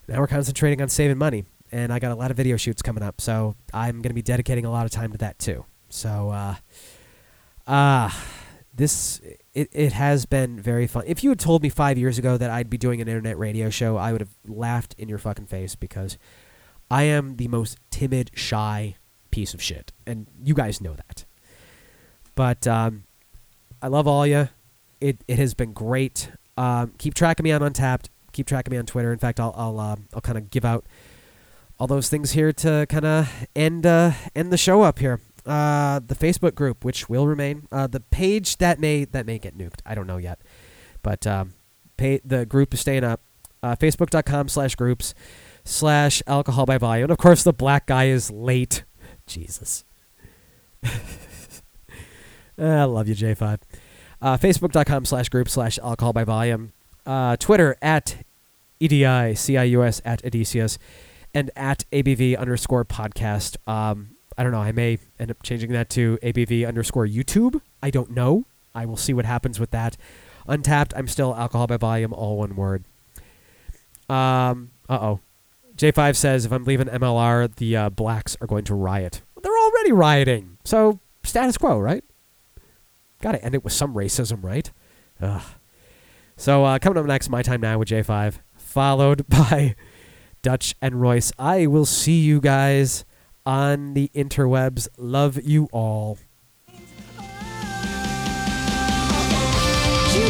now 0.07 0.19
we're 0.19 0.25
concentrating 0.25 0.81
on 0.81 0.89
saving 0.89 1.19
money, 1.19 1.45
and 1.71 1.93
I 1.93 1.99
got 1.99 2.11
a 2.11 2.15
lot 2.15 2.31
of 2.31 2.37
video 2.37 2.57
shoots 2.57 2.81
coming 2.81 3.03
up. 3.03 3.21
So 3.21 3.55
I'm 3.71 3.97
going 4.01 4.09
to 4.09 4.15
be 4.15 4.23
dedicating 4.23 4.65
a 4.65 4.71
lot 4.71 4.87
of 4.87 4.91
time 4.91 5.11
to 5.11 5.19
that 5.19 5.37
too. 5.37 5.65
So 5.89 6.31
uh, 6.31 6.55
uh 7.67 8.09
this 8.73 9.21
it, 9.53 9.69
it 9.71 9.93
has 9.93 10.25
been 10.25 10.59
very 10.59 10.87
fun. 10.87 11.03
If 11.05 11.23
you 11.23 11.29
had 11.29 11.39
told 11.39 11.61
me 11.61 11.69
five 11.69 11.99
years 11.99 12.17
ago 12.17 12.37
that 12.37 12.49
I'd 12.49 12.71
be 12.71 12.77
doing 12.77 13.01
an 13.01 13.07
internet 13.07 13.37
radio 13.37 13.69
show, 13.69 13.97
I 13.97 14.13
would 14.13 14.21
have 14.21 14.35
laughed 14.47 14.95
in 14.97 15.09
your 15.09 15.19
fucking 15.19 15.45
face 15.45 15.75
because 15.75 16.17
I 16.89 17.03
am 17.03 17.35
the 17.35 17.49
most 17.49 17.77
timid, 17.91 18.31
shy 18.33 18.95
piece 19.29 19.53
of 19.53 19.61
shit, 19.61 19.93
and 20.07 20.25
you 20.43 20.55
guys 20.55 20.81
know 20.81 20.95
that. 20.95 21.24
But 22.35 22.67
um, 22.67 23.05
I 23.81 23.87
love 23.87 24.07
all 24.07 24.27
you. 24.27 24.49
It 25.01 25.23
it 25.27 25.39
has 25.39 25.53
been 25.53 25.73
great. 25.73 26.31
Um, 26.57 26.93
keep 26.97 27.13
track 27.13 27.39
of 27.39 27.43
me 27.43 27.51
on 27.51 27.61
Untappd. 27.61 28.07
Keep 28.33 28.47
track 28.47 28.67
of 28.67 28.71
me 28.71 28.77
on 28.77 28.85
Twitter. 28.85 29.11
In 29.11 29.19
fact, 29.19 29.39
I'll 29.39 29.53
I'll 29.57 29.79
uh, 29.79 29.95
I'll 30.13 30.21
kind 30.21 30.37
of 30.37 30.49
give 30.49 30.65
out 30.65 30.85
all 31.79 31.87
those 31.87 32.09
things 32.09 32.31
here 32.31 32.53
to 32.53 32.85
kind 32.89 33.05
of 33.05 33.47
end 33.55 33.85
uh, 33.85 34.11
end 34.35 34.51
the 34.51 34.57
show 34.57 34.81
up 34.81 34.99
here. 34.99 35.19
Uh, 35.45 35.99
the 35.99 36.15
Facebook 36.15 36.55
group, 36.55 36.83
which 36.83 37.07
will 37.07 37.27
remain, 37.27 37.67
uh, 37.71 37.85
the 37.85 37.99
page 37.99 38.57
that 38.57 38.79
may 38.79 39.05
that 39.05 39.25
may 39.25 39.37
get 39.37 39.57
nuked. 39.57 39.79
I 39.85 39.93
don't 39.93 40.07
know 40.07 40.17
yet, 40.17 40.39
but 41.03 41.27
um, 41.27 41.53
pay, 41.97 42.19
the 42.25 42.45
group 42.45 42.73
is 42.73 42.79
staying 42.79 43.03
up. 43.03 43.21
Uh, 43.61 43.75
Facebook.com 43.75 44.47
slash 44.47 44.75
groups 44.75 45.15
slash 45.63 46.21
alcohol 46.27 46.65
by 46.65 46.77
volume. 46.77 47.05
And 47.05 47.11
of 47.11 47.17
course, 47.17 47.43
the 47.43 47.53
black 47.53 47.87
guy 47.87 48.05
is 48.05 48.29
late. 48.29 48.83
Jesus. 49.25 49.85
I 52.57 52.83
love 52.83 53.07
you, 53.07 53.15
J5. 53.15 53.59
Uh, 54.21 54.37
Facebook.com 54.37 55.05
slash 55.05 55.29
group 55.29 55.49
slash 55.49 55.77
alcohol 55.79 56.13
by 56.13 56.23
volume. 56.23 56.71
Uh, 57.05 57.35
Twitter 57.37 57.75
at 57.81 58.23
EDICIUS 58.79 60.01
at 60.03 60.25
Odysseus 60.25 60.77
and 61.33 61.51
at 61.55 61.85
ABV 61.91 62.37
underscore 62.37 62.85
podcast. 62.85 63.57
Um, 63.67 64.11
I 64.37 64.43
don't 64.43 64.51
know. 64.51 64.61
I 64.61 64.71
may 64.71 64.99
end 65.19 65.31
up 65.31 65.43
changing 65.43 65.71
that 65.73 65.89
to 65.91 66.17
ABV 66.23 66.67
underscore 66.67 67.05
YouTube. 67.05 67.61
I 67.81 67.89
don't 67.89 68.11
know. 68.11 68.45
I 68.73 68.85
will 68.85 68.97
see 68.97 69.13
what 69.13 69.25
happens 69.25 69.59
with 69.59 69.71
that. 69.71 69.95
Untappd, 70.47 70.93
I'm 70.95 71.07
still 71.07 71.35
alcohol 71.35 71.67
by 71.67 71.77
volume, 71.77 72.13
all 72.13 72.37
one 72.37 72.55
word. 72.55 72.83
Um, 74.09 74.71
uh 74.89 74.99
oh. 75.01 75.19
J5 75.77 76.15
says 76.15 76.45
if 76.45 76.51
I'm 76.51 76.63
leaving 76.63 76.87
MLR, 76.87 77.53
the 77.55 77.75
uh, 77.75 77.89
blacks 77.89 78.37
are 78.39 78.47
going 78.47 78.63
to 78.65 78.75
riot. 78.75 79.21
They're 79.41 79.57
already 79.57 79.91
rioting. 79.91 80.57
So, 80.63 80.99
status 81.23 81.57
quo, 81.57 81.79
right? 81.79 82.03
Got 83.25 83.31
to 83.31 83.43
end 83.43 83.55
it 83.55 83.63
with 83.63 83.73
some 83.73 83.95
racism, 83.95 84.43
right? 84.43 84.69
Ugh. 85.19 85.41
So 86.37 86.63
uh, 86.63 86.77
coming 86.77 86.99
up 86.99 87.07
next, 87.07 87.27
my 87.27 87.41
time 87.41 87.59
now 87.59 87.79
with 87.79 87.87
J5, 87.87 88.37
followed 88.55 89.27
by 89.27 89.75
Dutch 90.43 90.75
and 90.79 91.01
Royce. 91.01 91.31
I 91.39 91.65
will 91.65 91.87
see 91.87 92.19
you 92.19 92.39
guys 92.39 93.03
on 93.43 93.95
the 93.95 94.11
interwebs. 94.13 94.87
Love 94.99 95.41
you 95.41 95.67
all. 95.71 96.19
You 100.13 100.29